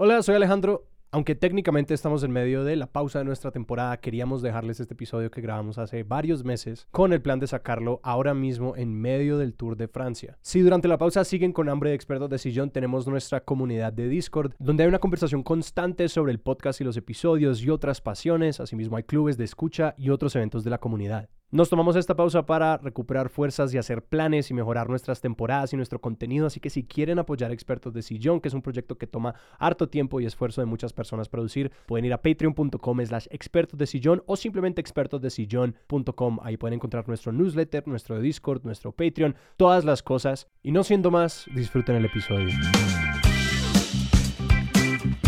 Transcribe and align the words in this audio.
Hola, 0.00 0.22
soy 0.22 0.36
Alejandro. 0.36 0.86
Aunque 1.10 1.34
técnicamente 1.34 1.92
estamos 1.92 2.22
en 2.22 2.30
medio 2.30 2.62
de 2.62 2.76
la 2.76 2.86
pausa 2.86 3.18
de 3.18 3.24
nuestra 3.24 3.50
temporada, 3.50 3.96
queríamos 3.96 4.42
dejarles 4.42 4.78
este 4.78 4.94
episodio 4.94 5.28
que 5.28 5.40
grabamos 5.40 5.76
hace 5.76 6.04
varios 6.04 6.44
meses 6.44 6.86
con 6.92 7.12
el 7.12 7.20
plan 7.20 7.40
de 7.40 7.48
sacarlo 7.48 7.98
ahora 8.04 8.32
mismo 8.32 8.76
en 8.76 8.94
medio 8.94 9.38
del 9.38 9.54
Tour 9.54 9.76
de 9.76 9.88
Francia. 9.88 10.38
Si 10.40 10.60
durante 10.60 10.86
la 10.86 10.98
pausa 10.98 11.24
siguen 11.24 11.52
con 11.52 11.68
hambre 11.68 11.90
de 11.90 11.96
expertos 11.96 12.30
de 12.30 12.38
sillón, 12.38 12.70
tenemos 12.70 13.08
nuestra 13.08 13.40
comunidad 13.40 13.92
de 13.92 14.08
Discord, 14.08 14.52
donde 14.60 14.84
hay 14.84 14.88
una 14.88 15.00
conversación 15.00 15.42
constante 15.42 16.08
sobre 16.08 16.30
el 16.30 16.38
podcast 16.38 16.80
y 16.80 16.84
los 16.84 16.96
episodios 16.96 17.60
y 17.60 17.68
otras 17.68 18.00
pasiones. 18.00 18.60
Asimismo 18.60 18.98
hay 18.98 19.02
clubes 19.02 19.36
de 19.36 19.46
escucha 19.46 19.96
y 19.98 20.10
otros 20.10 20.36
eventos 20.36 20.62
de 20.62 20.70
la 20.70 20.78
comunidad. 20.78 21.28
Nos 21.50 21.70
tomamos 21.70 21.96
esta 21.96 22.14
pausa 22.14 22.44
para 22.44 22.76
recuperar 22.76 23.30
fuerzas 23.30 23.72
y 23.72 23.78
hacer 23.78 24.04
planes 24.04 24.50
y 24.50 24.54
mejorar 24.54 24.90
nuestras 24.90 25.22
temporadas 25.22 25.72
y 25.72 25.76
nuestro 25.76 25.98
contenido, 25.98 26.46
así 26.46 26.60
que 26.60 26.68
si 26.68 26.84
quieren 26.84 27.18
apoyar 27.18 27.50
a 27.50 27.54
Expertos 27.54 27.94
de 27.94 28.02
Sillón, 28.02 28.40
que 28.42 28.48
es 28.48 28.54
un 28.54 28.60
proyecto 28.60 28.98
que 28.98 29.06
toma 29.06 29.34
harto 29.58 29.88
tiempo 29.88 30.20
y 30.20 30.26
esfuerzo 30.26 30.60
de 30.60 30.66
muchas 30.66 30.92
personas 30.92 31.30
producir, 31.30 31.72
pueden 31.86 32.04
ir 32.04 32.12
a 32.12 32.20
patreon.com 32.20 33.00
slash 33.02 33.28
expertos 33.30 33.78
de 33.78 33.86
sillón 33.86 34.22
o 34.26 34.36
simplemente 34.36 34.82
expertosdesillón.com. 34.82 36.38
Ahí 36.42 36.58
pueden 36.58 36.74
encontrar 36.74 37.08
nuestro 37.08 37.32
newsletter, 37.32 37.88
nuestro 37.88 38.20
Discord, 38.20 38.64
nuestro 38.64 38.92
Patreon, 38.92 39.34
todas 39.56 39.86
las 39.86 40.02
cosas. 40.02 40.48
Y 40.62 40.72
no 40.72 40.84
siendo 40.84 41.10
más, 41.10 41.46
disfruten 41.54 41.96
el 41.96 42.04
episodio. 42.04 42.50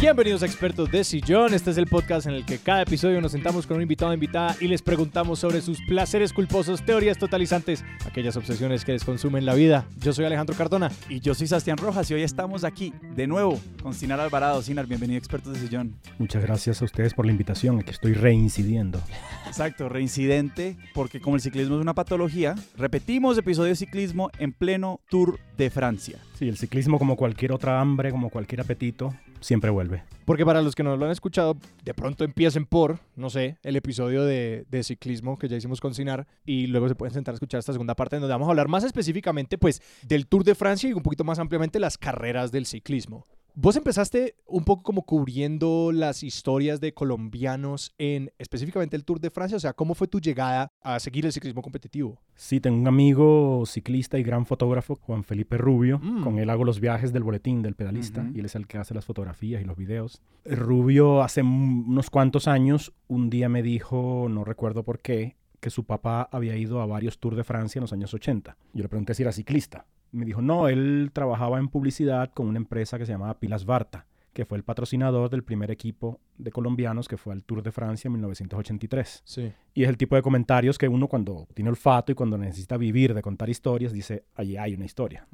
Bienvenidos 0.00 0.42
a 0.42 0.46
Expertos 0.46 0.90
de 0.90 1.04
Sillón. 1.04 1.52
Este 1.52 1.72
es 1.72 1.77
el 1.77 1.84
podcast 1.84 2.27
en 2.27 2.32
el 2.32 2.46
que 2.46 2.56
cada 2.56 2.80
episodio 2.80 3.20
nos 3.20 3.32
sentamos 3.32 3.66
con 3.66 3.77
un 3.77 3.82
invitado 3.82 4.12
o 4.12 4.14
invitada 4.14 4.56
y 4.59 4.66
les 4.66 4.80
preguntamos 4.80 5.38
sobre 5.40 5.60
sus 5.60 5.78
placeres 5.82 6.32
culposos, 6.32 6.82
teorías 6.82 7.18
totalizantes, 7.18 7.84
aquellas 8.06 8.34
obsesiones 8.34 8.86
que 8.86 8.92
les 8.92 9.04
consumen 9.04 9.45
la 9.45 9.52
vida. 9.52 9.86
Yo 9.98 10.14
soy 10.14 10.24
Alejandro 10.24 10.56
Cardona. 10.56 10.90
Y 11.10 11.20
yo 11.20 11.34
soy 11.34 11.48
Sebastián 11.48 11.76
Rojas 11.76 12.10
y 12.10 12.14
hoy 12.14 12.23
estamos 12.23 12.64
aquí 12.64 12.95
de 13.14 13.26
nuevo 13.26 13.60
con 13.82 13.92
Sinar 13.92 14.20
Alvarado. 14.20 14.62
Sinar, 14.62 14.86
bienvenido 14.86 15.16
a 15.16 15.18
Expertos 15.18 15.52
de 15.52 15.60
Sillón. 15.60 15.95
Muchas 16.18 16.42
gracias 16.42 16.80
a 16.80 16.87
ustedes 16.87 17.12
por 17.12 17.26
la 17.26 17.32
invitación, 17.32 17.78
aquí 17.78 17.90
estoy 17.90 18.14
reincidiendo. 18.14 19.02
Exacto, 19.46 19.90
reincidente, 19.90 20.78
porque 20.95 21.21
como 21.21 21.37
el 21.37 21.43
ciclismo 21.43 21.76
es 21.76 21.82
una 21.82 21.93
patología, 21.93 22.54
repetimos 22.78 23.37
episodio 23.37 23.68
de 23.68 23.76
ciclismo 23.76 24.30
en 24.38 24.54
pleno 24.54 25.02
Tour 25.10 25.38
de 25.59 25.68
Francia. 25.68 26.16
Sí, 26.38 26.48
el 26.48 26.56
ciclismo 26.56 26.98
como 26.98 27.16
cualquier 27.16 27.52
otra 27.52 27.82
hambre, 27.82 28.10
como 28.10 28.30
cualquier 28.30 28.62
apetito, 28.62 29.15
siempre 29.41 29.71
vuelve. 29.71 30.05
Porque 30.24 30.46
para 30.46 30.63
los 30.63 30.74
que 30.74 30.83
no 30.83 30.96
lo 30.96 31.05
han 31.05 31.10
escuchado, 31.10 31.57
de 31.85 31.95
pronto 31.95 32.24
empiecen 32.24 32.66
por, 32.66 33.01
no 33.16 33.30
sé, 33.30 33.59
el 33.63 33.77
episodio 33.77 34.24
de, 34.24 34.65
ciclismo 34.83 35.38
que 35.38 35.49
ya 35.49 35.57
hicimos 35.57 35.80
con 35.80 35.95
Sinar 35.95 36.27
y 36.45 36.66
luego 36.66 36.88
se 36.88 36.95
pueden 36.95 37.13
sentar 37.13 37.33
a 37.33 37.37
escuchar 37.37 37.59
esta 37.59 37.73
segunda 37.73 37.95
parte 37.95 38.16
en 38.16 38.23
donde 38.23 38.35
vamos 38.35 38.49
a 38.49 38.51
hablar 38.51 38.68
más 38.68 38.85
específicamente 38.85 39.59
pues 39.59 39.83
del 40.02 40.27
Tour 40.27 40.45
de 40.45 40.55
Francia 40.55 40.88
y 40.88 40.93
un 40.93 41.02
poquito 41.02 41.24
más 41.24 41.38
ampliamente 41.38 41.79
las 41.80 41.99
carreras 41.99 42.52
del 42.52 42.66
ciclismo. 42.66 43.27
Vos 43.54 43.76
empezaste 43.76 44.37
un 44.46 44.65
poco 44.65 44.82
como 44.82 45.02
cubriendo 45.02 45.93
las 45.93 46.23
historias 46.23 46.80
de 46.80 46.95
colombianos 46.95 47.93
en 47.98 48.32
específicamente 48.38 48.96
el 48.96 49.04
Tour 49.04 49.20
de 49.20 49.30
Francia, 49.30 49.56
o 49.56 49.60
sea, 49.60 49.73
¿cómo 49.73 49.95
fue 49.95 50.09
tu 50.09 50.20
llegada 50.20 50.73
a 50.82 51.01
seguir 51.01 51.26
el 51.26 51.32
ciclismo 51.32 51.62
competitivo? 51.62 52.21
Sí, 52.34 52.60
tengo 52.60 52.78
un 52.78 52.88
amigo 52.88 53.65
ciclista 53.66 54.18
y 54.18 54.23
gran 54.23 54.46
fotógrafo, 54.46 54.96
Juan 54.96 55.24
Felipe 55.24 55.59
Rubio. 55.59 55.98
Mm. 55.98 56.23
Con 56.23 56.38
él 56.38 56.51
hago 56.51 56.65
los 56.65 56.80
viajes 56.80 57.12
del 57.12 57.23
boletín 57.23 57.62
del 57.62 57.74
pedalista 57.74 58.26
y 58.34 58.40
él 58.40 58.46
es 58.46 58.54
el 58.54 58.66
que 58.66 58.78
hace 58.78 58.95
las 58.95 59.04
fotografías 59.04 59.60
y 59.60 59.65
los 59.65 59.76
videos. 59.76 60.23
Rubio 60.45 61.23
hace 61.23 61.43
unos 61.43 62.10
cuantos 62.10 62.48
años, 62.48 62.93
un 63.09 63.30
día 63.30 63.48
me 63.48 63.62
dijo, 63.62 64.28
no 64.31 64.44
recuerdo 64.44 64.84
por 64.84 65.00
qué, 65.00 65.37
que 65.60 65.70
su 65.70 65.84
papá 65.84 66.28
había 66.32 66.56
ido 66.56 66.80
a 66.80 66.86
varios 66.86 67.19
Tours 67.19 67.36
de 67.36 67.44
Francia 67.44 67.78
en 67.78 67.82
los 67.82 67.92
años 67.92 68.12
80. 68.12 68.56
Yo 68.72 68.82
le 68.82 68.88
pregunté 68.88 69.14
si 69.14 69.22
era 69.22 69.32
ciclista. 69.32 69.86
Me 70.12 70.25
dijo, 70.25 70.42
no, 70.42 70.69
él 70.69 71.10
trabajaba 71.12 71.58
en 71.58 71.69
publicidad 71.69 72.32
con 72.32 72.48
una 72.48 72.58
empresa 72.58 72.98
que 72.98 73.06
se 73.06 73.12
llamaba 73.12 73.38
Pilas 73.38 73.64
Barta, 73.64 74.06
que 74.32 74.44
fue 74.44 74.58
el 74.58 74.64
patrocinador 74.64 75.31
del 75.31 75.44
primer 75.44 75.70
equipo 75.70 76.20
de 76.38 76.50
colombianos 76.50 77.06
que 77.06 77.16
fue 77.16 77.32
al 77.32 77.44
Tour 77.44 77.62
de 77.62 77.72
Francia 77.72 78.08
en 78.08 78.12
1983. 78.14 79.22
Sí. 79.25 79.53
Y 79.75 79.84
es 79.84 79.88
el 79.88 79.97
tipo 79.97 80.16
de 80.16 80.22
comentarios 80.22 80.78
que 80.78 80.88
uno 80.88 81.09
cuando 81.09 81.47
tiene 81.54 81.71
olfato 81.71 82.12
y 82.12 82.15
cuando 82.15 82.37
necesita 82.38 82.77
vivir 82.77 83.15
de 83.15 83.22
contar 83.22 83.49
historias, 83.49 83.93
dice, 83.93 84.25
allí 84.34 84.56
hay 84.56 84.75
una 84.75 84.84
historia. 84.84 85.27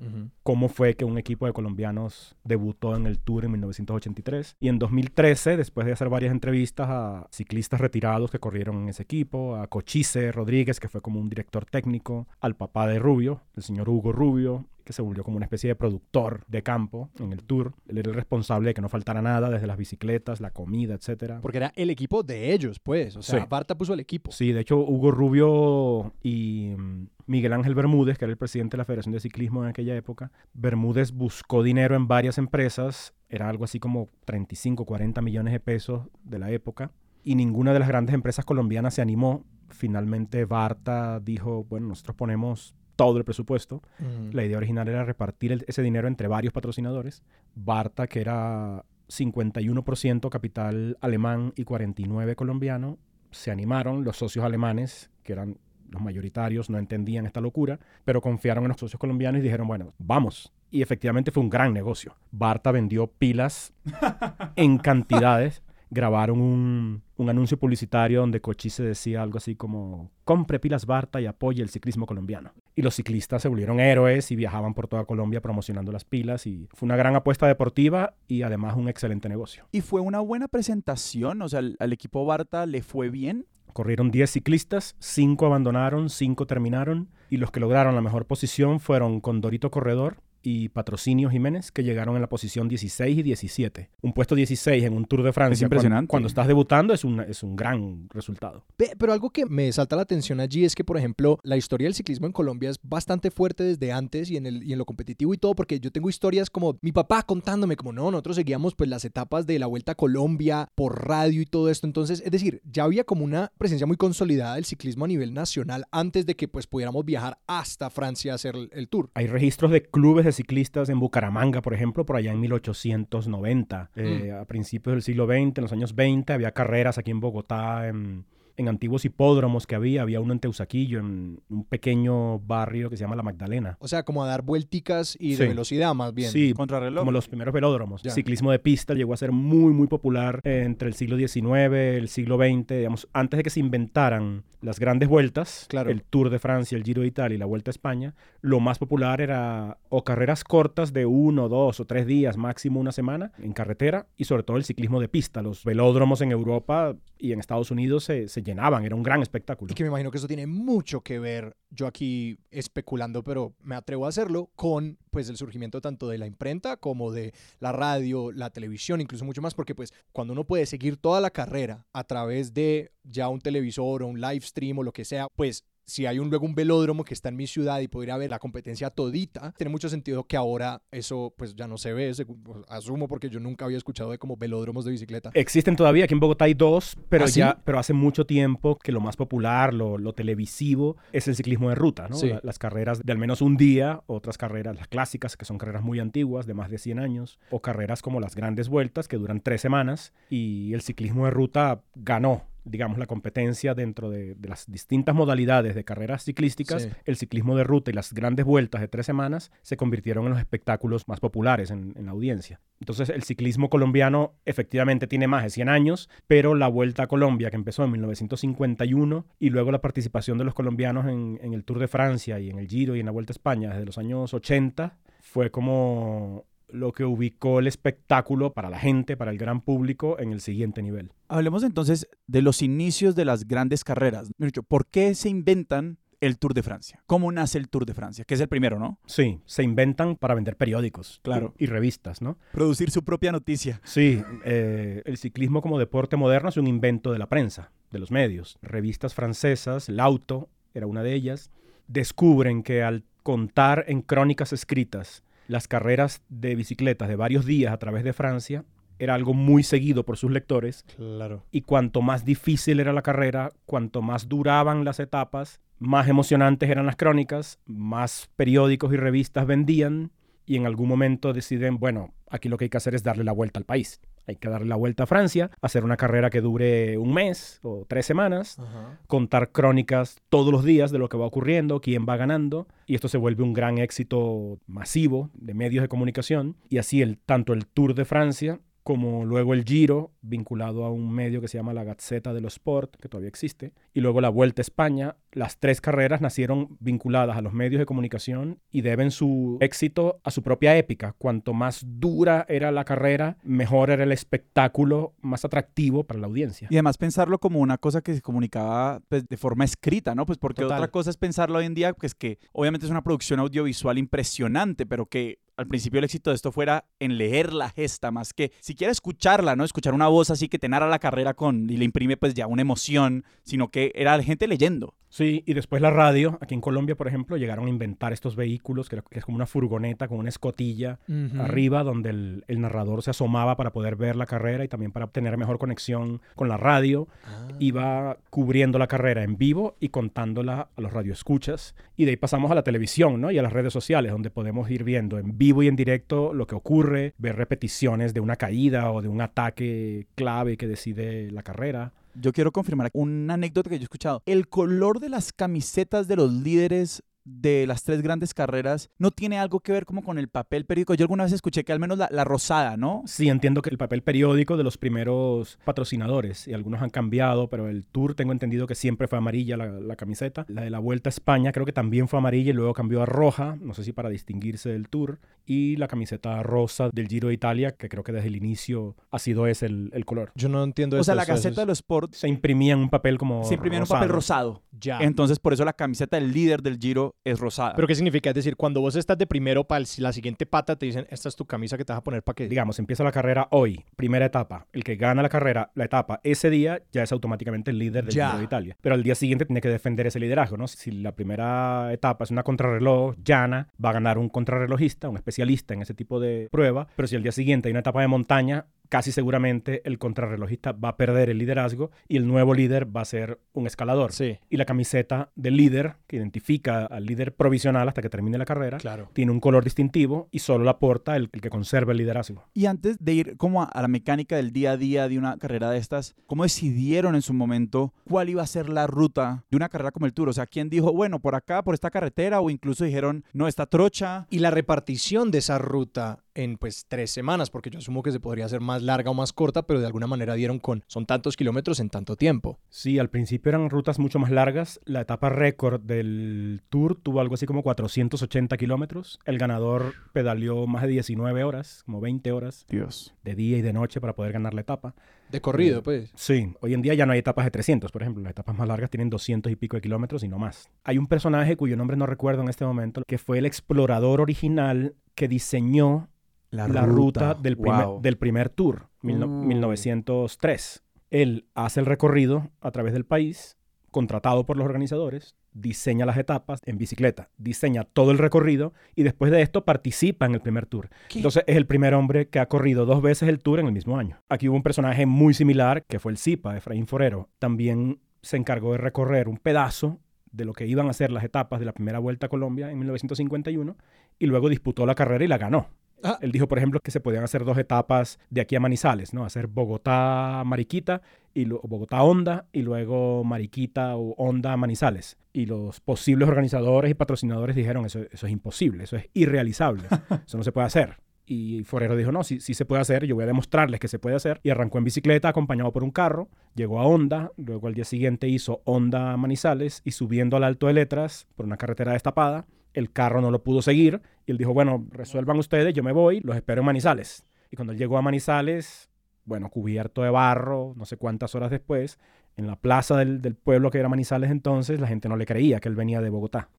¿Cómo 0.42 0.68
fue 0.68 0.94
que 0.94 1.04
un 1.04 1.18
equipo 1.18 1.46
de 1.46 1.52
colombianos 1.52 2.36
debutó 2.44 2.96
en 2.96 3.06
el 3.06 3.18
Tour 3.18 3.44
en 3.44 3.52
1983? 3.52 4.56
Y 4.60 4.68
en 4.68 4.78
2013, 4.78 5.56
después 5.56 5.86
de 5.86 5.92
hacer 5.92 6.08
varias 6.08 6.32
entrevistas 6.32 6.88
a 6.90 7.26
ciclistas 7.30 7.80
retirados 7.80 8.30
que 8.30 8.38
corrieron 8.38 8.82
en 8.82 8.88
ese 8.90 9.02
equipo, 9.02 9.56
a 9.56 9.66
Cochise 9.66 10.32
Rodríguez, 10.32 10.80
que 10.80 10.88
fue 10.88 11.00
como 11.00 11.20
un 11.20 11.28
director 11.28 11.64
técnico, 11.64 12.28
al 12.40 12.56
papá 12.56 12.86
de 12.86 12.98
Rubio, 12.98 13.42
el 13.56 13.62
señor 13.62 13.88
Hugo 13.88 14.12
Rubio, 14.12 14.66
que 14.86 14.92
se 14.92 15.02
volvió 15.02 15.24
como 15.24 15.36
una 15.36 15.46
especie 15.46 15.66
de 15.68 15.74
productor 15.74 16.44
de 16.46 16.62
campo 16.62 17.10
en 17.18 17.32
el 17.32 17.42
Tour. 17.42 17.74
Él 17.88 17.98
era 17.98 18.10
el 18.10 18.14
responsable 18.14 18.68
de 18.68 18.74
que 18.74 18.80
no 18.80 18.88
faltara 18.88 19.20
nada, 19.20 19.50
desde 19.50 19.66
las 19.66 19.76
bicicletas, 19.76 20.40
la 20.40 20.52
comida, 20.52 20.94
etcétera. 20.94 21.40
Porque 21.42 21.58
era 21.58 21.72
el 21.74 21.90
equipo 21.90 22.22
de 22.22 22.52
ellos, 22.52 22.78
pues. 22.78 23.16
O 23.16 23.22
sea, 23.22 23.40
Sí. 23.40 23.46
Barta 23.50 23.76
puso 23.76 23.94
el 23.94 24.00
equipo. 24.00 24.30
Sí, 24.36 24.52
de 24.52 24.60
hecho, 24.60 24.76
Hugo 24.78 25.12
Rubio 25.12 26.12
y 26.22 26.74
mm, 26.76 27.06
Miguel 27.26 27.54
Ángel 27.54 27.74
Bermúdez, 27.74 28.18
que 28.18 28.26
era 28.26 28.32
el 28.32 28.36
presidente 28.36 28.76
de 28.76 28.78
la 28.78 28.84
Federación 28.84 29.12
de 29.14 29.20
Ciclismo 29.20 29.62
en 29.64 29.70
aquella 29.70 29.96
época, 29.96 30.30
Bermúdez 30.52 31.12
buscó 31.12 31.62
dinero 31.62 31.96
en 31.96 32.06
varias 32.06 32.36
empresas, 32.36 33.14
era 33.30 33.48
algo 33.48 33.64
así 33.64 33.80
como 33.80 34.10
35, 34.26 34.84
40 34.84 35.22
millones 35.22 35.54
de 35.54 35.60
pesos 35.60 36.08
de 36.22 36.38
la 36.38 36.50
época, 36.50 36.90
y 37.24 37.34
ninguna 37.34 37.72
de 37.72 37.78
las 37.78 37.88
grandes 37.88 38.14
empresas 38.14 38.44
colombianas 38.44 38.92
se 38.92 39.00
animó. 39.00 39.42
Finalmente, 39.70 40.44
Barta 40.44 41.18
dijo, 41.20 41.64
bueno, 41.64 41.86
nosotros 41.88 42.14
ponemos 42.16 42.74
todo 42.94 43.16
el 43.16 43.24
presupuesto. 43.24 43.76
Ujú. 43.98 44.32
La 44.32 44.44
idea 44.44 44.58
original 44.58 44.86
era 44.88 45.02
repartir 45.04 45.52
el- 45.52 45.64
ese 45.66 45.80
dinero 45.80 46.08
entre 46.08 46.28
varios 46.28 46.52
patrocinadores. 46.52 47.22
Barta, 47.54 48.06
que 48.06 48.20
era 48.20 48.84
51% 49.08 50.28
capital 50.30 50.98
alemán 51.00 51.52
y 51.56 51.64
49% 51.64 52.36
colombiano, 52.36 52.98
se 53.36 53.50
animaron. 53.50 54.04
Los 54.04 54.16
socios 54.16 54.44
alemanes, 54.44 55.10
que 55.22 55.32
eran 55.32 55.58
los 55.90 56.02
mayoritarios, 56.02 56.70
no 56.70 56.78
entendían 56.78 57.26
esta 57.26 57.40
locura, 57.40 57.78
pero 58.04 58.20
confiaron 58.20 58.64
en 58.64 58.68
los 58.68 58.80
socios 58.80 58.98
colombianos 58.98 59.40
y 59.40 59.42
dijeron, 59.42 59.68
bueno, 59.68 59.92
vamos. 59.98 60.52
Y 60.70 60.82
efectivamente 60.82 61.30
fue 61.30 61.42
un 61.42 61.50
gran 61.50 61.72
negocio. 61.72 62.16
Barta 62.32 62.72
vendió 62.72 63.06
pilas 63.06 63.72
en 64.56 64.78
cantidades. 64.78 65.62
Grabaron 65.90 66.40
un, 66.40 67.02
un 67.16 67.30
anuncio 67.30 67.58
publicitario 67.58 68.20
donde 68.20 68.40
Cochise 68.40 68.82
decía 68.82 69.22
algo 69.22 69.38
así 69.38 69.54
como, 69.54 70.10
compre 70.24 70.58
pilas 70.58 70.86
Barta 70.86 71.20
y 71.20 71.26
apoye 71.26 71.62
el 71.62 71.68
ciclismo 71.68 72.06
colombiano. 72.06 72.52
Y 72.74 72.82
los 72.82 72.94
ciclistas 72.94 73.42
se 73.42 73.48
volvieron 73.48 73.80
héroes 73.80 74.30
y 74.30 74.36
viajaban 74.36 74.74
por 74.74 74.88
toda 74.88 75.04
Colombia 75.04 75.40
promocionando 75.40 75.92
las 75.92 76.04
pilas 76.04 76.46
y 76.46 76.68
fue 76.74 76.86
una 76.86 76.96
gran 76.96 77.14
apuesta 77.14 77.46
deportiva 77.46 78.14
y 78.26 78.42
además 78.42 78.76
un 78.76 78.88
excelente 78.88 79.28
negocio. 79.28 79.66
Y 79.72 79.80
fue 79.80 80.00
una 80.00 80.20
buena 80.20 80.48
presentación, 80.48 81.40
o 81.42 81.48
sea, 81.48 81.60
al, 81.60 81.76
al 81.78 81.92
equipo 81.92 82.24
Barta 82.24 82.66
le 82.66 82.82
fue 82.82 83.08
bien. 83.08 83.46
Corrieron 83.72 84.10
10 84.10 84.30
ciclistas, 84.30 84.96
5 84.98 85.46
abandonaron, 85.46 86.08
5 86.08 86.46
terminaron 86.46 87.10
y 87.28 87.36
los 87.36 87.50
que 87.50 87.60
lograron 87.60 87.94
la 87.94 88.00
mejor 88.00 88.26
posición 88.26 88.80
fueron 88.80 89.20
Condorito 89.20 89.70
Corredor 89.70 90.18
y 90.48 90.68
Patrocinio 90.68 91.28
Jiménez, 91.28 91.72
que 91.72 91.82
llegaron 91.82 92.14
en 92.14 92.20
la 92.22 92.28
posición 92.28 92.68
16 92.68 93.18
y 93.18 93.22
17. 93.24 93.90
Un 94.02 94.12
puesto 94.12 94.34
16 94.36 94.84
en 94.84 94.92
un 94.94 95.04
Tour 95.04 95.24
de 95.24 95.32
Francia. 95.32 95.54
Es 95.54 95.62
impresionante. 95.62 96.06
Cuando, 96.06 96.10
cuando 96.10 96.28
estás 96.28 96.46
debutando 96.46 96.94
es 96.94 97.02
un, 97.02 97.20
es 97.20 97.42
un 97.42 97.56
gran 97.56 98.08
resultado. 98.10 98.64
Pe- 98.76 98.92
Pero 98.96 99.12
algo 99.12 99.30
que 99.30 99.44
me 99.46 99.72
salta 99.72 99.96
la 99.96 100.02
atención 100.02 100.38
allí 100.38 100.64
es 100.64 100.74
que, 100.76 100.84
por 100.84 100.96
ejemplo, 100.98 101.40
la 101.42 101.56
historia 101.56 101.86
del 101.86 101.94
ciclismo 101.94 102.26
en 102.26 102.32
Colombia 102.32 102.70
es 102.70 102.78
bastante 102.82 103.30
fuerte 103.32 103.64
desde 103.64 103.90
antes 103.92 104.30
y 104.30 104.36
en, 104.36 104.46
el, 104.46 104.62
y 104.62 104.72
en 104.72 104.78
lo 104.78 104.84
competitivo 104.84 105.34
y 105.34 105.38
todo, 105.38 105.54
porque 105.56 105.80
yo 105.80 105.90
tengo 105.90 106.08
historias 106.08 106.48
como 106.48 106.78
mi 106.80 106.92
papá 106.92 107.24
contándome, 107.24 107.74
como 107.76 107.92
no, 107.92 108.10
nosotros 108.12 108.36
seguíamos 108.36 108.76
pues 108.76 108.88
las 108.88 109.04
etapas 109.04 109.46
de 109.46 109.58
la 109.58 109.66
Vuelta 109.66 109.92
a 109.92 109.94
Colombia 109.96 110.68
por 110.76 111.06
radio 111.08 111.42
y 111.42 111.46
todo 111.46 111.70
esto. 111.70 111.86
Entonces, 111.88 112.22
es 112.24 112.30
decir, 112.30 112.62
ya 112.64 112.84
había 112.84 113.02
como 113.02 113.24
una 113.24 113.50
presencia 113.58 113.86
muy 113.86 113.96
consolidada 113.96 114.54
del 114.54 114.64
ciclismo 114.64 115.04
a 115.06 115.08
nivel 115.08 115.34
nacional 115.34 115.86
antes 115.90 116.24
de 116.24 116.36
que 116.36 116.46
pues 116.46 116.68
pudiéramos 116.68 117.04
viajar 117.04 117.38
hasta 117.48 117.90
Francia 117.90 118.32
a 118.32 118.34
hacer 118.36 118.54
el, 118.54 118.68
el 118.72 118.88
tour. 118.88 119.10
Hay 119.14 119.26
registros 119.26 119.72
de 119.72 119.82
clubes 119.82 120.24
de 120.24 120.35
ciclistas 120.36 120.88
en 120.88 121.00
Bucaramanga, 121.00 121.62
por 121.62 121.74
ejemplo, 121.74 122.06
por 122.06 122.16
allá 122.16 122.32
en 122.32 122.40
1890. 122.40 123.90
Eh, 123.96 124.32
a 124.32 124.44
principios 124.44 124.94
del 124.94 125.02
siglo 125.02 125.26
XX, 125.26 125.58
en 125.58 125.62
los 125.62 125.72
años 125.72 125.94
20, 125.94 126.32
había 126.32 126.52
carreras 126.52 126.98
aquí 126.98 127.10
en 127.10 127.20
Bogotá, 127.20 127.88
en, 127.88 128.24
en 128.56 128.68
antiguos 128.68 129.04
hipódromos 129.04 129.66
que 129.66 129.74
había. 129.74 130.02
Había 130.02 130.20
uno 130.20 130.32
en 130.32 130.40
Teusaquillo, 130.40 130.98
en 131.00 131.40
un 131.48 131.64
pequeño 131.64 132.38
barrio 132.40 132.90
que 132.90 132.96
se 132.96 133.02
llama 133.04 133.16
La 133.16 133.22
Magdalena. 133.22 133.76
O 133.80 133.88
sea, 133.88 134.02
como 134.04 134.22
a 134.24 134.26
dar 134.26 134.42
vuelticas 134.42 135.16
y 135.20 135.30
de 135.30 135.36
Sí. 135.36 135.42
velocidad 135.48 135.94
más 135.94 136.14
bien. 136.14 136.30
Sí, 136.30 136.52
Contrarreloj. 136.54 137.00
como 137.00 137.12
los 137.12 137.28
primeros 137.28 137.52
velódromos. 137.54 138.02
Ya. 138.02 138.10
Ciclismo 138.10 138.50
de 138.50 138.58
pista 138.58 138.94
llegó 138.94 139.12
a 139.14 139.16
ser 139.16 139.32
muy, 139.32 139.72
muy 139.72 139.86
popular 139.86 140.40
eh, 140.44 140.62
entre 140.64 140.88
el 140.88 140.94
siglo 140.94 141.16
XIX, 141.16 141.96
el 141.96 142.08
siglo 142.08 142.36
XX, 142.36 142.66
digamos, 142.78 143.08
antes 143.12 143.36
de 143.38 143.42
que 143.44 143.50
se 143.50 143.60
inventaran 143.60 144.44
las 144.62 144.80
grandes 144.80 145.08
vueltas, 145.08 145.66
Claro. 145.68 145.90
el 145.90 146.02
Tour 146.02 146.30
de 146.30 146.38
Francia, 146.38 146.76
el 146.76 146.82
Giro 146.82 147.02
de 147.02 147.08
Italia 147.08 147.36
y 147.36 147.38
la 147.38 147.46
Vuelta 147.46 147.70
a 147.70 147.72
España, 147.72 148.14
lo 148.40 148.58
más 148.58 148.78
popular 148.78 149.20
era 149.20 149.78
o 149.90 150.02
carreras 150.02 150.42
cortas 150.44 150.92
de 150.92 151.06
uno, 151.06 151.48
dos 151.48 151.78
o 151.78 151.84
tres 151.84 152.06
días, 152.06 152.36
máximo 152.36 152.80
una 152.80 152.90
semana, 152.90 153.32
en 153.38 153.52
carretera, 153.52 154.06
y 154.16 154.24
sobre 154.24 154.42
todo 154.42 154.56
el 154.56 154.64
ciclismo 154.64 155.00
de 155.00 155.08
pista. 155.08 155.42
Los 155.42 155.62
velódromos 155.64 156.20
en 156.20 156.32
Europa 156.32 156.96
y 157.18 157.32
en 157.32 157.38
Estados 157.40 157.70
Unidos 157.70 158.04
se, 158.04 158.28
se 158.28 158.42
llenaban, 158.46 158.84
era 158.84 158.94
un 158.94 159.02
gran 159.02 159.20
espectáculo. 159.20 159.70
Y 159.70 159.74
que 159.74 159.82
me 159.82 159.88
imagino 159.88 160.10
que 160.10 160.18
eso 160.18 160.26
tiene 160.26 160.46
mucho 160.46 161.02
que 161.02 161.18
ver, 161.18 161.54
yo 161.70 161.86
aquí 161.86 162.38
especulando, 162.50 163.22
pero 163.22 163.54
me 163.60 163.74
atrevo 163.74 164.06
a 164.06 164.08
hacerlo, 164.08 164.50
con 164.54 164.98
pues 165.10 165.28
el 165.28 165.36
surgimiento 165.36 165.80
tanto 165.80 166.08
de 166.08 166.16
la 166.16 166.26
imprenta 166.26 166.78
como 166.78 167.12
de 167.12 167.34
la 167.58 167.72
radio, 167.72 168.32
la 168.32 168.50
televisión, 168.50 169.00
incluso 169.00 169.24
mucho 169.24 169.42
más, 169.42 169.54
porque 169.54 169.74
pues 169.74 169.92
cuando 170.12 170.32
uno 170.32 170.44
puede 170.44 170.64
seguir 170.64 170.96
toda 170.96 171.20
la 171.20 171.30
carrera 171.30 171.86
a 171.92 172.04
través 172.04 172.54
de 172.54 172.92
ya 173.02 173.28
un 173.28 173.40
televisor 173.40 174.02
o 174.02 174.06
un 174.06 174.20
live 174.20 174.40
stream 174.40 174.78
o 174.78 174.82
lo 174.82 174.92
que 174.92 175.04
sea, 175.04 175.26
pues 175.34 175.64
si 175.86 176.04
hay 176.04 176.18
un, 176.18 176.28
luego 176.30 176.44
un 176.44 176.54
velódromo 176.54 177.04
que 177.04 177.14
está 177.14 177.28
en 177.28 177.36
mi 177.36 177.46
ciudad 177.46 177.78
y 177.80 177.88
podría 177.88 178.16
ver 178.16 178.30
la 178.30 178.38
competencia 178.40 178.90
todita, 178.90 179.52
tiene 179.56 179.70
mucho 179.70 179.88
sentido 179.88 180.24
que 180.24 180.36
ahora 180.36 180.82
eso 180.90 181.32
pues 181.38 181.54
ya 181.54 181.68
no 181.68 181.78
se 181.78 181.92
ve, 181.92 182.12
pues, 182.42 182.58
asumo 182.68 183.06
porque 183.08 183.30
yo 183.30 183.38
nunca 183.40 183.64
había 183.64 183.78
escuchado 183.78 184.10
de 184.10 184.18
como 184.18 184.36
velódromos 184.36 184.84
de 184.84 184.90
bicicleta. 184.90 185.30
Existen 185.34 185.76
todavía, 185.76 186.04
aquí 186.04 186.14
en 186.14 186.20
Bogotá 186.20 186.46
hay 186.46 186.54
dos, 186.54 186.96
pero 187.08 187.24
¿Ah, 187.24 187.28
sí? 187.28 187.38
ya, 187.40 187.60
pero 187.64 187.78
hace 187.78 187.92
mucho 187.92 188.26
tiempo 188.26 188.78
que 188.78 188.90
lo 188.90 189.00
más 189.00 189.16
popular, 189.16 189.72
lo, 189.72 189.96
lo 189.96 190.12
televisivo, 190.12 190.96
es 191.12 191.28
el 191.28 191.36
ciclismo 191.36 191.68
de 191.68 191.76
ruta, 191.76 192.08
¿no? 192.08 192.16
Sí. 192.16 192.28
La- 192.30 192.40
las 192.42 192.58
carreras 192.58 193.00
de 193.04 193.12
al 193.12 193.18
menos 193.18 193.40
un 193.40 193.56
día, 193.56 194.02
otras 194.06 194.38
carreras, 194.38 194.74
las 194.76 194.88
clásicas, 194.88 195.36
que 195.36 195.44
son 195.44 195.56
carreras 195.58 195.82
muy 195.84 196.00
antiguas, 196.00 196.46
de 196.46 196.54
más 196.54 196.70
de 196.70 196.78
100 196.78 196.98
años, 196.98 197.38
o 197.50 197.60
carreras 197.62 198.02
como 198.02 198.18
las 198.20 198.34
grandes 198.34 198.68
vueltas, 198.68 199.06
que 199.08 199.16
duran 199.16 199.40
tres 199.40 199.60
semanas, 199.60 200.12
y 200.30 200.72
el 200.74 200.80
ciclismo 200.82 201.26
de 201.26 201.30
ruta 201.30 201.82
ganó 201.94 202.42
digamos, 202.66 202.98
la 202.98 203.06
competencia 203.06 203.74
dentro 203.74 204.10
de, 204.10 204.34
de 204.34 204.48
las 204.48 204.70
distintas 204.70 205.14
modalidades 205.14 205.74
de 205.74 205.84
carreras 205.84 206.24
ciclísticas, 206.24 206.82
Sí. 206.82 206.88
el 207.04 207.16
ciclismo 207.16 207.56
de 207.56 207.64
ruta 207.64 207.90
y 207.90 207.94
las 207.94 208.12
grandes 208.12 208.44
vueltas 208.44 208.80
de 208.80 208.88
tres 208.88 209.06
semanas 209.06 209.52
se 209.62 209.76
convirtieron 209.76 210.24
en 210.24 210.30
los 210.30 210.38
espectáculos 210.40 211.06
más 211.08 211.20
populares 211.20 211.70
en, 211.70 211.94
en 211.96 212.06
la 212.06 212.10
audiencia. 212.12 212.60
Entonces, 212.80 213.08
el 213.08 213.22
ciclismo 213.22 213.70
colombiano 213.70 214.34
efectivamente 214.44 215.06
tiene 215.06 215.28
más 215.28 215.44
de 215.44 215.50
100 215.50 215.68
años, 215.70 216.10
pero 216.26 216.54
la 216.54 216.68
Vuelta 216.68 217.04
a 217.04 217.06
Colombia, 217.06 217.50
que 217.50 217.56
empezó 217.56 217.84
en 217.84 217.92
1951, 217.92 219.26
y 219.38 219.50
luego 219.50 219.70
la 219.72 219.80
participación 219.80 220.36
de 220.36 220.44
los 220.44 220.54
colombianos 220.54 221.06
en, 221.06 221.38
en 221.42 221.54
el 221.54 221.64
Tour 221.64 221.78
de 221.78 221.88
Francia 221.88 222.38
y 222.40 222.50
en 222.50 222.58
el 222.58 222.66
Giro 222.68 222.96
y 222.96 223.00
en 223.00 223.06
la 223.06 223.12
Vuelta 223.12 223.30
a 223.30 223.34
España 223.34 223.70
desde 223.70 223.86
los 223.86 223.96
años 223.98 224.34
80, 224.34 224.98
fue 225.20 225.50
como 225.50 226.44
lo 226.68 226.92
que 226.92 227.04
ubicó 227.04 227.58
el 227.60 227.66
espectáculo 227.66 228.52
para 228.52 228.70
la 228.70 228.78
gente, 228.78 229.16
para 229.16 229.30
el 229.30 229.38
gran 229.38 229.60
público, 229.60 230.18
en 230.18 230.32
el 230.32 230.40
siguiente 230.40 230.82
nivel. 230.82 231.12
Hablemos 231.28 231.62
entonces 231.62 232.08
de 232.26 232.42
los 232.42 232.62
inicios 232.62 233.14
de 233.14 233.24
las 233.24 233.46
grandes 233.46 233.84
carreras. 233.84 234.30
¿Por 234.68 234.86
qué 234.86 235.14
se 235.14 235.28
inventan 235.28 235.98
el 236.20 236.38
Tour 236.38 236.54
de 236.54 236.62
Francia? 236.62 237.02
¿Cómo 237.06 237.30
nace 237.30 237.58
el 237.58 237.68
Tour 237.68 237.84
de 237.86 237.94
Francia? 237.94 238.24
Que 238.24 238.34
es 238.34 238.40
el 238.40 238.48
primero, 238.48 238.78
¿no? 238.78 238.98
Sí, 239.06 239.40
se 239.44 239.62
inventan 239.62 240.16
para 240.16 240.34
vender 240.34 240.56
periódicos 240.56 241.20
Claro. 241.22 241.54
y, 241.58 241.64
y 241.64 241.66
revistas, 241.66 242.22
¿no? 242.22 242.38
Producir 242.52 242.90
su 242.90 243.04
propia 243.04 243.32
noticia. 243.32 243.80
Sí, 243.84 244.22
eh, 244.44 245.02
el 245.04 245.18
ciclismo 245.18 245.60
como 245.62 245.78
deporte 245.78 246.16
moderno 246.16 246.48
es 246.48 246.56
un 246.56 246.66
invento 246.66 247.12
de 247.12 247.18
la 247.18 247.28
prensa, 247.28 247.70
de 247.92 247.98
los 247.98 248.10
medios. 248.10 248.58
Revistas 248.62 249.14
francesas, 249.14 249.88
L'Auto 249.88 250.48
era 250.74 250.86
una 250.86 251.02
de 251.02 251.12
ellas, 251.14 251.50
descubren 251.86 252.62
que 252.62 252.82
al 252.82 253.04
contar 253.22 253.84
en 253.88 254.02
crónicas 254.02 254.52
escritas 254.52 255.22
las 255.48 255.68
carreras 255.68 256.22
de 256.28 256.54
bicicletas 256.54 257.08
de 257.08 257.16
varios 257.16 257.44
días 257.46 257.72
a 257.72 257.78
través 257.78 258.04
de 258.04 258.12
Francia, 258.12 258.64
era 258.98 259.14
algo 259.14 259.34
muy 259.34 259.62
seguido 259.62 260.04
por 260.04 260.16
sus 260.16 260.30
lectores 260.30 260.84
Claro. 260.96 261.44
y 261.50 261.60
cuanto 261.62 262.00
más 262.02 262.24
difícil 262.24 262.80
era 262.80 262.92
la 262.92 263.02
carrera, 263.02 263.50
cuanto 263.66 264.00
más 264.02 264.28
duraban 264.28 264.84
las 264.84 265.00
etapas, 265.00 265.60
más 265.78 266.08
emocionantes 266.08 266.70
eran 266.70 266.86
las 266.86 266.96
crónicas, 266.96 267.58
más 267.66 268.30
periódicos 268.36 268.92
y 268.94 268.96
revistas 268.96 269.46
vendían 269.46 270.10
y 270.46 270.56
en 270.56 270.66
algún 270.66 270.88
momento 270.88 271.32
deciden, 271.32 271.78
bueno, 271.78 272.14
aquí 272.30 272.48
lo 272.48 272.56
que 272.56 272.64
hay 272.64 272.68
que 272.70 272.76
hacer 272.76 272.94
es 272.94 273.02
darle 273.02 273.24
la 273.24 273.32
vuelta 273.32 273.58
al 273.58 273.64
país. 273.64 274.00
Hay 274.28 274.36
que 274.36 274.48
darle 274.48 274.68
la 274.68 274.76
vuelta 274.76 275.04
a 275.04 275.06
Francia, 275.06 275.50
hacer 275.60 275.84
una 275.84 275.96
carrera 275.96 276.30
que 276.30 276.40
dure 276.40 276.98
un 276.98 277.12
mes 277.12 277.60
o 277.62 277.84
tres 277.88 278.06
semanas, 278.06 278.58
Ajá. 278.58 278.98
contar 279.06 279.52
crónicas 279.52 280.16
todos 280.28 280.52
los 280.52 280.64
días 280.64 280.90
de 280.90 280.98
lo 280.98 281.08
que 281.08 281.16
va 281.16 281.26
ocurriendo, 281.26 281.80
quién 281.80 282.06
va 282.08 282.16
ganando, 282.16 282.66
y 282.86 282.94
esto 282.96 283.08
se 283.08 283.18
vuelve 283.18 283.44
un 283.44 283.52
gran 283.52 283.78
éxito 283.78 284.58
masivo 284.66 285.30
de 285.34 285.54
medios 285.54 285.82
de 285.82 285.88
comunicación, 285.88 286.56
y 286.68 286.78
así 286.78 287.02
el, 287.02 287.18
tanto 287.18 287.52
el 287.52 287.66
Tour 287.66 287.94
de 287.94 288.04
Francia 288.04 288.60
como 288.86 289.24
luego 289.24 289.52
el 289.52 289.64
Giro, 289.64 290.12
vinculado 290.22 290.84
a 290.84 290.92
un 290.92 291.10
medio 291.10 291.40
que 291.40 291.48
se 291.48 291.58
llama 291.58 291.74
la 291.74 291.82
Gazzetta 291.82 292.32
dello 292.32 292.46
Sport, 292.46 292.94
que 293.00 293.08
todavía 293.08 293.28
existe, 293.28 293.72
y 293.92 294.00
luego 294.00 294.20
la 294.20 294.28
Vuelta 294.28 294.60
a 294.60 294.62
España, 294.62 295.16
las 295.32 295.58
tres 295.58 295.80
carreras 295.80 296.20
nacieron 296.20 296.76
vinculadas 296.78 297.36
a 297.36 297.40
los 297.40 297.52
medios 297.52 297.80
de 297.80 297.84
comunicación 297.84 298.60
y 298.70 298.82
deben 298.82 299.10
su 299.10 299.58
éxito 299.60 300.20
a 300.22 300.30
su 300.30 300.40
propia 300.44 300.76
épica. 300.76 301.16
Cuanto 301.18 301.52
más 301.52 301.82
dura 301.84 302.46
era 302.48 302.70
la 302.70 302.84
carrera, 302.84 303.38
mejor 303.42 303.90
era 303.90 304.04
el 304.04 304.12
espectáculo, 304.12 305.14
más 305.20 305.44
atractivo 305.44 306.04
para 306.04 306.20
la 306.20 306.28
audiencia. 306.28 306.68
Y 306.70 306.76
además 306.76 306.96
pensarlo 306.96 307.40
como 307.40 307.58
una 307.58 307.78
cosa 307.78 308.02
que 308.02 308.14
se 308.14 308.22
comunicaba 308.22 309.00
pues, 309.08 309.26
de 309.26 309.36
forma 309.36 309.64
escrita, 309.64 310.14
¿no? 310.14 310.26
Pues 310.26 310.38
porque 310.38 310.62
Total. 310.62 310.78
otra 310.78 310.92
cosa 310.92 311.10
es 311.10 311.16
pensarlo 311.16 311.58
hoy 311.58 311.66
en 311.66 311.74
día, 311.74 311.92
pues 311.92 312.14
que 312.14 312.38
obviamente 312.52 312.86
es 312.86 312.92
una 312.92 313.02
producción 313.02 313.40
audiovisual 313.40 313.98
impresionante, 313.98 314.86
pero 314.86 315.06
que 315.06 315.40
al 315.56 315.66
principio 315.66 315.98
el 315.98 316.04
éxito 316.04 316.30
de 316.30 316.36
esto 316.36 316.52
fuera 316.52 316.84
en 317.00 317.18
leer 317.18 317.52
la 317.52 317.70
gesta, 317.70 318.10
más 318.10 318.32
que 318.32 318.52
siquiera 318.60 318.92
escucharla, 318.92 319.56
¿no? 319.56 319.64
Escuchar 319.64 319.94
una 319.94 320.08
voz 320.08 320.30
así 320.30 320.48
que 320.48 320.58
te 320.58 320.68
narra 320.68 320.88
la 320.88 320.98
carrera 320.98 321.34
con 321.34 321.68
y 321.70 321.76
le 321.76 321.84
imprime 321.84 322.16
pues 322.16 322.34
ya 322.34 322.46
una 322.46 322.62
emoción, 322.62 323.24
sino 323.42 323.70
que 323.70 323.92
era 323.94 324.16
la 324.16 324.22
gente 324.22 324.46
leyendo. 324.46 324.94
Sí, 325.08 325.44
y 325.46 325.54
después 325.54 325.80
la 325.80 325.90
radio, 325.90 326.36
aquí 326.42 326.54
en 326.54 326.60
Colombia, 326.60 326.94
por 326.94 327.08
ejemplo, 327.08 327.38
llegaron 327.38 327.66
a 327.66 327.70
inventar 327.70 328.12
estos 328.12 328.36
vehículos, 328.36 328.88
que, 328.88 329.00
es 329.12 329.24
como 329.24 329.36
una 329.36 329.46
furgoneta 329.46 330.08
con 330.08 330.18
una 330.18 330.28
escotilla 330.28 330.98
arriba, 331.38 331.84
donde 331.84 332.10
el, 332.10 332.44
el 332.48 332.60
narrador 332.60 333.02
se 333.02 333.10
asomaba 333.10 333.56
para 333.56 333.72
poder 333.72 333.96
ver 333.96 334.16
la 334.16 334.26
carrera 334.26 334.64
y 334.64 334.68
también 334.68 334.92
para 334.92 335.06
tener 335.06 335.36
mejor 335.38 335.58
conexión 335.58 336.20
con 336.34 336.48
la 336.48 336.58
radio. 336.58 337.08
Ah. 337.24 337.48
Iba 337.60 338.18
cubriendo 338.28 338.78
la 338.78 338.88
carrera 338.88 339.22
en 339.22 339.38
vivo 339.38 339.76
y 339.80 339.88
contándola 339.88 340.68
a 340.76 340.80
los 340.80 340.92
radioescuchas. 340.92 341.74
Y 341.96 342.04
de 342.04 342.10
ahí 342.10 342.16
pasamos 342.16 342.50
a 342.50 342.54
la 342.54 342.62
televisión, 342.62 343.20
¿no? 343.20 343.30
Y 343.30 343.38
a 343.38 343.42
las 343.42 343.52
redes 343.54 343.72
sociales, 343.72 344.12
donde 344.12 344.30
podemos 344.30 344.70
ir 344.70 344.84
viendo 344.84 345.18
en 345.18 345.38
vivo 345.38 345.45
y 345.62 345.68
en 345.68 345.76
directo 345.76 346.32
lo 346.32 346.46
que 346.46 346.54
ocurre, 346.54 347.14
ver 347.18 347.36
repeticiones 347.36 348.14
de 348.14 348.20
una 348.20 348.36
caída 348.36 348.90
o 348.90 349.02
de 349.02 349.08
un 349.08 349.20
ataque 349.20 350.06
clave 350.14 350.56
que 350.56 350.66
decide 350.66 351.30
la 351.30 351.42
carrera. 351.42 351.92
Yo 352.14 352.32
quiero 352.32 352.50
confirmar 352.50 352.90
una 352.94 353.34
anécdota 353.34 353.70
que 353.70 353.76
yo 353.76 353.82
he 353.82 353.84
escuchado. 353.84 354.22
El 354.26 354.48
color 354.48 355.00
de 355.00 355.10
las 355.10 355.32
camisetas 355.32 356.08
de 356.08 356.16
los 356.16 356.32
líderes 356.32 357.02
de 357.28 357.66
las 357.66 357.82
tres 357.82 358.02
grandes 358.02 358.32
carreras 358.34 358.88
no 358.98 359.10
tiene 359.10 359.36
algo 359.38 359.58
que 359.58 359.72
ver 359.72 359.84
como 359.84 360.02
con 360.04 360.16
el 360.18 360.28
papel 360.28 360.64
periódico. 360.64 360.94
Yo 360.94 361.02
alguna 361.04 361.24
vez 361.24 361.32
escuché 361.32 361.64
que 361.64 361.72
al 361.72 361.80
menos 361.80 361.98
la, 361.98 362.08
la 362.12 362.22
rosada, 362.22 362.76
¿no? 362.76 363.02
Sí, 363.06 363.28
entiendo 363.28 363.62
que 363.62 363.70
el 363.70 363.78
papel 363.78 364.02
periódico 364.02 364.56
de 364.56 364.62
los 364.62 364.78
primeros 364.78 365.58
patrocinadores, 365.64 366.46
y 366.46 366.54
algunos 366.54 366.82
han 366.82 366.90
cambiado, 366.90 367.48
pero 367.48 367.68
el 367.68 367.84
Tour 367.86 368.14
tengo 368.14 368.32
entendido 368.32 368.66
que 368.66 368.74
siempre 368.76 369.08
fue 369.08 369.18
amarilla 369.18 369.56
la, 369.56 369.66
la 369.80 369.96
camiseta. 369.96 370.46
La 370.48 370.62
de 370.62 370.70
la 370.70 370.78
Vuelta 370.78 371.08
a 371.08 371.10
España 371.10 371.50
creo 371.52 371.66
que 371.66 371.72
también 371.72 372.06
fue 372.08 372.18
amarilla 372.18 372.50
y 372.50 372.54
luego 372.54 372.72
cambió 372.74 373.02
a 373.02 373.06
roja, 373.06 373.56
no 373.60 373.74
sé 373.74 373.82
si 373.82 373.92
para 373.92 374.08
distinguirse 374.08 374.68
del 374.70 374.88
Tour. 374.88 375.18
Y 375.44 375.76
la 375.76 375.88
camiseta 375.88 376.42
rosa 376.42 376.90
del 376.92 377.08
Giro 377.08 377.28
de 377.28 377.34
Italia, 377.34 377.72
que 377.72 377.88
creo 377.88 378.02
que 378.04 378.12
desde 378.12 378.28
el 378.28 378.36
inicio 378.36 378.96
ha 379.10 379.18
sido 379.18 379.46
ese 379.46 379.66
el, 379.66 379.90
el 379.92 380.04
color. 380.04 380.32
Yo 380.34 380.48
no 380.48 380.62
entiendo 380.64 380.96
O 380.96 381.00
eso. 381.00 381.04
sea, 381.06 381.14
la 381.14 381.22
eso- 381.22 381.32
eso 381.34 381.42
Gaceta 381.44 381.60
de 381.62 381.66
los 381.66 381.78
Sports 381.78 382.18
Se 382.18 382.28
imprimía 382.28 382.72
en 382.74 382.80
un 382.80 382.88
papel 382.90 383.18
como 383.18 383.44
se 383.44 383.54
imprimía 383.54 383.78
en 383.78 383.82
un 383.84 383.88
papel 383.88 384.08
rosado. 384.08 384.62
Ya. 384.78 384.98
Entonces, 385.00 385.38
por 385.38 385.52
eso 385.52 385.64
la 385.64 385.72
camiseta 385.72 386.16
del 386.18 386.32
líder 386.32 386.62
del 386.62 386.78
Giro 386.78 387.15
es 387.24 387.40
rosada. 387.40 387.74
¿Pero 387.74 387.88
qué 387.88 387.94
significa? 387.94 388.30
Es 388.30 388.34
decir, 388.34 388.56
cuando 388.56 388.80
vos 388.80 388.94
estás 388.96 389.18
de 389.18 389.26
primero 389.26 389.64
para 389.64 389.84
la 389.98 390.12
siguiente 390.12 390.46
pata, 390.46 390.76
te 390.76 390.86
dicen, 390.86 391.06
esta 391.10 391.28
es 391.28 391.36
tu 391.36 391.44
camisa 391.44 391.76
que 391.76 391.84
te 391.84 391.92
vas 391.92 391.98
a 391.98 392.04
poner 392.04 392.22
para 392.22 392.34
que... 392.34 392.48
Digamos, 392.48 392.78
empieza 392.78 393.02
la 393.02 393.12
carrera 393.12 393.48
hoy, 393.50 393.84
primera 393.96 394.26
etapa. 394.26 394.66
El 394.72 394.84
que 394.84 394.96
gana 394.96 395.22
la 395.22 395.28
carrera, 395.28 395.70
la 395.74 395.84
etapa, 395.84 396.20
ese 396.22 396.50
día 396.50 396.82
ya 396.92 397.02
es 397.02 397.12
automáticamente 397.12 397.70
el 397.70 397.78
líder 397.78 398.04
del 398.04 398.14
Ya. 398.14 398.28
Giro 398.28 398.38
de 398.38 398.44
Italia. 398.44 398.76
Pero 398.80 398.94
al 398.94 399.02
día 399.02 399.14
siguiente 399.14 399.44
tiene 399.44 399.60
que 399.60 399.68
defender 399.68 400.06
ese 400.06 400.20
liderazgo, 400.20 400.56
¿no? 400.56 400.68
Si 400.68 400.90
la 400.90 401.12
primera 401.12 401.92
etapa 401.92 402.24
es 402.24 402.30
una 402.30 402.42
contrarreloj 402.42 403.16
llana, 403.24 403.68
va 403.84 403.90
a 403.90 403.94
ganar 403.94 404.18
un 404.18 404.28
contrarrelojista, 404.28 405.08
un 405.08 405.16
especialista 405.16 405.74
en 405.74 405.82
ese 405.82 405.94
tipo 405.94 406.20
de 406.20 406.48
prueba. 406.50 406.86
Pero 406.94 407.08
si 407.08 407.16
al 407.16 407.22
día 407.22 407.32
siguiente 407.32 407.68
hay 407.68 407.72
una 407.72 407.80
etapa 407.80 408.00
de 408.00 408.08
montaña, 408.08 408.66
casi 408.88 409.12
seguramente 409.12 409.82
el 409.84 409.98
contrarrelojista 409.98 410.72
va 410.72 410.90
a 410.90 410.96
perder 410.96 411.30
el 411.30 411.38
liderazgo 411.38 411.90
y 412.08 412.16
el 412.16 412.26
nuevo 412.26 412.54
líder 412.54 412.94
va 412.94 413.02
a 413.02 413.04
ser 413.04 413.40
un 413.52 413.66
escalador. 413.66 414.12
Sí, 414.12 414.38
Y 414.50 414.56
la 414.56 414.64
camiseta 414.64 415.30
del 415.34 415.56
líder, 415.56 415.96
que 416.06 416.16
identifica 416.16 416.86
al 416.86 417.06
líder 417.06 417.34
provisional 417.34 417.88
hasta 417.88 418.02
que 418.02 418.10
termine 418.10 418.38
la 418.38 418.44
carrera, 418.44 418.78
claro. 418.78 419.10
tiene 419.12 419.32
un 419.32 419.40
color 419.40 419.64
distintivo 419.64 420.28
y 420.30 420.40
solo 420.40 420.64
la 420.64 420.78
porta 420.78 421.16
el, 421.16 421.28
el 421.32 421.40
que 421.40 421.50
conserva 421.50 421.92
el 421.92 421.98
liderazgo. 421.98 422.44
Y 422.54 422.66
antes 422.66 422.96
de 422.98 423.12
ir 423.12 423.36
como 423.36 423.62
a, 423.62 423.66
a 423.66 423.82
la 423.82 423.88
mecánica 423.88 424.36
del 424.36 424.52
día 424.52 424.72
a 424.72 424.76
día 424.76 425.08
de 425.08 425.18
una 425.18 425.36
carrera 425.38 425.70
de 425.70 425.78
estas, 425.78 426.14
¿cómo 426.26 426.42
decidieron 426.42 427.14
en 427.14 427.22
su 427.22 427.32
momento 427.34 427.92
cuál 428.08 428.28
iba 428.28 428.42
a 428.42 428.46
ser 428.46 428.68
la 428.68 428.86
ruta 428.86 429.44
de 429.50 429.56
una 429.56 429.68
carrera 429.68 429.90
como 429.90 430.06
el 430.06 430.12
Tour? 430.12 430.28
O 430.28 430.32
sea, 430.32 430.46
¿quién 430.46 430.70
dijo, 430.70 430.92
bueno, 430.92 431.20
por 431.20 431.34
acá, 431.34 431.62
por 431.62 431.74
esta 431.74 431.90
carretera? 431.90 432.40
O 432.40 432.50
incluso 432.50 432.84
dijeron, 432.84 433.24
no, 433.32 433.48
esta 433.48 433.66
trocha. 433.66 434.26
Y 434.30 434.38
la 434.40 434.50
repartición 434.50 435.30
de 435.30 435.38
esa 435.38 435.58
ruta 435.58 436.24
en 436.34 436.58
pues 436.58 436.84
tres 436.86 437.10
semanas, 437.10 437.50
porque 437.50 437.70
yo 437.70 437.78
asumo 437.78 438.02
que 438.02 438.12
se 438.12 438.20
podría 438.20 438.44
hacer 438.44 438.60
más 438.60 438.75
más 438.76 438.82
larga 438.82 439.10
o 439.10 439.14
más 439.14 439.32
corta, 439.32 439.66
pero 439.66 439.80
de 439.80 439.86
alguna 439.86 440.06
manera 440.06 440.34
dieron 440.34 440.58
con 440.58 440.82
son 440.86 441.06
tantos 441.06 441.36
kilómetros 441.36 441.80
en 441.80 441.88
tanto 441.90 442.16
tiempo. 442.16 442.58
Sí, 442.68 442.98
al 442.98 443.08
principio 443.10 443.50
eran 443.50 443.70
rutas 443.70 443.98
mucho 443.98 444.18
más 444.18 444.30
largas. 444.30 444.80
La 444.84 445.00
etapa 445.00 445.30
récord 445.30 445.80
del 445.80 446.62
Tour 446.68 446.96
tuvo 447.02 447.20
algo 447.20 447.34
así 447.34 447.46
como 447.46 447.62
480 447.62 448.56
kilómetros. 448.56 449.18
El 449.24 449.38
ganador 449.38 449.94
pedaleó 450.12 450.66
más 450.66 450.82
de 450.82 450.88
19 450.88 451.42
horas, 451.44 451.82
como 451.86 452.00
20 452.00 452.32
horas, 452.32 452.66
Dios. 452.68 453.14
de 453.24 453.34
día 453.34 453.56
y 453.58 453.62
de 453.62 453.72
noche 453.72 454.00
para 454.00 454.14
poder 454.14 454.32
ganar 454.32 454.52
la 454.54 454.60
etapa. 454.60 454.94
De 455.30 455.40
corrido, 455.40 455.78
Eh, 455.80 455.82
pues. 455.82 456.12
Sí, 456.14 456.52
hoy 456.60 456.74
en 456.74 456.82
día 456.82 456.94
ya 456.94 457.06
no 457.06 457.12
hay 457.12 457.18
etapas 457.18 457.44
de 457.46 457.50
300, 457.50 457.90
por 457.90 458.02
ejemplo. 458.02 458.22
Las 458.22 458.30
etapas 458.30 458.56
más 458.56 458.68
largas 458.68 458.90
tienen 458.90 459.10
200 459.10 459.50
y 459.50 459.56
pico 459.56 459.76
de 459.76 459.80
kilómetros 459.80 460.22
y 460.22 460.28
no 460.28 460.38
más. 460.38 460.70
Hay 460.84 460.98
un 460.98 461.06
personaje 461.06 461.56
cuyo 461.56 461.76
nombre 461.76 461.96
no 461.96 462.06
recuerdo 462.06 462.42
en 462.42 462.48
este 462.48 462.64
momento, 462.64 463.02
que 463.06 463.18
fue 463.18 463.38
el 463.38 463.46
explorador 463.46 464.20
original 464.20 464.94
que 465.14 465.26
diseñó 465.28 466.08
la, 466.50 466.66
ruta, 466.86 467.34
del, 467.34 467.56
primer, 467.56 467.84
Wow. 467.86 468.00
del 468.00 468.16
primer 468.18 468.48
tour, 468.48 468.88
mil 469.02 469.22
Uh. 469.22 469.28
1903. 469.28 470.82
Él 471.10 471.46
hace 471.54 471.80
el 471.80 471.86
recorrido 471.86 472.50
a 472.60 472.70
través 472.70 472.92
del 472.92 473.04
país, 473.04 473.56
contratado 473.90 474.44
por 474.46 474.56
los 474.56 474.64
organizadores, 474.66 475.36
diseña 475.52 476.04
las 476.04 476.18
etapas 476.18 476.60
en 476.66 476.76
bicicleta, 476.76 477.30
diseña 477.38 477.84
todo 477.84 478.10
el 478.10 478.18
recorrido 478.18 478.74
y 478.94 479.04
después 479.04 479.32
de 479.32 479.40
esto 479.40 479.64
participa 479.64 480.26
en 480.26 480.34
el 480.34 480.40
primer 480.40 480.66
tour. 480.66 480.90
¿Qué? 481.08 481.20
Entonces 481.20 481.44
es 481.46 481.56
el 481.56 481.66
primer 481.66 481.94
hombre 481.94 482.28
que 482.28 482.38
ha 482.40 482.46
corrido 482.48 482.84
dos 482.84 483.00
veces 483.00 483.28
el 483.28 483.38
tour 483.38 483.60
en 483.60 483.66
el 483.66 483.72
mismo 483.72 483.98
año. 483.98 484.18
Aquí 484.28 484.48
hubo 484.48 484.56
un 484.56 484.62
personaje 484.62 485.06
muy 485.06 485.32
similar 485.32 485.82
que 485.88 485.98
fue 485.98 486.12
el 486.12 486.18
Zipa, 486.18 486.56
Efraín 486.56 486.86
Forero. 486.86 487.30
También 487.38 488.00
se 488.20 488.36
encargó 488.36 488.72
de 488.72 488.78
recorrer 488.78 489.28
un 489.28 489.38
pedazo 489.38 489.98
de 490.30 490.44
lo 490.44 490.52
que 490.52 490.66
iban 490.66 490.88
a 490.90 490.92
ser 490.92 491.10
las 491.10 491.24
etapas 491.24 491.58
de 491.60 491.64
la 491.66 491.72
primera 491.72 491.98
vuelta 492.00 492.26
a 492.26 492.28
Colombia 492.28 492.70
en 492.70 492.78
1951 492.78 493.76
y 494.18 494.26
luego 494.26 494.50
disputó 494.50 494.84
la 494.84 494.94
carrera 494.94 495.24
y 495.24 495.28
la 495.28 495.38
ganó. 495.38 495.68
Ah. 496.06 496.18
Él 496.22 496.32
dijo, 496.32 496.46
por 496.48 496.58
ejemplo, 496.58 496.80
que 496.80 496.90
se 496.90 497.00
podían 497.00 497.24
hacer 497.24 497.44
dos 497.44 497.58
etapas 497.58 498.18
de 498.30 498.40
aquí 498.40 498.56
a 498.56 498.60
Manizales, 498.60 499.12
¿no? 499.12 499.24
Hacer 499.24 499.48
Bogotá-Mariquita 499.48 501.02
y 501.34 501.44
lo- 501.44 501.60
Bogotá-Honda 501.62 502.46
y 502.52 502.62
luego 502.62 503.24
Mariquita 503.24 503.96
o 503.96 504.14
Honda-Manizales. 504.16 505.18
Y 505.32 505.46
los 505.46 505.80
posibles 505.80 506.28
organizadores 506.28 506.90
y 506.90 506.94
patrocinadores 506.94 507.56
dijeron, 507.56 507.84
eso, 507.84 508.00
eso 508.10 508.26
es 508.26 508.32
imposible, 508.32 508.84
eso 508.84 508.96
es 508.96 509.08
irrealizable, 509.14 509.84
eso 510.26 510.38
no 510.38 510.44
se 510.44 510.52
puede 510.52 510.66
hacer. 510.66 510.96
Y 511.28 511.64
Forero 511.64 511.96
dijo, 511.96 512.12
no, 512.12 512.22
sí, 512.22 512.38
sí 512.40 512.54
se 512.54 512.64
puede 512.64 512.80
hacer, 512.82 513.04
yo 513.04 513.16
voy 513.16 513.24
a 513.24 513.26
demostrarles 513.26 513.80
que 513.80 513.88
se 513.88 513.98
puede 513.98 514.14
hacer. 514.14 514.38
Y 514.44 514.50
arrancó 514.50 514.78
en 514.78 514.84
bicicleta 514.84 515.28
acompañado 515.28 515.72
por 515.72 515.82
un 515.82 515.90
carro, 515.90 516.28
llegó 516.54 516.78
a 516.80 516.86
Honda, 516.86 517.32
luego 517.36 517.66
al 517.66 517.74
día 517.74 517.84
siguiente 517.84 518.28
hizo 518.28 518.62
Honda 518.64 519.16
Manizales 519.16 519.82
y 519.84 519.90
subiendo 519.90 520.36
al 520.36 520.44
Alto 520.44 520.68
de 520.68 520.74
Letras 520.74 521.26
por 521.34 521.44
una 521.46 521.56
carretera 521.56 521.94
destapada, 521.94 522.46
el 522.74 522.92
carro 522.92 523.20
no 523.20 523.30
lo 523.32 523.42
pudo 523.42 523.60
seguir 523.60 524.02
y 524.26 524.32
él 524.32 524.38
dijo, 524.38 524.52
bueno, 524.52 524.84
resuelvan 524.90 525.38
ustedes, 525.38 525.72
yo 525.72 525.82
me 525.82 525.92
voy, 525.92 526.20
los 526.20 526.36
espero 526.36 526.60
en 526.60 526.66
Manizales. 526.66 527.24
Y 527.50 527.56
cuando 527.56 527.72
él 527.72 527.78
llegó 527.78 527.96
a 527.96 528.02
Manizales, 528.02 528.90
bueno, 529.24 529.48
cubierto 529.50 530.02
de 530.02 530.10
barro, 530.10 530.74
no 530.76 530.84
sé 530.84 530.96
cuántas 530.96 531.34
horas 531.34 531.50
después, 531.50 531.98
en 532.36 532.46
la 532.46 532.56
plaza 532.56 532.96
del, 532.98 533.22
del 533.22 533.34
pueblo 533.34 533.70
que 533.70 533.78
era 533.78 533.88
Manizales 533.88 534.30
entonces, 534.30 534.78
la 534.78 534.86
gente 534.86 535.08
no 535.08 535.16
le 535.16 535.24
creía 535.26 535.58
que 535.58 535.68
él 535.68 535.74
venía 535.74 536.00
de 536.00 536.10
Bogotá 536.10 536.50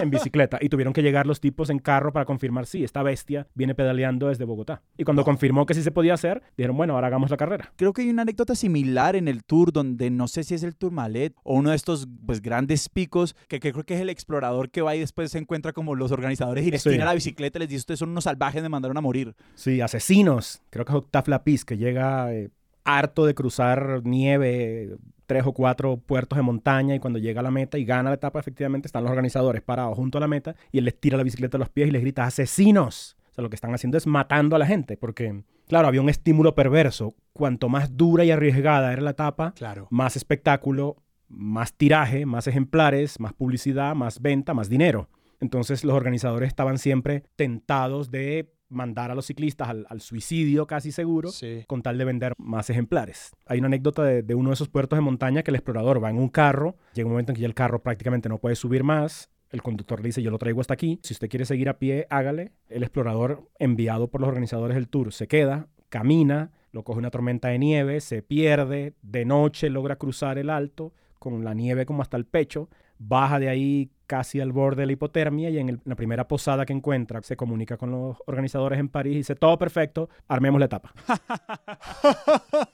en 0.00 0.10
bicicleta. 0.10 0.58
Y 0.60 0.68
tuvieron 0.68 0.92
que 0.92 1.02
llegar 1.02 1.26
los 1.26 1.40
tipos 1.40 1.70
en 1.70 1.78
carro 1.78 2.12
para 2.12 2.24
confirmar, 2.26 2.66
sí, 2.66 2.84
esta 2.84 3.02
bestia 3.02 3.46
viene 3.54 3.74
pedaleando 3.74 4.28
desde 4.28 4.44
Bogotá. 4.44 4.82
Y 4.98 5.04
cuando 5.04 5.24
confirmó 5.24 5.64
que 5.66 5.74
sí 5.74 5.82
se 5.82 5.90
podía 5.90 6.14
hacer, 6.14 6.42
dijeron, 6.56 6.76
bueno, 6.76 6.94
ahora 6.94 7.06
hagamos 7.06 7.30
la 7.30 7.36
carrera. 7.36 7.72
Creo 7.76 7.92
que 7.92 8.02
hay 8.02 8.10
una 8.10 8.22
anécdota 8.22 8.54
similar 8.54 9.16
en 9.16 9.28
el 9.28 9.44
tour 9.44 9.72
donde 9.72 10.10
no 10.10 10.28
sé 10.28 10.44
si 10.44 10.54
es 10.54 10.62
el 10.62 10.76
Tourmalet 10.76 11.34
o 11.42 11.54
uno 11.54 11.70
de 11.70 11.76
estos 11.76 12.06
pues, 12.26 12.42
grandes 12.42 12.88
picos 12.88 13.34
que, 13.48 13.60
que 13.60 13.72
creo 13.72 13.84
que 13.84 13.94
es 13.94 14.00
el 14.00 14.10
explorador 14.10 14.70
que 14.70 14.82
va 14.82 14.94
y 14.94 15.00
después 15.00 15.30
se 15.30 15.38
encuentra 15.38 15.72
como 15.72 15.94
los 15.94 16.12
organizadores 16.12 16.66
y 16.66 16.70
les 16.70 16.82
Sí. 16.82 16.90
tira 16.90 17.06
la 17.06 17.14
bicicleta 17.14 17.58
y 17.58 17.60
les 17.60 17.68
dice 17.70 17.78
ustedes 17.80 17.98
son 18.00 18.10
unos 18.10 18.24
salvajes 18.24 18.62
me 18.62 18.68
mandaron 18.68 18.96
a 18.98 19.00
morir. 19.00 19.34
Sí, 19.54 19.80
asesinos. 19.80 20.60
Creo 20.70 20.84
que 20.84 20.92
es 20.92 20.96
Octave 20.96 21.24
Lapis, 21.30 21.64
que 21.64 21.78
llega 21.78 22.32
eh, 22.34 22.50
harto 22.84 23.26
de 23.26 23.34
cruzar 23.34 24.02
nieve, 24.04 24.96
tres 25.26 25.44
o 25.46 25.52
cuatro 25.52 25.96
puertos 25.96 26.36
de 26.36 26.42
montaña, 26.42 26.94
y 26.94 26.98
cuando 26.98 27.18
llega 27.18 27.40
a 27.40 27.42
la 27.42 27.50
meta 27.50 27.78
y 27.78 27.84
gana 27.84 28.10
la 28.10 28.16
etapa, 28.16 28.38
efectivamente 28.40 28.86
están 28.88 29.04
los 29.04 29.10
organizadores 29.10 29.62
parados 29.62 29.96
junto 29.96 30.18
a 30.18 30.20
la 30.20 30.28
meta, 30.28 30.54
y 30.70 30.78
él 30.78 30.84
les 30.84 30.98
tira 31.00 31.16
la 31.16 31.22
bicicleta 31.22 31.56
a 31.56 31.60
los 31.60 31.70
pies 31.70 31.88
y 31.88 31.90
les 31.90 32.02
grita, 32.02 32.24
asesinos. 32.24 33.16
O 33.30 33.34
sea, 33.34 33.42
lo 33.42 33.50
que 33.50 33.56
están 33.56 33.74
haciendo 33.74 33.98
es 33.98 34.06
matando 34.06 34.54
a 34.54 34.58
la 34.58 34.66
gente, 34.66 34.96
porque, 34.96 35.42
claro, 35.66 35.88
había 35.88 36.02
un 36.02 36.08
estímulo 36.08 36.54
perverso. 36.54 37.14
Cuanto 37.32 37.68
más 37.68 37.96
dura 37.96 38.24
y 38.24 38.30
arriesgada 38.30 38.92
era 38.92 39.02
la 39.02 39.10
etapa, 39.10 39.52
Claro. 39.56 39.88
más 39.90 40.14
espectáculo, 40.16 40.96
más 41.28 41.72
tiraje, 41.72 42.26
más 42.26 42.46
ejemplares, 42.46 43.18
más 43.18 43.32
publicidad, 43.32 43.94
más 43.96 44.20
venta, 44.20 44.54
más 44.54 44.68
dinero. 44.68 45.08
Entonces 45.40 45.82
los 45.84 45.94
organizadores 45.96 46.46
estaban 46.46 46.78
siempre 46.78 47.24
tentados 47.34 48.10
de 48.10 48.53
mandar 48.68 49.10
a 49.10 49.14
los 49.14 49.26
ciclistas 49.26 49.68
al, 49.68 49.86
al 49.88 50.00
suicidio 50.00 50.66
casi 50.66 50.90
seguro 50.92 51.30
Sí. 51.30 51.64
con 51.66 51.82
tal 51.82 51.98
de 51.98 52.04
vender 52.04 52.32
más 52.38 52.70
ejemplares. 52.70 53.32
Hay 53.46 53.58
una 53.58 53.66
anécdota 53.66 54.02
de, 54.02 54.22
de 54.22 54.34
uno 54.34 54.50
de 54.50 54.54
esos 54.54 54.68
puertos 54.68 54.96
de 54.96 55.00
montaña 55.02 55.42
que 55.42 55.50
el 55.50 55.56
explorador 55.56 56.02
va 56.02 56.10
en 56.10 56.18
un 56.18 56.28
carro, 56.28 56.76
llega 56.94 57.06
un 57.06 57.12
momento 57.12 57.32
en 57.32 57.36
que 57.36 57.42
ya 57.42 57.46
el 57.46 57.54
carro 57.54 57.82
prácticamente 57.82 58.28
no 58.28 58.38
puede 58.38 58.56
subir 58.56 58.82
más, 58.84 59.30
el 59.50 59.62
conductor 59.62 60.00
le 60.00 60.08
dice 60.08 60.22
yo 60.22 60.30
lo 60.32 60.38
traigo 60.38 60.60
hasta 60.60 60.74
aquí, 60.74 60.98
si 61.02 61.12
usted 61.14 61.28
quiere 61.28 61.44
seguir 61.44 61.68
a 61.68 61.78
pie, 61.78 62.06
hágale. 62.10 62.52
El 62.68 62.82
explorador 62.82 63.48
enviado 63.58 64.08
por 64.08 64.20
los 64.20 64.28
organizadores 64.28 64.74
del 64.74 64.88
tour 64.88 65.12
se 65.12 65.28
queda, 65.28 65.68
camina, 65.90 66.50
lo 66.72 66.82
coge 66.82 66.98
una 66.98 67.10
tormenta 67.12 67.48
de 67.48 67.58
nieve, 67.60 68.00
se 68.00 68.22
pierde, 68.22 68.94
de 69.02 69.24
noche 69.24 69.70
logra 69.70 69.94
cruzar 69.96 70.38
el 70.38 70.50
alto 70.50 70.92
con 71.20 71.44
la 71.44 71.54
nieve 71.54 71.86
como 71.86 72.02
hasta 72.02 72.16
el 72.16 72.24
pecho, 72.26 72.68
baja 72.98 73.38
de 73.38 73.48
ahí 73.48 73.90
casi 74.06 74.40
al 74.40 74.52
borde 74.52 74.82
de 74.82 74.86
la 74.86 74.92
hipotermia 74.92 75.50
y 75.50 75.58
en, 75.58 75.68
el- 75.68 75.80
la 75.84 75.94
primera 75.96 76.28
posada 76.28 76.64
que 76.66 76.72
encuentra 76.72 77.22
se 77.22 77.36
comunica 77.36 77.76
con 77.76 77.90
los 77.90 78.16
organizadores 78.26 78.78
en 78.78 78.88
París 78.88 79.14
y 79.14 79.16
dice 79.18 79.34
todo 79.34 79.58
perfecto, 79.58 80.08
armemos 80.28 80.58
la 80.58 80.66
etapa. 80.66 80.92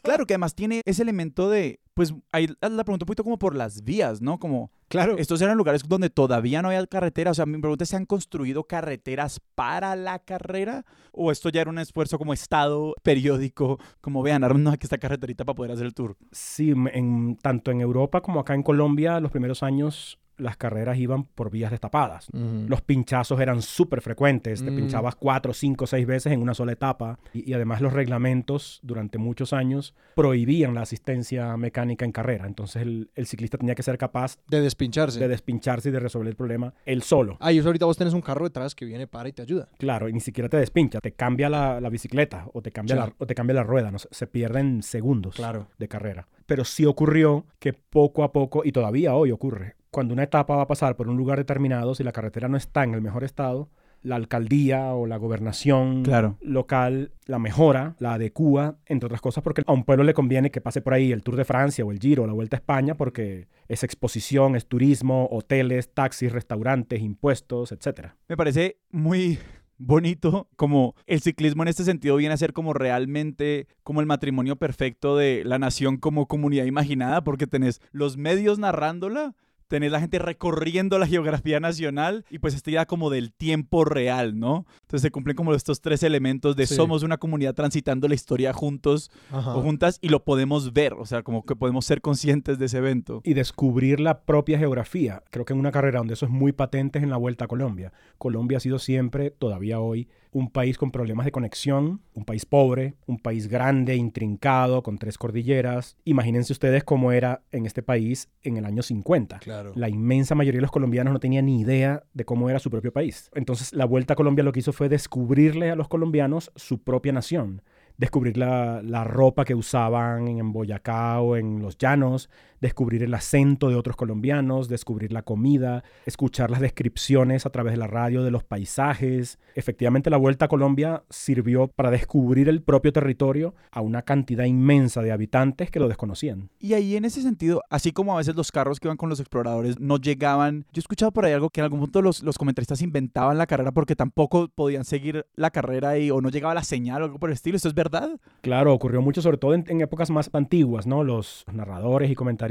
Claro 0.03 0.27
que 0.27 0.35
además 0.35 0.55
tiene 0.55 0.83
ese 0.85 1.03
elemento 1.03 1.49
de, 1.51 1.81
pues 1.95 2.15
ahí 2.33 2.47
la 2.61 2.85
pregunta 2.85 3.05
un 3.05 3.07
poquito 3.07 3.25
como 3.25 3.39
por 3.39 3.55
las 3.55 3.85
vías, 3.85 4.21
¿no? 4.21 4.39
Como 4.39 4.71
Claro. 4.89 5.17
estos 5.19 5.41
eran 5.41 5.57
lugares 5.57 5.83
donde 5.87 6.11
todavía 6.11 6.63
no 6.63 6.69
había 6.69 6.85
carretera, 6.87 7.31
o 7.31 7.35
sea, 7.35 7.47
mi 7.47 7.59
pregunta 7.59 7.85
es, 7.85 7.91
¿se 7.91 7.97
han 7.97 8.07
construido 8.07 8.65
carreteras 8.65 9.41
para 9.55 9.95
la 9.97 10.19
carrera? 10.19 10.85
¿O 11.13 11.31
esto 11.31 11.49
ya 11.49 11.61
era 11.61 11.71
un 11.71 11.79
esfuerzo 11.79 12.19
como 12.19 12.33
estado 12.33 12.95
periódico, 13.03 13.79
como 14.01 14.23
vean, 14.23 14.43
armemos 14.43 14.75
aquí 14.75 14.87
esta 14.87 14.99
carreterita 14.99 15.45
para 15.45 15.55
poder 15.55 15.73
hacer 15.73 15.87
el 15.87 15.95
tour? 15.95 16.17
Sí, 16.33 16.73
en, 16.93 17.37
tanto 17.41 17.71
en 17.71 17.81
Europa 17.81 18.21
como 18.21 18.41
acá 18.41 18.55
en 18.55 18.63
Colombia, 18.65 19.21
los 19.21 19.31
primeros 19.31 19.63
años 19.63 20.19
las 20.41 20.57
carreras 20.57 20.99
iban 20.99 21.25
por 21.25 21.51
vías 21.51 21.71
destapadas. 21.71 22.29
Los 22.33 22.81
pinchazos 22.83 23.41
eran 23.41 23.63
súper 23.63 24.01
frecuentes, 24.01 24.65
te 24.65 24.71
Mm. 24.71 24.77
pinchabas 24.77 25.15
cuatro, 25.17 25.53
cinco, 25.53 25.87
seis 25.87 26.07
veces 26.07 26.33
en 26.33 26.43
una 26.43 26.55
sola 26.55 26.73
etapa 26.73 27.19
y, 27.33 27.51
y 27.51 27.55
además 27.55 27.81
los 27.81 27.93
reglamentos 27.93 28.81
durante 28.83 29.19
muchos 29.19 29.53
años 29.53 29.95
prohibían 30.15 30.75
la 30.75 30.83
asistencia 30.83 31.57
mecánica 31.57 32.05
en 32.05 32.13
carrera. 32.13 32.47
Entonces 32.47 32.83
el, 32.83 33.11
el 33.15 33.27
ciclista 33.27 33.59
tenía 33.59 33.75
que 33.75 33.83
ser 33.83 33.97
capaz 33.99 34.39
De 34.49 34.61
despincharse. 34.61 35.19
de 35.19 35.29
despincharse 35.29 35.89
y 35.89 35.93
de 35.93 36.01
resolver 36.01 36.29
el 36.29 36.37
problema 36.37 36.75
él 36.85 37.03
solo. 37.03 37.37
Ah, 37.41 37.53
y 37.53 37.59
eso 37.59 37.69
ahorita 37.69 37.87
vos 37.87 37.97
tenés 37.97 38.15
un 38.15 38.21
carro 38.21 38.45
detrás 38.45 38.75
que 38.75 38.85
viene, 38.85 39.07
para 39.07 39.29
y 39.29 39.33
te 39.33 39.43
ayuda. 39.43 39.69
Claro, 39.79 40.09
y 40.09 40.13
ni 40.13 40.21
siquiera 40.21 40.49
te 40.49 40.57
despincha, 40.57 41.01
te 41.01 41.13
cambia 41.13 41.49
la, 41.49 41.81
la 41.81 41.89
bicicleta 41.89 42.47
o 42.53 42.63
te 42.63 42.71
cambia, 42.73 42.95
Sí. 42.97 43.01
la, 43.01 43.13
o 43.19 43.27
te 43.27 43.35
cambia 43.35 43.55
la 43.55 43.63
rueda, 43.63 43.91
no 43.91 43.99
sé, 43.99 44.09
se 44.11 44.27
pierden 44.27 44.83
segundos 44.83 45.35
Claro. 45.37 45.69
de 45.79 45.89
carrera. 45.89 46.29
Pero 46.47 46.65
sí 46.65 46.85
ocurrió 46.85 47.47
que 47.59 47.73
poco 47.73 48.25
a 48.25 48.33
poco, 48.33 48.63
y 48.65 48.73
todavía 48.73 49.15
hoy 49.15 49.31
ocurre, 49.31 49.77
cuando 49.91 50.15
una 50.15 50.23
etapa 50.25 50.57
va 50.57 50.63
a 50.63 50.67
pasar 50.67 50.97
por 50.97 51.09
un 51.09 51.17
lugar 51.17 51.39
determinado, 51.39 51.95
si 51.95 52.05
la 52.05 52.13
carretera 52.13 52.49
no 52.49 52.57
está 52.57 52.85
en 52.85 52.95
el 52.95 53.01
mejor 53.03 53.25
estado, 53.25 53.69
la 54.03 54.17
alcaldía 54.17 54.95
o 54.95 55.07
la 55.07 55.19
gobernación 55.19 56.03
Claro. 56.05 56.39
local 56.41 57.13
la 57.27 57.39
mejora, 57.39 57.97
la 57.99 58.15
adecúa, 58.15 58.79
entre 58.87 59.07
otras 59.07 59.21
cosas, 59.21 59.45
porque 59.45 59.63
a 59.67 59.73
un 59.73 59.85
pueblo 59.85 60.05
le 60.05 60.15
conviene 60.15 60.51
que 60.51 60.61
pase 60.63 60.81
por 60.81 60.95
ahí 60.95 61.13
el 61.13 61.23
Tour 61.23 61.37
de 61.37 61.45
Francia 61.45 61.85
o 61.85 61.93
el 61.93 61.99
Giro 61.99 62.23
o 62.23 62.27
la 62.27 62.33
Vuelta 62.33 62.57
a 62.57 62.61
España, 62.61 62.97
porque 62.97 63.49
es 63.69 63.85
exposición, 63.85 64.57
es 64.57 64.67
turismo, 64.67 65.29
hoteles, 65.31 65.93
taxis, 65.93 66.33
restaurantes, 66.33 67.01
impuestos, 67.03 67.73
etcétera. 67.73 68.17
Me 68.29 68.37
parece 68.39 68.79
muy 68.91 69.39
bonito 69.77 70.49
como 70.57 70.95
el 71.07 71.21
ciclismo 71.21 71.63
en 71.63 71.69
este 71.69 71.85
sentido 71.85 72.17
viene 72.17 72.35
a 72.35 72.39
ser 72.39 72.53
como 72.53 72.73
realmente 72.75 73.67
como 73.83 74.01
el 74.01 74.07
matrimonio 74.07 74.57
perfecto 74.57 75.17
de 75.17 75.43
la 75.45 75.59
nación 75.59 75.97
como 75.97 76.27
comunidad 76.27 76.67
imaginada 76.67 77.25
porque 77.25 77.47
tenés 77.47 77.81
los 77.91 78.17
medios 78.19 78.59
narrándola 78.59 79.35
tenés 79.71 79.93
la 79.93 80.01
gente 80.01 80.19
recorriendo 80.19 80.99
la 80.99 81.07
geografía 81.07 81.61
nacional 81.61 82.25
y 82.29 82.41
pues 82.41 82.55
esta 82.55 82.71
idea 82.71 82.87
como 82.87 83.09
del 83.09 83.33
tiempo 83.33 83.85
real, 83.85 84.39
¿no? 84.39 84.67
Entonces 84.83 85.03
se 85.03 85.11
cumplen 85.13 85.37
como 85.37 85.55
estos 85.55 85.81
tres 85.81 86.03
elementos 86.03 86.57
de 86.57 86.67
Sí. 86.67 86.75
somos 86.75 87.05
una 87.05 87.19
comunidad 87.19 87.55
transitando 87.55 88.09
la 88.09 88.15
historia 88.15 88.53
juntos 88.53 89.11
Ajá. 89.31 89.55
o 89.57 89.63
juntas 89.63 89.99
y 90.03 90.09
lo 90.09 90.25
podemos 90.25 90.73
ver, 90.73 90.95
o 90.95 91.07
sea, 91.07 91.23
como 91.23 91.45
que 91.47 91.55
podemos 91.55 91.87
ser 91.87 92.01
conscientes 92.01 92.59
de 92.59 92.67
ese 92.67 92.79
evento. 92.79 93.21
y 93.25 93.35
descubrir 93.35 94.01
la 94.01 94.23
propia 94.23 94.59
geografía. 94.59 95.23
Creo 95.31 95.45
que 95.45 95.53
en 95.53 95.59
una 95.61 95.71
carrera 95.71 95.99
donde 95.99 96.15
eso 96.15 96.27
es 96.27 96.33
muy 96.33 96.51
patente 96.53 96.99
es 96.99 97.05
en 97.05 97.11
la 97.11 97.17
Vuelta 97.17 97.45
a 97.45 97.49
Colombia. 97.49 97.93
Colombia 98.19 98.57
ha 98.59 98.61
sido 98.61 98.79
siempre, 98.81 99.31
todavía 99.31 99.79
hoy, 99.79 100.09
un 100.33 100.49
país 100.51 100.79
con 100.79 100.91
problemas 100.91 101.27
de 101.27 101.33
conexión, 101.33 102.01
un 102.15 102.25
país 102.25 102.45
pobre, 102.47 102.95
un 103.07 103.19
país 103.19 103.49
grande, 103.49 103.97
intrincado, 103.97 104.83
con 104.83 104.99
tres 104.99 105.19
cordilleras. 105.19 105.97
Imagínense 106.05 106.53
ustedes 106.53 106.83
cómo 106.85 107.13
era 107.13 107.43
en 107.53 107.67
este 107.67 107.83
país 107.83 108.29
en 108.43 108.57
el 108.57 108.65
año 108.65 108.83
50. 108.83 109.39
Claro. 109.41 109.60
La 109.75 109.89
inmensa 109.89 110.35
mayoría 110.35 110.59
de 110.59 110.63
los 110.63 110.71
colombianos 110.71 111.13
no 111.13 111.21
tenía 111.21 111.43
ni 111.43 111.61
idea 111.61 112.05
de 112.13 112.25
cómo 112.25 112.51
era 112.51 112.59
su 112.59 112.71
propio 112.71 112.93
país. 112.93 113.31
Entonces, 113.35 113.73
la 113.73 113.85
Vuelta 113.85 114.15
a 114.15 114.17
Colombia 114.17 114.45
lo 114.45 114.53
que 114.53 114.61
hizo 114.61 114.73
fue 114.73 114.89
descubrirle 114.89 115.71
a 115.71 115.77
los 115.77 115.89
colombianos 115.89 116.53
su 116.57 116.83
propia 116.83 117.13
nación, 117.13 117.63
descubrir 117.97 118.37
la, 118.37 118.83
la 118.83 119.05
ropa 119.05 119.45
que 119.45 119.55
usaban 119.55 120.29
en 120.29 120.53
Boyacá 120.53 121.21
o 121.21 121.37
en 121.37 121.63
los 121.63 121.79
llanos, 121.79 122.31
descubrir 122.61 123.03
el 123.03 123.15
acento 123.15 123.69
de 123.69 123.75
otros 123.75 123.97
colombianos, 123.97 124.69
descubrir 124.69 125.13
la 125.13 125.23
comida, 125.23 125.83
escuchar 126.07 126.51
las 126.51 126.61
descripciones 126.61 127.47
a 127.47 127.51
través 127.51 127.73
de 127.73 127.79
la 127.79 127.87
radio 127.87 128.23
de 128.23 128.31
los 128.31 128.45
paisajes. 128.45 129.39
Efectivamente, 129.55 130.11
la 130.11 130.17
Vuelta 130.17 130.45
a 130.45 130.49
Colombia 130.49 131.03
sirvió 131.09 131.69
para 131.69 131.91
descubrir 131.91 132.49
el 132.49 132.63
propio 132.63 132.93
territorio 132.93 133.55
a 133.71 133.81
una 133.81 134.03
cantidad 134.03 134.45
inmensa 134.45 135.03
de 135.03 135.13
habitantes 135.13 135.71
que 135.71 135.81
lo 135.81 135.89
desconocían. 135.89 136.51
Y 136.59 136.75
ahí 136.75 136.97
en 136.97 137.05
ese 137.05 137.23
sentido, 137.23 137.63
así 137.71 137.93
como 137.93 138.15
a 138.15 138.19
veces 138.19 138.37
los 138.37 138.53
carros 138.53 138.79
que 138.79 138.89
iban 138.89 138.97
con 138.97 139.09
los 139.09 139.21
exploradores 139.21 139.81
no 139.81 139.97
llegaban, 139.97 140.67
yo 140.73 140.79
he 140.79 140.81
escuchado 140.81 141.13
por 141.13 141.25
ahí 141.25 141.33
algo 141.33 141.51
que 141.51 141.61
en 141.61 141.65
algún 141.65 141.81
punto 141.81 142.03
los, 142.03 142.23
los 142.23 142.37
comentaristas 142.37 142.83
inventaban 142.83 143.39
la 143.39 143.47
carrera 143.47 143.73
porque 143.73 143.97
tampoco 143.97 144.49
podían 144.49 144.85
seguir 144.85 145.27
la 145.35 145.51
carrera 145.51 145.91
ahí 145.91 146.11
o 146.11 146.21
no 146.21 146.29
llegaba 146.29 146.55
la 146.55 146.65
señal 146.65 147.03
o 147.03 147.05
algo 147.07 147.19
por 147.19 147.31
el 147.31 147.35
estilo. 147.35 147.57
¿Esto 147.57 147.69
es 147.69 147.75
verdad? 147.75 148.21
Claro, 148.43 148.75
ocurrió 148.75 149.01
mucho, 149.01 149.23
sobre 149.23 149.39
todo 149.39 149.55
en, 149.55 149.65
en 149.69 149.81
épocas 149.81 150.11
más 150.11 150.31
antiguas, 150.33 150.87
¿no? 150.87 151.05
Los 151.05 151.45
narradores 151.53 152.11
y 152.11 152.15
comentaristas 152.15 152.50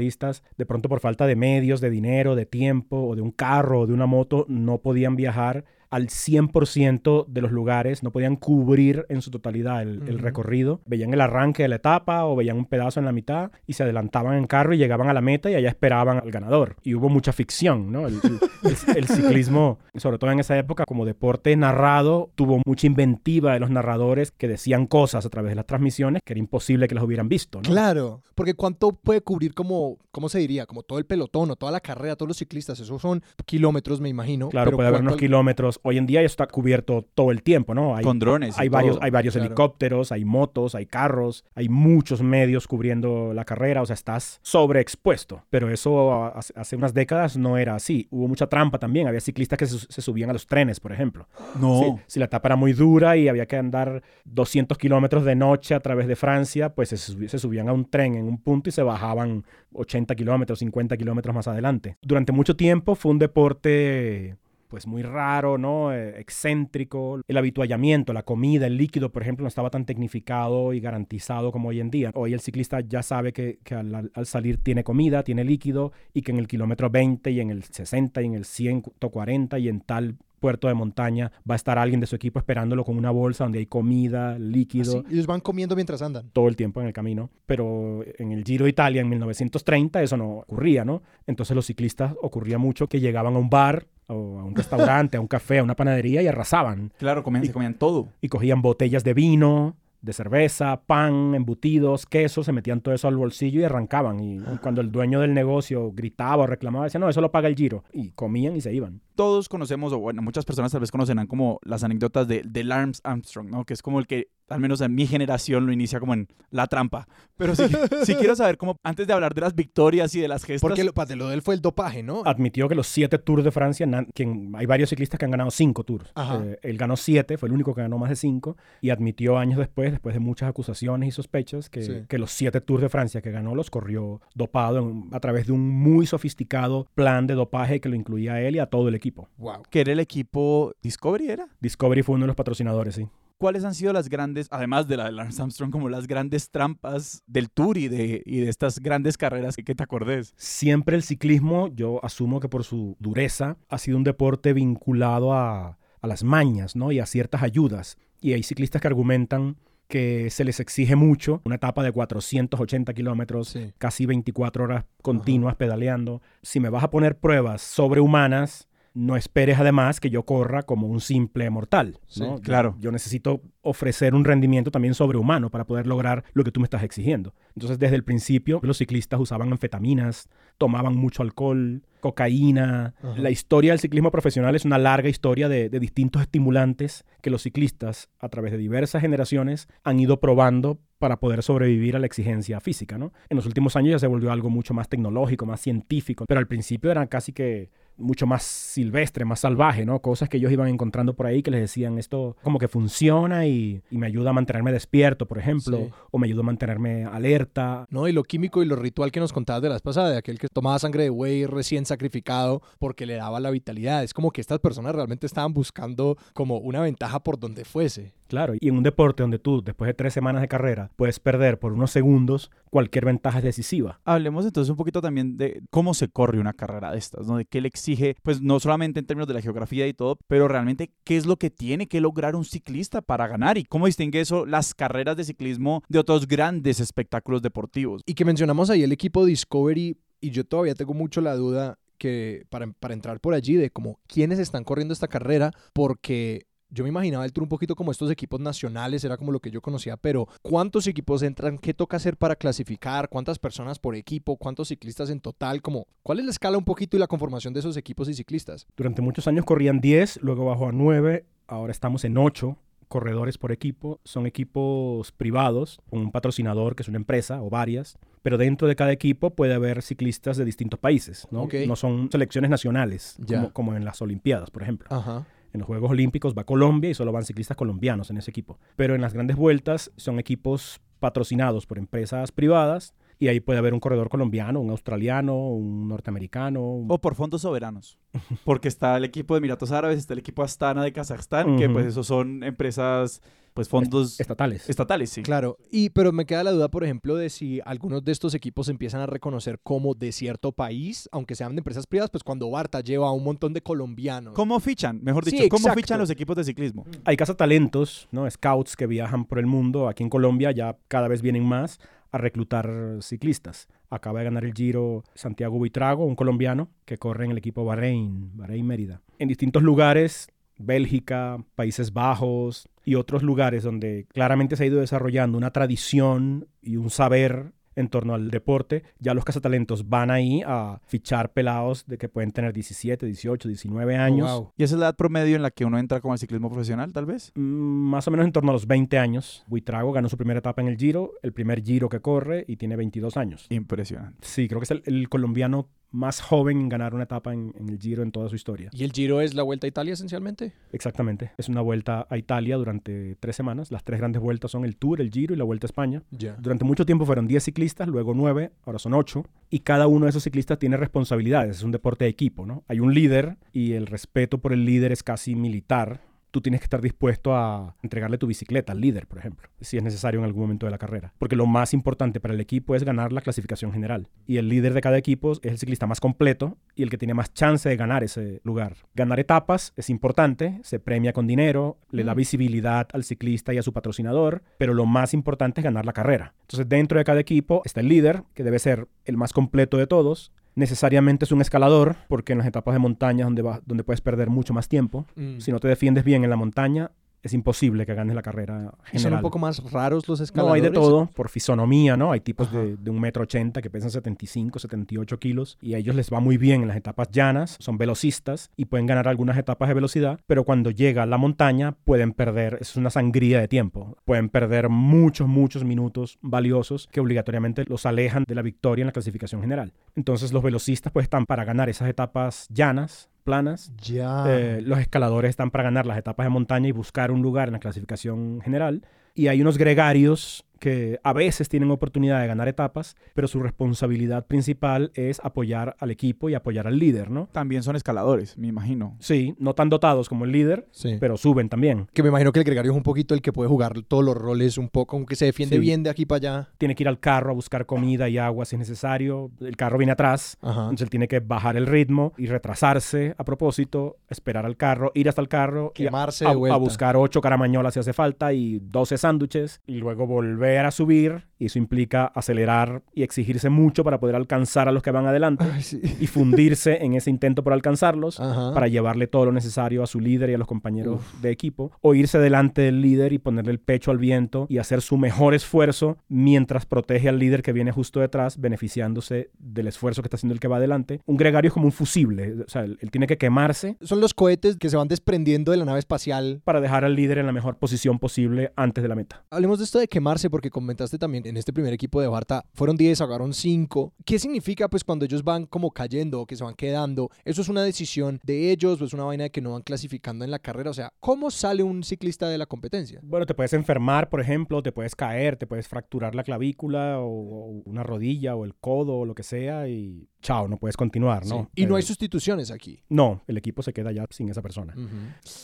de 0.56 0.66
pronto 0.66 0.88
por 0.88 1.00
falta 1.00 1.26
de 1.26 1.36
medios, 1.36 1.80
de 1.80 1.90
dinero, 1.90 2.34
de 2.34 2.46
tiempo 2.46 2.96
o 2.96 3.16
de 3.16 3.22
un 3.22 3.30
carro 3.30 3.80
o 3.80 3.86
de 3.86 3.92
una 3.92 4.06
moto, 4.06 4.46
no 4.48 4.78
podían 4.78 5.16
viajar 5.16 5.64
al 5.90 6.06
100% 6.08 7.26
de 7.26 7.40
los 7.40 7.50
lugares, 7.50 8.02
no 8.02 8.12
podían 8.12 8.36
cubrir 8.36 9.06
en 9.08 9.22
su 9.22 9.30
totalidad 9.30 9.82
el, 9.82 10.02
el, 10.06 10.18
recorrido. 10.20 10.80
Veían 10.86 11.12
el 11.12 11.20
arranque 11.20 11.64
de 11.64 11.68
la 11.68 11.76
etapa 11.76 12.24
o 12.26 12.36
veían 12.36 12.56
un 12.56 12.66
pedazo 12.66 13.00
en 13.00 13.06
la 13.06 13.12
mitad 13.12 13.50
y 13.66 13.72
se 13.72 13.82
adelantaban 13.82 14.36
en 14.36 14.46
carro 14.46 14.72
y 14.72 14.78
llegaban 14.78 15.08
a 15.08 15.14
la 15.14 15.20
meta 15.20 15.50
y 15.50 15.54
allá 15.54 15.68
esperaban 15.68 16.18
al 16.18 16.30
ganador. 16.30 16.76
Y 16.82 16.94
hubo 16.94 17.08
mucha 17.08 17.32
ficción, 17.32 17.90
¿no? 17.90 18.06
El, 18.06 18.20
el, 18.22 18.96
el 18.96 19.08
ciclismo, 19.08 19.78
sobre 19.96 20.18
todo 20.18 20.30
en 20.30 20.40
esa 20.40 20.56
época, 20.56 20.84
como 20.86 21.04
deporte 21.04 21.56
narrado, 21.56 22.30
tuvo 22.36 22.60
mucha 22.64 22.86
inventiva 22.86 23.52
de 23.54 23.60
los 23.60 23.70
narradores 23.70 24.30
que 24.30 24.48
decían 24.48 24.86
cosas 24.86 25.26
a 25.26 25.28
través 25.28 25.50
de 25.50 25.56
las 25.56 25.66
transmisiones 25.66 26.22
que 26.24 26.34
era 26.34 26.38
imposible 26.38 26.86
que 26.86 26.94
las 26.94 27.04
hubieran 27.04 27.28
visto, 27.28 27.58
¿no? 27.58 27.68
Claro, 27.68 28.22
porque 28.34 28.54
¿cuánto 28.54 28.92
puede 28.92 29.22
cubrir 29.22 29.54
como, 29.54 29.98
cómo 30.12 30.28
se 30.28 30.38
diría? 30.38 30.66
Como 30.66 30.82
todo 30.82 30.98
el 30.98 31.06
pelotón 31.06 31.50
o 31.50 31.56
toda 31.56 31.72
la 31.72 31.80
carrera, 31.80 32.16
todos 32.16 32.28
los 32.28 32.36
ciclistas, 32.36 32.78
esos 32.78 33.02
son 33.02 33.22
kilómetros, 33.44 34.00
me 34.00 34.08
imagino. 34.08 34.48
Claro, 34.50 34.72
puede 34.72 34.88
haber 34.88 35.02
unos 35.02 35.16
kilómetros 35.16 35.79
hoy 35.82 35.98
en 35.98 36.06
día 36.06 36.22
está 36.22 36.46
cubierto 36.46 37.06
todo 37.14 37.30
el 37.30 37.42
tiempo, 37.42 37.74
¿no? 37.74 37.96
Hay, 37.96 38.04
Con 38.04 38.18
drones. 38.18 38.58
Hay 38.58 38.68
varios, 38.68 38.98
hay 39.00 39.10
varios 39.10 39.34
claro. 39.34 39.46
helicópteros, 39.46 40.12
hay 40.12 40.24
motos, 40.24 40.74
hay 40.74 40.86
carros, 40.86 41.44
hay 41.54 41.68
muchos 41.68 42.22
medios 42.22 42.66
cubriendo 42.66 43.32
la 43.34 43.44
carrera, 43.44 43.82
o 43.82 43.86
sea, 43.86 43.94
estás 43.94 44.40
sobreexpuesto. 44.42 45.44
Pero 45.50 45.70
eso 45.70 46.32
hace 46.34 46.76
unas 46.76 46.94
décadas 46.94 47.36
no 47.36 47.58
era 47.58 47.74
así. 47.74 48.06
Hubo 48.10 48.28
mucha 48.28 48.46
trampa 48.46 48.78
también. 48.78 49.08
Había 49.08 49.20
ciclistas 49.20 49.58
que 49.58 49.66
se, 49.66 49.78
se 49.78 50.02
subían 50.02 50.30
a 50.30 50.32
los 50.32 50.46
trenes, 50.46 50.80
por 50.80 50.92
ejemplo. 50.92 51.28
No. 51.60 51.80
Si, 51.80 52.14
si, 52.14 52.18
la 52.18 52.26
etapa 52.26 52.48
era 52.48 52.56
muy 52.56 52.72
dura 52.72 53.16
y 53.16 53.28
había 53.28 53.46
que 53.46 53.56
andar 53.56 54.02
200 54.24 54.76
kilómetros 54.78 55.24
de 55.24 55.34
noche 55.34 55.74
a 55.74 55.80
través 55.80 56.06
de 56.06 56.16
Francia, 56.16 56.74
pues 56.74 56.90
se, 56.90 56.96
se 56.96 57.38
subían 57.38 57.68
a 57.68 57.72
un 57.72 57.88
tren 57.88 58.14
en 58.14 58.26
un 58.26 58.38
punto 58.38 58.68
y 58.68 58.72
se 58.72 58.82
bajaban 58.82 59.44
80 59.72 60.14
kilómetros, 60.14 60.58
50 60.60 60.96
kilómetros 60.96 61.34
más 61.34 61.48
adelante. 61.48 61.96
Durante 62.02 62.32
mucho 62.32 62.56
tiempo 62.56 62.94
fue 62.94 63.12
un 63.12 63.18
deporte 63.18 64.36
pues 64.70 64.86
muy 64.86 65.02
raro, 65.02 65.58
¿no? 65.58 65.92
Eh, 65.92 66.20
excéntrico. 66.20 67.20
El 67.26 67.36
habituallamiento, 67.36 68.12
la 68.12 68.22
comida, 68.22 68.66
el 68.66 68.76
líquido, 68.76 69.10
por 69.10 69.22
ejemplo, 69.22 69.42
no 69.42 69.48
estaba 69.48 69.68
tan 69.68 69.84
tecnificado 69.84 70.72
y 70.72 70.80
garantizado 70.80 71.50
como 71.50 71.70
hoy 71.70 71.80
en 71.80 71.90
día. 71.90 72.12
Hoy 72.14 72.32
el 72.32 72.40
ciclista 72.40 72.80
ya 72.80 73.02
sabe 73.02 73.32
que, 73.32 73.58
que 73.64 73.74
al, 73.74 74.10
al, 74.14 74.26
salir 74.26 74.58
tiene 74.58 74.84
comida, 74.84 75.24
tiene 75.24 75.44
líquido 75.44 75.92
y 76.14 76.22
que 76.22 76.30
en 76.30 76.38
el 76.38 76.46
kilómetro 76.46 76.88
20 76.88 77.30
y 77.32 77.40
en 77.40 77.50
el 77.50 77.64
60 77.64 78.22
y 78.22 78.26
en 78.26 78.34
el 78.34 78.44
140 78.44 79.58
y 79.58 79.68
en 79.68 79.80
tal 79.80 80.16
puerto 80.40 80.66
de 80.66 80.74
montaña, 80.74 81.30
va 81.48 81.54
a 81.54 81.56
estar 81.56 81.78
alguien 81.78 82.00
de 82.00 82.06
su 82.06 82.16
equipo 82.16 82.38
esperándolo 82.38 82.84
con 82.84 82.96
una 82.96 83.10
bolsa 83.10 83.44
donde 83.44 83.60
hay 83.60 83.66
comida, 83.66 84.38
líquido. 84.38 85.00
Así, 85.00 85.14
ellos 85.14 85.26
van 85.26 85.40
comiendo 85.40 85.76
mientras 85.76 86.02
andan. 86.02 86.30
Todo 86.32 86.48
el 86.48 86.56
tiempo 86.56 86.80
en 86.80 86.88
el 86.88 86.92
camino. 86.92 87.30
Pero 87.46 88.02
en 88.18 88.32
el 88.32 88.42
Giro 88.44 88.64
de 88.64 88.70
Italia 88.70 89.00
en 89.00 89.08
1930 89.08 90.02
eso 90.02 90.16
no 90.16 90.38
ocurría, 90.38 90.84
¿no? 90.84 91.02
Entonces 91.26 91.54
los 91.54 91.66
ciclistas 91.66 92.14
ocurría 92.20 92.58
mucho 92.58 92.88
que 92.88 93.00
llegaban 93.00 93.36
a 93.36 93.38
un 93.38 93.50
bar 93.50 93.86
o 94.08 94.40
a 94.40 94.44
un 94.44 94.54
restaurante, 94.56 95.16
a 95.16 95.20
un 95.20 95.28
café, 95.28 95.58
a 95.58 95.62
una 95.62 95.76
panadería 95.76 96.22
y 96.22 96.26
arrasaban. 96.26 96.92
Claro, 96.98 97.22
comían, 97.22 97.44
y, 97.44 97.46
se 97.48 97.52
comían 97.52 97.74
todo. 97.74 98.08
Y 98.20 98.28
cogían 98.28 98.62
botellas 98.62 99.04
de 99.04 99.14
vino, 99.14 99.76
de 100.02 100.12
cerveza, 100.12 100.80
pan, 100.86 101.34
embutidos, 101.34 102.06
queso, 102.06 102.42
se 102.42 102.52
metían 102.52 102.80
todo 102.80 102.94
eso 102.94 103.06
al 103.06 103.16
bolsillo 103.16 103.60
y 103.60 103.64
arrancaban. 103.64 104.20
Y, 104.20 104.36
y, 104.38 104.58
cuando 104.62 104.80
el 104.80 104.90
dueño 104.90 105.20
del 105.20 105.34
negocio 105.34 105.92
gritaba 105.92 106.44
o 106.44 106.46
reclamaba, 106.46 106.86
decía, 106.86 107.00
no, 107.00 107.08
eso 107.08 107.20
lo 107.20 107.30
paga 107.30 107.48
el 107.48 107.54
giro. 107.54 107.84
Y 107.92 108.10
comían 108.10 108.56
y 108.56 108.60
se 108.60 108.72
iban. 108.72 109.00
Todos 109.20 109.50
conocemos, 109.50 109.92
o 109.92 109.98
bueno, 109.98 110.22
muchas 110.22 110.46
personas 110.46 110.72
tal 110.72 110.80
vez 110.80 110.90
conocerán 110.90 111.26
como 111.26 111.58
las 111.62 111.84
anécdotas 111.84 112.26
de, 112.26 112.42
de 112.42 112.64
Lance 112.64 113.02
Armstrong, 113.04 113.50
¿no? 113.50 113.66
Que 113.66 113.74
es 113.74 113.82
como 113.82 113.98
el 113.98 114.06
que 114.06 114.30
al 114.50 114.60
menos 114.60 114.80
en 114.80 114.94
mi 114.94 115.06
generación 115.06 115.64
lo 115.64 115.72
inicia 115.72 116.00
como 116.00 116.12
en 116.12 116.28
la 116.50 116.66
trampa. 116.66 117.06
Pero 117.36 117.54
sí, 117.54 117.64
sí 118.04 118.14
quiero 118.16 118.36
saber 118.36 118.58
cómo, 118.58 118.76
antes 118.82 119.06
de 119.06 119.12
hablar 119.12 119.32
de 119.32 119.40
las 119.40 119.54
victorias 119.54 120.14
y 120.14 120.20
de 120.20 120.28
las 120.28 120.44
gestas... 120.44 120.60
Porque 120.60 120.84
lo, 120.84 120.92
de 120.92 121.16
lo 121.16 121.28
de 121.28 121.34
él 121.34 121.42
fue 121.42 121.54
el 121.54 121.62
dopaje, 121.62 122.02
¿no? 122.02 122.22
Admitió 122.26 122.68
que 122.68 122.74
los 122.74 122.86
siete 122.86 123.18
Tours 123.18 123.44
de 123.44 123.52
Francia, 123.52 123.86
quien, 124.12 124.52
hay 124.56 124.66
varios 124.66 124.90
ciclistas 124.90 125.18
que 125.18 125.24
han 125.24 125.30
ganado 125.30 125.50
cinco 125.50 125.84
Tours. 125.84 126.12
Eh, 126.42 126.58
él 126.62 126.76
ganó 126.76 126.96
siete, 126.96 127.38
fue 127.38 127.48
el 127.48 127.54
único 127.54 127.74
que 127.74 127.82
ganó 127.82 127.96
más 127.98 128.10
de 128.10 128.16
cinco, 128.16 128.56
y 128.80 128.90
admitió 128.90 129.38
años 129.38 129.58
después, 129.58 129.92
después 129.92 130.14
de 130.14 130.20
muchas 130.20 130.48
acusaciones 130.48 131.08
y 131.08 131.12
sospechas, 131.12 131.70
que, 131.70 131.82
sí. 131.82 131.92
que 132.08 132.18
los 132.18 132.32
siete 132.32 132.60
Tours 132.60 132.82
de 132.82 132.88
Francia 132.88 133.22
que 133.22 133.30
ganó 133.30 133.54
los 133.54 133.70
corrió 133.70 134.20
dopado 134.34 134.78
en, 134.78 135.08
a 135.12 135.20
través 135.20 135.46
de 135.46 135.52
un 135.52 135.68
muy 135.68 136.06
sofisticado 136.06 136.88
plan 136.94 137.26
de 137.26 137.34
dopaje 137.34 137.80
que 137.80 137.88
lo 137.88 137.94
incluía 137.94 138.34
a 138.34 138.42
él 138.42 138.56
y 138.56 138.58
a 138.58 138.66
todo 138.66 138.88
el 138.88 138.96
equipo. 138.96 139.09
Wow. 139.38 139.62
¿Que 139.70 139.80
era 139.80 139.92
el 139.92 140.00
equipo 140.00 140.72
Discovery, 140.82 141.30
era? 141.30 141.48
Discovery 141.60 142.02
fue 142.02 142.14
uno 142.14 142.24
de 142.24 142.28
los 142.28 142.36
patrocinadores, 142.36 142.94
sí. 142.94 143.08
¿Cuáles 143.38 143.64
han 143.64 143.74
sido 143.74 143.94
las 143.94 144.10
grandes, 144.10 144.48
además 144.50 144.86
de 144.86 144.98
la 144.98 145.06
de 145.06 145.12
Lance 145.12 145.40
Armstrong, 145.40 145.70
como 145.70 145.88
las 145.88 146.06
grandes 146.06 146.50
trampas 146.50 147.22
del 147.26 147.50
Tour 147.50 147.78
y 147.78 147.88
de, 147.88 148.22
y 148.26 148.40
de 148.40 148.50
estas 148.50 148.80
grandes 148.80 149.16
carreras 149.16 149.56
que, 149.56 149.64
que 149.64 149.74
te 149.74 149.82
acordes? 149.82 150.34
Siempre 150.36 150.94
el 150.94 151.02
ciclismo, 151.02 151.68
yo 151.68 152.04
asumo 152.04 152.38
que 152.40 152.50
por 152.50 152.64
su 152.64 152.96
dureza, 152.98 153.56
ha 153.70 153.78
sido 153.78 153.96
un 153.96 154.04
deporte 154.04 154.52
vinculado 154.52 155.32
a, 155.32 155.78
a 156.00 156.06
las 156.06 156.22
mañas, 156.22 156.76
¿no? 156.76 156.92
Y 156.92 156.98
a 156.98 157.06
ciertas 157.06 157.42
ayudas. 157.42 157.96
Y 158.20 158.34
hay 158.34 158.42
ciclistas 158.42 158.82
que 158.82 158.88
argumentan 158.88 159.56
que 159.90 160.30
se 160.30 160.44
les 160.44 160.60
exige 160.60 160.96
mucho, 160.96 161.42
una 161.44 161.56
etapa 161.56 161.82
de 161.82 161.92
480 161.92 162.94
kilómetros, 162.94 163.48
sí. 163.48 163.72
casi 163.76 164.06
24 164.06 164.64
horas 164.64 164.84
continuas 165.02 165.52
Ajá. 165.52 165.58
pedaleando. 165.58 166.22
Si 166.42 166.60
me 166.60 166.70
vas 166.70 166.84
a 166.84 166.90
poner 166.90 167.18
pruebas 167.18 167.60
sobrehumanas, 167.60 168.68
no 168.92 169.16
esperes 169.16 169.58
además 169.58 170.00
que 170.00 170.10
yo 170.10 170.24
corra 170.24 170.62
como 170.62 170.86
un 170.88 171.00
simple 171.00 171.48
mortal. 171.50 171.98
¿no? 172.18 172.36
Sí, 172.36 172.42
claro. 172.42 172.76
Yo, 172.80 172.90
necesito 172.90 173.42
ofrecer 173.62 174.14
un 174.14 174.24
rendimiento 174.24 174.70
también 174.70 174.94
sobrehumano 174.94 175.50
para 175.50 175.64
poder 175.64 175.86
lograr 175.86 176.24
lo 176.32 176.44
que 176.44 176.50
tú 176.50 176.60
me 176.60 176.64
estás 176.64 176.82
exigiendo. 176.82 177.34
Entonces, 177.54 177.78
desde 177.78 177.96
el 177.96 178.04
principio, 178.04 178.60
los 178.62 178.78
ciclistas 178.78 179.20
usaban 179.20 179.52
anfetaminas, 179.52 180.28
tomaban 180.58 180.96
mucho 180.96 181.22
alcohol, 181.22 181.82
cocaína. 182.00 182.94
La 183.16 183.30
historia 183.30 183.72
del 183.72 183.80
ciclismo 183.80 184.10
profesional 184.10 184.54
es 184.56 184.64
una 184.64 184.78
larga 184.78 185.08
historia 185.08 185.48
de, 185.48 185.68
de, 185.68 185.80
distintos 185.80 186.22
estimulantes 186.22 187.04
que 187.22 187.30
los 187.30 187.42
ciclistas, 187.42 188.08
a 188.18 188.28
través 188.28 188.52
de 188.52 188.58
diversas 188.58 189.02
generaciones, 189.02 189.68
han 189.84 190.00
ido 190.00 190.20
probando 190.20 190.78
para 190.98 191.18
poder 191.18 191.42
sobrevivir 191.42 191.96
a 191.96 191.98
la 191.98 192.06
exigencia 192.06 192.60
física, 192.60 192.98
¿no? 192.98 193.12
En 193.30 193.36
los 193.36 193.46
últimos 193.46 193.74
años 193.76 193.92
ya 193.92 193.98
se 193.98 194.06
volvió 194.06 194.32
algo 194.32 194.50
mucho 194.50 194.74
más 194.74 194.88
tecnológico, 194.88 195.46
más 195.46 195.60
científico, 195.60 196.26
pero 196.28 196.40
al 196.40 196.46
principio 196.46 196.90
eran 196.90 197.06
casi 197.06 197.32
que 197.32 197.70
mucho 198.00 198.26
más 198.26 198.42
silvestre, 198.42 199.24
más 199.24 199.40
salvaje, 199.40 199.84
¿no? 199.84 200.00
Cosas 200.00 200.28
que 200.28 200.38
ellos 200.38 200.52
iban 200.52 200.68
encontrando 200.68 201.14
por 201.14 201.26
ahí 201.26 201.42
que 201.42 201.50
les 201.50 201.60
decían 201.60 201.98
esto 201.98 202.36
como 202.42 202.58
que 202.58 202.68
funciona 202.68 203.46
y, 203.46 203.82
y 203.90 203.98
me 203.98 204.06
ayuda 204.06 204.30
a 204.30 204.32
mantenerme 204.32 204.72
despierto, 204.72 205.26
por 205.26 205.38
ejemplo, 205.38 205.78
sí. 205.78 205.90
o 206.10 206.18
me 206.18 206.26
ayuda 206.26 206.40
a 206.40 206.44
mantenerme 206.44 207.04
alerta. 207.04 207.86
No, 207.90 208.08
y 208.08 208.12
lo 208.12 208.22
químico 208.24 208.62
y 208.62 208.66
lo 208.66 208.76
ritual 208.76 209.12
que 209.12 209.20
nos 209.20 209.32
contabas 209.32 209.62
de 209.62 209.68
las 209.68 209.82
pasadas, 209.82 210.12
de 210.12 210.18
aquel 210.18 210.38
que 210.38 210.48
tomaba 210.48 210.78
sangre 210.78 211.04
de 211.04 211.10
buey 211.10 211.46
recién 211.46 211.86
sacrificado 211.86 212.62
porque 212.78 213.06
le 213.06 213.14
daba 213.14 213.40
la 213.40 213.50
vitalidad. 213.50 214.02
Es 214.02 214.14
como 214.14 214.30
que 214.30 214.40
estas 214.40 214.58
personas 214.58 214.94
realmente 214.94 215.26
estaban 215.26 215.52
buscando 215.52 216.16
como 216.34 216.58
una 216.58 216.80
ventaja 216.80 217.20
por 217.22 217.38
donde 217.38 217.64
fuese. 217.64 218.12
Claro, 218.30 218.54
y 218.60 218.68
en 218.68 218.76
un 218.76 218.84
deporte 218.84 219.24
donde 219.24 219.40
tú, 219.40 219.60
después 219.60 219.88
de 219.88 219.94
tres 219.94 220.14
semanas 220.14 220.40
de 220.40 220.46
carrera, 220.46 220.92
puedes 220.94 221.18
perder 221.18 221.58
por 221.58 221.72
unos 221.72 221.90
segundos, 221.90 222.52
cualquier 222.70 223.04
ventaja 223.04 223.38
es 223.38 223.44
decisiva. 223.44 223.98
Hablemos 224.04 224.44
entonces 224.46 224.70
un 224.70 224.76
poquito 224.76 225.02
también 225.02 225.36
de 225.36 225.64
cómo 225.70 225.94
se 225.94 226.06
corre 226.06 226.38
una 226.38 226.52
carrera 226.52 226.92
de 226.92 226.98
estas, 226.98 227.26
¿no? 227.26 227.38
De 227.38 227.44
qué 227.44 227.60
le 227.60 227.66
exige, 227.66 227.89
pues 228.22 228.40
no 228.40 228.60
solamente 228.60 229.00
en 229.00 229.06
términos 229.06 229.28
de 229.28 229.34
la 229.34 229.40
geografía 229.40 229.86
y 229.86 229.94
todo, 229.94 230.18
pero 230.28 230.48
realmente 230.48 230.90
qué 231.04 231.16
es 231.16 231.26
lo 231.26 231.36
que 231.36 231.50
tiene 231.50 231.86
que 231.86 232.00
lograr 232.00 232.36
un 232.36 232.44
ciclista 232.44 233.00
para 233.00 233.26
ganar 233.26 233.58
y 233.58 233.64
cómo 233.64 233.86
distingue 233.86 234.20
eso 234.20 234.46
las 234.46 234.74
carreras 234.74 235.16
de 235.16 235.24
ciclismo 235.24 235.82
de 235.88 235.98
otros 235.98 236.26
grandes 236.26 236.80
espectáculos 236.80 237.42
deportivos. 237.42 238.02
Y 238.06 238.14
que 238.14 238.24
mencionamos 238.24 238.70
ahí 238.70 238.82
el 238.82 238.92
equipo 238.92 239.24
Discovery, 239.24 239.96
y 240.20 240.30
yo 240.30 240.44
todavía 240.44 240.74
tengo 240.74 240.94
mucho 240.94 241.20
la 241.20 241.34
duda 241.34 241.78
que 241.98 242.46
para, 242.48 242.72
para 242.72 242.94
entrar 242.94 243.20
por 243.20 243.34
allí 243.34 243.54
de 243.54 243.70
como 243.70 244.00
quiénes 244.06 244.38
están 244.38 244.64
corriendo 244.64 244.94
esta 244.94 245.08
carrera, 245.08 245.52
porque 245.72 246.46
yo 246.70 246.84
me 246.84 246.88
imaginaba 246.90 247.24
el 247.24 247.32
tour 247.32 247.42
un 247.42 247.48
poquito 247.48 247.74
como 247.76 247.90
estos 247.90 248.10
equipos 248.10 248.40
nacionales, 248.40 249.04
era 249.04 249.16
como 249.16 249.32
lo 249.32 249.40
que 249.40 249.50
yo 249.50 249.60
conocía, 249.60 249.96
pero 249.96 250.28
¿cuántos 250.42 250.86
equipos 250.86 251.22
entran? 251.22 251.58
¿Qué 251.58 251.74
toca 251.74 251.96
hacer 251.96 252.16
para 252.16 252.36
clasificar? 252.36 253.08
¿Cuántas 253.08 253.38
personas 253.38 253.78
por 253.78 253.94
equipo? 253.94 254.36
¿Cuántos 254.36 254.68
ciclistas 254.68 255.10
en 255.10 255.20
total? 255.20 255.62
Como, 255.62 255.86
¿Cuál 256.02 256.20
es 256.20 256.24
la 256.24 256.30
escala 256.30 256.58
un 256.58 256.64
poquito 256.64 256.96
y 256.96 257.00
la 257.00 257.06
conformación 257.06 257.52
de 257.54 257.60
esos 257.60 257.76
equipos 257.76 258.08
y 258.08 258.14
ciclistas? 258.14 258.66
Durante 258.76 259.02
muchos 259.02 259.26
años 259.28 259.44
corrían 259.44 259.80
10, 259.80 260.20
luego 260.22 260.44
bajó 260.46 260.68
a 260.68 260.72
9, 260.72 261.24
ahora 261.46 261.72
estamos 261.72 262.04
en 262.04 262.16
8 262.18 262.56
corredores 262.88 263.38
por 263.38 263.52
equipo. 263.52 264.00
Son 264.04 264.26
equipos 264.26 265.12
privados, 265.12 265.80
con 265.90 266.00
un 266.00 266.10
patrocinador 266.10 266.74
que 266.74 266.82
es 266.82 266.88
una 266.88 266.96
empresa 266.98 267.40
o 267.40 267.48
varias, 267.48 267.96
pero 268.22 268.36
dentro 268.36 268.66
de 268.68 268.74
cada 268.76 268.90
equipo 268.92 269.30
puede 269.30 269.54
haber 269.54 269.82
ciclistas 269.82 270.36
de 270.36 270.44
distintos 270.44 270.78
países, 270.80 271.26
¿no? 271.30 271.42
Ok. 271.42 271.54
No 271.66 271.76
son 271.76 272.10
selecciones 272.10 272.50
nacionales, 272.50 273.16
Ya. 273.24 273.38
como, 273.38 273.52
como 273.52 273.74
en 273.76 273.84
las 273.84 274.02
Olimpiadas, 274.02 274.50
por 274.50 274.62
ejemplo. 274.62 274.88
Ajá. 274.90 275.24
En 275.52 275.60
los 275.60 275.66
Juegos 275.66 275.90
Olímpicos 275.90 276.34
va 276.36 276.44
Colombia 276.44 276.90
y 276.90 276.94
solo 276.94 277.12
van 277.12 277.24
ciclistas 277.24 277.56
colombianos 277.56 278.10
en 278.10 278.16
ese 278.18 278.30
equipo. 278.30 278.58
Pero 278.76 278.94
en 278.94 279.00
las 279.00 279.14
grandes 279.14 279.36
vueltas 279.36 279.90
son 279.96 280.18
equipos 280.18 280.80
patrocinados 281.00 281.66
por 281.66 281.78
empresas 281.78 282.30
privadas 282.30 282.94
y 283.18 283.28
ahí 283.28 283.40
puede 283.40 283.58
haber 283.58 283.74
un 283.74 283.80
corredor 283.80 284.08
colombiano, 284.08 284.60
un 284.60 284.70
australiano, 284.70 285.36
un 285.50 285.88
norteamericano. 285.88 286.62
un- 286.62 286.86
O 286.90 286.98
por 287.00 287.14
fondos 287.14 287.42
soberanos. 287.42 287.98
Porque 288.44 288.68
está 288.68 288.96
el 288.96 289.04
equipo 289.04 289.34
de 289.34 289.38
Emiratos 289.38 289.72
Árabes, 289.72 289.98
está 289.98 290.12
el 290.14 290.20
equipo 290.20 290.42
Astana 290.42 290.82
de 290.82 290.92
Kazajstán, 290.92 291.56
que 291.56 291.68
pues 291.68 291.86
esos 291.86 292.06
son 292.06 292.42
empresas, 292.44 293.20
pues 293.54 293.68
fondos 293.68 294.20
estatales. 294.20 294.68
estatales, 294.68 295.10
sí. 295.10 295.22
Claro, 295.22 295.56
y 295.70 295.90
pero 295.90 296.12
me 296.12 296.26
queda 296.26 296.44
la 296.44 296.52
duda, 296.52 296.68
por 296.68 296.84
ejemplo, 296.84 297.16
de 297.16 297.30
si 297.30 297.60
algunos 297.64 298.04
de 298.04 298.12
estos 298.12 298.34
equipos 298.34 298.68
empiezan 298.68 299.00
a 299.00 299.06
reconocer 299.06 299.58
como 299.62 299.94
de 299.94 300.12
cierto 300.12 300.52
país, 300.52 301.08
aunque 301.12 301.34
sean 301.34 301.54
de 301.54 301.60
empresas 301.60 301.86
privadas, 301.86 302.10
pues 302.10 302.22
cuando 302.24 302.50
Barta 302.50 302.80
lleva 302.80 303.08
a 303.08 303.12
un 303.12 303.24
montón 303.24 303.52
de 303.52 303.60
colombianos. 303.62 304.34
¿Cómo 304.34 304.58
fichan? 304.60 305.00
Mejor 305.02 305.24
Sí, 305.24 305.32
dicho, 305.32 305.48
¿cómo 305.48 305.62
exacto. 305.62 305.80
fichan 305.80 305.98
los 306.00 306.10
equipos 306.10 306.36
de 306.36 306.44
ciclismo? 306.44 306.84
Hay 307.04 307.16
cazatalentos, 307.16 308.08
¿no? 308.12 308.30
Scouts 308.30 308.76
que 308.76 308.86
viajan 308.86 309.24
por 309.24 309.38
el 309.38 309.46
mundo. 309.46 309.88
Aquí 309.88 310.02
en 310.02 310.10
Colombia 310.10 310.50
ya 310.52 310.76
cada 310.88 311.08
vez 311.08 311.22
vienen 311.22 311.44
más 311.44 311.78
a 312.12 312.18
reclutar 312.18 312.98
ciclistas. 313.00 313.68
Acaba 313.88 314.20
de 314.20 314.24
ganar 314.26 314.44
el 314.44 314.52
Giro 314.54 315.04
Santiago 315.14 315.58
Buitrago, 315.58 316.04
un 316.04 316.16
colombiano 316.16 316.68
que 316.84 316.98
corre 316.98 317.24
en 317.24 317.32
el 317.32 317.38
equipo 317.38 317.64
Bahrein, 317.64 318.36
Bahrein 318.36 318.66
Mérida. 318.66 319.00
En 319.18 319.28
distintos 319.28 319.62
lugares, 319.62 320.28
Bélgica, 320.60 321.38
Países 321.54 321.92
Bajos 321.92 322.68
y 322.84 322.94
otros 322.94 323.22
lugares 323.22 323.62
donde 323.62 324.06
claramente 324.12 324.56
se 324.56 324.64
ha 324.64 324.66
ido 324.66 324.80
desarrollando 324.80 325.38
una 325.38 325.52
tradición 325.52 326.48
y 326.62 326.76
un 326.76 326.90
saber 326.90 327.52
en 327.76 327.88
torno 327.88 328.14
al 328.14 328.30
deporte, 328.30 328.82
ya 328.98 329.14
los 329.14 329.24
cazatalentos 329.24 329.88
van 329.88 330.10
ahí 330.10 330.42
a 330.46 330.80
fichar 330.86 331.32
pelados 331.32 331.86
de 331.86 331.98
que 331.98 332.08
pueden 332.08 332.32
tener 332.32 332.52
17, 332.52 333.06
18, 333.06 333.48
19 333.48 333.96
años. 333.96 334.28
Oh, 334.30 334.40
wow. 334.40 334.52
¿Y 334.56 334.64
esa 334.64 334.74
es 334.74 334.80
la 334.80 334.86
edad 334.86 334.96
promedio 334.96 335.36
en 335.36 335.42
la 335.42 335.50
que 335.50 335.64
uno 335.64 335.78
entra 335.78 336.00
como 336.00 336.12
al 336.12 336.18
ciclismo 336.18 336.50
profesional, 336.50 336.92
tal 336.92 337.06
vez? 337.06 337.32
Mm, 337.34 337.40
Más 337.40 338.06
o 338.06 338.10
menos 338.10 338.26
en 338.26 338.32
torno 338.32 338.50
a 338.50 338.52
los 338.52 338.66
20 338.66 338.98
años. 338.98 339.44
Buitrago 339.46 339.92
ganó 339.92 340.08
su 340.08 340.16
primera 340.16 340.38
etapa 340.38 340.60
en 340.60 340.68
el 340.68 340.76
Giro, 340.76 341.12
el 341.22 341.32
primer 341.32 341.62
Giro 341.62 341.88
que 341.88 342.00
corre 342.00 342.44
y 342.46 342.56
tiene 342.56 342.76
22 342.76 343.16
años. 343.16 343.46
Impresionante. 343.50 344.18
Sí, 344.22 344.48
creo 344.48 344.60
que 344.60 344.64
es 344.64 344.70
el, 344.70 344.82
el 344.84 345.08
colombiano 345.08 345.68
más 345.90 346.20
joven 346.20 346.60
en 346.60 346.68
ganar 346.68 346.94
una 346.94 347.04
etapa 347.04 347.32
en, 347.32 347.52
en 347.58 347.68
el 347.68 347.78
Giro 347.78 348.02
en 348.02 348.12
toda 348.12 348.28
su 348.28 348.36
historia. 348.36 348.70
¿Y 348.72 348.84
el 348.84 348.92
Giro 348.92 349.20
es 349.20 349.34
la 349.34 349.42
Vuelta 349.42 349.66
a 349.66 349.68
Italia 349.68 349.94
esencialmente? 349.94 350.52
Exactamente. 350.72 351.32
Es 351.36 351.48
una 351.48 351.60
vuelta 351.60 352.06
a 352.08 352.16
Italia 352.16 352.56
durante 352.56 353.16
tres 353.16 353.36
semanas. 353.36 353.70
Las 353.70 353.84
tres 353.84 353.98
grandes 353.98 354.22
vueltas 354.22 354.50
son 354.50 354.64
el 354.64 354.76
Tour, 354.76 355.00
el 355.00 355.10
Giro 355.10 355.34
y 355.34 355.36
la 355.36 355.44
Vuelta 355.44 355.66
a 355.66 355.68
España. 355.68 356.02
Durante 356.38 356.64
mucho 356.64 356.86
tiempo 356.86 357.06
fueron 357.06 357.26
10 357.26 357.44
ciclistas, 357.44 357.88
luego 357.88 358.14
9, 358.14 358.50
ahora 358.64 358.78
son 358.78 358.94
8. 358.94 359.24
Y 359.50 359.60
cada 359.60 359.86
uno 359.86 360.06
de 360.06 360.10
esos 360.10 360.22
ciclistas 360.22 360.58
tiene 360.58 360.76
responsabilidades. 360.76 361.58
Es 361.58 361.62
un 361.62 361.72
deporte 361.72 362.04
de 362.04 362.10
equipo, 362.10 362.46
¿no? 362.46 362.64
Hay 362.68 362.80
un 362.80 362.94
líder 362.94 363.36
y 363.52 363.72
el 363.72 363.86
respeto 363.86 364.38
por 364.38 364.52
el 364.52 364.64
líder 364.64 364.92
es 364.92 365.02
casi 365.02 365.34
militar. 365.34 366.02
Tú 366.30 366.40
tienes 366.40 366.60
que 366.60 366.64
estar 366.64 366.80
dispuesto 366.80 367.34
a 367.34 367.76
entregarle 367.82 368.18
tu 368.18 368.26
bicicleta 368.26 368.72
al 368.72 368.80
líder, 368.80 369.06
por 369.06 369.18
ejemplo, 369.18 369.48
si 369.60 369.76
es 369.76 369.82
necesario 369.82 370.20
en 370.20 370.24
algún 370.24 370.42
momento 370.42 370.66
de 370.66 370.70
la 370.72 370.78
carrera. 370.78 371.12
Porque 371.18 371.36
lo 371.36 371.46
más 371.46 371.74
importante 371.74 372.20
para 372.20 372.34
el 372.34 372.40
equipo 372.40 372.74
es 372.74 372.84
ganar 372.84 373.12
la 373.12 373.20
clasificación 373.20 373.72
general. 373.72 374.08
Y 374.26 374.36
el 374.36 374.48
líder 374.48 374.74
de 374.74 374.80
cada 374.80 374.98
equipo 374.98 375.32
es 375.32 375.40
el 375.42 375.58
ciclista 375.58 375.86
más 375.86 376.00
completo 376.00 376.56
y 376.74 376.82
el 376.82 376.90
que 376.90 376.98
tiene 376.98 377.14
más 377.14 377.32
chance 377.34 377.68
de 377.68 377.76
ganar 377.76 378.04
ese 378.04 378.40
lugar. 378.44 378.76
Ganar 378.94 379.18
etapas 379.20 379.72
es 379.76 379.90
importante, 379.90 380.60
se 380.62 380.78
premia 380.78 381.12
con 381.12 381.26
dinero, 381.26 381.78
le 381.90 382.04
da 382.04 382.14
Mm. 382.14 382.18
visibilidad 382.18 382.88
al 382.92 383.04
ciclista 383.04 383.52
y 383.52 383.58
a 383.58 383.62
su 383.62 383.72
patrocinador, 383.72 384.42
pero 384.58 384.74
lo 384.74 384.86
más 384.86 385.14
importante 385.14 385.60
es 385.60 385.64
ganar 385.64 385.86
la 385.86 385.92
carrera. 385.92 386.34
Entonces, 386.42 386.68
dentro 386.68 386.98
de 386.98 387.04
cada 387.04 387.20
equipo 387.20 387.62
está 387.64 387.80
el 387.80 387.88
líder, 387.88 388.22
que 388.34 388.44
debe 388.44 388.58
ser 388.58 388.86
el 389.04 389.16
más 389.16 389.32
completo 389.32 389.76
de 389.76 389.86
todos. 389.86 390.32
Necesariamente 390.54 391.24
es 391.24 391.32
un 391.32 391.40
escalador, 391.40 391.96
porque 392.08 392.32
en 392.32 392.38
las 392.38 392.46
etapas 392.46 392.74
de 392.74 392.78
montaña 392.78 393.24
donde, 393.24 393.42
va- 393.42 393.60
donde 393.66 393.84
puedes 393.84 394.00
perder 394.00 394.30
mucho 394.30 394.52
más 394.52 394.68
tiempo. 394.68 395.06
Mm. 395.16 395.38
Si 395.38 395.52
no 395.52 395.60
te 395.60 395.68
defiendes 395.68 396.04
bien 396.04 396.24
en 396.24 396.30
la 396.30 396.36
montaña, 396.36 396.90
es 397.22 397.32
imposible 397.34 397.84
que 397.86 397.94
ganes 397.94 398.14
la 398.14 398.22
carrera 398.22 398.72
¿Y 398.92 398.98
son 398.98 399.02
general. 399.04 399.14
un 399.16 399.22
poco 399.22 399.38
más 399.38 399.62
raros 399.72 400.08
los 400.08 400.20
No, 400.20 400.24
escaladores? 400.24 400.62
hay 400.64 400.68
de 400.70 400.74
todo, 400.74 401.06
por 401.14 401.28
fisonomía, 401.28 401.96
¿no? 401.96 402.12
Hay 402.12 402.20
tipos 402.20 402.50
de, 402.52 402.76
de 402.76 402.90
un 402.90 403.00
metro 403.00 403.24
ochenta 403.24 403.60
que 403.60 403.68
pesan 403.70 403.90
75, 403.90 404.58
78 404.58 405.18
kilos 405.18 405.58
y 405.60 405.74
a 405.74 405.78
ellos 405.78 405.94
les 405.94 406.10
va 406.10 406.20
muy 406.20 406.38
bien 406.38 406.62
en 406.62 406.68
las 406.68 406.76
etapas 406.76 407.08
llanas, 407.10 407.56
son 407.60 407.76
velocistas 407.76 408.50
y 408.56 408.64
pueden 408.64 408.86
ganar 408.86 409.06
algunas 409.08 409.36
etapas 409.36 409.68
de 409.68 409.74
velocidad, 409.74 410.18
pero 410.26 410.44
cuando 410.44 410.70
llega 410.70 411.02
a 411.02 411.06
la 411.06 411.18
montaña 411.18 411.72
pueden 411.84 412.12
perder, 412.12 412.56
es 412.60 412.76
una 412.76 412.88
sangría 412.90 413.38
de 413.40 413.48
tiempo, 413.48 413.98
pueden 414.06 414.28
perder 414.30 414.68
muchos, 414.70 415.28
muchos 415.28 415.64
minutos 415.64 416.18
valiosos 416.22 416.88
que 416.90 417.00
obligatoriamente 417.00 417.64
los 417.66 417.84
alejan 417.84 418.24
de 418.26 418.34
la 418.34 418.42
victoria 418.42 418.82
en 418.82 418.86
la 418.86 418.92
clasificación 418.92 419.42
general. 419.42 419.74
Entonces 419.94 420.32
los 420.32 420.42
velocistas 420.42 420.92
pues 420.92 421.04
están 421.04 421.26
para 421.26 421.44
ganar 421.44 421.68
esas 421.68 421.88
etapas 421.90 422.46
llanas, 422.48 423.09
planas, 423.20 423.72
Ya. 423.82 424.24
eh, 424.28 424.60
los 424.62 424.78
escaladores 424.78 425.30
están 425.30 425.50
para 425.50 425.64
ganar 425.64 425.86
las 425.86 425.98
etapas 425.98 426.24
de 426.26 426.30
montaña 426.30 426.68
y 426.68 426.72
buscar 426.72 427.10
un 427.10 427.22
lugar 427.22 427.48
en 427.48 427.52
la 427.52 427.60
clasificación 427.60 428.40
general. 428.42 428.82
Y 429.14 429.28
hay 429.28 429.40
unos 429.42 429.58
gregarios 429.58 430.44
que 430.60 431.00
a 431.02 431.12
veces 431.12 431.48
tienen 431.48 431.70
oportunidad 431.72 432.20
de 432.20 432.28
ganar 432.28 432.46
etapas, 432.46 432.94
pero 433.14 433.26
su 433.26 433.40
responsabilidad 433.42 434.26
principal 434.26 434.92
es 434.94 435.20
apoyar 435.24 435.74
al 435.80 435.90
equipo 435.90 436.28
y 436.30 436.34
apoyar 436.34 436.66
al 436.66 436.78
líder, 436.78 437.10
¿no? 437.10 437.28
También 437.32 437.62
son 437.64 437.74
escaladores, 437.76 438.36
me 438.38 438.46
imagino. 438.46 438.96
Sí, 439.00 439.34
no 439.38 439.54
tan 439.54 439.68
dotados 439.70 440.08
como 440.08 440.24
el 440.24 440.32
líder, 440.32 440.68
sí. 440.70 440.98
pero 441.00 441.16
suben 441.16 441.48
también. 441.48 441.88
que 441.92 442.02
me 442.02 442.10
imagino 442.10 442.30
que 442.32 442.38
el 442.40 442.44
gregario 442.44 442.70
es 442.72 442.76
un 442.76 442.82
poquito 442.82 443.14
el 443.14 443.22
que 443.22 443.32
puede 443.32 443.48
jugar 443.48 443.80
todos 443.82 444.04
los 444.04 444.16
roles 444.16 444.58
un 444.58 444.68
poco, 444.68 444.96
aunque 444.96 445.16
se 445.16 445.24
defiende 445.24 445.56
Sí. 445.56 445.60
bien 445.60 445.82
de 445.82 445.90
aquí 445.90 446.04
para 446.06 446.16
allá. 446.18 446.48
Tiene 446.58 446.74
que 446.74 446.82
ir 446.82 446.88
al 446.88 447.00
carro 447.00 447.30
a 447.30 447.34
buscar 447.34 447.64
comida 447.66 448.08
y 448.08 448.18
agua 448.18 448.44
si 448.44 448.56
es 448.56 448.60
necesario. 448.60 449.30
El 449.40 449.56
carro 449.56 449.78
viene 449.78 449.92
atrás, 449.92 450.36
Ajá. 450.42 450.62
entonces 450.64 450.82
él 450.82 450.90
tiene 450.90 451.08
que 451.08 451.20
bajar 451.20 451.56
el 451.56 451.66
ritmo 451.66 452.12
y 452.18 452.26
retrasarse 452.26 453.14
a 453.16 453.24
propósito, 453.24 453.96
esperar 454.08 454.44
al 454.44 454.56
carro, 454.56 454.92
ir 454.94 455.08
hasta 455.08 455.20
el 455.22 455.28
carro 455.28 455.72
y 455.76 455.82
a- 455.84 455.86
Quemarse 455.86 456.26
a, 456.26 456.30
de 456.30 456.36
vuelta. 456.36 456.54
a 456.54 456.58
buscar 456.58 456.96
ocho 456.96 457.20
caramañolas 457.22 457.72
si 457.74 457.80
hace 457.80 457.92
falta 457.92 458.32
y 458.32 458.58
12 458.60 458.98
sándwiches 458.98 459.60
y 459.66 459.76
luego 459.78 460.06
volver 460.06 460.49
a 460.58 460.70
subir 460.70 461.26
y 461.38 461.46
eso 461.46 461.58
implica 461.58 462.04
acelerar 462.04 462.82
y 462.92 463.02
exigirse 463.02 463.48
mucho 463.48 463.82
para 463.82 463.98
poder 463.98 464.14
alcanzar 464.14 464.68
a 464.68 464.72
los 464.72 464.82
que 464.82 464.90
van 464.90 465.06
adelante 465.06 465.44
Ay, 465.50 465.62
sí. 465.62 465.80
y 465.98 466.06
fundirse 466.06 466.84
en 466.84 466.94
ese 466.94 467.08
intento 467.08 467.42
por 467.42 467.52
alcanzarlos 467.54 468.20
Ajá. 468.20 468.52
para 468.52 468.68
llevarle 468.68 469.06
todo 469.06 469.24
lo 469.26 469.32
necesario 469.32 469.82
a 469.82 469.86
su 469.86 470.00
líder 470.00 470.30
y 470.30 470.34
a 470.34 470.38
los 470.38 470.46
compañeros 470.46 471.00
de 471.22 471.30
equipo 471.30 471.72
o 471.80 471.94
irse 471.94 472.18
delante 472.18 472.60
del 472.62 472.82
líder 472.82 473.12
y 473.14 473.18
ponerle 473.18 473.52
el 473.52 473.58
pecho 473.58 473.90
al 473.90 473.98
viento 473.98 474.46
y 474.50 474.58
hacer 474.58 474.82
su 474.82 474.98
mejor 474.98 475.32
esfuerzo 475.34 475.96
mientras 476.08 476.66
protege 476.66 477.08
al 477.08 477.18
líder 477.18 477.42
que 477.42 477.52
viene 477.52 477.72
justo 477.72 478.00
detrás 478.00 478.38
beneficiándose 478.38 479.30
del 479.38 479.66
esfuerzo 479.68 480.02
que 480.02 480.06
está 480.06 480.16
haciendo 480.16 480.34
el 480.34 480.40
que 480.40 480.48
va 480.48 480.56
adelante. 480.56 481.00
Un 481.06 481.16
gregario 481.16 481.48
es 481.48 481.54
como 481.54 481.66
un 481.66 481.72
fusible, 481.72 482.34
o 482.46 482.48
sea, 482.48 482.62
él, 482.62 482.78
él 482.80 482.90
tiene 482.90 483.06
que 483.06 483.18
quemarse 483.18 483.76
Son 483.80 484.00
los 484.00 484.14
cohetes 484.14 484.56
que 484.56 484.68
se 484.70 484.76
van 484.76 484.88
desprendiendo 484.88 485.50
de 485.52 485.58
la 485.58 485.64
nave 485.64 485.78
espacial. 485.78 486.40
para 486.44 486.60
dejar 486.60 486.84
al 486.84 486.94
líder 486.94 487.18
en 487.18 487.26
la 487.26 487.32
mejor 487.32 487.56
posición 487.56 487.98
posible 487.98 488.52
antes 488.56 488.82
de 488.82 488.88
la 488.88 488.94
meta. 488.94 489.24
Hablemos 489.30 489.58
de 489.58 489.64
esto 489.64 489.78
de 489.78 489.88
quemarse, 489.88 490.30
porque 490.30 490.39
comentaste 490.48 490.96
también 490.96 491.26
en 491.26 491.36
este 491.36 491.52
primer 491.52 491.74
equipo 491.74 492.00
de 492.00 492.06
Barta 492.06 492.46
fueron 492.54 492.76
10, 492.76 493.00
ahogaron 493.02 493.34
5. 493.34 493.92
¿Qué 494.06 494.18
significa 494.18 494.68
pues 494.68 494.84
cuando 494.84 495.04
ellos 495.04 495.24
van 495.24 495.44
como 495.44 495.72
cayendo 495.72 496.20
o 496.20 496.26
que 496.26 496.36
se 496.36 496.44
van 496.44 496.54
quedando? 496.54 497.10
¿Eso 497.24 497.42
es 497.42 497.48
una 497.48 497.62
decisión 497.62 498.20
de 498.22 498.52
ellos 498.52 498.80
o 498.80 498.84
es 498.84 498.94
una 498.94 499.04
vaina 499.04 499.24
de 499.24 499.30
que 499.30 499.40
no 499.40 499.52
van 499.52 499.62
clasificando 499.62 500.24
en 500.24 500.30
la 500.30 500.38
carrera? 500.38 500.70
O 500.70 500.74
sea, 500.74 500.92
¿cómo 501.00 501.32
sale 501.32 501.64
un 501.64 501.82
ciclista 501.82 502.28
de 502.28 502.38
la 502.38 502.46
competencia? 502.46 503.00
Bueno, 503.02 503.26
te 503.26 503.34
puedes 503.34 503.52
enfermar, 503.52 504.08
por 504.08 504.20
ejemplo, 504.20 504.62
te 504.62 504.70
puedes 504.72 504.94
caer, 504.94 505.36
te 505.36 505.48
puedes 505.48 505.66
fracturar 505.66 506.14
la 506.14 506.22
clavícula 506.22 507.00
o, 507.00 507.06
o 507.06 507.62
una 507.66 507.82
rodilla 507.82 508.36
o 508.36 508.44
el 508.44 508.54
codo 508.54 508.98
o 509.00 509.04
lo 509.04 509.14
que 509.16 509.24
sea 509.24 509.68
y 509.68 510.08
chao, 510.22 510.46
no 510.46 510.58
puedes 510.58 510.76
continuar, 510.76 511.26
¿no? 511.26 511.50
Sí. 511.54 511.62
Y 511.62 511.66
no 511.66 511.74
hay 511.76 511.82
Eh, 511.82 511.86
sustituciones 511.86 512.50
aquí. 512.50 512.84
No, 512.90 513.22
el 513.26 513.36
equipo 513.38 513.62
se 513.62 513.72
queda 513.72 513.90
ya 513.90 514.06
sin 514.10 514.28
esa 514.28 514.42
persona. 514.42 514.74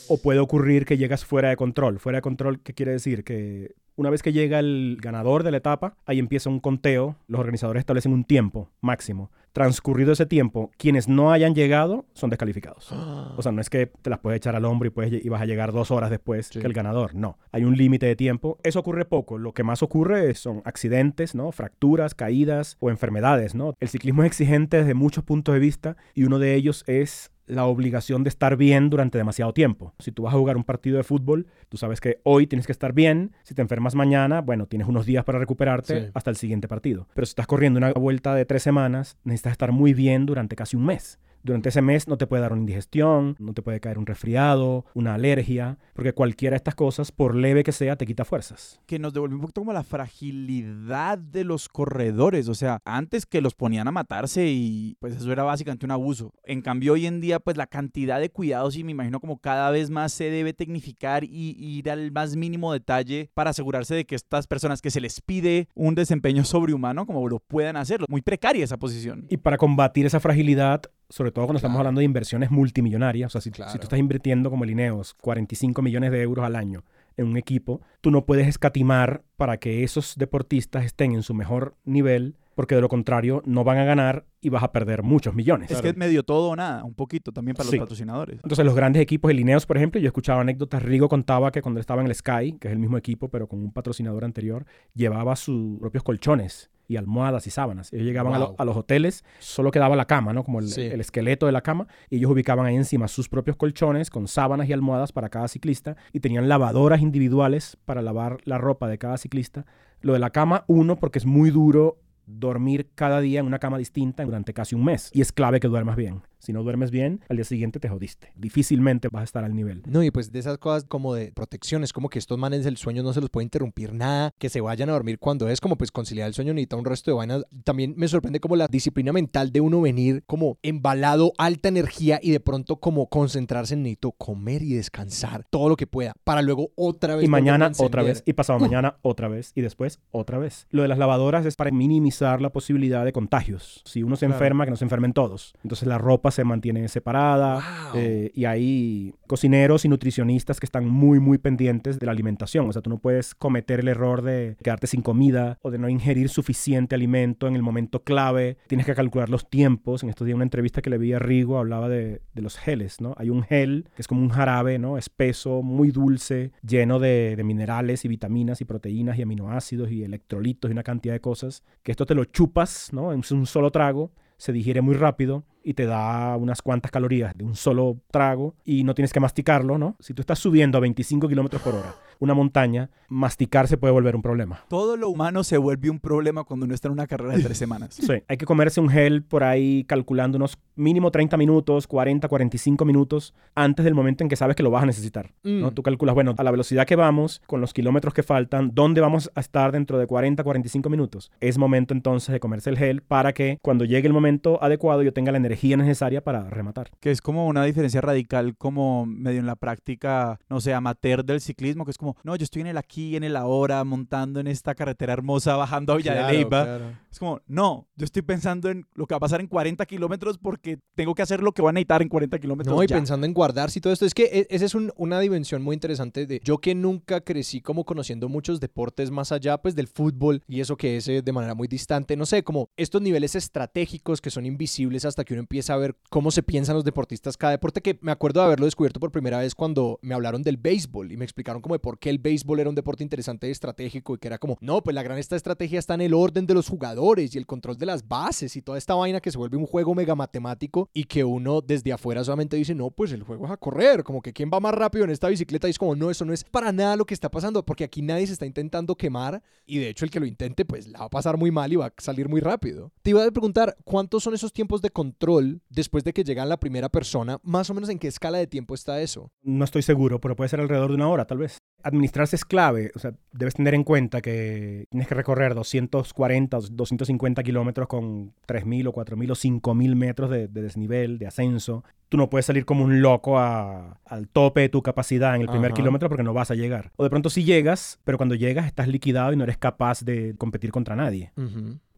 O 0.07 0.17
puede 0.17 0.39
ocurrir 0.39 0.85
que 0.85 0.97
llegas 0.97 1.25
fuera 1.25 1.49
de 1.49 1.57
control. 1.57 1.99
Fuera 1.99 2.19
de 2.19 2.21
control, 2.21 2.61
¿qué 2.61 2.73
quiere 2.73 2.91
decir? 2.93 3.23
Que 3.23 3.73
una 3.97 4.09
vez 4.09 4.23
que 4.23 4.31
llega 4.31 4.59
el 4.59 4.97
ganador 5.01 5.43
de 5.43 5.51
la 5.51 5.57
etapa, 5.57 5.97
ahí 6.05 6.19
empieza 6.19 6.49
un 6.49 6.59
conteo. 6.61 7.17
Los 7.27 7.39
organizadores 7.41 7.81
establecen 7.81 8.13
un 8.13 8.23
tiempo 8.23 8.69
máximo. 8.79 9.29
Transcurrido 9.51 10.11
ese 10.13 10.27
tiempo, 10.27 10.69
quienes 10.77 11.07
no 11.07 11.31
hayan 11.31 11.55
llegado 11.55 12.05
son 12.13 12.29
descalificados. 12.29 12.91
O 13.37 13.41
sea, 13.41 13.51
no 13.51 13.59
es 13.61 13.69
que 13.69 13.87
te 13.87 14.09
las 14.09 14.19
puedes 14.19 14.37
echar 14.37 14.55
al 14.55 14.65
hombro 14.65 14.87
y, 14.87 14.91
puedes, 14.91 15.25
y 15.25 15.29
vas 15.29 15.41
a 15.41 15.45
llegar 15.45 15.71
dos 15.71 15.91
horas 15.91 16.09
después 16.09 16.47
Sí. 16.47 16.59
que 16.59 16.65
el 16.67 16.73
ganador. 16.73 17.13
No. 17.15 17.37
Hay 17.51 17.63
un 17.63 17.75
límite 17.75 18.05
de 18.05 18.15
tiempo. 18.15 18.57
Eso 18.63 18.79
ocurre 18.79 19.05
poco. 19.05 19.37
Lo 19.37 19.53
que 19.53 19.63
más 19.63 19.83
ocurre 19.83 20.33
son 20.35 20.61
accidentes, 20.65 21.35
¿no? 21.35 21.51
Fracturas, 21.51 22.13
caídas 22.15 22.77
o 22.79 22.89
enfermedades, 22.89 23.55
¿no? 23.55 23.73
El 23.79 23.89
ciclismo 23.89 24.23
es 24.23 24.27
exigente 24.27 24.77
desde 24.77 24.93
muchos 24.93 25.23
puntos 25.23 25.53
de 25.53 25.59
vista 25.59 25.97
y 26.13 26.23
uno 26.23 26.37
de 26.39 26.53
ellos 26.55 26.83
es 26.87 27.31
la 27.47 27.65
obligación 27.65 28.23
de 28.23 28.29
estar 28.29 28.57
bien 28.57 28.89
durante 28.89 29.17
demasiado 29.17 29.53
tiempo. 29.53 29.93
Si 29.99 30.11
tú 30.11 30.23
vas 30.23 30.33
a 30.33 30.37
jugar 30.37 30.57
un 30.57 30.63
partido 30.63 30.97
de 30.97 31.03
fútbol, 31.03 31.47
tú 31.69 31.77
sabes 31.77 31.99
que 32.01 32.19
hoy 32.23 32.45
tienes 32.47 32.65
que 32.65 32.71
estar 32.73 32.93
bien. 32.93 33.31
Si 33.43 33.55
te 33.55 33.61
enfermas 33.61 33.95
mañana, 33.95 34.41
bueno, 34.41 34.67
tienes 34.67 34.87
unos 34.87 35.05
días 35.05 35.23
para 35.23 35.39
recuperarte 35.39 36.05
Sí. 36.05 36.11
hasta 36.13 36.29
el 36.29 36.35
siguiente 36.35 36.67
partido. 36.67 37.07
Pero 37.13 37.25
si 37.25 37.31
estás 37.31 37.47
corriendo 37.47 37.77
una 37.77 37.91
vuelta 37.93 38.35
de 38.35 38.45
tres 38.45 38.63
semanas, 38.63 39.17
necesitas 39.23 39.53
estar 39.53 39.71
muy 39.71 39.93
bien 39.93 40.25
durante 40.25 40.55
casi 40.55 40.75
un 40.75 40.85
mes 40.85 41.19
Durante 41.47 41.69
ese 41.69 41.81
mes 41.81 42.09
no 42.09 42.17
te 42.17 42.27
puede 42.27 42.41
dar 42.41 42.51
una 42.51 42.59
indigestión, 42.59 43.37
no 43.39 43.53
te 43.53 43.61
puede 43.61 43.79
caer 43.79 43.97
un 43.97 44.05
resfriado, 44.05 44.83
una 44.93 45.13
alergia, 45.13 45.77
porque 45.93 46.11
cualquiera 46.11 46.55
de 46.55 46.57
estas 46.57 46.75
cosas, 46.75 47.13
por 47.13 47.35
leve 47.35 47.63
que 47.63 47.71
sea, 47.71 47.95
te 47.95 48.05
quita 48.05 48.25
fuerzas. 48.25 48.81
Que 48.85 48.99
nos 48.99 49.13
devolvió 49.13 49.37
un 49.37 49.41
poquito 49.43 49.61
como 49.61 49.71
la 49.71 49.83
fragilidad 49.83 51.17
de 51.17 51.45
los 51.45 51.69
corredores. 51.69 52.49
O 52.49 52.53
sea, 52.53 52.81
antes 52.83 53.25
que 53.25 53.39
los 53.39 53.55
ponían 53.55 53.87
a 53.87 53.93
matarse 53.93 54.45
y 54.49 54.97
pues 54.99 55.15
eso 55.15 55.31
era 55.31 55.43
básicamente 55.43 55.85
un 55.85 55.91
abuso. 55.91 56.33
En 56.43 56.61
cambio, 56.61 56.91
hoy 56.91 57.05
en 57.05 57.21
día, 57.21 57.39
pues 57.39 57.55
la 57.55 57.67
cantidad 57.67 58.19
de 58.19 58.29
cuidados 58.29 58.75
y 58.75 58.83
me 58.83 58.91
imagino 58.91 59.21
como 59.21 59.37
cada 59.39 59.71
vez 59.71 59.89
más 59.89 60.11
se 60.11 60.29
debe 60.29 60.51
tecnificar 60.51 61.23
y 61.23 61.55
ir 61.57 61.89
al 61.89 62.11
más 62.11 62.35
mínimo 62.35 62.73
detalle 62.73 63.31
para 63.33 63.51
asegurarse 63.51 63.95
de 63.95 64.05
que 64.05 64.15
estas 64.15 64.47
personas 64.47 64.81
que 64.81 64.91
se 64.91 64.99
les 64.99 65.21
pide 65.21 65.69
un 65.75 65.95
desempeño 65.95 66.43
sobrehumano, 66.43 67.05
como 67.05 67.25
lo 67.29 67.39
puedan 67.39 67.77
hacer. 67.77 68.01
Muy 68.09 68.21
precaria 68.21 68.65
esa 68.65 68.75
posición. 68.75 69.27
Y 69.29 69.37
para 69.37 69.55
combatir 69.55 70.05
esa 70.05 70.19
fragilidad, 70.19 70.81
sobre 71.09 71.31
todo 71.31 71.45
cuando 71.45 71.57
estamos 71.57 71.77
hablando 71.77 71.99
de 71.99 72.05
inversiones 72.05 72.51
multimillonarias, 72.51 73.33
o 73.33 73.39
sea, 73.39 73.41
si, 73.41 73.51
si 73.51 73.77
tú 73.77 73.83
estás 73.83 73.99
invirtiendo 73.99 74.49
como 74.49 74.63
el 74.63 74.71
Ineos 74.71 75.13
45 75.21 75.81
millones 75.81 76.11
de 76.11 76.21
euros 76.21 76.45
al 76.45 76.55
año 76.55 76.83
en 77.15 77.27
un 77.27 77.37
equipo, 77.37 77.81
tú 78.01 78.11
no 78.11 78.25
puedes 78.25 78.47
escatimar 78.47 79.23
para 79.37 79.57
que 79.57 79.83
esos 79.83 80.15
deportistas 80.17 80.85
estén 80.85 81.13
en 81.13 81.23
su 81.23 81.33
mejor 81.33 81.75
nivel, 81.85 82.35
porque 82.57 82.73
de 82.73 82.81
lo 82.81 82.89
contrario 82.89 83.43
no 83.45 83.63
van 83.63 83.77
a 83.77 83.83
ganar 83.85 84.25
y 84.41 84.49
vas 84.49 84.63
a 84.63 84.71
perder 84.71 85.03
muchos 85.03 85.35
millones. 85.35 85.69
Es 85.69 85.79
que 85.79 85.89
es 85.89 85.95
medio 85.95 86.23
todo 86.23 86.49
o 86.49 86.55
nada, 86.55 86.83
un 86.83 86.95
poquito 86.95 87.31
también 87.31 87.55
para 87.55 87.69
Sí. 87.69 87.75
los 87.75 87.83
patrocinadores. 87.83 88.39
Entonces 88.43 88.65
los 88.65 88.73
grandes 88.75 88.99
equipos, 89.01 89.29
el 89.29 89.39
Ineos, 89.39 89.67
por 89.67 89.77
ejemplo, 89.77 90.01
yo 90.01 90.07
escuchaba 90.07 90.41
anécdotas, 90.41 90.81
Rigo 90.81 91.07
contaba 91.07 91.51
que 91.51 91.61
cuando 91.61 91.79
estaba 91.79 92.01
en 92.01 92.07
el 92.07 92.15
Sky, 92.15 92.57
que 92.59 92.67
es 92.67 92.71
el 92.71 92.79
mismo 92.79 92.97
equipo, 92.97 93.29
pero 93.29 93.47
con 93.47 93.59
un 93.59 93.71
patrocinador 93.71 94.25
anterior, 94.25 94.65
llevaba 94.95 95.35
sus 95.35 95.79
propios 95.79 96.03
colchones 96.03 96.71
y 96.89 96.95
almohadas 96.95 97.45
y 97.45 97.49
sábanas. 97.51 97.91
Ellos 97.93 98.05
llegaban 98.05 98.33
a, 98.33 98.39
lo- 98.39 98.47
Wow. 98.47 98.55
a 98.59 98.65
los 98.65 98.77
hoteles, 98.77 99.23
solo 99.39 99.69
quedaba 99.71 99.95
la 99.95 100.05
cama, 100.05 100.33
¿no? 100.33 100.43
Como 100.43 100.59
el, 100.59 100.67
Sí. 100.69 100.81
el 100.81 101.01
esqueleto 101.01 101.45
de 101.45 101.51
la 101.51 101.61
cama, 101.61 101.85
y 102.09 102.15
ellos 102.17 102.31
ubicaban 102.31 102.65
ahí 102.65 102.75
encima 102.75 103.07
sus 103.07 103.29
propios 103.29 103.55
colchones 103.57 104.09
con 104.09 104.27
sábanas 104.27 104.67
y 104.67 104.73
almohadas 104.73 105.11
para 105.11 105.29
cada 105.29 105.47
ciclista, 105.47 105.95
y 106.13 106.21
tenían 106.21 106.49
lavadoras 106.49 107.01
individuales 107.01 107.77
para 107.85 108.01
lavar 108.01 108.37
la 108.45 108.57
ropa 108.57 108.87
de 108.87 108.97
cada 108.97 109.17
ciclista. 109.17 109.65
Lo 110.01 110.13
de 110.13 110.19
la 110.19 110.29
cama, 110.29 110.63
uno, 110.67 110.95
porque 110.97 111.19
es 111.19 111.25
muy 111.25 111.49
duro 111.51 111.99
dormir 112.27 112.91
cada 112.93 113.21
día 113.21 113.39
en 113.39 113.47
una 113.47 113.57
cama 113.57 113.77
distinta 113.77 114.23
durante 114.23 114.53
casi 114.53 114.75
un 114.75 114.83
mes. 114.83 115.09
Y 115.13 115.21
es 115.21 115.31
clave 115.31 115.59
que 115.59 115.67
duermas 115.67 115.95
bien. 115.95 116.21
Si 116.39 116.53
no 116.53 116.63
duermes 116.63 116.91
bien, 116.91 117.21
al 117.29 117.37
día 117.37 117.43
siguiente 117.45 117.79
te 117.79 117.89
jodiste. 117.89 118.31
Difícilmente 118.35 119.09
vas 119.09 119.21
a 119.21 119.23
estar 119.25 119.43
al 119.43 119.55
nivel. 119.55 119.83
No, 119.85 120.03
y 120.03 120.11
pues 120.11 120.31
de 120.31 120.39
esas 120.39 120.57
cosas 120.57 120.85
como 120.85 121.13
de 121.13 121.31
protección, 121.31 121.83
es 121.83 121.93
como 121.93 122.09
que 122.09 122.19
estos 122.19 122.37
manes 122.37 122.65
el 122.65 122.77
sueño 122.77 123.03
no 123.03 123.13
se 123.13 123.21
los 123.21 123.29
puede 123.29 123.43
interrumpir 123.45 123.93
nada, 123.93 124.31
que 124.37 124.49
se 124.49 124.61
vayan 124.61 124.89
a 124.89 124.93
dormir 124.93 125.19
cuando 125.19 125.49
es 125.49 125.59
como 125.61 125.77
pues 125.77 125.91
conciliar 125.91 126.27
el 126.27 126.33
sueño 126.33 126.53
necesita 126.53 126.75
un 126.75 126.85
resto 126.85 127.11
de 127.11 127.15
vainas. 127.17 127.43
También 127.63 127.93
me 127.97 128.07
sorprende 128.07 128.39
como 128.39 128.55
la 128.55 128.67
disciplina 128.67 129.11
mental 129.13 129.51
de 129.51 129.61
uno 129.61 129.81
venir 129.81 130.23
como 130.25 130.57
embalado, 130.63 131.33
alta 131.37 131.69
energía 131.69 132.19
y 132.21 132.31
de 132.31 132.39
pronto 132.39 132.77
como 132.77 133.07
concentrarse 133.07 133.73
en 133.73 133.83
necesito 133.83 134.11
comer 134.11 134.61
y 134.63 134.73
descansar 134.73 135.45
todo 135.49 135.69
lo 135.69 135.75
que 135.75 135.87
pueda 135.87 136.13
para 136.23 136.41
luego 136.41 136.71
otra 136.75 137.15
vez 137.15 137.25
Y 137.25 137.27
mañana 137.27 137.71
otra 137.77 138.03
vez, 138.03 138.23
y 138.25 138.33
pasado 138.33 138.59
mañana 138.59 138.97
otra 139.01 139.27
vez, 139.27 139.51
y 139.55 139.61
después 139.61 139.99
otra 140.11 140.37
vez. 140.37 140.67
Lo 140.69 140.81
de 140.81 140.87
las 140.87 140.97
lavadoras 140.97 141.45
es 141.45 141.55
para 141.55 141.71
minimizar 141.71 142.41
la 142.41 142.49
posibilidad 142.51 143.05
de 143.05 143.11
contagios. 143.13 143.81
Si 143.85 144.03
uno 144.03 144.15
se 144.15 144.25
Claro. 144.25 144.35
enferma, 144.35 144.65
que 144.65 144.71
no 144.71 144.77
se 144.77 144.85
enfermen 144.85 145.13
todos. 145.13 145.53
Entonces 145.63 145.87
la 145.87 145.97
ropa 145.97 146.26
se 146.31 146.43
mantiene 146.43 146.87
separada. 146.87 147.55
Wow. 147.91 148.01
eh, 148.01 148.31
y 148.33 148.45
hay 148.45 149.13
cocineros 149.27 149.85
y 149.85 149.89
nutricionistas 149.89 150.59
que 150.59 150.65
están 150.65 150.87
muy, 150.87 151.19
muy 151.19 151.37
pendientes 151.37 151.99
de 151.99 152.05
la 152.05 152.11
alimentación. 152.11 152.69
O 152.69 152.73
sea, 152.73 152.81
tú 152.81 152.89
no 152.89 152.97
puedes 152.97 153.35
cometer 153.35 153.79
el 153.79 153.87
error 153.87 154.21
de 154.21 154.57
quedarte 154.63 154.87
sin 154.87 155.01
comida 155.01 155.57
o 155.61 155.71
de 155.71 155.77
no 155.77 155.89
ingerir 155.89 156.29
suficiente 156.29 156.95
alimento 156.95 157.47
en 157.47 157.55
el 157.55 157.61
momento 157.61 158.03
clave. 158.03 158.57
Tienes 158.67 158.85
que 158.85 158.95
calcular 158.95 159.29
los 159.29 159.49
tiempos. 159.49 160.03
En 160.03 160.09
estos 160.09 160.25
días, 160.25 160.35
una 160.35 160.43
entrevista 160.43 160.81
que 160.81 160.89
le 160.89 160.97
vi 160.97 161.13
a 161.13 161.19
Rigo 161.19 161.57
hablaba 161.57 161.89
de, 161.89 162.21
de 162.33 162.41
los 162.41 162.57
geles, 162.57 163.01
¿no? 163.01 163.13
Hay 163.17 163.29
un 163.29 163.43
gel 163.43 163.89
que 163.95 164.01
es 164.01 164.07
como 164.07 164.21
un 164.21 164.29
jarabe, 164.29 164.79
¿no? 164.79 164.97
Espeso, 164.97 165.61
muy 165.61 165.91
dulce, 165.91 166.51
lleno 166.65 166.99
de, 166.99 167.35
de 167.35 167.43
minerales 167.43 168.05
y 168.05 168.07
vitaminas 168.07 168.61
y 168.61 168.65
proteínas 168.65 169.17
y 169.17 169.21
aminoácidos 169.21 169.91
y 169.91 170.03
electrolitos 170.03 170.69
y 170.69 170.73
una 170.73 170.83
cantidad 170.83 171.13
de 171.13 171.21
cosas. 171.21 171.63
Que 171.83 171.91
esto 171.91 172.05
te 172.05 172.15
lo 172.15 172.25
chupas, 172.25 172.91
¿no? 172.93 173.13
En 173.13 173.21
un 173.31 173.45
solo 173.45 173.71
trago 173.71 174.11
se 174.37 174.51
digiere 174.53 174.81
muy 174.81 174.95
rápido 174.95 175.43
y 175.67 175.73
te 175.73 175.85
da 175.85 176.37
unas 176.37 176.61
cuantas 176.61 176.91
calorías 176.91 177.37
de 177.37 177.43
un 177.43 177.53
solo 177.53 177.97
trago 178.09 178.55
y 178.63 178.85
no 178.85 178.95
tienes 178.95 179.11
que 179.11 179.19
masticarlo, 179.19 179.77
¿no? 179.77 179.97
Si 179.99 180.13
tú 180.13 180.21
estás 180.21 180.39
subiendo 180.39 180.77
a 180.77 180.81
25 180.81 181.27
kilómetros 181.27 181.61
por 181.61 181.75
hora 181.75 181.93
una 182.19 182.33
montaña, 182.33 182.89
masticar 183.09 183.67
se 183.67 183.77
puede 183.77 183.93
volver 183.93 184.15
un 184.15 184.21
problema. 184.21 184.65
Todo 184.69 184.97
lo 184.97 185.09
humano 185.09 185.43
se 185.43 185.57
vuelve 185.57 185.89
un 185.89 185.99
problema 185.99 186.43
cuando 186.43 186.65
uno 186.65 186.75
está 186.75 186.87
en 186.87 186.93
una 186.93 187.07
carrera 187.07 187.35
de 187.35 187.43
tres 187.43 187.57
semanas. 187.57 187.95
Sí, 187.95 188.23
hay 188.27 188.37
que 188.37 188.45
comerse 188.45 188.79
un 188.79 188.89
gel 188.89 189.23
por 189.23 189.43
ahí 189.43 189.83
calculando 189.85 190.37
unos 190.37 190.57
mínimo 190.75 191.11
30 191.11 191.37
minutos, 191.37 191.87
40, 191.87 192.27
45 192.27 192.85
minutos 192.85 193.33
antes 193.55 193.83
del 193.83 193.95
momento 193.95 194.23
en 194.23 194.29
que 194.29 194.35
sabes 194.35 194.55
que 194.55 194.63
lo 194.63 194.71
vas 194.71 194.83
a 194.83 194.85
necesitar. 194.85 195.33
¿no? 195.43 195.71
Mm. 195.71 195.73
Tú 195.73 195.83
calculas, 195.83 196.15
bueno, 196.15 196.35
a 196.37 196.43
la 196.43 196.51
velocidad 196.51 196.85
que 196.85 196.95
vamos, 196.95 197.41
con 197.47 197.61
los 197.61 197.73
kilómetros 197.73 198.13
que 198.13 198.23
faltan, 198.23 198.71
¿dónde 198.73 199.01
vamos 199.01 199.31
a 199.35 199.39
estar 199.39 199.71
dentro 199.71 199.97
de 199.97 200.07
40, 200.07 200.43
45 200.43 200.89
minutos? 200.89 201.31
Es 201.39 201.57
momento 201.57 201.93
entonces 201.93 202.31
de 202.33 202.39
comerse 202.39 202.69
el 202.69 202.77
gel 202.77 203.01
para 203.01 203.33
que 203.33 203.57
cuando 203.61 203.85
llegue 203.85 204.07
el 204.07 204.13
momento 204.13 204.61
adecuado 204.63 205.01
yo 205.01 205.13
tenga 205.13 205.31
la 205.31 205.37
energía 205.37 205.77
necesaria 205.77 206.23
para 206.23 206.49
rematar. 206.49 206.91
Que 206.99 207.11
es 207.11 207.21
como 207.21 207.47
una 207.47 207.63
diferencia 207.63 208.01
radical 208.01 208.55
como 208.57 209.05
medio 209.05 209.39
en 209.39 209.45
la 209.45 209.55
práctica, 209.55 210.39
no 210.49 210.61
sé, 210.61 210.73
amateur 210.73 211.25
del 211.25 211.41
ciclismo, 211.41 211.85
que 211.85 211.91
es 211.91 211.97
como, 211.97 212.06
no, 212.23 212.35
yo 212.35 212.43
estoy 212.43 212.61
en 212.61 212.67
el 212.67 212.77
aquí, 212.77 213.15
en 213.15 213.23
el 213.23 213.35
ahora, 213.35 213.83
montando 213.83 214.39
en 214.39 214.47
esta 214.47 214.75
carretera 214.75 215.13
hermosa, 215.13 215.55
bajando 215.55 215.93
a 215.93 215.97
Villa 215.97 216.13
Claro, 216.13 216.27
de 216.27 216.33
Leyva. 216.33 216.63
claro. 216.63 216.85
Es 217.11 217.19
como, 217.19 217.41
no, 217.47 217.87
yo 217.95 218.05
estoy 218.05 218.21
pensando 218.21 218.69
en 218.69 218.85
lo 218.93 219.07
que 219.07 219.13
va 219.15 219.17
a 219.17 219.19
pasar 219.21 219.39
en 219.41 219.47
40 219.47 219.85
kilómetros 219.85 220.37
porque 220.37 220.79
tengo 220.95 221.15
que 221.15 221.21
hacer 221.23 221.41
lo 221.41 221.51
que 221.51 221.61
van 221.61 221.73
a 221.73 221.79
necesitar 221.79 222.01
en 222.01 222.09
40 222.09 222.37
kilómetros. 222.39 222.75
No, 222.75 222.83
y 222.83 222.87
ya. 222.87 222.95
pensando 222.95 223.25
en 223.25 223.33
guardarse 223.33 223.79
y 223.79 223.81
todo 223.81 223.91
esto, 223.93 224.05
es 224.05 224.13
que 224.13 224.23
e- 224.25 224.47
esa 224.49 224.65
es 224.65 224.75
un- 224.75 224.91
una 224.97 225.19
dimensión 225.19 225.61
muy 225.63 225.73
interesante 225.73 226.25
de 226.27 226.41
yo 226.43 226.59
que 226.59 226.75
nunca 226.75 227.21
crecí 227.21 227.61
como 227.61 227.85
conociendo 227.85 228.29
muchos 228.29 228.59
deportes 228.59 229.09
más 229.09 229.31
allá 229.31 229.57
pues 229.57 229.73
del 229.75 229.87
fútbol 229.87 230.43
y 230.47 230.59
eso 230.61 230.77
que 230.77 230.97
es 230.97 231.07
eh, 231.07 231.21
de 231.23 231.31
manera 231.31 231.55
muy 231.55 231.67
distante, 231.67 232.15
no 232.15 232.25
sé, 232.27 232.43
como 232.43 232.69
estos 232.77 233.01
niveles 233.01 233.35
estratégicos 233.35 234.21
que 234.21 234.29
son 234.29 234.45
invisibles 234.45 235.03
hasta 235.05 235.23
que 235.23 235.33
uno 235.33 235.41
empieza 235.41 235.73
a 235.73 235.77
ver 235.77 235.95
cómo 236.09 236.29
se 236.31 236.43
piensan 236.43 236.75
los 236.75 236.83
deportistas 236.83 237.35
cada 237.37 237.51
deporte, 237.51 237.81
que 237.81 237.97
me 238.01 238.11
acuerdo 238.11 238.39
de 238.41 238.45
haberlo 238.45 238.65
descubierto 238.65 238.99
por 238.99 239.11
primera 239.11 239.39
vez 239.39 239.55
cuando 239.55 239.97
me 240.03 240.13
hablaron 240.13 240.43
del 240.43 240.57
béisbol 240.57 241.11
y 241.11 241.17
me 241.17 241.25
explicaron 241.25 241.61
como 241.61 241.73
de 241.75 241.79
por 241.79 241.96
qué 241.97 242.09
el 242.09 242.19
béisbol 242.19 242.59
era 242.59 242.69
un 242.69 242.75
deporte 242.75 243.03
interesante 243.03 243.47
y 243.47 243.51
estratégico 243.51 244.15
y 244.15 244.17
que 244.17 244.27
era 244.27 244.37
como, 244.37 244.57
no, 244.61 244.81
pues 244.83 244.93
la 244.93 245.03
gran 245.03 245.17
esta 245.17 245.35
estrategia 245.35 245.79
está 245.79 245.93
en 245.93 246.01
el 246.01 246.13
orden 246.13 246.45
de 246.45 246.53
los 246.53 246.69
jugadores 246.69 247.33
y 247.33 247.37
el 247.37 247.45
control 247.45 247.77
de 247.77 247.85
las 247.85 248.07
bases 248.07 248.55
y 248.55 248.61
toda 248.61 248.77
esta 248.77 248.95
vaina 248.95 249.19
que 249.19 249.31
se 249.31 249.37
vuelve 249.37 249.57
un 249.57 249.65
juego 249.65 249.95
mega 249.95 250.15
matemático 250.15 250.89
y 250.93 251.05
que 251.05 251.23
uno 251.23 251.61
desde 251.61 251.93
afuera 251.93 252.23
solamente 252.23 252.57
dice, 252.57 252.75
no, 252.75 252.91
pues 252.91 253.11
el 253.11 253.23
juego 253.23 253.45
es 253.45 253.51
a 253.51 253.57
correr, 253.57 254.03
como 254.03 254.21
que 254.21 254.33
quién 254.33 254.49
va 254.53 254.59
más 254.59 254.73
rápido 254.73 255.05
en 255.05 255.11
esta 255.11 255.29
bicicleta 255.29 255.67
y 255.67 255.71
es 255.71 255.79
como, 255.79 255.95
no, 255.95 256.09
eso 256.09 256.25
no 256.25 256.33
es 256.33 256.43
para 256.43 256.71
nada 256.71 256.95
lo 256.95 257.05
que 257.05 257.13
está 257.13 257.29
pasando, 257.29 257.65
porque 257.65 257.83
aquí 257.83 258.01
nadie 258.01 258.27
se 258.27 258.33
está 258.33 258.45
intentando 258.45 258.95
quemar 258.95 259.43
y 259.65 259.79
de 259.79 259.89
hecho 259.89 260.05
el 260.05 260.11
que 260.11 260.19
lo 260.19 260.25
intente 260.25 260.65
pues 260.65 260.87
la 260.87 260.99
va 260.99 261.05
a 261.05 261.09
pasar 261.09 261.37
muy 261.37 261.51
mal 261.51 261.71
y 261.71 261.75
va 261.75 261.87
a 261.87 261.93
salir 261.97 262.29
muy 262.29 262.41
rápido. 262.41 262.91
Te 263.01 263.11
iba 263.11 263.25
a 263.25 263.31
preguntar, 263.31 263.75
¿cuántos 263.83 264.23
son 264.23 264.33
esos 264.33 264.53
tiempos 264.53 264.81
de 264.81 264.89
control 264.89 265.61
después 265.69 266.03
de 266.03 266.13
que 266.13 266.23
llega 266.23 266.45
la 266.45 266.59
primera 266.59 266.89
persona? 266.89 267.39
Más 267.43 267.69
o 267.69 267.73
menos 267.73 267.89
en 267.89 267.99
qué 267.99 268.07
escala 268.07 268.37
de 268.37 268.47
tiempo 268.47 268.75
está 268.75 269.01
eso. 269.01 269.31
No 269.41 269.63
estoy 269.65 269.81
seguro, 269.81 270.19
pero 270.19 270.35
puede 270.35 270.49
ser 270.49 270.59
alrededor 270.59 270.89
de 270.89 270.95
una 270.95 271.09
hora, 271.09 271.25
tal 271.25 271.39
vez. 271.39 271.57
Administrarse 271.83 272.35
es 272.35 272.43
clave. 272.43 272.91
O 272.95 272.99
sea, 272.99 273.13
debes 273.31 273.53
tener 273.53 273.73
en 273.73 273.83
cuenta 273.83 274.21
que 274.21 274.85
tienes 274.89 275.07
que 275.07 275.15
recorrer 275.15 275.53
240 275.55 276.57
o 276.57 276.61
250 276.61 277.43
kilómetros 277.43 277.87
con 277.87 278.33
3.000 278.47 278.87
o 278.87 278.93
4.000 278.93 279.31
o 279.31 279.35
5.000 279.35 279.95
metros 279.95 280.29
de, 280.29 280.47
de 280.47 280.61
desnivel, 280.61 281.17
de 281.17 281.27
ascenso. 281.27 281.83
Tú 282.09 282.17
no 282.17 282.29
puedes 282.29 282.45
salir 282.45 282.65
como 282.65 282.83
un 282.83 283.01
loco 283.01 283.37
a- 283.39 283.99
al 284.05 284.27
tope 284.27 284.61
de 284.61 284.69
tu 284.69 284.81
capacidad 284.81 285.35
en 285.35 285.41
el 285.41 285.47
primer 285.49 285.71
Ajá. 285.71 285.75
kilómetro 285.75 286.09
porque 286.09 286.23
no 286.23 286.33
vas 286.33 286.51
a 286.51 286.55
llegar. 286.55 286.91
O 286.97 287.03
de 287.03 287.09
pronto 287.09 287.29
sí 287.29 287.43
llegas, 287.43 287.99
pero 288.03 288.17
cuando 288.17 288.35
llegas 288.35 288.65
estás 288.65 288.87
liquidado 288.87 289.31
y 289.31 289.35
no 289.37 289.43
eres 289.43 289.57
capaz 289.57 290.03
de 290.03 290.35
competir 290.37 290.71
contra 290.71 290.95
nadie. 290.95 291.31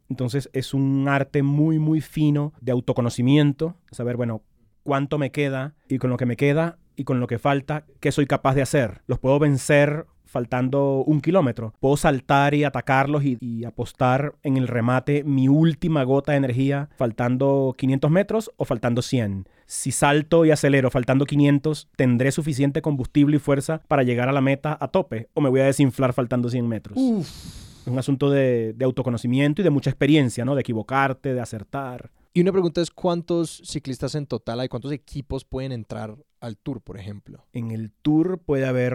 Entonces 0.09 0.49
es 0.53 0.73
un 0.73 1.07
arte 1.07 1.41
muy, 1.43 1.79
muy 1.79 2.01
fino 2.01 2.53
de 2.61 2.71
autoconocimiento, 2.71 3.75
saber, 3.91 4.17
bueno, 4.17 4.41
cuánto 4.83 5.17
me 5.19 5.31
queda 5.31 5.75
y 5.87 5.99
con 5.99 6.09
lo 6.09 6.17
que 6.17 6.25
me 6.25 6.35
queda 6.35 6.77
y 6.99 7.05
con 7.05 7.21
lo 7.21 7.27
que 7.27 7.39
falta, 7.39 7.85
qué 8.01 8.11
soy 8.11 8.27
capaz 8.27 8.55
de 8.55 8.61
hacer. 8.61 9.01
Los 9.07 9.19
puedo 9.19 9.39
vencer 9.39 10.05
faltando 10.25 11.01
un 11.07 11.21
kilómetro. 11.21 11.73
Puedo 11.79 11.95
saltar 11.95 12.53
y 12.53 12.65
atacarlos 12.65 13.23
y, 13.23 13.37
y 13.39 13.63
apostar 13.63 14.35
en 14.43 14.57
el 14.57 14.67
remate 14.67 15.23
mi 15.23 15.47
última 15.47 16.03
gota 16.03 16.33
de 16.33 16.39
energía 16.39 16.89
faltando 16.97 17.73
500 17.77 18.11
metros 18.11 18.51
o 18.57 18.65
faltando 18.65 19.01
100. 19.01 19.47
Si 19.65 19.93
salto 19.93 20.43
y 20.43 20.51
acelero 20.51 20.91
faltando 20.91 21.25
500, 21.25 21.87
tendré 21.95 22.33
suficiente 22.33 22.81
combustible 22.81 23.37
y 23.37 23.39
fuerza 23.39 23.81
para 23.87 24.03
llegar 24.03 24.27
a 24.27 24.33
la 24.33 24.41
meta 24.41 24.77
a 24.77 24.89
tope 24.89 25.29
o 25.33 25.39
me 25.39 25.49
voy 25.49 25.61
a 25.61 25.65
desinflar 25.65 26.11
faltando 26.11 26.49
100 26.49 26.67
metros. 26.67 26.97
Es 26.97 27.87
un 27.87 27.97
asunto 27.97 28.29
de, 28.29 28.73
de 28.73 28.85
autoconocimiento 28.85 29.61
y 29.61 29.63
de 29.63 29.69
mucha 29.69 29.89
experiencia, 29.89 30.43
¿no? 30.43 30.53
De 30.53 30.61
equivocarte, 30.61 31.33
de 31.33 31.39
acertar. 31.39 32.11
Y 32.33 32.41
una 32.41 32.51
pregunta 32.51 32.81
es, 32.81 32.91
¿cuántos 32.91 33.61
ciclistas 33.65 34.15
en 34.15 34.27
total 34.27 34.59
hay? 34.59 34.67
¿Cuántos 34.69 34.91
equipos 34.91 35.45
pueden 35.45 35.71
entrar 35.71 36.15
al 36.39 36.57
tour, 36.57 36.81
por 36.81 36.97
ejemplo? 36.97 37.45
En 37.53 37.71
el 37.71 37.91
tour 37.91 38.39
puede 38.39 38.65
haber 38.65 38.93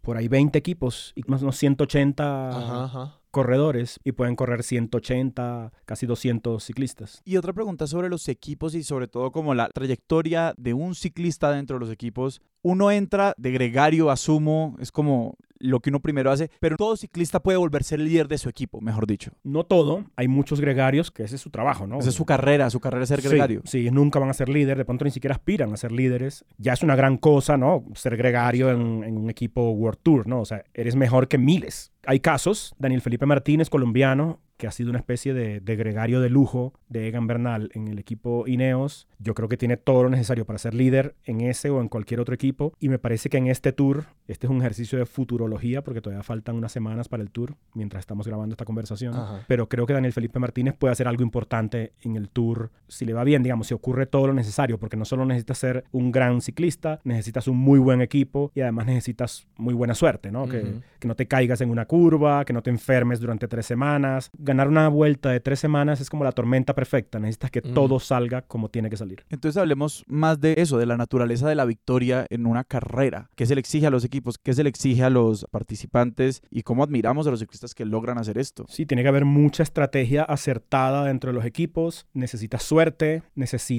por 0.00 0.16
ahí 0.16 0.28
20 0.28 0.58
equipos 0.58 1.12
y 1.14 1.22
más 1.26 1.40
o 1.40 1.44
menos 1.44 1.56
180 1.56 2.48
Ajá, 2.50 2.84
ajá. 2.84 3.20
corredores 3.30 4.00
y 4.04 4.12
pueden 4.12 4.36
correr 4.36 4.62
180, 4.62 5.72
casi 5.86 6.06
200 6.06 6.62
ciclistas. 6.62 7.22
Y 7.24 7.36
otra 7.36 7.52
pregunta 7.52 7.86
sobre 7.86 8.08
los 8.08 8.28
equipos 8.28 8.74
y 8.74 8.82
sobre 8.82 9.08
todo 9.08 9.32
como 9.32 9.54
la 9.54 9.68
trayectoria 9.68 10.52
de 10.58 10.74
un 10.74 10.94
ciclista 10.94 11.52
dentro 11.52 11.76
de 11.76 11.80
los 11.80 11.90
equipos. 11.90 12.42
Uno 12.62 12.90
entra 12.90 13.34
de 13.38 13.50
gregario, 13.52 14.10
asumo, 14.10 14.76
es 14.78 14.92
como 14.92 15.36
lo 15.64 15.80
que 15.80 15.90
uno 15.90 16.00
primero 16.00 16.30
hace, 16.30 16.50
pero 16.60 16.76
todo 16.76 16.96
ciclista 16.96 17.40
puede 17.40 17.58
volverse 17.58 17.94
el 17.94 18.04
líder 18.04 18.28
de 18.28 18.38
su 18.38 18.48
equipo, 18.48 18.80
mejor 18.80 19.06
dicho. 19.06 19.32
No 19.42 19.64
todo, 19.64 20.04
hay 20.16 20.28
muchos 20.28 20.60
gregarios 20.60 21.10
que 21.10 21.24
ese 21.24 21.36
es 21.36 21.40
su 21.40 21.50
trabajo, 21.50 21.86
¿no? 21.86 21.98
Esa 21.98 22.10
es 22.10 22.14
su 22.14 22.24
carrera, 22.24 22.70
su 22.70 22.80
carrera 22.80 23.04
es 23.04 23.08
ser 23.08 23.20
Sí, 23.20 23.28
gregario. 23.28 23.62
Sí, 23.64 23.90
nunca 23.90 24.18
van 24.18 24.30
a 24.30 24.34
ser 24.34 24.48
líder, 24.48 24.76
de 24.76 24.84
pronto 24.84 25.04
ni 25.04 25.10
siquiera 25.10 25.34
aspiran 25.34 25.72
a 25.72 25.76
ser 25.76 25.92
líderes. 25.92 26.44
Ya 26.58 26.72
es 26.72 26.82
una 26.82 26.96
gran 26.96 27.16
cosa, 27.16 27.56
¿no? 27.56 27.84
Ser 27.94 28.16
gregario 28.16 28.70
en, 28.70 29.04
en 29.04 29.16
un 29.16 29.30
equipo 29.30 29.70
World 29.70 30.00
Tour, 30.02 30.26
¿no? 30.26 30.40
O 30.40 30.44
sea, 30.44 30.64
eres 30.74 30.96
mejor 30.96 31.28
que 31.28 31.38
miles. 31.38 31.92
Hay 32.06 32.20
casos, 32.20 32.74
Daniel 32.78 33.00
Felipe 33.00 33.26
Martínez, 33.26 33.70
colombiano, 33.70 34.40
que 34.56 34.66
ha 34.66 34.70
sido 34.70 34.90
una 34.90 34.98
especie 34.98 35.34
de, 35.34 35.60
de 35.60 35.76
gregario 35.76 36.20
de 36.20 36.30
lujo 36.30 36.72
de 36.88 37.08
Egan 37.08 37.26
Bernal 37.26 37.70
en 37.74 37.88
el 37.88 37.98
equipo 37.98 38.46
Ineos. 38.46 39.08
Yo 39.18 39.34
creo 39.34 39.48
que 39.48 39.56
tiene 39.56 39.76
todo 39.76 40.04
lo 40.04 40.10
necesario 40.10 40.44
para 40.44 40.58
ser 40.58 40.74
líder 40.74 41.14
en 41.24 41.40
ese 41.40 41.70
o 41.70 41.80
en 41.80 41.88
cualquier 41.88 42.20
otro 42.20 42.34
equipo. 42.34 42.72
Y 42.78 42.88
me 42.88 42.98
parece 42.98 43.28
que 43.28 43.36
en 43.38 43.48
este 43.48 43.72
tour, 43.72 44.04
este 44.28 44.46
es 44.46 44.50
un 44.50 44.58
ejercicio 44.58 44.98
de 44.98 45.06
futurología, 45.06 45.82
porque 45.82 46.00
todavía 46.00 46.22
faltan 46.22 46.56
unas 46.56 46.72
semanas 46.72 47.08
para 47.08 47.22
el 47.22 47.30
tour, 47.30 47.56
mientras 47.74 48.00
estamos 48.00 48.26
grabando 48.26 48.52
esta 48.52 48.64
conversación 48.64 49.14
Ajá. 49.14 49.44
pero 49.48 49.68
creo 49.68 49.86
que 49.86 49.92
Daniel 49.92 50.12
Felipe 50.12 50.38
Martínez 50.38 50.74
puede 50.78 50.92
hacer 50.92 51.08
algo 51.08 51.22
importante 51.22 51.92
en 52.02 52.16
el 52.16 52.28
Tour 52.28 52.70
si 52.88 53.04
le 53.04 53.12
va 53.12 53.24
bien, 53.24 53.42
digamos, 53.42 53.66
si 53.66 53.74
ocurre 53.74 54.06
todo 54.06 54.26
lo 54.28 54.34
necesario, 54.34 54.78
porque 54.78 54.96
no 54.96 55.04
solo 55.04 55.24
necesitas 55.24 55.58
ser 55.58 55.84
un 55.92 56.12
gran 56.12 56.40
ciclista, 56.40 57.00
necesitas 57.04 57.48
un 57.48 57.56
muy 57.56 57.78
buen 57.78 58.00
equipo 58.00 58.52
y 58.54 58.60
además 58.60 58.86
necesitas 58.86 59.46
muy 59.56 59.74
buena 59.74 59.94
suerte, 59.94 60.30
¿no? 60.30 60.46
que, 60.46 60.60
Ujú. 60.60 60.82
que 61.00 61.08
no 61.08 61.16
te 61.16 61.26
caigas 61.26 61.60
en 61.60 61.70
una 61.70 61.86
curva, 61.86 62.44
que 62.44 62.52
no 62.52 62.62
te 62.62 62.70
enfermes 62.70 63.20
durante 63.20 63.48
tres 63.48 63.66
semanas. 63.66 64.30
Ganar 64.44 64.68
una 64.68 64.88
vuelta 64.88 65.30
de 65.30 65.40
tres 65.40 65.58
semanas 65.58 66.00
es 66.00 66.10
como 66.10 66.22
la 66.22 66.32
tormenta 66.32 66.74
perfecta, 66.74 67.18
necesitas 67.18 67.50
que 67.50 67.62
Mm. 67.62 67.72
todo 67.74 67.98
salga 67.98 68.42
como 68.42 68.68
tiene 68.68 68.90
que 68.90 68.96
salir. 68.96 69.24
Entonces 69.30 69.56
hablemos 69.60 70.04
más 70.06 70.40
de 70.40 70.54
eso, 70.58 70.76
de 70.78 70.86
la 70.86 70.96
naturaleza 70.98 71.48
de 71.48 71.54
la 71.54 71.64
victoria 71.64 72.26
en 72.28 72.46
una 72.46 72.62
carrera. 72.64 73.30
¿Qué 73.36 73.46
se 73.46 73.54
le 73.54 73.60
exige 73.60 73.86
a 73.86 73.90
los 73.90 74.04
equipos? 74.04 74.36
¿Qué 74.38 74.52
se 74.52 74.62
le 74.62 74.68
exige 74.68 75.02
a 75.02 75.10
los 75.10 75.46
participantes? 75.50 76.42
¿Y 76.50 76.62
cómo 76.62 76.82
admiramos 76.84 77.26
a 77.26 77.30
los 77.30 77.40
ciclistas 77.40 77.74
que 77.74 77.84
logran 77.84 78.18
hacer 78.18 78.36
esto? 78.38 78.66
Sí, 78.68 78.84
tiene 78.86 79.02
que 79.02 79.08
haber 79.08 79.24
mucha 79.24 79.62
estrategia 79.62 80.24
acertada 80.24 81.04
dentro 81.04 81.30
de 81.30 81.34
los 81.34 81.44
equipos. 81.46 82.06
Necesitas 82.12 82.62
suerte, 82.62 83.22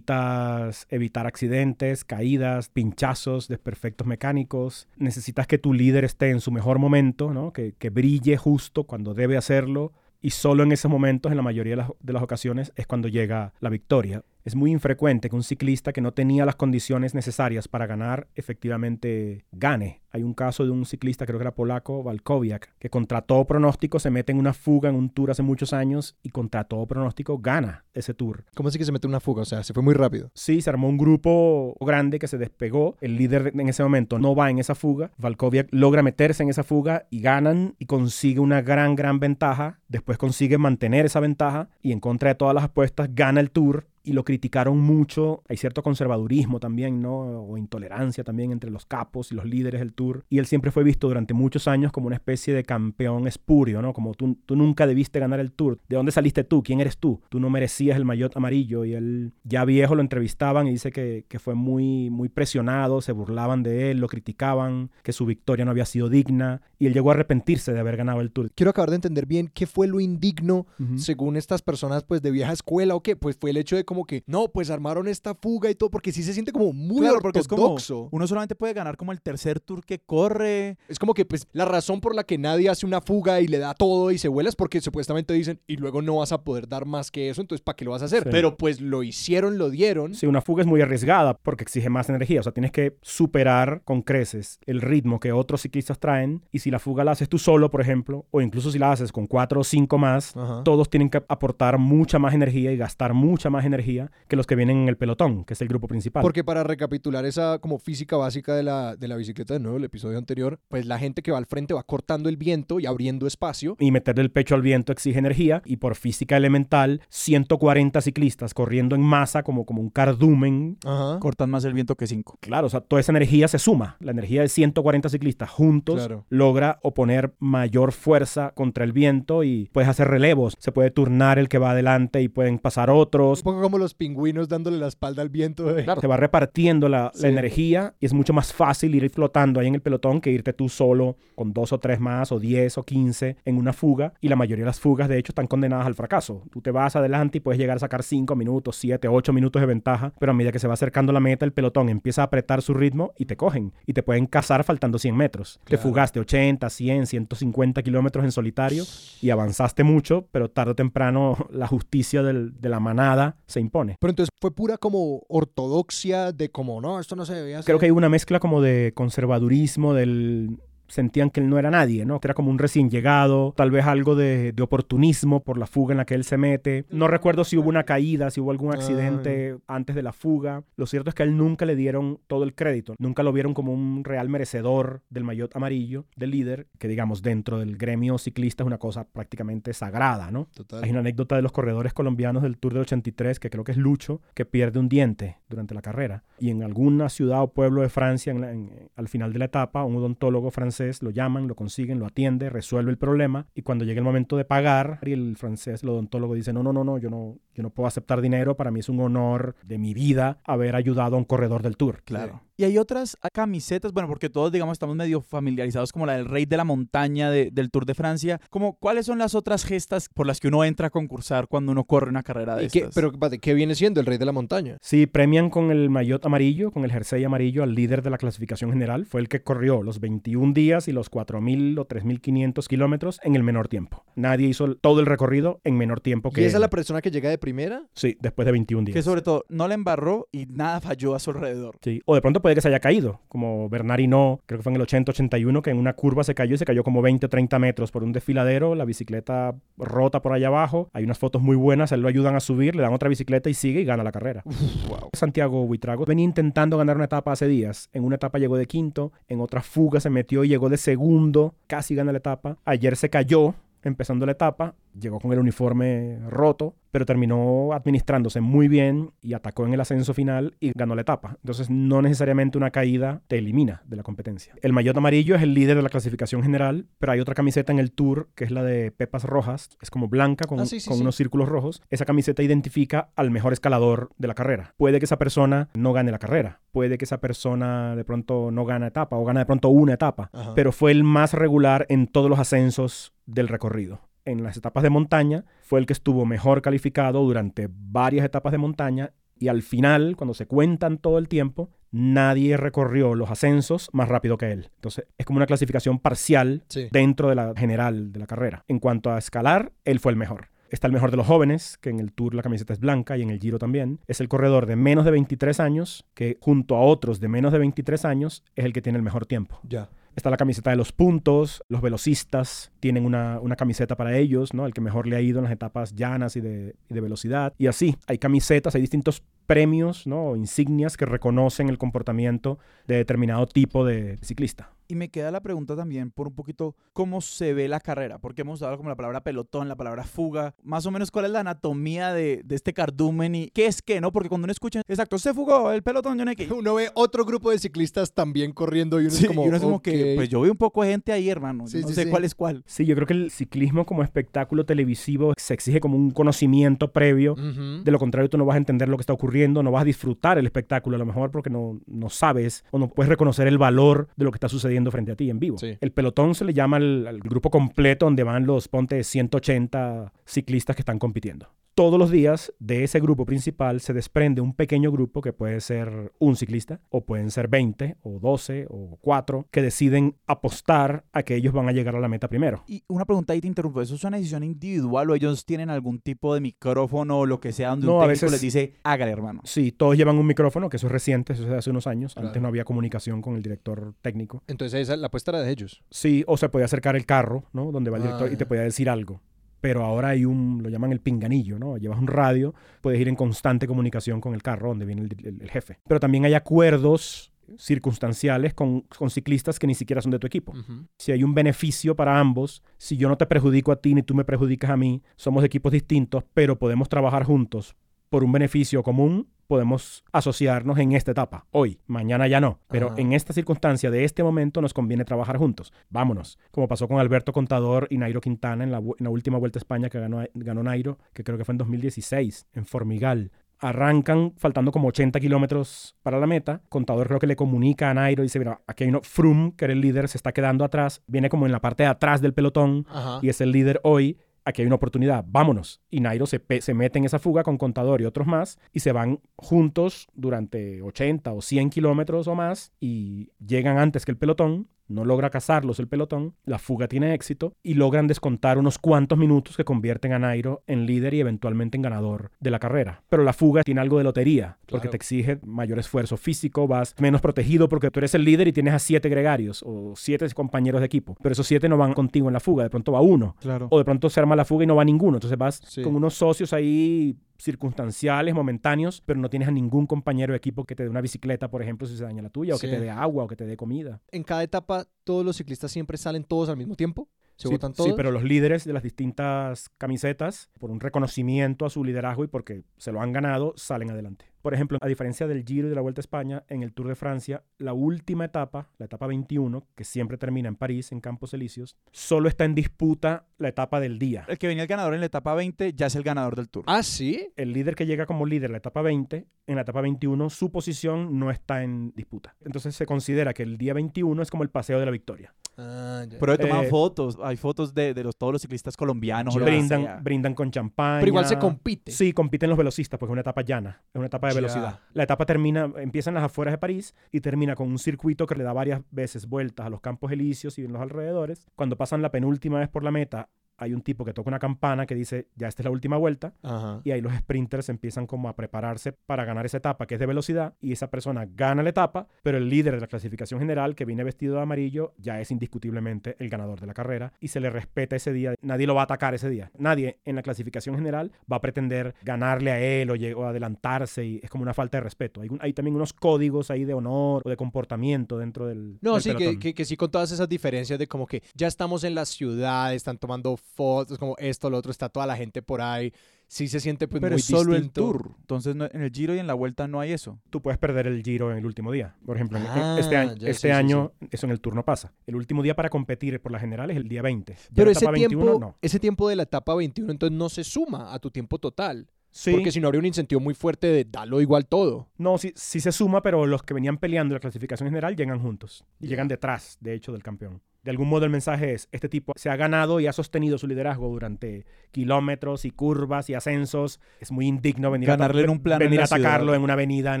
necesitas 0.04 0.86
evitar 0.90 1.26
accidentes, 1.26 2.04
caídas, 2.04 2.68
pinchazos, 2.68 3.48
desperfectos 3.48 4.06
mecánicos. 4.06 4.88
Necesitas 4.96 5.46
que 5.46 5.58
tu 5.58 5.72
líder 5.72 6.04
esté 6.04 6.30
en 6.30 6.40
su 6.40 6.50
mejor 6.50 6.78
momento, 6.78 7.32
¿no? 7.32 7.52
que, 7.52 7.74
que 7.78 7.90
brille 7.90 8.36
justo 8.36 8.84
cuando 8.84 9.14
debe 9.14 9.36
hacerlo. 9.36 9.92
Y 10.24 10.30
solo 10.30 10.62
en 10.62 10.72
esos 10.72 10.90
momentos, 10.90 11.30
en 11.30 11.36
la 11.36 11.42
mayoría 11.42 11.72
de 11.72 11.76
las, 11.76 11.90
de 12.00 12.14
las 12.14 12.22
ocasiones, 12.22 12.72
es 12.76 12.86
cuando 12.86 13.08
llega 13.08 13.52
la 13.60 13.68
victoria. 13.68 14.24
Es 14.44 14.54
muy 14.54 14.72
infrecuente 14.72 15.30
que 15.30 15.36
un 15.36 15.42
ciclista 15.42 15.94
que 15.94 16.02
no 16.02 16.12
tenía 16.12 16.44
las 16.44 16.56
condiciones 16.56 17.14
necesarias 17.14 17.66
para 17.66 17.86
ganar 17.86 18.28
efectivamente 18.34 19.46
gane. 19.52 20.02
Hay 20.10 20.22
un 20.22 20.34
caso 20.34 20.64
de 20.64 20.70
un 20.70 20.84
ciclista, 20.84 21.24
creo 21.24 21.38
que 21.38 21.44
era 21.44 21.54
polaco, 21.54 22.00
Walkowiak, 22.00 22.76
que 22.78 22.90
contra 22.90 23.22
todo 23.22 23.46
pronóstico 23.46 23.98
se 23.98 24.10
mete 24.10 24.32
en 24.32 24.38
una 24.38 24.52
fuga 24.52 24.90
en 24.90 24.96
un 24.96 25.08
tour 25.08 25.30
hace 25.30 25.42
muchos 25.42 25.72
años 25.72 26.18
y 26.22 26.28
contra 26.28 26.64
todo 26.64 26.86
pronóstico 26.86 27.38
gana 27.38 27.86
ese 27.94 28.12
tour. 28.12 28.44
¿Cómo 28.54 28.68
así 28.68 28.78
que 28.78 28.84
se 28.84 28.92
mete 28.92 29.06
una 29.06 29.18
fuga? 29.18 29.42
O 29.42 29.46
sea, 29.46 29.64
se 29.64 29.72
fue 29.72 29.82
muy 29.82 29.94
rápido. 29.94 30.30
Sí, 30.34 30.60
se 30.60 30.68
armó 30.68 30.90
un 30.90 30.98
grupo 30.98 31.74
grande 31.80 32.18
que 32.18 32.28
se 32.28 32.36
despegó. 32.36 32.96
El 33.00 33.16
líder 33.16 33.52
en 33.54 33.68
ese 33.68 33.82
momento 33.82 34.18
no 34.18 34.34
va 34.34 34.50
en 34.50 34.58
esa 34.58 34.74
fuga. 34.74 35.10
Valkoviak 35.16 35.68
logra 35.70 36.02
meterse 36.02 36.42
en 36.42 36.50
esa 36.50 36.64
fuga 36.64 37.06
y 37.08 37.22
ganan 37.22 37.76
y 37.78 37.86
consigue 37.86 38.40
una 38.40 38.60
gran, 38.60 38.94
gran 38.94 39.20
ventaja. 39.20 39.80
Después 39.88 40.18
consigue 40.18 40.58
mantener 40.58 41.06
esa 41.06 41.20
ventaja 41.20 41.70
y 41.80 41.92
en 41.92 42.00
contra 42.00 42.28
de 42.28 42.34
todas 42.34 42.54
las 42.54 42.64
apuestas 42.64 43.08
gana 43.14 43.40
el 43.40 43.50
tour 43.50 43.86
y 44.04 44.12
lo 44.12 44.24
criticaron 44.24 44.78
mucho. 44.78 45.42
Hay 45.48 45.56
cierto 45.56 45.82
conservadurismo 45.82 46.60
también, 46.60 47.00
¿no? 47.00 47.42
O 47.42 47.56
intolerancia 47.56 48.22
también 48.22 48.52
entre 48.52 48.70
los 48.70 48.86
capos 48.86 49.32
y 49.32 49.34
los 49.34 49.46
líderes 49.46 49.80
del 49.80 49.94
tour. 49.94 50.24
Y 50.28 50.38
él 50.38 50.46
siempre 50.46 50.70
fue 50.70 50.84
visto 50.84 51.08
durante 51.08 51.34
muchos 51.34 51.66
años 51.66 51.90
como 51.90 52.06
una 52.06 52.16
especie 52.16 52.54
de 52.54 52.62
campeón 52.62 53.26
espurio, 53.26 53.80
¿no? 53.82 53.92
Como 53.92 54.14
tú, 54.14 54.36
tú 54.46 54.56
nunca 54.56 54.86
debiste 54.86 55.18
ganar 55.18 55.40
el 55.40 55.52
tour. 55.52 55.78
¿De 55.88 55.96
dónde 55.96 56.12
saliste 56.12 56.44
tú? 56.44 56.62
¿Quién 56.62 56.80
eres 56.80 56.98
tú? 56.98 57.20
Tú 57.30 57.40
no 57.40 57.50
merecías 57.50 57.96
el 57.96 58.04
maillot 58.04 58.36
amarillo. 58.36 58.84
Y 58.84 58.94
él, 58.94 59.32
ya 59.42 59.64
viejo, 59.64 59.94
lo 59.94 60.02
entrevistaban 60.02 60.66
y 60.66 60.70
dice 60.72 60.92
que, 60.92 61.24
que 61.28 61.38
fue 61.38 61.54
muy, 61.54 62.10
muy 62.10 62.28
presionado, 62.28 63.00
se 63.00 63.12
burlaban 63.12 63.62
de 63.62 63.90
él, 63.90 63.98
lo 63.98 64.08
criticaban, 64.08 64.90
que 65.02 65.12
su 65.12 65.24
victoria 65.24 65.64
no 65.64 65.70
había 65.70 65.86
sido 65.86 66.10
digna. 66.10 66.60
Y 66.78 66.86
él 66.86 66.92
llegó 66.92 67.10
a 67.10 67.14
arrepentirse 67.14 67.72
de 67.72 67.80
haber 67.80 67.96
ganado 67.96 68.20
el 68.20 68.30
tour. 68.30 68.50
Quiero 68.54 68.70
acabar 68.70 68.90
de 68.90 68.96
entender 68.96 69.26
bien 69.26 69.50
qué 69.52 69.66
fue 69.66 69.86
lo 69.86 70.00
indigno 70.00 70.66
según 70.96 71.36
estas 71.36 71.62
personas 71.62 72.04
pues 72.04 72.20
de 72.20 72.30
vieja 72.30 72.52
escuela 72.52 72.94
o 72.94 73.02
qué, 73.02 73.16
pues 73.16 73.36
fue 73.40 73.50
el 73.50 73.56
hecho 73.56 73.76
de 73.76 73.84
como 73.94 74.06
que 74.06 74.24
no, 74.26 74.48
pues 74.48 74.70
armaron 74.70 75.06
esta 75.08 75.34
fuga 75.34 75.70
y 75.70 75.74
todo 75.74 75.88
porque 75.90 76.10
sí 76.12 76.22
se 76.22 76.32
siente 76.32 76.50
como 76.52 76.72
muy 76.72 77.00
Claro, 77.00 77.20
porque 77.20 77.38
es 77.38 77.46
como 77.48 77.62
ortodoxo. 77.62 78.08
uno 78.10 78.26
solamente 78.26 78.54
puede 78.56 78.72
ganar 78.74 78.96
como 78.96 79.12
el 79.12 79.20
tercer 79.22 79.60
tour 79.60 79.84
que 79.84 80.00
corre. 80.00 80.76
Es 80.88 80.98
como 80.98 81.14
que 81.14 81.24
pues 81.24 81.46
la 81.52 81.64
razón 81.64 82.00
por 82.00 82.14
la 82.14 82.24
que 82.24 82.38
nadie 82.38 82.68
hace 82.68 82.86
una 82.86 83.00
fuga 83.00 83.40
y 83.40 83.46
le 83.46 83.58
da 83.58 83.74
todo 83.74 84.10
y 84.10 84.18
se 84.18 84.28
vuela 84.28 84.48
es 84.48 84.56
porque 84.56 84.80
supuestamente 84.80 85.32
dicen 85.32 85.60
y 85.66 85.76
luego 85.76 86.02
no 86.02 86.16
vas 86.16 86.32
a 86.32 86.42
poder 86.42 86.68
dar 86.68 86.86
más 86.86 87.10
que 87.10 87.28
eso, 87.30 87.40
entonces 87.40 87.62
¿para 87.62 87.76
qué 87.76 87.84
lo 87.84 87.92
vas 87.92 88.02
a 88.02 88.06
hacer? 88.06 88.24
Sí. 88.24 88.28
Pero 88.32 88.56
pues 88.56 88.80
lo 88.80 89.02
hicieron, 89.02 89.58
lo 89.58 89.70
dieron. 89.70 90.14
Sí, 90.14 90.26
una 90.26 90.40
fuga 90.40 90.62
es 90.62 90.66
muy 90.66 90.80
arriesgada 90.80 91.34
porque 91.38 91.62
exige 91.62 91.88
más 91.90 92.08
energía. 92.08 92.40
O 92.40 92.42
sea, 92.42 92.52
tienes 92.52 92.72
que 92.72 92.96
superar 93.02 93.82
con 93.84 94.02
creces 94.02 94.58
el 94.66 94.80
ritmo 94.80 95.20
que 95.20 95.32
otros 95.32 95.62
ciclistas 95.62 95.98
traen. 96.00 96.42
Y 96.50 96.58
si 96.58 96.70
la 96.70 96.78
fuga 96.78 97.04
la 97.04 97.12
haces 97.12 97.28
tú 97.28 97.38
solo, 97.38 97.70
por 97.70 97.80
ejemplo, 97.80 98.26
o 98.30 98.40
incluso 98.40 98.70
si 98.70 98.78
la 98.78 98.92
haces 98.92 99.12
con 99.12 99.26
cuatro 99.26 99.60
o 99.60 99.64
cinco 99.64 99.98
más, 99.98 100.36
Ajá. 100.36 100.62
todos 100.64 100.90
tienen 100.90 101.10
que 101.10 101.22
aportar 101.28 101.78
mucha 101.78 102.18
más 102.18 102.34
energía 102.34 102.72
y 102.72 102.76
gastar 102.76 103.14
mucha 103.14 103.50
más 103.50 103.64
energía 103.64 103.83
que 104.28 104.36
los 104.36 104.46
que 104.46 104.56
vienen 104.56 104.78
en 104.82 104.88
el 104.88 104.96
pelotón, 104.96 105.44
que 105.44 105.54
es 105.54 105.60
el 105.62 105.68
grupo 105.68 105.86
principal. 105.88 106.22
Porque 106.22 106.42
para 106.44 106.62
recapitular 106.64 107.24
esa 107.24 107.58
como 107.58 107.78
física 107.78 108.16
básica 108.16 108.54
de 108.54 108.62
la, 108.62 108.96
de 108.96 109.08
la 109.08 109.16
bicicleta 109.16 109.54
de 109.54 109.60
nuevo, 109.60 109.76
el 109.76 109.84
episodio 109.84 110.18
anterior, 110.18 110.58
pues 110.68 110.86
la 110.86 110.98
gente 110.98 111.22
que 111.22 111.30
va 111.32 111.38
al 111.38 111.46
frente 111.46 111.74
va 111.74 111.82
cortando 111.82 112.28
el 112.28 112.36
viento 112.36 112.80
y 112.80 112.86
abriendo 112.86 113.26
espacio. 113.26 113.76
y 113.78 113.90
meterle 113.90 114.22
el 114.22 114.30
pecho 114.30 114.54
al 114.54 114.62
viento 114.62 114.92
exige 114.92 115.18
energía 115.18 115.62
y 115.64 115.76
por 115.76 115.94
física 115.94 116.36
elemental 116.36 117.00
140 117.08 118.00
ciclistas 118.00 118.54
corriendo 118.54 118.94
en 118.94 119.02
masa 119.02 119.42
como, 119.42 119.64
como 119.66 119.80
un 119.82 119.90
cardumen 119.90 120.78
Ajá. 120.84 121.18
Cortan 121.20 121.50
más 121.50 121.64
el 121.64 121.72
viento 121.74 121.96
que 121.96 122.06
cinco. 122.06 122.38
Claro, 122.40 122.66
o 122.66 122.70
sea, 122.70 122.80
toda 122.80 123.00
esa 123.00 123.12
energía 123.12 123.48
se 123.48 123.58
suma. 123.58 123.96
La 124.00 124.12
energía 124.12 124.40
de 124.42 124.48
140 124.48 125.08
ciclistas 125.08 125.50
juntos 125.50 125.96
Claro. 125.96 126.24
logra 126.28 126.78
oponer 126.82 127.34
mayor 127.38 127.92
fuerza 127.92 128.52
contra 128.54 128.84
el 128.84 128.92
viento 128.92 129.42
y 129.44 129.68
puedes 129.72 129.88
hacer 129.88 130.08
relevos. 130.08 130.54
Se 130.58 130.72
puede 130.72 130.90
turnar 130.90 131.38
el 131.38 131.48
que 131.48 131.58
va 131.58 131.70
adelante 131.72 132.22
y 132.22 132.28
pueden 132.28 132.58
pasar 132.58 132.90
otros. 132.90 133.40
Un 133.40 133.44
poco 133.44 133.60
como 133.62 133.73
los 133.78 133.94
pingüinos 133.94 134.48
dándole 134.48 134.78
la 134.78 134.88
espalda 134.88 135.22
al 135.22 135.28
viento. 135.28 135.64
de- 135.64 135.84
Claro, 135.84 136.00
se 136.00 136.06
va 136.06 136.16
repartiendo 136.16 136.88
la, 136.88 137.04
la 137.04 137.10
Sí. 137.14 137.26
energía 137.26 137.94
y 138.00 138.06
es 138.06 138.12
mucho 138.12 138.32
más 138.32 138.52
fácil 138.52 138.94
ir 138.94 139.08
flotando 139.10 139.60
ahí 139.60 139.66
en 139.68 139.74
el 139.74 139.80
pelotón 139.82 140.20
que 140.20 140.30
irte 140.30 140.52
tú 140.52 140.68
solo 140.68 141.16
con 141.34 141.52
dos 141.52 141.72
o 141.72 141.78
tres 141.78 142.00
más 142.00 142.32
o 142.32 142.38
diez 142.40 142.76
o 142.78 142.82
quince 142.82 143.36
en 143.44 143.56
una 143.56 143.72
fuga. 143.72 144.14
Y 144.20 144.28
la 144.28 144.36
mayoría 144.36 144.64
de 144.64 144.68
las 144.68 144.80
fugas, 144.80 145.08
de 145.08 145.18
hecho, 145.18 145.30
están 145.32 145.46
condenadas 145.46 145.86
al 145.86 145.94
fracaso. 145.94 146.42
Tú 146.50 146.60
te 146.60 146.70
vas 146.70 146.96
adelante 146.96 147.38
y 147.38 147.40
puedes 147.40 147.58
llegar 147.58 147.76
a 147.76 147.80
sacar 147.80 148.02
cinco 148.02 148.36
minutos, 148.36 148.76
siete, 148.76 149.08
ocho 149.08 149.32
minutos 149.32 149.60
de 149.60 149.66
ventaja, 149.66 150.12
pero 150.18 150.32
a 150.32 150.34
medida 150.34 150.52
que 150.52 150.58
se 150.58 150.68
va 150.68 150.74
acercando 150.74 151.12
la 151.12 151.20
meta, 151.20 151.44
el 151.44 151.52
pelotón 151.52 151.88
empieza 151.88 152.22
a 152.22 152.24
apretar 152.26 152.62
su 152.62 152.74
ritmo 152.74 153.12
y 153.18 153.26
te 153.26 153.36
cogen 153.36 153.72
y 153.86 153.92
te 153.92 154.02
pueden 154.02 154.26
cazar 154.26 154.64
faltando 154.64 154.98
100 154.98 155.16
metros. 155.16 155.60
Te 155.64 155.70
Claro. 155.76 155.82
fugaste 155.82 156.20
80, 156.20 156.70
100, 156.70 157.06
150 157.06 157.82
kilómetros 157.82 158.24
en 158.24 158.32
solitario 158.32 158.84
y 159.20 159.30
avanzaste 159.30 159.84
mucho, 159.84 160.26
pero 160.32 160.50
tarde 160.50 160.72
o 160.72 160.74
temprano 160.74 161.36
la 161.50 161.66
justicia 161.66 162.22
del- 162.22 162.60
de 162.60 162.68
la 162.68 162.80
manada 162.80 163.36
se 163.46 163.60
impone. 163.64 163.96
Pero 164.00 164.10
entonces 164.10 164.30
fue 164.40 164.54
pura 164.54 164.78
como 164.78 165.22
ortodoxia 165.28 166.32
de 166.32 166.50
como, 166.50 166.80
no, 166.80 167.00
esto 167.00 167.16
no 167.16 167.26
se 167.26 167.34
debía 167.34 167.58
hacer. 167.58 167.66
Creo 167.66 167.78
que 167.78 167.86
hay 167.86 167.92
una 167.92 168.08
mezcla 168.08 168.40
como 168.40 168.60
de 168.60 168.92
conservadurismo, 168.94 169.94
del 169.94 170.58
sentían 170.88 171.30
que 171.30 171.40
él 171.40 171.48
no 171.48 171.58
era 171.58 171.70
nadie, 171.70 172.04
¿no? 172.04 172.20
Que 172.20 172.28
era 172.28 172.34
como 172.34 172.50
un 172.50 172.58
recién 172.58 172.90
llegado, 172.90 173.52
tal 173.56 173.70
vez 173.70 173.84
algo 173.86 174.14
de, 174.14 174.52
de 174.52 174.62
oportunismo 174.62 175.40
por 175.42 175.58
la 175.58 175.66
fuga 175.66 175.92
en 175.92 175.98
la 175.98 176.04
que 176.04 176.14
él 176.14 176.24
se 176.24 176.36
mete. 176.36 176.84
No 176.90 177.08
recuerdo 177.08 177.44
si 177.44 177.56
hubo 177.56 177.68
una 177.68 177.84
caída, 177.84 178.30
si 178.30 178.40
hubo 178.40 178.50
algún 178.50 178.72
accidente 178.72 179.56
antes 179.66 179.96
de 179.96 180.02
la 180.02 180.12
fuga. 180.12 180.62
Lo 180.76 180.86
cierto 180.86 181.08
es 181.10 181.14
que 181.14 181.22
a 181.22 181.26
él 181.26 181.36
nunca 181.36 181.64
le 181.66 181.76
dieron 181.76 182.18
todo 182.26 182.44
el 182.44 182.54
crédito, 182.54 182.94
nunca 182.98 183.22
lo 183.22 183.32
vieron 183.32 183.54
como 183.54 183.72
un 183.72 184.04
real 184.04 184.28
merecedor 184.28 185.02
del 185.10 185.24
maillot 185.24 185.54
amarillo, 185.56 186.06
del 186.16 186.30
líder, 186.30 186.66
que 186.78 186.88
digamos 186.88 187.22
dentro 187.22 187.58
del 187.58 187.76
gremio 187.76 188.18
ciclista 188.18 188.62
es 188.62 188.66
una 188.66 188.78
cosa 188.78 189.04
prácticamente 189.04 189.72
sagrada, 189.72 190.30
¿no? 190.30 190.48
Total. 190.54 190.84
Hay 190.84 190.90
una 190.90 191.00
anécdota 191.00 191.36
de 191.36 191.42
los 191.42 191.52
corredores 191.52 191.92
colombianos 191.92 192.42
del 192.42 192.58
Tour 192.58 192.74
de 192.74 192.80
83, 192.80 193.40
que 193.40 193.50
creo 193.50 193.64
que 193.64 193.72
es 193.72 193.78
Lucho, 193.78 194.20
que 194.34 194.44
pierde 194.44 194.78
un 194.78 194.88
diente 194.88 195.38
durante 195.48 195.74
la 195.74 195.82
carrera. 195.82 196.24
Y 196.38 196.50
en 196.50 196.62
alguna 196.62 197.08
ciudad 197.08 197.42
o 197.42 197.48
pueblo 197.52 197.82
de 197.82 197.88
Francia, 197.88 198.30
en 198.32 198.40
la- 198.40 198.52
en- 198.52 198.70
al 198.96 199.08
final 199.08 199.32
de 199.32 199.38
la 199.38 199.44
etapa, 199.46 199.84
un 199.84 199.96
odontólogo 199.96 200.50
francés 200.50 200.73
lo 201.00 201.10
llaman, 201.10 201.48
lo 201.48 201.54
consiguen, 201.54 201.98
lo 201.98 202.06
atiende, 202.06 202.50
resuelve 202.50 202.90
el 202.90 202.98
problema. 202.98 203.46
Y 203.54 203.62
cuando 203.62 203.84
llega 203.84 203.98
el 203.98 204.04
momento 204.04 204.36
de 204.36 204.44
pagar, 204.44 204.98
y 205.02 205.12
el 205.12 205.36
francés, 205.36 205.82
el 205.82 205.90
odontólogo 205.90 206.34
dice, 206.34 206.52
no, 206.52 206.62
no, 206.62 206.72
no, 206.72 206.84
no, 206.84 206.98
yo 206.98 207.10
no, 207.10 207.38
Yo 207.54 207.62
no 207.62 207.70
puedo 207.70 207.86
aceptar 207.86 208.20
dinero, 208.20 208.56
para 208.56 208.70
mí 208.70 208.80
es 208.80 208.88
un 208.88 209.00
honor 209.00 209.54
de 209.64 209.78
mi 209.78 209.94
vida 209.94 210.38
haber 210.44 210.74
ayudado 210.76 211.16
a 211.16 211.18
un 211.18 211.24
corredor 211.24 211.62
del 211.62 211.76
Tour. 211.76 212.02
Claro. 212.04 212.42
Y 212.56 212.62
hay 212.62 212.78
otras 212.78 213.16
camisetas, 213.32 213.92
bueno, 213.92 214.08
porque 214.08 214.30
todos, 214.30 214.52
digamos, 214.52 214.74
estamos 214.74 214.94
medio 214.94 215.20
familiarizados 215.20 215.90
como 215.90 216.06
la 216.06 216.12
del 216.16 216.26
Rey 216.26 216.46
de 216.46 216.56
la 216.56 216.62
Montaña 216.64 217.28
de- 217.30 217.50
del 217.50 217.68
Tour 217.70 217.84
de 217.84 217.94
Francia. 217.94 218.40
Como, 218.48 218.74
¿cuáles 218.74 219.06
son 219.06 219.18
las 219.18 219.34
otras 219.34 219.64
gestas 219.64 220.08
por 220.08 220.24
las 220.26 220.38
que 220.38 220.48
uno 220.48 220.64
entra 220.64 220.86
a 220.86 220.90
concursar 220.90 221.48
cuando 221.48 221.72
uno 221.72 221.82
corre 221.82 222.10
una 222.10 222.22
carrera 222.22 222.54
de 222.54 222.66
¿Y 222.66 222.68
qué- 222.68 222.78
estas? 222.80 222.94
pero 222.94 223.08
espérate, 223.08 223.38
¿qué 223.40 223.54
viene 223.54 223.74
siendo 223.74 223.98
el 224.00 224.06
rey 224.06 224.18
de 224.18 224.24
la 224.24 224.30
montaña? 224.30 224.76
Sí, 224.80 225.06
premian 225.06 225.50
con 225.50 225.72
el 225.72 225.90
maillot 225.90 226.24
amarillo, 226.26 226.70
con 226.70 226.84
el 226.84 226.92
jersey 226.92 227.24
amarillo 227.24 227.64
al 227.64 227.74
líder 227.74 228.02
de 228.02 228.10
la 228.10 228.18
clasificación 228.18 228.70
general. 228.70 229.04
Fue 229.06 229.20
el 229.20 229.28
que 229.28 229.42
corrió 229.42 229.82
los 229.82 229.98
21 229.98 230.52
días 230.54 230.86
y 230.86 230.92
los 230.92 231.10
4.000 231.10 231.76
o 231.80 231.86
3.500 231.86 232.68
kilómetros 232.68 233.18
en 233.24 233.34
el 233.34 233.42
menor 233.42 233.66
tiempo. 233.66 234.04
Nadie 234.14 234.46
hizo 234.48 234.76
todo 234.76 235.00
el 235.00 235.06
recorrido 235.06 235.60
en 235.64 235.76
menor 235.76 236.00
tiempo 236.00 236.30
que 236.30 236.40
¿Y 236.40 236.44
esa 236.44 236.50
es 236.50 236.54
él. 236.54 236.60
la 236.60 236.70
persona 236.70 237.02
que 237.02 237.10
llega 237.10 237.30
de 237.30 237.38
primera? 237.44 237.82
Sí, 237.94 238.16
después 238.20 238.46
de 238.46 238.52
21 238.52 238.86
días. 238.86 238.94
que 238.94 239.02
sobre 239.02 239.22
todo 239.22 239.44
no 239.48 239.68
la 239.68 239.74
embarró 239.74 240.28
y 240.32 240.46
nada 240.46 240.80
falló 240.80 241.14
a 241.14 241.18
su 241.18 241.30
alrededor. 241.30 241.76
Sí, 241.82 242.00
O 242.06 242.14
de 242.14 242.20
pronto 242.20 242.40
puede 242.40 242.54
que 242.54 242.60
se 242.60 242.68
haya 242.68 242.80
caído, 242.80 243.20
como 243.28 243.68
Bernard 243.68 243.94
no, 244.08 244.40
creo 244.46 244.58
que 244.58 244.62
fue 244.62 244.72
en 244.72 244.80
el 244.80 244.86
80-81, 244.86 245.62
que 245.62 245.70
en 245.70 245.78
una 245.78 245.94
curva 245.94 246.24
se 246.24 246.34
cayó 246.34 246.54
y 246.54 246.58
se 246.58 246.64
cayó 246.64 246.82
como 246.82 247.00
20 247.00 247.26
o 247.26 247.28
30 247.28 247.58
metros 247.58 247.90
por 247.90 248.02
un 248.02 248.12
desfiladero, 248.12 248.74
la 248.74 248.84
bicicleta 248.84 249.54
rota 249.76 250.20
por 250.20 250.32
allá 250.32 250.48
abajo. 250.48 250.90
Hay 250.92 251.04
unas 251.04 251.18
fotos 251.18 251.42
muy 251.42 251.56
buenas, 251.56 251.92
a 251.92 251.94
él 251.94 252.00
lo 252.00 252.08
ayudan 252.08 252.34
a 252.34 252.40
subir, 252.40 252.74
le 252.74 252.82
dan 252.82 252.92
otra 252.92 253.08
bicicleta 253.08 253.48
y 253.48 253.54
sigue 253.54 253.80
y 253.80 253.84
gana 253.84 254.02
la 254.02 254.12
carrera. 254.12 254.42
Wow. 254.88 255.10
Santiago 255.12 255.66
Buitrago 255.66 256.04
venía 256.04 256.24
intentando 256.24 256.76
ganar 256.76 256.96
una 256.96 257.06
etapa 257.06 257.32
hace 257.32 257.46
días. 257.46 257.88
En 257.92 258.04
una 258.04 258.16
etapa 258.16 258.38
llegó 258.38 258.56
de 258.56 258.66
quinto, 258.66 259.12
en 259.28 259.40
otra 259.40 259.62
fuga 259.62 260.00
se 260.00 260.10
metió 260.10 260.44
y 260.44 260.48
llegó 260.48 260.68
de 260.68 260.76
segundo, 260.76 261.54
casi 261.66 261.94
gana 261.94 262.12
la 262.12 262.18
etapa. 262.18 262.58
Ayer 262.64 262.96
se 262.96 263.10
cayó 263.10 263.54
empezando 263.88 264.26
la 264.26 264.32
etapa, 264.32 264.74
llegó 264.98 265.18
con 265.20 265.32
el 265.32 265.38
uniforme 265.38 266.18
roto, 266.28 266.74
pero 266.90 267.04
terminó 267.06 267.72
administrándose 267.72 268.40
muy 268.40 268.68
bien 268.68 269.10
y 269.20 269.34
atacó 269.34 269.66
en 269.66 269.74
el 269.74 269.80
ascenso 269.80 270.14
final 270.14 270.54
y 270.60 270.70
ganó 270.74 270.94
la 270.94 271.00
etapa. 271.02 271.36
Entonces 271.42 271.68
no 271.70 272.00
necesariamente 272.02 272.56
una 272.56 272.70
caída 272.70 273.20
te 273.26 273.38
elimina 273.38 273.82
de 273.86 273.96
la 273.96 274.02
competencia. 274.04 274.54
El 274.62 274.72
maillot 274.72 274.96
amarillo 274.96 275.34
es 275.34 275.42
el 275.42 275.54
líder 275.54 275.76
de 275.76 275.82
la 275.82 275.88
clasificación 275.88 276.42
general, 276.42 276.86
pero 276.98 277.12
hay 277.12 277.20
otra 277.20 277.34
camiseta 277.34 277.72
en 277.72 277.80
el 277.80 277.90
Tour 277.92 278.28
que 278.36 278.44
es 278.44 278.50
la 278.52 278.62
de 278.62 278.92
Pepas 278.92 279.24
Rojas, 279.24 279.70
es 279.82 279.90
como 279.90 280.06
blanca 280.08 280.44
con, 280.46 280.60
Ah, 280.60 280.66
sí, 280.66 280.78
sí, 280.78 280.88
con 280.88 280.98
sí. 280.98 281.02
unos 281.02 281.16
círculos 281.16 281.48
rojos. 281.48 281.82
Esa 281.90 282.04
camiseta 282.04 282.42
identifica 282.42 283.10
al 283.16 283.30
mejor 283.32 283.52
escalador 283.52 284.10
de 284.18 284.28
la 284.28 284.34
carrera. 284.34 284.74
Puede 284.76 285.00
que 285.00 285.06
esa 285.06 285.18
persona 285.18 285.70
no 285.74 285.92
gane 285.92 286.12
la 286.12 286.18
carrera, 286.20 286.60
puede 286.70 286.96
que 286.98 287.04
esa 287.06 287.18
persona 287.18 287.96
de 287.96 288.04
pronto 288.04 288.50
no 288.52 288.64
gane 288.64 288.86
etapa 288.86 289.16
o 289.16 289.24
gana 289.24 289.40
de 289.40 289.46
pronto 289.46 289.68
una 289.70 289.94
etapa, 289.94 290.30
Ajá. 290.32 290.52
pero 290.54 290.70
fue 290.70 290.92
el 290.92 291.02
más 291.02 291.32
regular 291.32 291.86
en 291.88 292.06
todos 292.06 292.28
los 292.30 292.38
ascensos 292.38 293.13
del 293.26 293.48
recorrido. 293.48 294.00
En 294.24 294.42
las 294.42 294.56
etapas 294.56 294.82
de 294.82 294.90
montaña 294.90 295.44
fue 295.62 295.80
el 295.80 295.86
que 295.86 295.92
estuvo 295.92 296.24
mejor 296.24 296.62
calificado 296.62 297.22
durante 297.22 297.68
varias 297.70 298.24
etapas 298.24 298.52
de 298.52 298.58
montaña 298.58 299.12
y 299.38 299.48
al 299.48 299.62
final, 299.62 300.14
cuando 300.16 300.32
se 300.34 300.46
cuentan 300.46 300.98
todo 300.98 301.18
el 301.18 301.28
tiempo, 301.28 301.70
nadie 301.90 302.56
recorrió 302.56 303.14
los 303.14 303.30
ascensos 303.30 303.88
más 303.92 304.08
rápido 304.08 304.38
que 304.38 304.50
él. 304.52 304.70
Entonces 304.76 305.06
es 305.18 305.26
como 305.26 305.36
una 305.38 305.46
clasificación 305.46 305.98
parcial 305.98 306.64
Sí. 306.68 306.88
dentro 306.90 307.28
de 307.28 307.34
la 307.34 307.52
general 307.56 308.12
de 308.12 308.20
la 308.20 308.26
carrera. 308.26 308.64
En 308.68 308.78
cuanto 308.78 309.12
a 309.12 309.18
escalar, 309.18 309.72
él 309.84 310.00
fue 310.00 310.12
el 310.12 310.16
mejor. 310.16 310.48
Está 310.70 310.86
el 310.88 310.92
mejor 310.92 311.10
de 311.12 311.16
los 311.18 311.26
jóvenes, 311.26 311.78
que 311.78 311.90
en 311.90 312.00
el 312.00 312.12
Tour 312.12 312.34
la 312.34 312.42
camiseta 312.42 312.72
es 312.72 312.80
blanca 312.80 313.16
y 313.16 313.22
en 313.22 313.30
el 313.30 313.38
Giro 313.38 313.58
también. 313.58 314.00
Es 314.08 314.20
el 314.20 314.28
corredor 314.28 314.66
de 314.66 314.74
menos 314.74 315.04
de 315.04 315.12
23 315.12 315.60
años, 315.60 316.04
que 316.14 316.36
junto 316.40 316.74
a 316.76 316.80
otros 316.80 317.20
de 317.20 317.28
menos 317.28 317.52
de 317.52 317.58
23 317.60 318.04
años 318.04 318.42
es 318.56 318.64
el 318.64 318.72
que 318.72 318.82
tiene 318.82 318.96
el 318.96 319.04
mejor 319.04 319.26
tiempo. 319.26 319.60
Ya. 319.62 319.88
Está 320.16 320.30
la 320.30 320.36
camiseta 320.36 320.70
de 320.70 320.76
los 320.76 320.92
puntos, 320.92 321.62
los 321.68 321.82
velocistas 321.82 322.70
tienen 322.80 323.04
una, 323.04 323.40
una 323.40 323.56
camiseta 323.56 323.96
para 323.96 324.16
ellos, 324.16 324.54
¿no? 324.54 324.66
El 324.66 324.72
que 324.72 324.80
mejor 324.80 325.06
le 325.06 325.16
ha 325.16 325.20
ido 325.20 325.38
en 325.38 325.44
las 325.44 325.52
etapas 325.52 325.94
llanas 325.94 326.36
y 326.36 326.40
de, 326.40 326.76
y 326.88 326.94
de 326.94 327.00
velocidad. 327.00 327.52
Y 327.58 327.66
así, 327.66 327.96
hay 328.06 328.18
camisetas, 328.18 328.74
hay 328.74 328.80
distintos 328.80 329.22
premios, 329.46 330.06
¿no? 330.06 330.30
O 330.30 330.36
insignias 330.36 330.96
que 330.96 331.06
reconocen 331.06 331.68
el 331.68 331.78
comportamiento 331.78 332.58
de 332.86 332.96
determinado 332.96 333.46
tipo 333.46 333.84
de 333.84 334.18
ciclista. 334.22 334.70
Y 334.86 334.96
me 334.96 335.08
queda 335.08 335.30
la 335.30 335.40
pregunta 335.40 335.74
también 335.76 336.10
por 336.10 336.28
un 336.28 336.34
poquito 336.34 336.76
cómo 336.92 337.22
se 337.22 337.54
ve 337.54 337.68
la 337.68 337.80
carrera, 337.80 338.18
porque 338.18 338.42
hemos 338.42 338.60
dado 338.60 338.76
como 338.76 338.90
la 338.90 338.96
palabra 338.96 339.22
pelotón, 339.22 339.66
la 339.66 339.76
palabra 339.76 340.04
fuga, 340.04 340.54
más 340.62 340.84
o 340.84 340.90
menos 340.90 341.10
cuál 341.10 341.24
es 341.24 341.30
la 341.30 341.40
anatomía 341.40 342.12
de, 342.12 342.42
de 342.44 342.54
este 342.54 342.74
cardumen 342.74 343.34
y 343.34 343.48
qué 343.48 343.64
es 343.64 343.80
qué, 343.80 344.02
¿no? 344.02 344.12
Porque 344.12 344.28
cuando 344.28 344.44
uno 344.44 344.52
escucha, 344.52 344.82
exacto, 344.86 345.18
se 345.18 345.32
fugó 345.32 345.72
el 345.72 345.82
pelotón, 345.82 346.18
yo 346.18 346.26
no 346.26 346.34
qué. 346.34 346.52
Uno 346.52 346.74
ve 346.74 346.90
otro 346.94 347.24
grupo 347.24 347.50
de 347.50 347.58
ciclistas 347.58 348.12
también 348.12 348.52
corriendo 348.52 349.00
y 349.00 349.04
uno 349.06 349.14
Sí, 349.14 349.24
es 349.24 349.28
como, 349.28 349.44
y 349.44 349.48
uno 349.48 349.56
es 349.56 349.62
como 349.62 349.80
que, 349.80 350.12
pues 350.16 350.28
yo 350.28 350.42
veo 350.42 350.52
un 350.52 350.58
poco 350.58 350.82
de 350.82 350.90
gente 350.90 351.12
ahí, 351.12 351.30
hermano. 351.30 351.66
Sí, 351.66 351.80
no 351.80 351.88
sí, 351.88 351.94
sé 351.94 352.04
sí. 352.04 352.10
cuál 352.10 352.24
es 352.24 352.34
cuál. 352.34 352.62
Sí, 352.66 352.84
yo 352.84 352.94
creo 352.94 353.06
que 353.06 353.14
el 353.14 353.30
ciclismo 353.30 353.86
como 353.86 354.02
espectáculo 354.02 354.66
televisivo 354.66 355.32
se 355.38 355.54
exige 355.54 355.80
como 355.80 355.96
un 355.96 356.10
conocimiento 356.10 356.92
previo. 356.92 357.36
De 357.36 357.90
lo 357.90 357.98
contrario, 357.98 358.28
tú 358.28 358.36
no 358.36 358.44
vas 358.44 358.54
a 358.54 358.58
entender 358.58 358.88
lo 358.88 358.98
que 358.98 359.02
está 359.02 359.14
ocurriendo, 359.14 359.33
no 359.34 359.70
vas 359.70 359.82
a 359.82 359.84
disfrutar 359.84 360.38
el 360.38 360.46
espectáculo 360.46 360.96
a 360.96 360.98
lo 360.98 361.06
mejor 361.06 361.30
porque 361.30 361.50
no, 361.50 361.80
no 361.86 362.08
sabes 362.08 362.64
o 362.70 362.78
no 362.78 362.88
puedes 362.88 363.08
reconocer 363.08 363.46
el 363.46 363.58
valor 363.58 364.08
de 364.16 364.24
lo 364.24 364.30
que 364.30 364.36
está 364.36 364.48
sucediendo 364.48 364.90
frente 364.90 365.12
a 365.12 365.16
ti 365.16 365.30
en 365.30 365.38
vivo. 365.38 365.58
Sí. 365.58 365.76
El 365.80 365.92
pelotón 365.92 366.34
se 366.34 366.44
le 366.44 366.54
llama 366.54 366.76
al, 366.78 367.06
al 367.06 367.18
grupo 367.20 367.50
completo 367.50 368.06
donde 368.06 368.22
van 368.22 368.46
los, 368.46 368.68
ponte, 368.68 369.02
180 369.04 370.12
ciclistas 370.24 370.76
que 370.76 370.82
están 370.82 370.98
compitiendo. 370.98 371.48
Todos 371.76 371.98
los 371.98 372.12
días 372.12 372.52
de 372.60 372.84
ese 372.84 373.00
grupo 373.00 373.26
principal 373.26 373.80
se 373.80 373.92
desprende 373.92 374.40
un 374.40 374.54
pequeño 374.54 374.92
grupo 374.92 375.20
que 375.20 375.32
puede 375.32 375.60
ser 375.60 376.12
un 376.20 376.36
ciclista 376.36 376.80
o 376.88 377.04
pueden 377.04 377.32
ser 377.32 377.48
20 377.48 377.96
o 378.02 378.20
12 378.20 378.66
o 378.70 378.96
4 379.00 379.48
que 379.50 379.60
deciden 379.60 380.14
apostar 380.28 381.04
a 381.12 381.24
que 381.24 381.34
ellos 381.34 381.52
van 381.52 381.68
a 381.68 381.72
llegar 381.72 381.96
a 381.96 382.00
la 382.00 382.06
meta 382.06 382.28
primero. 382.28 382.62
Y 382.68 382.84
una 382.86 383.04
pregunta 383.04 383.32
ahí 383.32 383.40
te 383.40 383.48
interrumpo, 383.48 383.82
¿eso 383.82 383.96
es 383.96 384.04
una 384.04 384.18
decisión 384.18 384.44
individual 384.44 385.10
o 385.10 385.16
ellos 385.16 385.44
tienen 385.44 385.68
algún 385.68 385.98
tipo 385.98 386.32
de 386.34 386.40
micrófono 386.40 387.18
o 387.18 387.26
lo 387.26 387.40
que 387.40 387.50
sea 387.50 387.70
donde 387.70 387.86
No, 387.88 387.96
un 387.96 388.02
a 388.04 388.06
técnico 388.06 388.26
veces- 388.26 388.30
les 388.30 388.40
dice, 388.40 388.74
hágale, 388.84 389.16
hermano? 389.24 389.40
Sí, 389.44 389.72
todos 389.72 389.96
llevan 389.96 390.16
un 390.18 390.26
micrófono, 390.26 390.68
que 390.68 390.76
eso 390.76 390.86
es 390.86 390.92
reciente, 390.92 391.32
eso 391.32 391.42
es 391.44 391.48
de 391.48 391.56
hace 391.56 391.70
unos 391.70 391.86
años. 391.86 392.16
Antes 392.16 392.30
Claro. 392.32 392.42
no 392.42 392.48
había 392.48 392.64
comunicación 392.64 393.22
con 393.22 393.36
el 393.36 393.42
director 393.42 393.94
técnico. 394.02 394.42
Entonces 394.46 394.80
esa, 394.82 394.96
la 394.96 395.06
apuesta 395.08 395.30
era 395.30 395.40
de 395.42 395.50
ellos. 395.50 395.82
Sí, 395.90 396.24
o 396.26 396.36
se 396.36 396.48
podía 396.48 396.64
acercar 396.66 396.96
el 396.96 397.06
carro, 397.06 397.44
¿no? 397.52 397.72
Donde 397.72 397.90
va 397.90 397.96
el 397.98 398.02
Ah, 398.02 398.06
director 398.06 398.28
y 398.32 398.36
te 398.36 398.44
ya. 398.44 398.48
podía 398.48 398.62
decir 398.62 398.88
algo. 398.90 399.20
Pero 399.60 399.82
ahora 399.82 400.08
hay 400.08 400.26
un, 400.26 400.60
lo 400.62 400.68
llaman 400.68 400.92
el 400.92 401.00
pinganillo, 401.00 401.58
¿no? 401.58 401.78
Llevas 401.78 401.98
un 401.98 402.06
radio, 402.06 402.54
puedes 402.82 403.00
ir 403.00 403.08
en 403.08 403.16
constante 403.16 403.66
comunicación 403.66 404.20
con 404.20 404.34
el 404.34 404.42
carro 404.42 404.68
donde 404.68 404.84
viene 404.84 405.02
el, 405.02 405.16
el- 405.26 405.40
el 405.42 405.50
jefe. 405.50 405.78
Pero 405.88 405.98
también 406.00 406.24
hay 406.26 406.34
acuerdos 406.34 407.30
circunstanciales 407.74 408.54
con, 408.54 408.82
con 408.82 409.10
ciclistas 409.10 409.58
que 409.58 409.66
ni 409.66 409.74
siquiera 409.74 410.00
son 410.00 410.10
de 410.12 410.18
tu 410.18 410.26
equipo. 410.26 410.54
Si 410.98 411.12
hay 411.12 411.22
un 411.24 411.34
beneficio 411.34 411.94
para 411.96 412.18
ambos, 412.18 412.62
si 412.78 412.96
yo 412.96 413.08
no 413.08 413.16
te 413.16 413.26
perjudico 413.26 413.72
a 413.72 413.76
ti 413.76 413.94
ni 413.94 414.02
tú 414.02 414.14
me 414.14 414.24
perjudicas 414.24 414.70
a 414.70 414.76
mí, 414.76 415.02
somos 415.16 415.44
equipos 415.44 415.72
distintos, 415.72 416.24
pero 416.34 416.58
podemos 416.58 416.88
trabajar 416.88 417.24
juntos 417.24 417.74
por 418.14 418.22
un 418.22 418.30
beneficio 418.30 418.84
común, 418.84 419.26
podemos 419.48 420.04
asociarnos 420.12 420.78
en 420.78 420.92
esta 420.92 421.10
etapa, 421.10 421.46
hoy, 421.50 421.80
mañana 421.88 422.28
ya 422.28 422.40
no, 422.40 422.60
pero 422.68 422.90
Ajá. 422.92 423.00
en 423.00 423.12
esta 423.12 423.32
circunstancia 423.32 423.90
de 423.90 424.04
este 424.04 424.22
momento 424.22 424.60
nos 424.62 424.72
conviene 424.72 425.04
trabajar 425.04 425.36
juntos. 425.36 425.72
Vámonos, 425.90 426.38
como 426.52 426.68
pasó 426.68 426.86
con 426.86 427.00
Alberto 427.00 427.32
Contador 427.32 427.88
y 427.90 427.98
Nairo 427.98 428.20
Quintana 428.20 428.62
en 428.62 428.70
la, 428.70 428.80
vu- 428.80 428.94
en 429.00 429.02
la 429.02 429.10
última 429.10 429.38
vuelta 429.38 429.58
a 429.58 429.62
España 429.62 429.88
que 429.90 429.98
ganó, 429.98 430.22
ganó 430.34 430.62
Nairo, 430.62 430.96
que 431.12 431.24
creo 431.24 431.36
que 431.36 431.44
fue 431.44 431.54
en 431.54 431.58
2016, 431.58 432.46
en 432.52 432.64
Formigal. 432.66 433.32
Arrancan 433.58 434.32
faltando 434.36 434.70
como 434.70 434.86
80 434.88 435.18
kilómetros 435.18 435.96
para 436.04 436.20
la 436.20 436.28
meta. 436.28 436.60
Contador 436.68 437.08
creo 437.08 437.18
que 437.18 437.26
le 437.26 437.34
comunica 437.34 437.90
a 437.90 437.94
Nairo 437.94 438.22
y 438.22 438.26
dice, 438.26 438.38
mira, 438.38 438.60
aquí 438.68 438.84
hay 438.84 438.90
uno, 438.90 439.00
Froome, 439.02 439.54
que 439.56 439.64
era 439.64 439.72
el 439.74 439.80
líder, 439.80 440.06
se 440.06 440.18
está 440.18 440.30
quedando 440.30 440.64
atrás, 440.64 441.02
viene 441.08 441.28
como 441.28 441.46
en 441.46 441.52
la 441.52 441.60
parte 441.60 441.82
de 441.82 441.88
atrás 441.88 442.20
del 442.20 442.32
pelotón 442.32 442.86
Ajá. 442.88 443.18
y 443.22 443.28
es 443.28 443.40
el 443.40 443.50
líder 443.50 443.80
hoy. 443.82 444.18
Aquí 444.44 444.60
hay 444.62 444.66
una 444.66 444.76
oportunidad, 444.76 445.24
vámonos. 445.26 445.80
Y 445.90 446.00
Nairo 446.00 446.26
se, 446.26 446.42
se 446.60 446.74
mete 446.74 446.98
en 446.98 447.06
esa 447.06 447.18
fuga 447.18 447.42
con 447.42 447.56
Contador 447.56 448.02
y 448.02 448.04
otros 448.04 448.26
más 448.26 448.58
y 448.72 448.80
se 448.80 448.92
van 448.92 449.20
juntos 449.36 450.08
durante 450.14 450.82
80 450.82 451.32
o 451.32 451.40
100 451.40 451.70
kilómetros 451.70 452.28
o 452.28 452.34
más 452.34 452.72
y 452.78 453.30
llegan 453.44 453.78
antes 453.78 454.04
que 454.04 454.12
el 454.12 454.18
pelotón. 454.18 454.68
No 454.86 455.04
logra 455.04 455.30
cazarlos 455.30 455.78
el 455.78 455.88
pelotón, 455.88 456.34
la 456.44 456.58
fuga 456.58 456.88
tiene 456.88 457.14
éxito 457.14 457.54
y 457.62 457.74
logran 457.74 458.06
descontar 458.06 458.58
unos 458.58 458.78
cuantos 458.78 459.16
minutos 459.18 459.56
que 459.56 459.64
convierten 459.64 460.12
a 460.12 460.18
Nairo 460.18 460.62
en 460.66 460.84
líder 460.86 461.14
y 461.14 461.20
eventualmente 461.20 461.76
en 461.78 461.82
ganador 461.82 462.30
de 462.40 462.50
la 462.50 462.58
carrera. 462.58 463.02
Pero 463.08 463.22
la 463.24 463.32
fuga 463.32 463.62
tiene 463.62 463.80
algo 463.80 463.98
de 463.98 464.04
lotería, 464.04 464.58
porque 464.66 464.82
Claro. 464.82 464.90
te 464.90 464.96
exige 464.96 465.38
mayor 465.44 465.78
esfuerzo 465.78 466.16
físico, 466.16 466.68
vas 466.68 466.94
menos 466.98 467.20
protegido 467.22 467.68
porque 467.68 467.90
tú 467.90 468.00
eres 468.00 468.14
el 468.14 468.24
líder 468.24 468.48
y 468.48 468.52
tienes 468.52 468.74
a 468.74 468.78
siete 468.78 469.08
gregarios 469.08 469.62
o 469.66 469.94
siete 469.96 470.28
compañeros 470.34 470.80
de 470.80 470.86
equipo. 470.86 471.16
Pero 471.22 471.32
esos 471.32 471.46
siete 471.46 471.68
no 471.68 471.78
van 471.78 471.94
contigo 471.94 472.28
en 472.28 472.34
la 472.34 472.40
fuga, 472.40 472.64
de 472.64 472.70
pronto 472.70 472.92
va 472.92 473.00
uno. 473.00 473.36
Claro. 473.40 473.68
O 473.70 473.78
de 473.78 473.84
pronto 473.84 474.10
se 474.10 474.20
arma 474.20 474.36
la 474.36 474.44
fuga 474.44 474.64
y 474.64 474.66
no 474.66 474.76
va 474.76 474.84
ninguno. 474.84 475.16
Entonces 475.16 475.38
vas 475.38 475.62
Sí. 475.66 475.80
con 475.82 475.96
unos 475.96 476.14
socios 476.14 476.52
ahí 476.52 477.16
circunstanciales, 477.38 478.34
momentáneos, 478.34 479.02
pero 479.04 479.20
no 479.20 479.30
tienes 479.30 479.48
a 479.48 479.50
ningún 479.50 479.86
compañero 479.86 480.32
de 480.32 480.38
equipo 480.38 480.64
que 480.64 480.74
te 480.74 480.84
dé 480.84 480.88
una 480.88 481.00
bicicleta, 481.00 481.50
por 481.50 481.62
ejemplo, 481.62 481.86
si 481.86 481.96
se 481.96 482.04
daña 482.04 482.22
la 482.22 482.30
tuya, 482.30 482.54
o 482.54 482.58
que 482.58 482.68
te 482.68 482.80
dé 482.80 482.90
agua, 482.90 483.24
o 483.24 483.26
que 483.26 483.36
te 483.36 483.46
dé 483.46 483.56
comida. 483.56 484.00
En 484.10 484.22
cada 484.22 484.42
etapa, 484.42 484.86
todos 485.04 485.24
los 485.24 485.36
ciclistas 485.36 485.70
siempre 485.70 485.98
salen 485.98 486.24
todos 486.24 486.48
al 486.48 486.56
mismo 486.56 486.74
tiempo. 486.76 487.08
Se 487.36 487.48
sí, 487.48 487.54
votan 487.54 487.72
sí, 487.72 487.78
todos. 487.78 487.94
pero 487.94 488.12
los 488.12 488.22
líderes 488.22 488.64
de 488.64 488.72
las 488.72 488.82
distintas 488.82 489.68
camisetas, 489.76 490.50
por 490.58 490.70
un 490.70 490.78
reconocimiento 490.78 491.66
a 491.66 491.70
su 491.70 491.82
liderazgo 491.82 492.22
y 492.24 492.28
porque 492.28 492.62
se 492.76 492.92
lo 492.92 493.00
han 493.00 493.12
ganado, 493.12 493.54
salen 493.56 493.90
adelante. 493.90 494.33
Por 494.44 494.52
ejemplo, 494.52 494.76
a 494.82 494.88
diferencia 494.88 495.26
del 495.26 495.42
Giro 495.42 495.68
y 495.68 495.70
de 495.70 495.74
la 495.74 495.80
Vuelta 495.80 496.00
a 496.00 496.02
España, 496.02 496.44
en 496.50 496.62
el 496.62 496.74
Tour 496.74 496.88
de 496.88 496.94
Francia, 496.96 497.42
la 497.56 497.72
última 497.72 498.26
etapa, 498.26 498.68
la 498.76 498.84
etapa 498.84 499.06
21, 499.06 499.66
que 499.74 499.84
siempre 499.84 500.18
termina 500.18 500.48
en 500.48 500.56
París, 500.56 500.92
en 500.92 501.00
Campos 501.00 501.32
Elíseos, 501.32 501.78
solo 501.92 502.28
está 502.28 502.44
en 502.44 502.54
disputa 502.54 503.26
la 503.38 503.48
etapa 503.48 503.80
del 503.80 503.98
día. 503.98 504.26
El 504.28 504.36
que 504.36 504.46
venía 504.46 504.64
el 504.64 504.68
ganador 504.68 504.92
en 504.92 505.00
la 505.00 505.06
etapa 505.06 505.32
20 505.32 505.72
ya 505.72 505.86
es 505.86 505.96
el 505.96 506.02
ganador 506.02 506.36
del 506.36 506.50
Tour. 506.50 506.64
¿Ah, 506.66 506.82
sí? 506.82 507.32
El 507.36 507.54
líder 507.54 507.74
que 507.74 507.86
llega 507.86 508.04
como 508.04 508.26
líder 508.26 508.50
en 508.50 508.52
la 508.52 508.58
etapa 508.58 508.82
20, 508.82 509.26
en 509.46 509.54
la 509.54 509.62
etapa 509.62 509.80
21 509.80 510.28
su 510.28 510.52
posición 510.52 511.18
no 511.18 511.30
está 511.30 511.62
en 511.62 511.94
disputa. 511.96 512.36
Entonces 512.44 512.76
se 512.76 512.84
considera 512.84 513.32
que 513.32 513.44
el 513.44 513.56
día 513.56 513.72
21 513.72 514.22
es 514.22 514.30
como 514.30 514.42
el 514.42 514.50
paseo 514.50 514.78
de 514.78 514.84
la 514.84 514.92
victoria. 514.92 515.32
Ah, 515.56 516.04
ya. 516.08 516.18
Pero 516.18 516.32
he 516.32 516.38
tomado 516.38 516.62
Eh, 516.64 516.68
fotos, 516.68 517.16
hay 517.22 517.36
fotos 517.36 517.72
de, 517.74 517.94
de 517.94 518.02
los, 518.04 518.16
todos 518.16 518.32
los 518.32 518.42
ciclistas 518.42 518.76
colombianos. 518.76 519.36
o 519.36 519.38
lo 519.38 519.44
que 519.46 519.52
sea. 519.52 519.58
Brindan, 519.78 520.02
brindan 520.04 520.34
con 520.34 520.50
champán. 520.50 521.00
Pero 521.00 521.08
igual 521.08 521.26
se 521.26 521.38
compite. 521.38 521.92
Sí, 521.92 522.12
compiten 522.12 522.48
los 522.50 522.58
velocistas 522.58 522.98
porque 522.98 523.10
es 523.10 523.12
una 523.12 523.20
etapa 523.20 523.42
llana, 523.42 523.82
es 523.92 523.96
una 523.96 524.06
etapa 524.06 524.28
de 524.28 524.34
Ya. 524.34 524.40
velocidad. 524.40 524.80
La 524.92 525.04
etapa 525.04 525.26
termina, 525.26 525.70
empieza 525.76 526.10
en 526.10 526.14
las 526.14 526.24
afueras 526.24 526.52
de 526.52 526.58
París 526.58 526.94
y 527.12 527.20
termina 527.20 527.54
con 527.54 527.68
un 527.68 527.78
circuito 527.78 528.26
que 528.26 528.34
le 528.34 528.44
da 528.44 528.52
varias 528.52 528.80
veces 528.90 529.26
vueltas 529.28 529.66
a 529.66 529.70
los 529.70 529.80
campos 529.80 530.10
elíseos 530.12 530.58
y 530.58 530.64
en 530.64 530.72
los 530.72 530.82
alrededores. 530.82 531.46
Cuando 531.54 531.76
pasan 531.76 532.02
la 532.02 532.10
penúltima 532.10 532.58
vez 532.58 532.68
por 532.68 532.82
la 532.82 532.90
meta, 532.90 533.28
hay 533.56 533.72
un 533.74 533.82
tipo 533.82 534.04
que 534.04 534.12
toca 534.12 534.28
una 534.30 534.38
campana 534.38 534.86
que 534.86 534.94
dice, 534.94 535.28
ya 535.36 535.48
esta 535.48 535.62
es 535.62 535.64
la 535.64 535.70
última 535.70 535.96
vuelta, 535.96 536.34
Ajá. 536.42 536.80
y 536.84 536.90
ahí 536.90 537.00
los 537.00 537.14
sprinters 537.14 537.68
empiezan 537.68 538.06
como 538.06 538.28
a 538.28 538.36
prepararse 538.36 538.92
para 538.92 539.24
ganar 539.24 539.46
esa 539.46 539.58
etapa 539.58 539.86
que 539.86 539.94
es 539.94 540.00
de 540.00 540.06
velocidad 540.06 540.54
y 540.60 540.72
esa 540.72 540.90
persona 540.90 541.26
gana 541.34 541.62
la 541.62 541.70
etapa, 541.70 542.06
pero 542.22 542.38
el 542.38 542.48
líder 542.48 542.74
de 542.74 542.80
la 542.80 542.86
clasificación 542.86 543.40
general 543.40 543.74
que 543.74 543.84
viene 543.84 544.04
vestido 544.04 544.36
de 544.36 544.42
amarillo 544.42 544.92
ya 544.98 545.20
es 545.20 545.30
indiscutiblemente 545.30 546.16
el 546.18 546.28
ganador 546.28 546.60
de 546.60 546.66
la 546.66 546.74
carrera 546.74 547.12
y 547.20 547.28
se 547.28 547.40
le 547.40 547.50
respeta 547.50 547.96
ese 547.96 548.12
día. 548.12 548.34
Nadie 548.42 548.66
lo 548.66 548.74
va 548.74 548.82
a 548.82 548.84
atacar 548.84 549.14
ese 549.14 549.28
día. 549.30 549.50
Nadie 549.58 549.98
en 550.04 550.16
la 550.16 550.22
clasificación 550.22 550.74
general 550.76 551.12
va 551.30 551.36
a 551.36 551.40
pretender 551.40 551.94
ganarle 552.02 552.50
a 552.50 552.60
él 552.60 552.90
o, 552.90 552.94
o 553.20 553.24
adelantarse 553.24 554.04
y 554.04 554.20
es 554.22 554.30
como 554.30 554.42
una 554.42 554.54
falta 554.54 554.78
de 554.78 554.82
respeto. 554.82 555.20
Hay, 555.20 555.28
un- 555.28 555.38
hay 555.40 555.52
también 555.52 555.74
unos 555.76 555.92
códigos 555.92 556.50
ahí 556.50 556.64
de 556.64 556.74
honor 556.74 557.22
o 557.24 557.28
de 557.30 557.36
comportamiento 557.36 558.18
dentro 558.18 558.46
del 558.46 558.78
No, 558.80 558.94
del 558.94 559.02
sí, 559.02 559.14
que, 559.14 559.38
que, 559.38 559.54
que 559.54 559.64
sí 559.64 559.76
con 559.76 559.90
todas 559.90 560.10
esas 560.12 560.28
diferencias 560.28 560.78
de 560.78 560.86
como 560.86 561.06
que 561.06 561.22
ya 561.34 561.46
estamos 561.46 561.84
en 561.84 561.94
la 561.94 562.04
ciudad, 562.04 562.74
están 562.74 562.98
tomando 562.98 563.36
fotos, 563.54 563.98
como 563.98 564.16
esto, 564.18 564.50
lo 564.50 564.56
otro, 564.58 564.70
está 564.70 564.88
toda 564.88 565.06
la 565.06 565.16
gente 565.16 565.42
por 565.42 565.60
ahí. 565.60 565.92
Sí 566.26 566.48
se 566.48 566.58
siente 566.58 566.88
pues 566.88 567.00
Pero 567.00 567.12
muy 567.12 567.20
es 567.20 567.26
solo 567.26 567.52
distinto. 567.52 567.80
el 567.82 567.92
Tour. 567.92 568.10
Entonces 568.20 568.56
no- 568.56 568.64
en 568.72 568.82
el 568.82 568.90
Giro 568.90 569.14
y 569.14 569.18
en 569.18 569.26
la 569.26 569.34
Vuelta 569.34 569.68
no 569.68 569.78
hay 569.80 569.92
eso. 569.92 570.18
tú 570.30 570.40
puedes 570.42 570.58
perder 570.58 570.86
el 570.86 571.02
giro 571.02 571.30
en 571.30 571.38
el 571.38 571.46
último 571.46 571.70
día. 571.70 571.94
Por 572.04 572.16
ejemplo, 572.16 572.38
Ah, 572.40 572.76
este 572.80 572.96
año, 572.96 573.14
ya, 573.16 573.28
este 573.28 573.48
sí, 573.48 573.48
sí, 573.48 573.50
año 573.50 573.92
eso 574.10 574.26
en 574.26 574.32
el 574.32 574.40
tour 574.40 574.54
no 574.56 574.64
pasa. 574.64 574.92
El 575.06 575.16
último 575.16 575.42
día 575.42 575.54
para 575.54 575.68
competir 575.68 576.20
por 576.20 576.32
la 576.32 576.40
general 576.40 576.70
es 576.70 576.76
el 576.78 576.88
día 576.88 577.02
20. 577.02 577.34
Ya 577.34 577.38
Pero 577.54 577.66
la 577.66 577.72
ese 577.72 577.84
etapa 577.84 577.94
tiempo, 577.96 578.16
21 578.16 578.38
no. 578.46 578.56
ese 578.62 578.80
tiempo 578.80 579.08
de 579.08 579.16
la 579.16 579.22
etapa 579.24 579.54
21 579.54 579.92
entonces 579.92 580.16
no 580.18 580.28
se 580.30 580.42
suma 580.44 580.92
a 580.94 580.98
tu 580.98 581.10
tiempo 581.10 581.38
total. 581.38 581.86
Sí, 582.10 582.30
Porque 582.32 582.52
si 582.52 582.60
no 582.60 582.68
habría 582.68 582.78
un 582.78 582.86
incentivo 582.86 583.20
muy 583.20 583.34
fuerte 583.34 583.66
de 583.66 583.84
dalo 583.84 584.20
igual 584.20 584.46
todo. 584.46 584.88
no, 584.98 585.18
sí, 585.18 585.32
sí 585.36 585.60
se 585.60 585.72
suma, 585.72 586.00
pero 586.00 586.26
los 586.26 586.42
que 586.44 586.54
venían 586.54 586.78
peleando 586.78 587.12
en 587.12 587.16
la 587.16 587.20
clasificación 587.20 587.68
general 587.68 587.96
llegan 587.96 588.20
juntos. 588.20 588.64
Y 588.80 588.86
llegan 588.86 589.08
detrás, 589.08 589.58
de 589.60 589.74
hecho, 589.74 589.92
del 589.92 590.02
campeón. 590.02 590.40
De 590.64 590.70
algún 590.70 590.88
modo 590.88 591.04
el 591.04 591.10
mensaje 591.10 591.52
es, 591.52 591.68
este 591.72 591.88
tipo 591.88 592.14
se 592.16 592.30
ha 592.30 592.36
ganado 592.36 592.80
y 592.80 592.86
ha 592.86 592.92
sostenido 592.92 593.36
su 593.36 593.46
liderazgo 593.46 593.88
durante 593.88 594.46
kilómetros 594.70 595.44
y 595.44 595.50
curvas 595.50 596.08
y 596.08 596.14
ascensos. 596.14 596.80
Es 597.00 597.12
muy 597.12 597.26
indigno 597.26 597.70
venir, 597.70 597.88
Ganarle 597.88 598.22
a, 598.22 598.24
en 598.24 598.30
un 598.30 598.40
plano 598.40 598.64
venir 598.64 598.80
a 598.80 598.84
atacarlo 598.84 599.26
ciudad. 599.26 599.36
en 599.36 599.42
una 599.42 599.52
avenida 599.52 599.94
en 599.94 600.00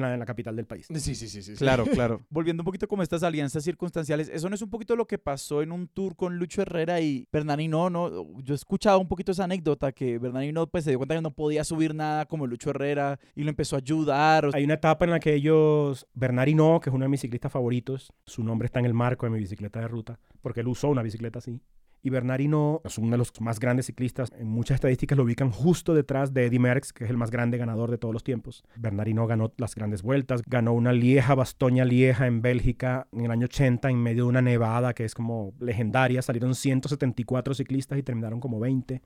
la, 0.00 0.14
en 0.14 0.20
la 0.20 0.26
capital 0.26 0.56
del 0.56 0.66
país. 0.66 0.86
Sí, 0.90 1.14
sí, 1.14 1.28
sí, 1.28 1.42
sí. 1.42 1.54
Claro, 1.54 1.84
claro. 1.84 2.22
Volviendo 2.30 2.62
un 2.62 2.64
poquito 2.64 2.88
como 2.88 3.02
estas 3.02 3.22
alianzas 3.22 3.62
circunstanciales, 3.62 4.30
eso 4.30 4.48
no 4.48 4.54
es 4.54 4.62
un 4.62 4.70
poquito 4.70 4.96
lo 4.96 5.06
que 5.06 5.18
pasó 5.18 5.62
en 5.62 5.70
un 5.70 5.86
tour 5.86 6.16
con 6.16 6.38
Lucho 6.38 6.62
Herrera 6.62 7.00
y 7.00 7.28
Bernardino, 7.30 7.90
¿no? 7.90 8.40
Yo 8.42 8.54
he 8.54 8.56
escuchado 8.56 8.98
un 8.98 9.08
poquito 9.08 9.32
esa 9.32 9.44
anécdota 9.44 9.92
que 9.92 10.18
Bernardino 10.18 10.66
pues 10.66 10.84
se 10.84 10.90
dio 10.90 10.98
cuenta 10.98 11.14
que 11.14 11.20
no 11.20 11.30
podía 11.32 11.62
subir 11.64 11.94
nada 11.94 12.26
como 12.26 12.46
Lucho 12.46 12.70
Herrera 12.70 13.18
y 13.34 13.42
lo 13.42 13.50
empezó 13.50 13.76
a 13.76 13.80
ayudar. 13.80 14.48
Hay 14.54 14.64
una 14.64 14.74
etapa 14.74 15.04
en 15.04 15.10
la 15.10 15.20
que 15.20 15.34
ellos, 15.34 16.06
Bernard 16.14 16.48
Hinault, 16.48 16.82
que 16.82 16.90
es 16.90 16.94
uno 16.94 17.04
de 17.04 17.08
mis 17.08 17.20
ciclistas 17.20 17.52
favoritos, 17.52 18.12
su 18.26 18.42
nombre 18.42 18.66
está 18.66 18.78
en 18.80 18.86
el 18.86 18.94
marco 18.94 19.26
de 19.26 19.30
mi 19.30 19.38
bicicleta 19.38 19.80
de 19.80 19.88
ruta, 19.88 20.18
porque 20.40 20.53
él 20.60 20.68
usó 20.68 20.88
una 20.88 21.02
bicicleta 21.02 21.38
así. 21.38 21.60
Y 22.04 22.10
Bernard 22.10 22.42
Hinault 22.42 22.84
es 22.84 22.98
uno 22.98 23.12
de 23.12 23.16
los 23.16 23.32
más 23.40 23.58
grandes 23.58 23.86
ciclistas. 23.86 24.30
En 24.38 24.46
muchas 24.46 24.74
estadísticas 24.74 25.16
lo 25.16 25.24
ubican 25.24 25.50
justo 25.50 25.94
detrás 25.94 26.34
de 26.34 26.44
Eddie 26.44 26.58
Merckx, 26.58 26.92
que 26.92 27.04
es 27.04 27.10
el 27.10 27.16
más 27.16 27.30
grande 27.30 27.56
ganador 27.56 27.90
de 27.90 27.96
todos 27.96 28.12
los 28.12 28.22
tiempos. 28.22 28.62
Bernard 28.76 29.08
Hinault 29.08 29.30
ganó 29.30 29.52
las 29.56 29.74
grandes 29.74 30.02
vueltas, 30.02 30.42
ganó 30.44 30.74
una 30.74 30.92
Lieja, 30.92 31.34
Bastoña 31.34 31.86
Lieja 31.86 32.26
en 32.26 32.42
Bélgica 32.42 33.08
en 33.10 33.24
el 33.24 33.30
año 33.30 33.46
80 33.46 33.88
en 33.88 34.02
medio 34.02 34.24
de 34.24 34.28
una 34.28 34.42
nevada 34.42 34.92
que 34.92 35.06
es 35.06 35.14
como 35.14 35.54
legendaria. 35.60 36.20
Salieron 36.20 36.54
174 36.54 37.54
ciclistas 37.54 37.98
y 37.98 38.02
terminaron 38.02 38.38
como 38.38 38.60
20. 38.60 39.00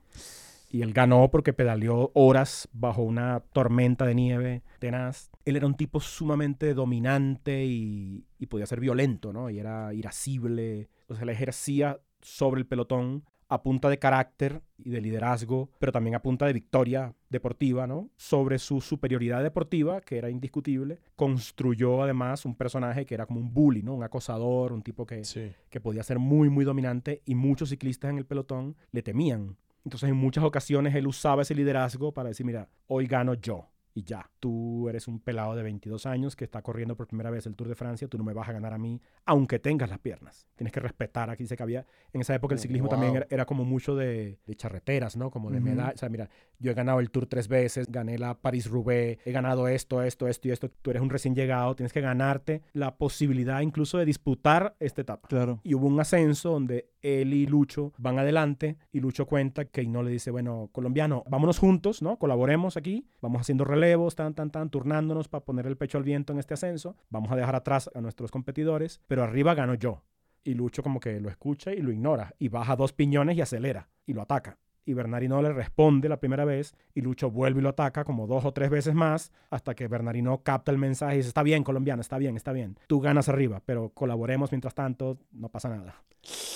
Y 0.69 0.81
él 0.81 0.91
ganó 0.91 1.31
porque 1.31 1.53
pedaleó 1.53 2.11
horas 2.15 2.67
bajo 2.73 3.01
una 3.01 3.39
tormenta 3.53 4.05
de 4.05 4.13
nieve 4.13 4.63
tenaz. 4.79 5.31
Él 5.45 5.55
era 5.55 5.65
un 5.65 5.75
tipo 5.75 6.01
sumamente 6.01 6.73
dominante 6.73 7.63
y, 7.63 8.25
y 8.37 8.45
podía 8.47 8.65
ser 8.65 8.81
violento, 8.81 9.31
¿no? 9.31 9.49
Y 9.49 9.57
era 9.57 9.93
irascible. 9.93 10.89
O 11.09 11.15
sea, 11.15 11.25
le 11.25 11.33
ejercía 11.33 11.99
sobre 12.21 12.59
el 12.61 12.67
pelotón 12.67 13.23
a 13.51 13.63
punta 13.63 13.89
de 13.89 13.97
carácter 13.97 14.61
y 14.77 14.91
de 14.91 15.01
liderazgo, 15.01 15.71
pero 15.79 15.91
también 15.91 16.13
a 16.15 16.21
punta 16.21 16.45
de 16.45 16.53
victoria 16.53 17.15
deportiva, 17.29 17.87
¿no? 17.87 18.09
Sobre 18.15 18.59
su 18.59 18.79
superioridad 18.79 19.41
deportiva, 19.41 20.01
que 20.01 20.19
era 20.19 20.29
indiscutible, 20.29 20.99
construyó 21.15 22.03
además 22.03 22.45
un 22.45 22.53
personaje 22.55 23.05
que 23.07 23.15
era 23.15 23.25
como 23.25 23.39
un 23.39 23.51
bully, 23.51 23.81
¿no? 23.81 23.95
Un 23.95 24.03
acosador, 24.03 24.71
un 24.71 24.83
tipo 24.83 25.05
que, 25.07 25.23
Sí. 25.23 25.51
que 25.69 25.81
podía 25.81 26.03
ser 26.03 26.19
muy, 26.19 26.49
muy 26.49 26.63
dominante 26.63 27.23
y 27.25 27.33
muchos 27.33 27.69
ciclistas 27.69 28.11
en 28.11 28.19
el 28.19 28.25
pelotón 28.25 28.75
le 28.91 29.01
temían. 29.01 29.57
Entonces 29.83 30.09
en 30.09 30.15
muchas 30.15 30.43
ocasiones 30.43 30.93
él 30.93 31.07
usaba 31.07 31.41
ese 31.41 31.55
liderazgo 31.55 32.13
para 32.13 32.29
decir, 32.29 32.45
mira, 32.45 32.69
hoy 32.85 33.07
gano 33.07 33.33
yo. 33.33 33.67
Y 33.93 34.03
ya, 34.03 34.29
tú 34.39 34.87
eres 34.87 35.07
un 35.07 35.19
pelado 35.19 35.55
de 35.55 35.63
22 35.63 36.05
años 36.05 36.35
que 36.35 36.45
está 36.45 36.61
corriendo 36.61 36.95
por 36.95 37.07
primera 37.07 37.29
vez 37.29 37.45
el 37.47 37.55
Tour 37.55 37.67
de 37.67 37.75
Francia, 37.75 38.07
tú 38.07 38.17
no 38.17 38.23
me 38.23 38.33
vas 38.33 38.47
a 38.47 38.53
ganar 38.53 38.73
a 38.73 38.77
mí, 38.77 39.01
aunque 39.25 39.59
tengas 39.59 39.89
las 39.89 39.99
piernas. 39.99 40.47
Tienes 40.55 40.71
que 40.71 40.79
respetar, 40.79 41.29
aquí 41.29 41.43
dice 41.43 41.57
que 41.57 41.63
había, 41.63 41.85
en 42.13 42.21
esa 42.21 42.35
época 42.35 42.53
el 42.53 42.59
ciclismo 42.59 42.87
también 42.87 43.11
wow. 43.11 43.17
era, 43.17 43.27
era 43.29 43.45
como 43.45 43.65
mucho 43.65 43.95
de, 43.95 44.39
de 44.45 44.55
charreteras, 44.55 45.17
¿no? 45.17 45.31
Como 45.31 45.49
de 45.49 45.57
Ujú. 45.57 45.65
medallas. 45.65 45.95
O 45.95 45.97
sea, 45.97 46.09
mira, 46.09 46.29
yo 46.59 46.71
he 46.71 46.73
ganado 46.73 46.99
el 46.99 47.09
Tour 47.09 47.25
tres 47.25 47.47
veces, 47.47 47.87
gané 47.89 48.17
la 48.17 48.39
Paris-Roubaix, 48.39 49.19
he 49.25 49.31
ganado 49.31 49.67
esto, 49.67 50.01
esto, 50.03 50.27
esto 50.27 50.47
y 50.47 50.51
esto. 50.51 50.69
Tú 50.69 50.91
eres 50.91 51.01
un 51.01 51.09
recién 51.09 51.35
llegado, 51.35 51.75
tienes 51.75 51.93
que 51.93 52.01
ganarte 52.01 52.61
la 52.73 52.95
posibilidad 52.97 53.61
incluso 53.61 53.97
de 53.97 54.05
disputar 54.05 54.75
esta 54.79 55.01
etapa. 55.01 55.27
Claro. 55.27 55.59
Y 55.63 55.73
hubo 55.73 55.87
un 55.87 55.99
ascenso 55.99 56.51
donde 56.51 56.89
él 57.01 57.33
y 57.33 57.45
Lucho 57.45 57.93
van 57.97 58.19
adelante 58.19 58.77
y 58.91 58.99
Lucho 58.99 59.25
cuenta 59.25 59.65
que 59.65 59.85
no 59.85 60.03
le 60.03 60.11
dice, 60.11 60.31
bueno, 60.31 60.69
colombiano, 60.71 61.23
vámonos 61.29 61.59
juntos, 61.59 62.01
¿no? 62.01 62.17
Colaboremos 62.17 62.77
aquí, 62.77 63.07
vamos 63.21 63.41
haciendo 63.41 63.65
relevos, 63.65 64.15
tan, 64.15 64.33
tan, 64.33 64.51
tan, 64.51 64.69
turnándonos 64.69 65.27
para 65.27 65.45
poner 65.45 65.67
el 65.67 65.77
pecho 65.77 65.97
al 65.97 66.03
viento 66.03 66.33
en 66.33 66.39
este 66.39 66.53
ascenso, 66.53 66.95
vamos 67.09 67.31
a 67.31 67.35
dejar 67.35 67.55
atrás 67.55 67.89
a 67.93 68.01
nuestros 68.01 68.31
competidores, 68.31 69.01
pero 69.07 69.23
arriba 69.23 69.53
gano 69.53 69.73
yo. 69.73 70.03
Y 70.43 70.53
Lucho 70.53 70.83
como 70.83 70.99
que 70.99 71.19
lo 71.19 71.29
escucha 71.29 71.73
y 71.73 71.81
lo 71.81 71.91
ignora 71.91 72.33
y 72.39 72.47
baja 72.47 72.75
dos 72.75 72.93
piñones 72.93 73.37
y 73.37 73.41
acelera 73.41 73.89
y 74.05 74.13
lo 74.13 74.21
ataca. 74.21 74.57
Y 74.85 74.93
Bernardino 74.93 75.41
le 75.41 75.53
responde 75.53 76.09
la 76.09 76.19
primera 76.19 76.45
vez 76.45 76.73
y 76.95 77.01
Lucho 77.01 77.29
vuelve 77.29 77.59
y 77.59 77.63
lo 77.63 77.69
ataca 77.69 78.03
como 78.03 78.25
dos 78.25 78.43
o 78.45 78.53
tres 78.53 78.69
veces 78.69 78.95
más 78.95 79.31
hasta 79.51 79.75
que 79.75 79.87
Bernardino 79.87 80.41
capta 80.41 80.71
el 80.71 80.77
mensaje 80.79 81.15
y 81.15 81.17
dice, 81.17 81.27
está 81.29 81.43
bien, 81.43 81.63
colombiano, 81.63 82.01
está 82.01 82.17
bien, 82.17 82.35
está 82.35 82.51
bien. 82.53 82.77
Tú 82.87 82.99
ganas 82.99 83.29
arriba, 83.29 83.61
pero 83.65 83.89
colaboremos 83.89 84.51
mientras 84.51 84.73
tanto, 84.73 85.17
no 85.31 85.49
pasa 85.49 85.69
nada. 85.69 85.95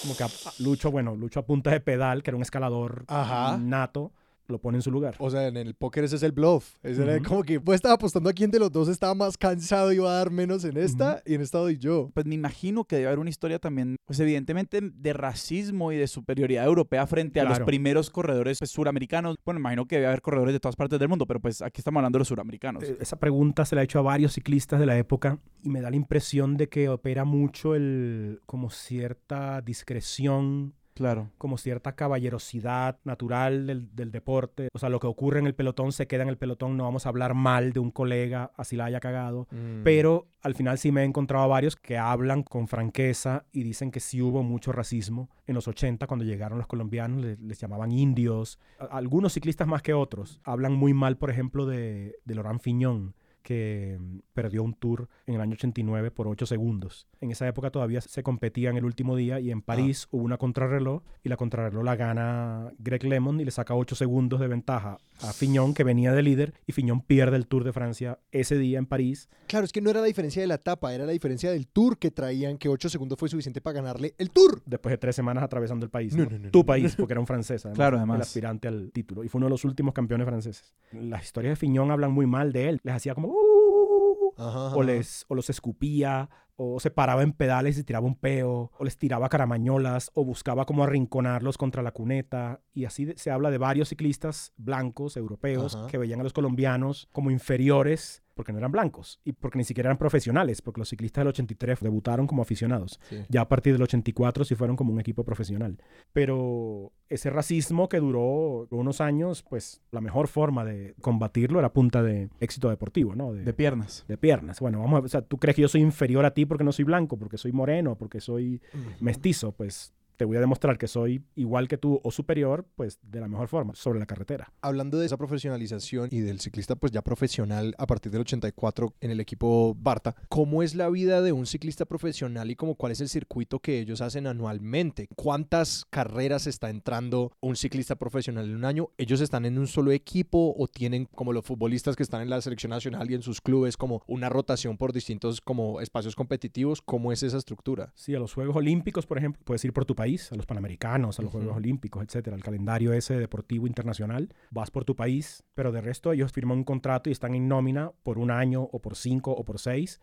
Como 0.02 0.16
que 0.18 0.24
a- 0.24 0.28
a- 0.28 0.54
Lucho, 0.64 0.90
bueno, 0.92 1.16
Lucho 1.16 1.40
a 1.42 1.46
punta 1.46 1.70
de 1.72 1.80
pedal, 1.80 2.24
que 2.24 2.32
era 2.32 2.36
un 2.38 2.42
escalador 2.42 3.06
Ajá. 3.08 3.58
nato, 3.58 4.12
lo 4.48 4.60
pone 4.60 4.78
en 4.78 4.82
su 4.82 4.92
lugar. 4.92 5.16
O 5.20 5.30
sea, 5.30 5.48
en 5.48 5.58
el 5.58 5.74
póker 5.74 6.04
ese 6.04 6.18
es 6.18 6.24
el 6.24 6.32
bluff. 6.32 6.76
Ese 6.84 7.04
era 7.04 7.16
Ujú. 7.16 7.24
como 7.24 7.44
que 7.44 7.60
pues 7.60 7.76
estaba 7.76 7.96
apostando 7.96 8.30
a 8.30 8.34
quién 8.34 8.52
de 8.52 8.60
los 8.60 8.72
dos 8.72 8.88
estaba 8.88 9.16
más 9.16 9.38
cansado 9.38 9.92
y 9.92 9.96
iba 9.96 10.10
a 10.12 10.16
dar 10.18 10.32
menos 10.32 10.64
en 10.66 10.78
esta 10.78 11.22
y 11.26 11.36
en 11.36 11.42
esta 11.42 11.58
doy 11.60 11.78
yo. 11.78 12.10
Pues 12.14 12.26
me 12.26 12.36
imagino 12.36 12.84
que 12.86 12.98
debe 12.98 13.08
haber 13.08 13.20
una 13.20 13.30
historia 13.30 13.60
también, 13.60 13.96
pues 14.06 14.20
evidentemente 14.20 14.80
de 14.82 15.14
racismo 15.14 15.92
y 15.92 15.98
de 15.98 16.08
superioridad 16.08 16.66
europea 16.66 17.08
frente 17.08 17.40
a 17.40 17.46
los 17.46 17.60
primeros 17.62 18.10
corredores 18.10 18.60
pues, 18.60 18.72
suramericanos. 18.72 19.38
Bueno, 19.46 19.60
me 19.60 19.64
imagino 19.64 19.86
que 19.86 19.96
debe 19.96 20.08
haber 20.08 20.22
corredores 20.22 20.54
de 20.54 20.60
todas 20.60 20.76
partes 20.76 21.00
del 21.00 21.10
mundo, 21.10 21.26
pero 21.26 21.40
pues 21.40 21.62
aquí 21.62 21.80
estamos 21.80 22.00
hablando 22.00 22.18
de 22.18 22.22
los 22.22 22.28
suramericanos. 22.28 22.84
Eh, 22.84 22.98
Esa 23.00 23.18
pregunta 23.18 23.66
se 23.66 23.76
la 23.76 23.82
ha 23.82 23.84
hecho 23.84 24.00
a 24.00 24.04
varios 24.04 24.34
ciclistas 24.34 24.80
de 24.80 24.86
la 24.86 24.98
época 24.98 25.40
y 25.64 25.70
me 25.70 25.82
da 25.82 25.90
la 25.90 25.96
impresión 25.96 26.58
de 26.58 26.68
que 26.68 26.90
opera 26.90 27.24
mucho 27.24 27.76
el 27.76 28.42
como 28.46 28.70
cierta 28.70 29.62
discreción 29.62 30.74
Claro. 30.94 31.30
como 31.38 31.58
cierta 31.58 31.96
caballerosidad 31.96 33.00
natural 33.04 33.68
del, 33.68 33.96
del 33.96 34.12
deporte. 34.12 34.70
O 34.74 34.80
sea, 34.80 34.90
lo 34.90 35.00
que 35.00 35.08
ocurre 35.08 35.40
en 35.40 35.48
el 35.48 35.56
pelotón 35.56 35.92
se 35.92 36.08
queda 36.08 36.24
en 36.24 36.30
el 36.30 36.38
pelotón. 36.38 36.78
No 36.78 36.84
vamos 36.84 37.06
a 37.06 37.10
hablar 37.10 37.34
mal 37.34 37.74
de 37.74 37.80
un 37.80 37.92
colega, 37.92 38.52
así 38.58 38.76
la 38.76 38.86
haya 38.86 39.00
cagado. 39.00 39.48
Mm. 39.52 39.84
Pero 39.84 40.28
al 40.42 40.56
final 40.56 40.78
sí 40.78 40.92
me 40.92 41.02
he 41.02 41.06
encontrado 41.06 41.44
a 41.46 41.48
varios 41.48 41.76
que 41.76 41.98
hablan 41.98 42.44
con 42.44 42.68
franqueza 42.68 43.46
y 43.52 43.64
dicen 43.64 43.92
que 43.92 44.00
sí 44.00 44.22
hubo 44.22 44.44
mucho 44.44 44.72
racismo. 44.72 45.30
En 45.48 45.56
los 45.56 45.68
80, 45.68 46.08
cuando 46.08 46.26
llegaron 46.26 46.58
los 46.58 46.68
colombianos, 46.68 47.22
le- 47.22 47.38
les, 47.38 47.60
llamaban 47.60 47.92
indios. 47.92 48.60
A- 48.80 48.86
algunos 48.98 49.34
ciclistas 49.34 49.68
más 49.68 49.82
que 49.82 49.94
otros 49.94 50.40
hablan 50.44 50.74
muy 50.74 50.94
mal, 50.94 51.18
por 51.18 51.30
ejemplo, 51.30 51.66
de, 51.66 52.16
de 52.26 52.36
Laurent 52.36 52.62
Fignon, 52.62 53.16
que 53.44 53.98
mm, 54.00 54.20
perdió 54.34 54.64
un 54.64 54.74
tour 54.74 55.10
en 55.28 55.36
el 55.36 55.42
año 55.42 55.54
89 55.54 56.10
por 56.12 56.28
8 56.28 56.46
segundos. 56.46 57.08
En 57.22 57.32
esa 57.32 57.48
época 57.48 57.70
todavía 57.70 58.02
se 58.02 58.24
competía 58.24 58.70
en 58.70 58.78
el 58.78 58.86
último 58.86 59.16
día 59.16 59.40
y 59.40 59.52
en 59.52 59.62
París 59.62 60.08
hubo 60.12 60.24
una 60.24 60.38
contrarreloj 60.38 61.04
y 61.24 61.30
la 61.30 61.38
contrarreloj 61.38 61.84
la 61.84 61.96
gana 61.96 62.72
Greg 62.80 63.04
Lemon 63.04 63.40
y 63.40 63.46
le 63.46 63.52
saca 63.52 63.76
8 63.76 63.96
segundos 63.96 64.40
de 64.40 64.48
ventaja 64.48 64.98
a 65.22 65.32
Fiñón 65.34 65.74
que 65.74 65.84
venía 65.84 66.12
de 66.14 66.24
líder 66.24 66.54
y 66.66 66.72
Fiñón 66.72 67.02
pierde 67.02 67.38
el 67.38 67.48
Tour 67.48 67.64
de 67.64 67.72
Francia 67.74 68.20
ese 68.32 68.58
día 68.58 68.80
en 68.80 68.86
París. 68.86 69.30
Claro, 69.48 69.66
es 69.66 69.72
que 69.72 69.82
no 69.82 69.90
era 69.90 70.00
la 70.02 70.08
diferencia 70.08 70.42
de 70.42 70.48
la 70.48 70.56
etapa, 70.56 70.94
era 70.94 71.06
la 71.06 71.12
diferencia 71.12 71.52
del 71.52 71.68
tour 71.68 71.98
que 71.98 72.10
traían, 72.12 72.58
que 72.58 72.70
8 72.70 72.90
segundos 72.90 73.20
fue 73.20 73.30
suficiente 73.30 73.62
para 73.62 73.76
ganarle 73.76 74.16
el 74.18 74.32
tour. 74.32 74.62
Después 74.66 74.92
de 74.92 74.98
tres 74.98 75.16
semanas 75.16 75.44
atravesando 75.44 75.86
el 75.86 75.90
país. 75.92 76.16
No, 76.16 76.24
¿no? 76.26 76.30
no, 76.32 76.40
no, 76.40 76.52
tu 76.52 76.66
país, 76.66 76.96
porque 76.96 77.14
era 77.14 77.20
un 77.20 77.28
francés, 77.28 77.62
además, 77.66 77.76
Claro, 77.78 77.98
además. 77.98 78.16
el 78.16 78.22
aspirante 78.22 78.68
al 78.68 78.92
título. 78.92 79.24
Y 79.24 79.30
fue 79.30 79.40
uno 79.40 79.48
de 79.48 79.52
los 79.52 79.66
últimos 79.66 79.94
campeones 79.94 80.26
franceses. 80.26 80.74
Las 80.92 81.24
historias 81.26 81.52
de 81.52 81.56
Fiñón 81.58 81.92
hablan 81.92 82.12
muy 82.12 82.26
mal 82.26 82.52
de 82.54 82.70
él. 82.70 82.80
Les 82.84 82.94
hacía 82.96 83.14
como... 83.16 83.33
"Uh", 83.34 84.34
Ajá, 84.38 84.76
o, 84.76 84.84
les, 84.84 85.26
o 85.28 85.36
los 85.36 85.50
escupía, 85.50 86.30
o 86.56 86.80
se 86.80 86.92
paraba 86.92 87.24
en 87.24 87.34
pedales 87.34 87.78
y 87.78 87.84
tiraba 87.84 88.06
un 88.06 88.16
peo, 88.16 88.72
o 88.78 88.84
les 88.84 88.98
tiraba 88.98 89.30
caramañolas, 89.30 90.12
o 90.14 90.24
buscaba 90.24 90.66
como 90.66 90.84
arrinconarlos 90.84 91.58
contra 91.58 91.82
la 91.82 91.92
cuneta. 91.92 92.62
Y 92.74 92.86
así 92.86 93.14
se 93.16 93.32
habla 93.32 93.52
de 93.52 93.58
varios 93.58 93.90
ciclistas 93.90 94.54
blancos, 94.58 95.18
europeos, 95.18 95.76
Ajá. 95.76 95.88
que 95.88 95.98
veían 95.98 96.20
a 96.20 96.24
los 96.24 96.34
colombianos 96.34 97.10
como 97.12 97.32
inferiores 97.32 98.24
porque 98.34 98.52
no 98.52 98.58
eran 98.58 98.72
blancos 98.72 99.20
y 99.24 99.34
porque 99.34 99.58
ni 99.58 99.64
siquiera 99.64 99.90
eran 99.90 99.98
profesionales, 99.98 100.62
porque 100.62 100.82
los 100.82 100.90
ciclistas 100.90 101.22
del 101.22 101.30
83 101.30 101.80
debutaron 101.82 102.28
como 102.28 102.42
aficionados. 102.42 103.00
Sí. 103.10 103.18
Ya 103.30 103.42
a 103.42 103.50
partir 103.50 103.74
del 103.74 103.82
84 103.84 104.46
sí 104.46 104.56
fueron 104.56 104.76
como 104.76 104.94
un 104.94 105.00
equipo 105.00 105.24
profesional. 105.24 105.78
Pero 106.12 106.92
ese 107.10 107.30
racismo 107.30 107.90
que 107.90 108.00
duró 108.00 108.68
unos 108.72 109.02
años, 109.02 109.44
pues 109.44 109.82
la 109.92 110.02
mejor 110.02 110.28
forma 110.28 110.66
de 110.66 110.96
combatirlo 111.02 111.60
era 111.60 111.74
punta 111.74 112.02
de 112.02 112.30
éxito 112.40 112.70
deportivo, 112.70 113.16
¿no? 113.16 113.34
De 113.34 113.54
piernas. 113.54 114.06
de 114.08 114.18
piernas. 114.18 114.60
Bueno, 114.60 114.80
vamos 114.80 115.02
a, 115.02 115.06
o 115.06 115.08
sea, 115.08 115.22
tú 115.22 115.38
crees 115.38 115.56
que 115.56 115.62
yo 115.62 115.68
soy 115.68 115.82
inferior 115.82 116.26
a 116.26 116.34
ti 116.34 116.46
porque 116.46 116.64
no 116.64 116.72
soy 116.72 116.86
blanco, 116.86 117.18
porque 117.18 117.38
soy 117.38 117.52
moreno, 117.52 117.96
porque 117.96 118.20
soy 118.20 118.62
mestizo, 119.00 119.52
pues 119.52 119.94
te 120.18 120.26
voy 120.26 120.38
a 120.38 120.40
demostrar 120.40 120.78
que 120.78 120.88
soy 120.88 121.24
igual 121.36 121.68
que 121.68 121.78
tú 121.78 122.00
o 122.04 122.12
superior, 122.12 122.66
pues 122.76 123.00
de 123.02 123.20
la 123.20 123.28
mejor 123.28 123.48
forma, 123.48 123.76
sobre 123.76 124.00
la 124.00 124.06
carretera. 124.06 124.52
Hablando 124.62 124.98
de 124.98 125.06
esa 125.06 125.18
profesionalización 125.18 126.10
y 126.12 126.20
del 126.20 126.40
ciclista 126.40 126.76
pues 126.76 126.92
ya 126.92 127.02
profesional 127.02 127.76
a 127.78 127.88
partir 127.88 128.12
del 128.12 128.22
84 128.22 128.94
en 129.02 129.12
el 129.12 129.20
equipo 129.20 129.76
Barta, 129.76 130.16
¿cómo 130.30 130.64
es 130.64 130.76
la 130.76 130.90
vida 130.90 131.22
de 131.22 131.32
un 131.32 131.46
ciclista 131.46 131.86
profesional 131.86 132.52
y 132.52 132.56
como 132.56 132.76
cuál 132.76 132.92
es 132.92 133.02
el 133.02 133.10
circuito 133.10 133.60
que 133.60 133.80
ellos 133.80 134.02
hacen 134.02 134.28
anualmente? 134.28 135.08
¿Cuántas 135.16 135.86
carreras 135.90 136.48
está 136.48 136.70
entrando 136.70 137.32
un 137.42 137.56
ciclista 137.56 137.96
profesional 137.96 138.50
en 138.50 138.56
un 138.56 138.66
año? 138.66 138.90
¿Ellos 138.98 139.22
están 139.22 139.46
en 139.46 139.58
un 139.58 139.68
solo 139.68 139.92
equipo 139.92 140.54
o 140.58 140.68
tienen 140.68 141.06
como 141.06 141.34
los 141.34 141.46
futbolistas 141.46 141.96
que 141.96 142.04
están 142.04 142.22
en 142.22 142.30
la 142.30 142.42
selección 142.42 142.72
nacional 142.72 143.10
y 143.10 143.16
en 143.16 143.22
sus 143.22 143.42
clubes 143.42 143.78
como 143.78 144.04
una 144.08 144.30
rotación 144.30 144.78
por 144.78 144.94
distintos 144.94 145.42
como 145.42 145.82
espacios 145.82 146.16
competitivos? 146.16 146.82
¿Cómo 146.82 147.12
es 147.12 147.24
esa 147.24 147.38
estructura? 147.38 147.92
Sí, 147.96 148.16
a 148.16 148.20
los 148.20 148.34
Juegos 148.34 148.56
Olímpicos, 148.56 149.06
por 149.06 149.18
ejemplo, 149.18 149.42
puedes 149.44 149.64
ir 149.66 149.74
por 149.74 149.86
tu 149.86 149.96
país, 149.96 150.03
a 150.04 150.36
los 150.36 150.46
Panamericanos, 150.46 151.18
a 151.20 151.22
los 151.22 151.30
Ujú. 151.30 151.40
Juegos 151.40 151.58
Olímpicos, 151.58 152.04
etcétera, 152.04 152.36
al 152.36 152.44
calendario 152.44 152.94
ese 152.94 153.18
deportivo 153.18 153.68
internacional, 153.68 154.34
vas 154.52 154.70
por 154.70 154.84
tu 154.84 154.96
país, 154.96 155.44
pero 155.54 155.72
de 155.72 155.82
resto 155.82 156.12
ellos 156.12 156.32
firman 156.32 156.60
un 156.60 156.64
contrato 156.64 157.10
y 157.10 157.14
están 157.14 157.36
en 157.36 157.48
nómina 157.48 157.92
por 158.04 158.18
un 158.18 158.30
año 158.30 158.64
o 158.64 158.80
por 158.80 158.96
cinco 158.96 159.32
o 159.32 159.44
por 159.46 159.60
seis 159.60 160.02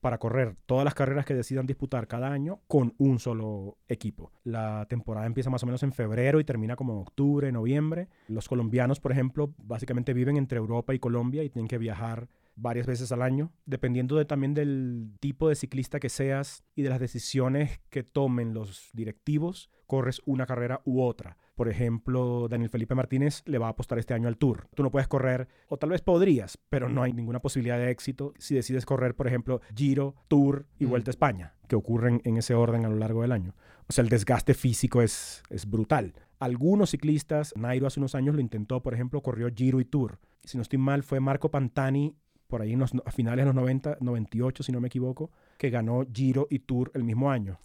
para 0.00 0.18
correr 0.18 0.56
todas 0.66 0.84
las 0.84 0.94
carreras 0.94 1.24
que 1.24 1.34
decidan 1.34 1.66
disputar 1.66 2.06
cada 2.06 2.30
año 2.30 2.60
con 2.66 2.94
un 2.98 3.18
solo 3.18 3.78
equipo. 3.88 4.32
La 4.44 4.86
temporada 4.88 5.26
empieza 5.26 5.50
más 5.50 5.62
o 5.62 5.66
menos 5.66 5.82
en 5.82 5.92
febrero 5.92 6.40
y 6.40 6.44
termina 6.44 6.76
como 6.76 6.92
en 6.92 7.00
octubre, 7.00 7.50
noviembre. 7.50 8.08
Los 8.28 8.48
colombianos, 8.48 9.00
por 9.00 9.12
ejemplo, 9.12 9.54
básicamente 9.58 10.12
viven 10.12 10.36
entre 10.36 10.58
Europa 10.58 10.94
y 10.94 10.98
Colombia 10.98 11.42
y 11.42 11.50
tienen 11.50 11.68
que 11.68 11.78
viajar 11.78 12.28
varias 12.60 12.86
veces 12.86 13.12
al 13.12 13.22
año, 13.22 13.52
dependiendo 13.66 14.16
de, 14.16 14.24
también 14.24 14.54
del 14.54 15.12
tipo 15.20 15.48
de 15.48 15.54
ciclista 15.54 16.00
que 16.00 16.08
seas 16.08 16.64
y 16.74 16.82
de 16.82 16.90
las 16.90 17.00
decisiones 17.00 17.80
que 17.90 18.02
tomen 18.02 18.54
los 18.54 18.90
directivos, 18.92 19.70
corres 19.86 20.20
una 20.26 20.46
carrera 20.46 20.82
u 20.84 21.02
otra. 21.02 21.36
Por 21.54 21.68
ejemplo, 21.68 22.46
Daniel 22.48 22.70
Felipe 22.70 22.94
Martínez 22.94 23.42
le 23.46 23.58
va 23.58 23.66
a 23.66 23.70
apostar 23.70 23.98
este 23.98 24.14
año 24.14 24.28
al 24.28 24.36
Tour. 24.36 24.68
Tú 24.74 24.84
no 24.84 24.92
puedes 24.92 25.08
correr, 25.08 25.48
o 25.68 25.76
tal 25.76 25.90
vez 25.90 26.02
podrías, 26.02 26.56
pero 26.68 26.88
no 26.88 27.02
hay 27.02 27.12
ninguna 27.12 27.40
posibilidad 27.40 27.78
de 27.78 27.90
éxito 27.90 28.32
si 28.38 28.54
decides 28.54 28.86
correr, 28.86 29.16
por 29.16 29.26
ejemplo, 29.26 29.60
Giro, 29.74 30.14
Tour 30.28 30.66
y. 30.78 30.84
Vuelta 30.84 31.10
a 31.10 31.12
España, 31.12 31.54
que 31.66 31.74
ocurren 31.74 32.20
en 32.24 32.36
ese 32.36 32.54
orden 32.54 32.84
a 32.84 32.88
lo 32.88 32.96
largo 32.96 33.22
del 33.22 33.32
año. 33.32 33.54
O 33.88 33.92
sea, 33.92 34.02
el 34.02 34.10
desgaste 34.10 34.54
físico 34.54 35.02
es, 35.02 35.42
es 35.50 35.68
brutal. 35.68 36.14
Algunos 36.38 36.90
ciclistas, 36.90 37.52
Nairo 37.56 37.86
hace 37.86 37.98
unos 37.98 38.14
años 38.14 38.34
lo 38.36 38.40
intentó, 38.40 38.80
por 38.82 38.94
ejemplo, 38.94 39.22
corrió 39.22 39.48
Giro 39.52 39.80
y 39.80 39.84
Tour. 39.84 40.20
Si 40.44 40.56
no 40.56 40.62
estoy 40.62 40.78
mal, 40.78 41.02
fue 41.02 41.18
Marco 41.18 41.50
Pantani, 41.50 42.14
por 42.48 42.62
ahí 42.62 42.72
en 42.72 42.80
los, 42.80 42.92
a 43.04 43.12
finales 43.12 43.44
de 43.44 43.46
los 43.46 43.54
90, 43.54 43.98
98, 44.00 44.62
si 44.62 44.72
no 44.72 44.80
me 44.80 44.88
equivoco, 44.88 45.30
que 45.58 45.70
ganó 45.70 46.04
Giro 46.12 46.48
y 46.50 46.58
Tour 46.60 46.90
el 46.94 47.04
mismo 47.04 47.30
año. 47.30 47.60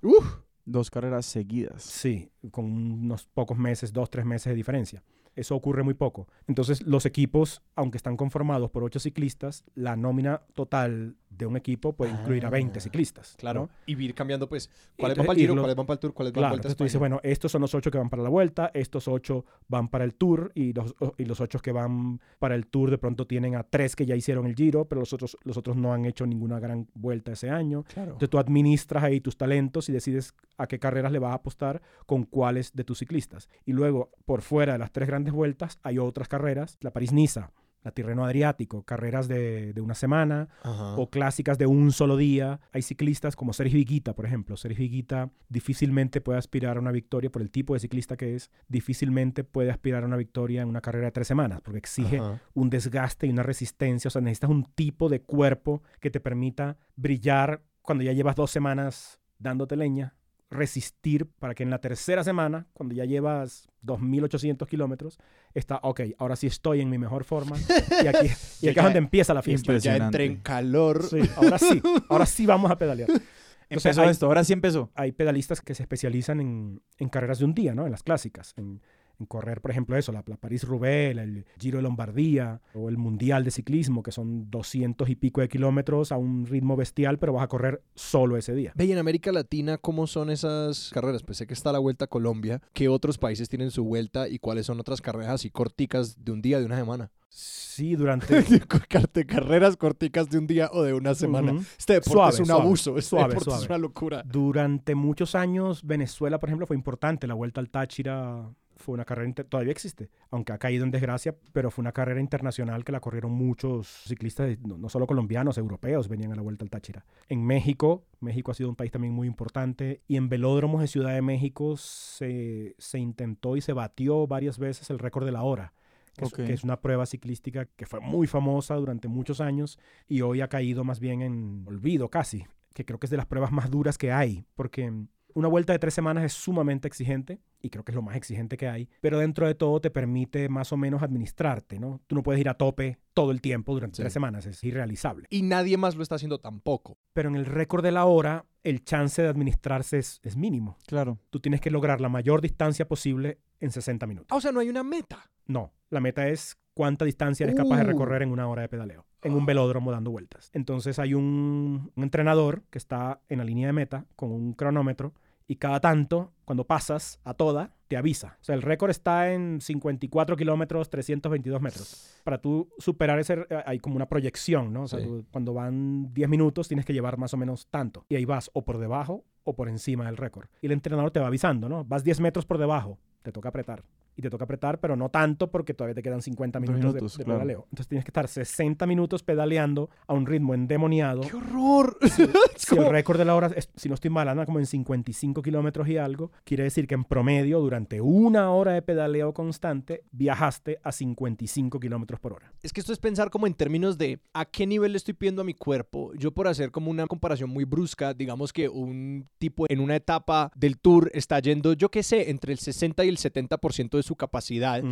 Dos 0.65 0.91
carreras 0.91 1.25
seguidas. 1.25 1.81
Sí, 1.81 2.29
con 2.51 2.65
unos 2.65 3.25
pocos 3.25 3.57
meses, 3.57 3.91
dos, 3.91 4.09
tres 4.09 4.25
meses 4.25 4.51
de 4.51 4.55
diferencia. 4.55 5.03
Eso 5.35 5.55
ocurre 5.55 5.83
muy 5.83 5.93
poco. 5.93 6.27
Entonces, 6.47 6.81
los 6.83 7.05
equipos, 7.05 7.61
aunque 7.75 7.97
están 7.97 8.17
conformados 8.17 8.69
por 8.69 8.83
ocho 8.83 8.99
ciclistas, 8.99 9.63
la 9.75 9.95
nómina 9.95 10.41
total 10.53 11.15
de 11.29 11.47
un 11.47 11.57
equipo 11.57 11.93
puede 11.93 12.11
incluir 12.11 12.45
a 12.45 12.49
20 12.51 12.77
Ah, 12.77 12.81
ciclistas. 12.81 13.35
Claro. 13.39 13.61
¿no? 13.61 13.69
Y 13.87 13.99
ir 14.01 14.13
cambiando, 14.13 14.47
pues, 14.47 14.69
¿cuáles 14.97 15.17
van 15.17 15.25
para 15.25 15.39
el 15.39 15.41
Giro, 15.41 15.55
cuáles 15.55 15.75
van 15.75 15.85
para 15.87 15.95
el 15.95 15.99
Tour, 15.99 16.13
cuáles 16.13 16.31
van 16.31 16.41
Claro, 16.41 16.43
para 16.43 16.51
Vuelta 16.51 16.67
a 16.67 16.69
entonces 16.69 16.77
tú 16.77 16.83
dices, 16.83 16.99
bueno, 16.99 17.19
estos 17.23 17.51
son 17.51 17.61
los 17.61 17.73
ocho 17.73 17.89
que 17.89 17.97
van 17.97 18.09
para 18.09 18.21
la 18.21 18.29
vuelta, 18.29 18.69
estos 18.73 19.07
ocho 19.07 19.45
van 19.67 19.87
para 19.87 20.03
el 20.03 20.13
tour 20.13 20.51
y 20.53 20.73
los, 20.73 20.93
y 21.17 21.25
los 21.25 21.41
ocho 21.41 21.59
que 21.59 21.71
van 21.71 22.21
para 22.37 22.53
el 22.53 22.67
tour 22.67 22.91
de 22.91 22.97
pronto 22.99 23.25
tienen 23.25 23.55
a 23.55 23.63
tres 23.63 23.95
que 23.95 24.05
ya 24.05 24.15
hicieron 24.15 24.45
el 24.45 24.55
giro, 24.55 24.85
pero 24.85 25.01
los 25.01 25.11
otros, 25.13 25.35
los 25.43 25.57
otros 25.57 25.75
no 25.75 25.91
han 25.93 26.05
hecho 26.05 26.27
ninguna 26.27 26.59
gran 26.59 26.87
vuelta 26.93 27.31
ese 27.31 27.49
año. 27.49 27.83
Claro. 27.93 28.11
Entonces 28.11 28.29
tú 28.29 28.37
administras 28.37 29.03
ahí 29.03 29.19
tus 29.19 29.35
talentos 29.37 29.89
y 29.89 29.91
decides 29.91 30.35
a 30.57 30.67
qué 30.67 30.77
carreras 30.77 31.11
le 31.11 31.17
vas 31.19 31.31
a 31.31 31.35
apostar 31.35 31.81
con 32.05 32.23
cuáles 32.25 32.73
de 32.75 32.83
tus 32.83 32.99
ciclistas. 32.99 33.49
Y 33.65 33.73
luego, 33.73 34.11
por 34.25 34.41
fuera 34.41 34.73
de 34.73 34.79
las 34.79 34.91
tres 34.91 35.07
grandes 35.07 35.22
vueltas, 35.31 35.79
hay 35.83 35.99
otras 35.99 36.27
carreras, 36.27 36.77
la 36.81 36.91
París-Niza, 36.91 37.51
la 37.83 37.91
Tirreno 37.91 38.23
Adriático, 38.23 38.83
carreras 38.83 39.27
de, 39.27 39.73
de 39.73 39.81
una 39.81 39.93
semana, 39.93 40.47
Ajá. 40.63 40.95
o 40.95 41.09
clásicas 41.09 41.57
de 41.57 41.65
un 41.65 41.91
solo 41.91 42.15
día. 42.15 42.61
Hay 42.71 42.81
ciclistas 42.81 43.35
como 43.35 43.51
Sergio 43.51 43.77
Higuita, 43.77 44.15
por 44.15 44.25
ejemplo. 44.25 44.55
Sergio 44.55 44.85
Higuita 44.85 45.31
difícilmente 45.49 46.21
puede 46.21 46.39
aspirar 46.39 46.77
a 46.77 46.79
una 46.79 46.91
victoria 46.91 47.29
por 47.29 47.41
el 47.41 47.51
tipo 47.51 47.73
de 47.73 47.81
ciclista 47.81 48.15
que 48.15 48.35
es. 48.35 48.51
Difícilmente 48.69 49.43
puede 49.43 49.69
aspirar 49.69 50.03
a 50.03 50.05
una 50.05 50.15
victoria 50.15 50.61
en 50.61 50.69
una 50.69 50.79
carrera 50.79 51.07
de 51.07 51.11
tres 51.11 51.27
semanas 51.27 51.59
porque 51.61 51.79
exige 51.79 52.19
Ajá. 52.19 52.41
un 52.53 52.69
desgaste 52.69 53.27
y 53.27 53.31
una 53.31 53.43
resistencia. 53.43 54.07
O 54.07 54.11
sea, 54.11 54.21
necesitas 54.21 54.49
un 54.49 54.63
tipo 54.63 55.09
de 55.09 55.21
cuerpo 55.21 55.83
que 55.99 56.09
te 56.09 56.21
permita 56.21 56.77
brillar 56.95 57.63
cuando 57.81 58.05
ya 58.05 58.13
llevas 58.13 58.37
dos 58.37 58.49
semanas 58.49 59.19
dándote 59.39 59.75
leña. 59.75 60.15
Resistir 60.53 61.25
para 61.39 61.53
que 61.55 61.63
en 61.63 61.69
la 61.69 61.79
tercera 61.79 62.23
semana, 62.23 62.67
cuando 62.73 62.95
ya 62.95 63.05
llevas 63.05 63.67
2.800 63.85 64.67
kilómetros, 64.67 65.19
está, 65.53 65.79
ok, 65.83 66.01
ahora 66.17 66.35
sí 66.35 66.47
estoy 66.47 66.81
en 66.81 66.89
mi 66.89 66.97
mejor 66.97 67.23
forma. 67.23 67.57
Y 68.03 68.07
aquí, 68.07 68.27
y 68.61 68.69
aquí 68.69 68.79
es 68.79 68.83
donde 68.83 68.99
empieza 68.99 69.33
la 69.33 69.41
fiesta. 69.41 69.77
Ya 69.77 69.97
entré 69.97 70.25
en 70.25 70.37
calor. 70.37 71.03
Sí, 71.03 71.19
ahora 71.35 71.57
sí, 71.59 71.81
ahora 72.09 72.25
sí 72.25 72.45
vamos 72.45 72.71
a 72.71 72.77
pedalear. 72.77 73.09
Entonces, 73.69 73.85
Empezó 73.97 74.01
hay- 74.03 74.09
esto, 74.09 74.25
ahora 74.27 74.43
sí 74.43 74.53
empezó. 74.53 74.91
Hay 74.93 75.11
pedalistas 75.13 75.59
que 75.61 75.73
se 75.73 75.81
especializan 75.83 76.39
en, 76.39 76.81
en 76.99 77.09
carreras 77.09 77.39
de 77.39 77.45
un 77.45 77.53
día, 77.55 77.73
¿no? 77.73 77.85
En 77.85 77.91
las 77.91 78.03
clásicas, 78.03 78.53
en, 78.57 78.81
en 79.19 79.25
correr, 79.25 79.61
por 79.61 79.71
ejemplo, 79.71 79.97
eso, 79.97 80.11
la, 80.11 80.23
la 80.25 80.37
París-Roubaix, 80.37 81.17
el 81.17 81.45
Giro 81.59 81.77
de 81.77 81.83
Lombardía 81.83 82.61
o 82.73 82.89
el 82.89 82.97
Mundial 82.97 83.43
de 83.43 83.51
Ciclismo, 83.51 84.03
que 84.03 84.11
son 84.11 84.49
200 84.49 85.09
y 85.09 85.15
pico 85.15 85.41
de 85.41 85.49
kilómetros 85.49 86.11
a 86.11 86.17
un 86.17 86.45
ritmo 86.45 86.75
bestial, 86.75 87.19
pero 87.19 87.33
vas 87.33 87.43
a 87.43 87.47
correr 87.47 87.81
solo 87.95 88.37
ese 88.37 88.53
día. 88.53 88.73
Ve, 88.75 88.85
y 88.85 88.91
en 88.91 88.97
América 88.97 89.31
Latina, 89.31 89.77
¿cómo 89.77 90.07
son 90.07 90.29
esas 90.29 90.89
carreras? 90.93 91.23
Pues 91.23 91.37
sé 91.37 91.47
que 91.47 91.53
está 91.53 91.71
la 91.71 91.79
Vuelta 91.79 92.05
a 92.05 92.07
Colombia. 92.07 92.61
¿Qué 92.73 92.89
otros 92.89 93.17
países 93.17 93.49
tienen 93.49 93.71
su 93.71 93.83
vuelta 93.83 94.27
y 94.27 94.39
cuáles 94.39 94.65
son 94.65 94.79
otras 94.79 95.01
carreras 95.01 95.33
así 95.33 95.49
corticas 95.49 96.23
de 96.23 96.31
un 96.31 96.41
día, 96.41 96.59
de 96.59 96.65
una 96.65 96.77
semana? 96.77 97.11
Sí, 97.29 97.95
durante... 97.95 98.43
Carreras 99.27 99.75
corticas 99.75 100.29
de 100.29 100.37
un 100.37 100.45
día 100.45 100.69
o 100.71 100.83
de 100.83 100.93
una 100.93 101.15
semana. 101.15 101.53
Ujú. 101.53 101.63
Este 101.77 101.93
deporte 101.93 102.11
Suave, 102.11 102.33
es 102.33 102.39
un 102.39 102.45
suave, 102.45 102.61
abuso. 102.61 102.97
Este 102.97 103.09
suave, 103.09 103.33
deporte 103.33 103.63
es 103.63 103.65
una 103.65 103.77
locura. 103.79 104.23
Durante 104.23 104.93
muchos 104.93 105.33
años, 105.33 105.81
Venezuela, 105.83 106.39
por 106.39 106.49
ejemplo, 106.49 106.67
fue 106.67 106.75
importante. 106.75 107.25
La 107.25 107.33
Vuelta 107.33 107.59
al 107.59 107.71
Táchira 107.71 108.53
fue 108.83 108.93
una 108.93 109.05
carrera, 109.05 109.33
todavía 109.33 109.71
existe, 109.71 110.09
aunque 110.29 110.53
ha 110.53 110.57
caído 110.57 110.83
en 110.83 110.91
desgracia, 110.91 111.35
pero 111.53 111.71
fue 111.71 111.81
una 111.81 111.91
carrera 111.93 112.19
internacional 112.19 112.83
que 112.83 112.91
la 112.91 112.99
corrieron 112.99 113.31
muchos 113.31 113.87
ciclistas, 114.07 114.59
no, 114.59 114.77
no 114.77 114.89
solo 114.89 115.07
colombianos, 115.07 115.57
europeos 115.57 116.07
venían 116.07 116.31
a 116.33 116.35
la 116.35 116.41
Vuelta 116.41 116.63
al 116.65 116.69
Táchira. 116.69 117.05
En 117.29 117.43
México, 117.43 118.03
México 118.19 118.51
ha 118.51 118.53
sido 118.53 118.69
un 118.69 118.75
país 118.75 118.91
también 118.91 119.13
muy 119.13 119.27
importante, 119.27 120.01
y 120.07 120.17
en 120.17 120.29
velódromos 120.29 120.81
de 120.81 120.87
Ciudad 120.87 121.13
de 121.13 121.21
México 121.21 121.77
se, 121.77 122.75
se 122.77 122.99
intentó 122.99 123.55
y 123.57 123.61
se 123.61 123.73
batió 123.73 124.27
varias 124.27 124.59
veces 124.59 124.89
el 124.89 124.99
récord 124.99 125.25
de 125.25 125.31
la 125.31 125.43
hora. 125.43 125.73
Que, 126.15 126.25
es- 126.25 126.31
que 126.45 126.53
es 126.53 126.63
una 126.63 126.79
prueba 126.79 127.07
ciclística 127.07 127.65
que 127.65 127.87
fue 127.87 127.99
muy 127.99 128.27
famosa 128.27 128.75
durante 128.75 129.07
muchos 129.07 129.41
años 129.41 129.79
y 130.07 130.21
hoy 130.21 130.41
ha 130.41 130.47
caído 130.47 130.83
más 130.83 130.99
bien 130.99 131.23
en 131.23 131.63
olvido 131.65 132.09
casi, 132.09 132.45
que 132.75 132.85
creo 132.85 132.99
que 132.99 133.07
es 133.07 133.11
de 133.11 133.17
las 133.17 133.25
pruebas 133.25 133.51
más 133.51 133.71
duras 133.71 133.97
que 133.97 134.11
hay, 134.11 134.45
porque 134.53 134.91
Una 135.35 135.47
vuelta 135.47 135.73
de 135.73 135.79
tres 135.79 135.93
semanas 135.93 136.23
es 136.23 136.33
sumamente 136.33 136.87
exigente 136.87 137.39
y 137.61 137.69
creo 137.69 137.83
que 137.83 137.91
es 137.91 137.95
lo 137.95 138.01
más 138.01 138.15
exigente 138.15 138.57
que 138.57 138.67
hay, 138.67 138.89
pero 139.01 139.19
dentro 139.19 139.47
de 139.47 139.55
todo 139.55 139.79
te 139.81 139.89
permite 139.89 140.49
más 140.49 140.71
o 140.73 140.77
menos 140.77 141.01
administrarte, 141.01 141.79
¿no? 141.79 142.01
Tú 142.07 142.15
no 142.15 142.23
puedes 142.23 142.39
ir 142.41 142.49
a 142.49 142.53
tope 142.55 142.99
todo 143.13 143.31
el 143.31 143.41
tiempo 143.41 143.73
durante 143.73 143.97
Sí. 143.97 144.01
tres 144.03 144.13
semanas, 144.13 144.45
es 144.45 144.63
irrealizable. 144.63 145.27
Y 145.29 145.41
nadie 145.43 145.77
más 145.77 145.95
lo 145.95 146.03
está 146.03 146.15
haciendo 146.15 146.39
tampoco. 146.39 146.97
Pero 147.13 147.29
en 147.29 147.35
el 147.35 147.45
récord 147.45 147.83
de 147.83 147.91
la 147.91 148.05
hora, 148.05 148.45
el 148.63 148.83
chance 148.83 149.21
de 149.21 149.27
administrarse 149.27 149.99
es, 149.99 150.19
es 150.23 150.35
mínimo. 150.37 150.77
Claro. 150.87 151.19
Tú 151.29 151.39
tienes 151.39 151.61
que 151.61 151.71
lograr 151.71 152.01
la 152.01 152.09
mayor 152.09 152.41
distancia 152.41 152.87
posible 152.87 153.39
en 153.59 153.71
60 153.71 154.05
minutos. 154.07 154.27
Ah, 154.31 154.37
o 154.37 154.41
sea, 154.41 154.51
no 154.51 154.59
hay 154.59 154.69
una 154.69 154.83
meta. 154.83 155.29
No, 155.47 155.73
la 155.89 155.99
meta 155.99 156.27
es 156.29 156.57
cuánta 156.73 157.05
distancia 157.05 157.43
eres 157.45 157.55
capaz 157.55 157.77
de 157.77 157.83
Uh. 157.83 157.87
recorrer 157.87 158.21
en 158.23 158.31
una 158.31 158.47
hora 158.47 158.61
de 158.63 158.69
pedaleo, 158.69 159.05
en 159.21 159.33
un 159.33 159.45
velódromo 159.45 159.91
dando 159.91 160.11
vueltas. 160.11 160.49
Entonces 160.53 160.99
hay 160.99 161.13
un, 161.13 161.91
un 161.95 162.03
entrenador 162.03 162.63
que 162.69 162.77
está 162.77 163.21
en 163.29 163.37
la 163.39 163.43
línea 163.43 163.67
de 163.67 163.73
meta 163.73 164.05
con 164.15 164.31
un 164.31 164.53
cronómetro 164.53 165.13
y 165.45 165.57
cada 165.57 165.81
tanto, 165.81 166.31
cuando 166.45 166.65
pasas 166.65 167.19
a 167.25 167.33
toda, 167.33 167.75
te 167.89 167.97
avisa. 167.97 168.37
O 168.39 168.43
sea, 168.43 168.55
el 168.55 168.61
récord 168.61 168.89
está 168.89 169.33
en 169.33 169.59
54 169.59 170.37
kilómetros, 170.37 170.89
322 170.89 171.61
metros. 171.61 172.21
Para 172.23 172.37
tú 172.39 172.69
superar 172.79 173.19
ese, 173.19 173.33
eh, 173.49 173.63
hay 173.65 173.77
como 173.79 173.97
una 173.97 174.07
proyección, 174.07 174.71
¿no? 174.71 174.83
O 174.83 174.87
sea, 174.87 174.99
Sí. 174.99 175.05
tú- 175.05 175.25
cuando 175.31 175.53
van 175.53 176.13
10 176.13 176.29
minutos 176.29 176.69
tienes 176.69 176.85
que 176.85 176.93
llevar 176.93 177.17
más 177.17 177.33
o 177.33 177.37
menos 177.37 177.67
tanto. 177.67 178.05
Y 178.07 178.15
ahí 178.15 178.23
vas 178.25 178.49
o 178.53 178.63
por 178.63 178.77
debajo 178.79 179.25
o 179.43 179.53
por 179.53 179.67
encima 179.67 180.05
del 180.05 180.15
récord. 180.17 180.47
Y 180.61 180.67
el 180.67 180.71
entrenador 180.71 181.11
te 181.11 181.19
va 181.19 181.27
avisando, 181.27 181.67
¿no? 181.67 181.83
Vas 181.83 182.05
10 182.05 182.21
metros 182.21 182.45
por 182.45 182.57
debajo, 182.57 182.97
te 183.21 183.33
toca 183.33 183.49
apretar. 183.49 183.83
Y 184.15 184.21
te 184.21 184.29
toca 184.29 184.43
apretar, 184.43 184.79
pero 184.79 184.95
no 184.95 185.09
tanto 185.09 185.49
porque 185.49 185.73
todavía 185.73 185.95
te 185.95 186.03
quedan 186.03 186.21
50 186.21 186.59
Dos 186.59 186.67
minutos, 186.69 186.93
minutos, 186.93 187.13
de, 187.13 187.17
de 187.17 187.25
claro. 187.25 187.39
pedaleo. 187.39 187.63
Entonces 187.71 187.87
tienes 187.87 188.05
que 188.05 188.09
estar 188.09 188.27
60 188.27 188.85
minutos 188.85 189.23
pedaleando 189.23 189.89
a 190.07 190.13
un 190.13 190.25
ritmo 190.25 190.53
endemoniado. 190.53 191.21
¡Qué 191.21 191.35
horror! 191.35 191.97
Es 192.01 192.13
Si 192.57 192.75
el 192.77 192.89
récord 192.89 193.17
de 193.17 193.25
la 193.25 193.35
hora, 193.35 193.47
es- 193.55 193.69
si 193.75 193.89
no 193.89 193.95
estoy 193.95 194.09
mal, 194.11 194.27
anda 194.29 194.45
como 194.45 194.59
en 194.59 194.65
55 194.65 195.41
kilómetros 195.41 195.87
y 195.87 195.97
algo, 195.97 196.31
quiere 196.43 196.63
decir 196.63 196.87
que 196.87 196.93
en 196.95 197.03
promedio, 197.03 197.59
durante 197.59 198.01
una 198.01 198.51
hora 198.51 198.71
de 198.73 198.81
pedaleo 198.81 199.33
constante, 199.33 200.03
viajaste 200.11 200.79
a 200.83 200.91
55 200.91 201.79
kilómetros 201.79 202.19
por 202.19 202.33
hora. 202.33 202.53
Es 202.61 202.71
que 202.71 202.79
esto 202.79 202.93
es 202.93 202.99
pensar 202.99 203.29
como 203.29 203.47
en 203.47 203.53
términos 203.53 203.97
de 203.97 204.19
a 204.33 204.45
qué 204.45 204.65
nivel 204.67 204.91
le 204.93 204.97
estoy 204.97 205.13
pidiendo 205.13 205.41
a 205.41 205.45
mi 205.45 205.53
cuerpo. 205.53 206.13
Yo 206.15 206.31
por 206.31 206.47
hacer 206.47 206.71
como 206.71 206.89
una 206.91 207.07
comparación 207.07 207.49
muy 207.49 207.65
brusca, 207.65 208.13
digamos 208.13 208.53
que 208.53 208.69
un 208.69 209.27
tipo 209.39 209.65
en 209.67 209.79
una 209.79 209.95
etapa 209.95 210.51
del 210.55 210.77
tour 210.77 211.09
está 211.13 211.39
yendo, 211.39 211.73
yo 211.73 211.89
qué 211.89 212.03
sé, 212.03 212.29
entre 212.29 212.53
el 212.53 212.59
60 212.59 213.03
y 213.05 213.09
el 213.09 213.17
70% 213.17 213.97
de 213.97 214.02
su 214.03 214.15
capacidad. 214.15 214.83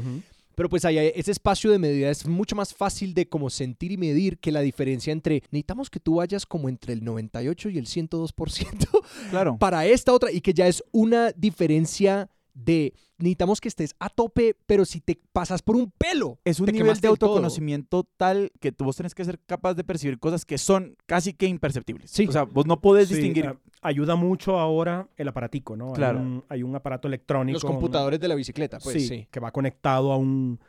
Pero 0.54 0.68
pues 0.70 0.84
ahí 0.84 0.98
ese 1.16 1.32
espacio 1.32 1.72
de 1.72 1.80
medida 1.80 2.10
es 2.10 2.28
mucho 2.28 2.56
más 2.56 2.74
fácil 2.74 3.14
de 3.14 3.28
como 3.28 3.50
sentir 3.50 3.92
y 3.94 3.98
medir 3.98 4.38
que 4.38 4.52
la 4.52 4.60
diferencia 4.62 5.14
entre 5.14 5.44
necesitamos 5.50 5.90
que 5.90 6.00
tú 6.00 6.16
vayas 6.16 6.46
como 6.46 6.68
entre 6.68 6.94
el 6.94 7.04
98 7.04 7.70
y 7.70 7.78
el 7.78 7.86
102% 7.88 8.88
Claro. 9.30 9.58
para 9.60 9.86
esta 9.86 10.12
otra 10.14 10.32
y 10.32 10.42
que 10.42 10.54
ya 10.54 10.68
es 10.68 10.84
una 10.92 11.32
diferencia 11.32 12.30
de 12.54 12.94
necesitamos 13.18 13.62
que 13.62 13.68
estés 13.68 13.96
a 14.00 14.10
tope, 14.10 14.56
pero 14.66 14.84
si 14.86 15.00
te 15.00 15.20
pasas 15.32 15.62
por 15.62 15.76
un 15.76 15.92
pelo. 15.92 16.40
Es 16.44 16.60
un 16.60 16.66
te 16.66 16.72
nivel 16.72 16.94
de 16.96 17.02
todo. 17.02 17.12
autoconocimiento 17.12 18.04
tal 18.18 18.52
que 18.60 18.72
tú 18.72 18.84
vos 18.86 18.96
tenés 18.96 19.14
que 19.16 19.24
ser 19.26 19.40
capaz 19.46 19.76
de 19.76 19.84
percibir 19.84 20.20
cosas 20.20 20.44
que 20.44 20.58
son 20.58 20.96
casi 21.06 21.34
que 21.34 21.46
imperceptibles. 21.48 22.10
Sí. 22.12 22.26
O 22.28 22.32
sea, 22.32 22.44
vos 22.44 22.66
no 22.66 22.82
podés 22.82 23.08
Sí, 23.10 23.16
distinguir. 23.16 23.48
a- 23.48 23.58
ayuda 23.82 24.16
mucho 24.16 24.60
ahora 24.60 25.08
el 25.18 25.28
aparatico, 25.28 25.76
¿no? 25.76 25.90
Hay 25.90 25.94
Claro. 25.94 26.20
un- 26.20 26.44
Hay 26.50 26.64
un, 26.64 26.76
aparato 26.76 27.08
electrónico. 27.08 27.56
Los 27.56 27.66
computadores 27.66 28.20
de 28.20 28.28
la 28.28 28.36
bicicleta, 28.36 28.80
pues 28.80 28.94
sí, 29.02 29.08
sí. 29.08 29.28
que 29.32 29.40
va 29.40 29.52
conectado 29.52 30.12
a 30.12 30.18
un... 30.18 30.60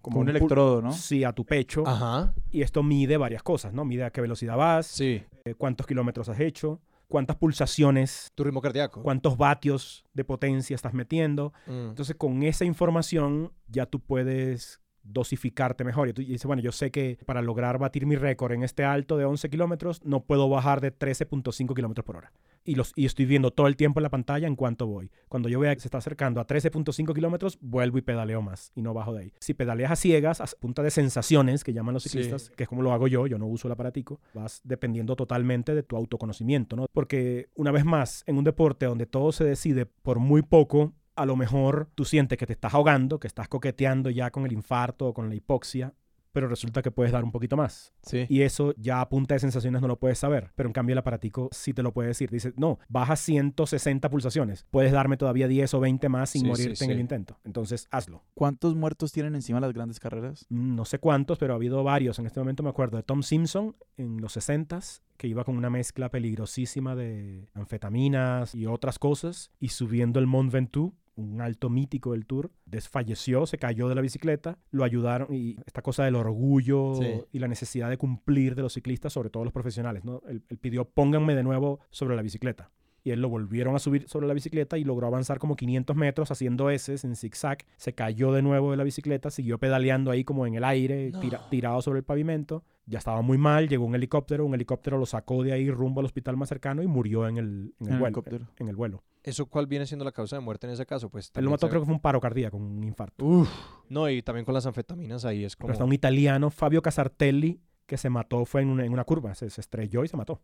como 0.00 0.20
un 0.20 0.28
electrodo, 0.28 0.80
¿no? 0.82 0.92
Sí, 0.92 1.24
a 1.24 1.32
tu 1.32 1.44
pecho. 1.44 1.82
Ajá. 1.84 2.32
Y 2.52 2.62
esto 2.62 2.84
mide 2.84 3.16
varias 3.16 3.42
cosas, 3.42 3.72
¿no? 3.74 3.84
Mide 3.84 4.04
a 4.04 4.10
qué 4.10 4.20
velocidad 4.20 4.56
vas, 4.56 4.86
Sí. 4.86 5.20
eh, 5.44 5.54
cuántos 5.58 5.84
kilómetros 5.86 6.28
has 6.28 6.38
hecho, 6.38 6.78
cuántas 7.08 7.36
pulsaciones, 7.36 8.30
Tu 8.34 8.44
ritmo 8.44 8.60
cardíaco. 8.60 9.02
cuántos 9.02 9.36
vatios 9.36 10.04
de 10.14 10.24
potencia 10.24 10.74
estás 10.74 10.94
metiendo. 10.94 11.52
Mm. 11.66 11.88
Entonces, 11.90 12.16
con 12.16 12.42
esa 12.42 12.64
información 12.64 13.52
ya 13.68 13.86
tú 13.86 14.00
puedes 14.00 14.80
dosificarte 15.08 15.84
mejor. 15.84 16.08
Y 16.08 16.12
tú 16.12 16.22
dices, 16.22 16.44
bueno, 16.46 16.62
yo 16.62 16.72
sé 16.72 16.90
que 16.90 17.18
para 17.26 17.42
lograr 17.42 17.78
batir 17.78 18.06
mi 18.06 18.16
récord 18.16 18.52
en 18.52 18.62
este 18.62 18.84
alto 18.84 19.16
de 19.16 19.24
11 19.24 19.48
kilómetros, 19.50 20.04
no 20.04 20.20
puedo 20.24 20.48
bajar 20.48 20.80
de 20.80 20.92
13.5 20.96 21.74
kilómetros 21.74 22.04
por 22.04 22.16
hora. 22.16 22.32
Y, 22.64 22.74
los, 22.74 22.92
y 22.96 23.06
estoy 23.06 23.26
viendo 23.26 23.52
todo 23.52 23.68
el 23.68 23.76
tiempo 23.76 24.00
en 24.00 24.02
la 24.02 24.10
pantalla 24.10 24.48
en 24.48 24.56
cuánto 24.56 24.88
voy. 24.88 25.10
Cuando 25.28 25.48
yo 25.48 25.60
vea 25.60 25.72
que 25.74 25.80
se 25.80 25.86
está 25.86 25.98
acercando 25.98 26.40
a 26.40 26.46
13.5 26.48 27.14
kilómetros, 27.14 27.58
vuelvo 27.60 27.98
y 27.98 28.02
pedaleo 28.02 28.42
más 28.42 28.72
y 28.74 28.82
no 28.82 28.92
bajo 28.92 29.14
de 29.14 29.20
ahí. 29.22 29.32
Si 29.38 29.54
pedaleas 29.54 29.92
a 29.92 29.96
ciegas, 29.96 30.40
a 30.40 30.46
punta 30.58 30.82
de 30.82 30.90
sensaciones, 30.90 31.62
que 31.62 31.72
llaman 31.72 31.94
los 31.94 32.02
Sí. 32.02 32.08
ciclistas, 32.08 32.50
que 32.50 32.64
es 32.64 32.68
como 32.68 32.82
lo 32.82 32.92
hago 32.92 33.06
yo, 33.06 33.28
yo 33.28 33.38
no 33.38 33.46
uso 33.46 33.68
el 33.68 33.72
aparatico, 33.72 34.20
vas 34.34 34.60
dependiendo 34.64 35.14
totalmente 35.14 35.74
de 35.76 35.84
tu 35.84 35.96
autoconocimiento, 35.96 36.74
¿no? 36.74 36.86
Porque 36.92 37.48
una 37.54 37.70
vez 37.70 37.84
más, 37.84 38.24
en 38.26 38.36
un 38.36 38.42
deporte 38.44 38.86
donde 38.86 39.06
todo 39.06 39.30
se 39.30 39.44
decide 39.44 39.86
por 39.86 40.18
muy 40.18 40.42
poco, 40.42 40.92
a 41.16 41.26
lo 41.26 41.36
mejor 41.36 41.88
tú 41.94 42.04
sientes 42.04 42.38
que 42.38 42.46
te 42.46 42.52
estás 42.52 42.74
ahogando, 42.74 43.18
que 43.18 43.26
estás 43.26 43.48
coqueteando 43.48 44.10
ya 44.10 44.30
con 44.30 44.44
el 44.46 44.52
infarto 44.52 45.08
o 45.08 45.14
con 45.14 45.28
la 45.28 45.34
hipoxia, 45.34 45.94
pero 46.32 46.48
resulta 46.48 46.82
que 46.82 46.90
puedes 46.90 47.12
dar 47.12 47.24
un 47.24 47.32
poquito 47.32 47.56
más. 47.56 47.94
Sí. 48.02 48.26
Y 48.28 48.42
eso 48.42 48.74
ya 48.76 49.00
a 49.00 49.08
punta 49.08 49.32
de 49.32 49.38
sensaciones 49.40 49.80
no 49.80 49.88
lo 49.88 49.98
puedes 49.98 50.18
saber, 50.18 50.52
pero 50.54 50.68
en 50.68 50.74
cambio 50.74 50.92
el 50.92 50.98
aparatico 50.98 51.48
sí 51.50 51.72
te 51.72 51.82
lo 51.82 51.94
puede 51.94 52.08
decir. 52.08 52.28
Dice, 52.30 52.52
no, 52.58 52.78
baja 52.90 53.16
160 53.16 54.10
pulsaciones, 54.10 54.66
puedes 54.70 54.92
darme 54.92 55.16
todavía 55.16 55.48
10 55.48 55.72
o 55.72 55.80
20 55.80 56.10
más 56.10 56.28
sin 56.28 56.40
Sí, 56.42 56.44
sí, 56.44 56.50
morirte 56.50 56.84
en 56.84 56.90
el 56.90 57.00
intento. 57.00 57.38
Entonces, 57.42 57.88
hazlo. 57.90 58.22
¿Cuántos 58.34 58.74
muertos 58.76 59.12
tienen 59.12 59.34
encima 59.34 59.60
las 59.60 59.72
grandes 59.72 59.98
carreras? 59.98 60.44
Mm, 60.50 60.74
No 60.74 60.84
sé 60.84 60.98
cuántos, 60.98 61.38
pero 61.38 61.54
ha 61.54 61.56
habido 61.56 61.82
varios. 61.82 62.18
En 62.18 62.26
este 62.26 62.38
momento 62.38 62.62
me 62.62 62.68
acuerdo 62.68 62.98
de 62.98 63.02
Tom 63.02 63.22
Simpson 63.22 63.74
en 63.96 64.20
los 64.20 64.36
60s, 64.36 65.00
que 65.16 65.28
iba 65.28 65.42
con 65.42 65.56
una 65.56 65.70
mezcla 65.70 66.10
peligrosísima 66.10 66.94
de 66.94 67.48
anfetaminas 67.54 68.54
y 68.54 68.66
otras 68.66 68.98
cosas, 68.98 69.50
y 69.58 69.68
subiendo 69.68 70.20
el 70.20 70.26
Mont 70.26 70.52
Ventoux, 70.52 70.94
un 71.16 71.40
alto 71.40 71.68
mítico 71.70 72.12
del 72.12 72.26
tour, 72.26 72.50
desfalleció, 72.66 73.46
se 73.46 73.58
cayó 73.58 73.88
de 73.88 73.94
la 73.94 74.00
bicicleta, 74.02 74.58
lo 74.70 74.84
ayudaron 74.84 75.32
y 75.34 75.56
esta 75.66 75.82
cosa 75.82 76.04
del 76.04 76.14
orgullo 76.14 76.94
Sí. 76.94 77.06
y 77.32 77.38
la 77.38 77.48
necesidad 77.48 77.90
de 77.90 77.96
cumplir 77.96 78.54
de 78.54 78.62
los 78.62 78.74
ciclistas, 78.74 79.12
sobre 79.12 79.30
todo 79.30 79.42
los 79.44 79.52
profesionales, 79.52 80.04
¿no? 80.04 80.22
Él, 80.28 80.42
él 80.48 80.58
pidió 80.58 80.84
pónganme 80.84 81.34
de 81.34 81.42
nuevo 81.42 81.80
sobre 81.90 82.16
la 82.16 82.22
bicicleta. 82.22 82.70
Y 83.02 83.12
él 83.12 83.20
lo 83.20 83.28
volvieron 83.28 83.76
a 83.76 83.78
subir 83.78 84.08
sobre 84.08 84.26
la 84.26 84.34
bicicleta 84.34 84.78
y 84.78 84.82
logró 84.84 85.06
avanzar 85.06 85.38
como 85.38 85.54
500 85.54 85.94
metros 85.94 86.32
haciendo 86.32 86.70
S 86.70 86.92
en 87.06 87.14
zigzag. 87.14 87.58
Se 87.76 87.94
cayó 87.94 88.32
de 88.32 88.42
nuevo 88.42 88.72
de 88.72 88.76
la 88.76 88.82
bicicleta, 88.82 89.30
siguió 89.30 89.58
pedaleando 89.58 90.10
ahí 90.10 90.24
como 90.24 90.44
en 90.44 90.56
el 90.56 90.64
aire, 90.64 91.12
No. 91.12 91.20
tira- 91.20 91.48
tirado 91.48 91.80
sobre 91.82 92.00
el 92.00 92.04
pavimento. 92.04 92.64
Ya 92.84 92.98
estaba 92.98 93.22
muy 93.22 93.38
mal, 93.38 93.68
llegó 93.68 93.84
un 93.84 93.94
helicóptero, 93.94 94.44
un 94.44 94.54
helicóptero 94.54 94.98
lo 94.98 95.06
sacó 95.06 95.44
de 95.44 95.52
ahí 95.52 95.70
rumbo 95.70 96.00
al 96.00 96.06
hospital 96.06 96.36
más 96.36 96.48
cercano 96.48 96.82
y 96.82 96.88
murió 96.88 97.28
en 97.28 97.36
el, 97.38 97.74
en 97.78 97.86
el 97.86 97.88
En 97.88 97.92
el 97.94 97.98
vuelo. 98.00 98.22
En 98.58 98.68
el 98.68 98.76
vuelo. 98.76 99.02
¿Eso 99.26 99.44
cuál 99.46 99.66
viene 99.66 99.84
siendo 99.86 100.04
la 100.04 100.12
causa 100.12 100.36
de 100.36 100.40
muerte 100.40 100.66
en 100.66 100.72
ese 100.72 100.86
caso? 100.86 101.10
Pues 101.10 101.30
Él 101.34 101.44
lo 101.44 101.50
mató, 101.50 101.66
se- 101.66 101.70
creo 101.70 101.82
que 101.82 101.86
fue 101.86 101.94
un 101.94 102.00
paro 102.00 102.20
cardíaco, 102.20 102.56
un 102.56 102.82
infarto. 102.84 103.24
Uf. 103.24 103.50
No, 103.88 104.08
y 104.08 104.22
también 104.22 104.44
con 104.44 104.54
las 104.54 104.66
anfetaminas 104.66 105.24
ahí 105.24 105.44
es 105.44 105.56
Pero 105.56 105.62
como... 105.66 105.72
hasta 105.72 105.84
un 105.84 105.92
italiano, 105.92 106.48
Fabio 106.50 106.80
Casartelli, 106.80 107.60
que 107.86 107.96
se 107.96 108.08
mató, 108.10 108.44
fue 108.44 108.62
en 108.62 108.68
una, 108.68 108.84
en 108.84 108.92
una 108.92 109.04
curva, 109.04 109.34
se, 109.34 109.48
se 109.50 109.60
estrelló 109.60 110.02
y 110.04 110.08
se 110.08 110.16
mató. 110.16 110.40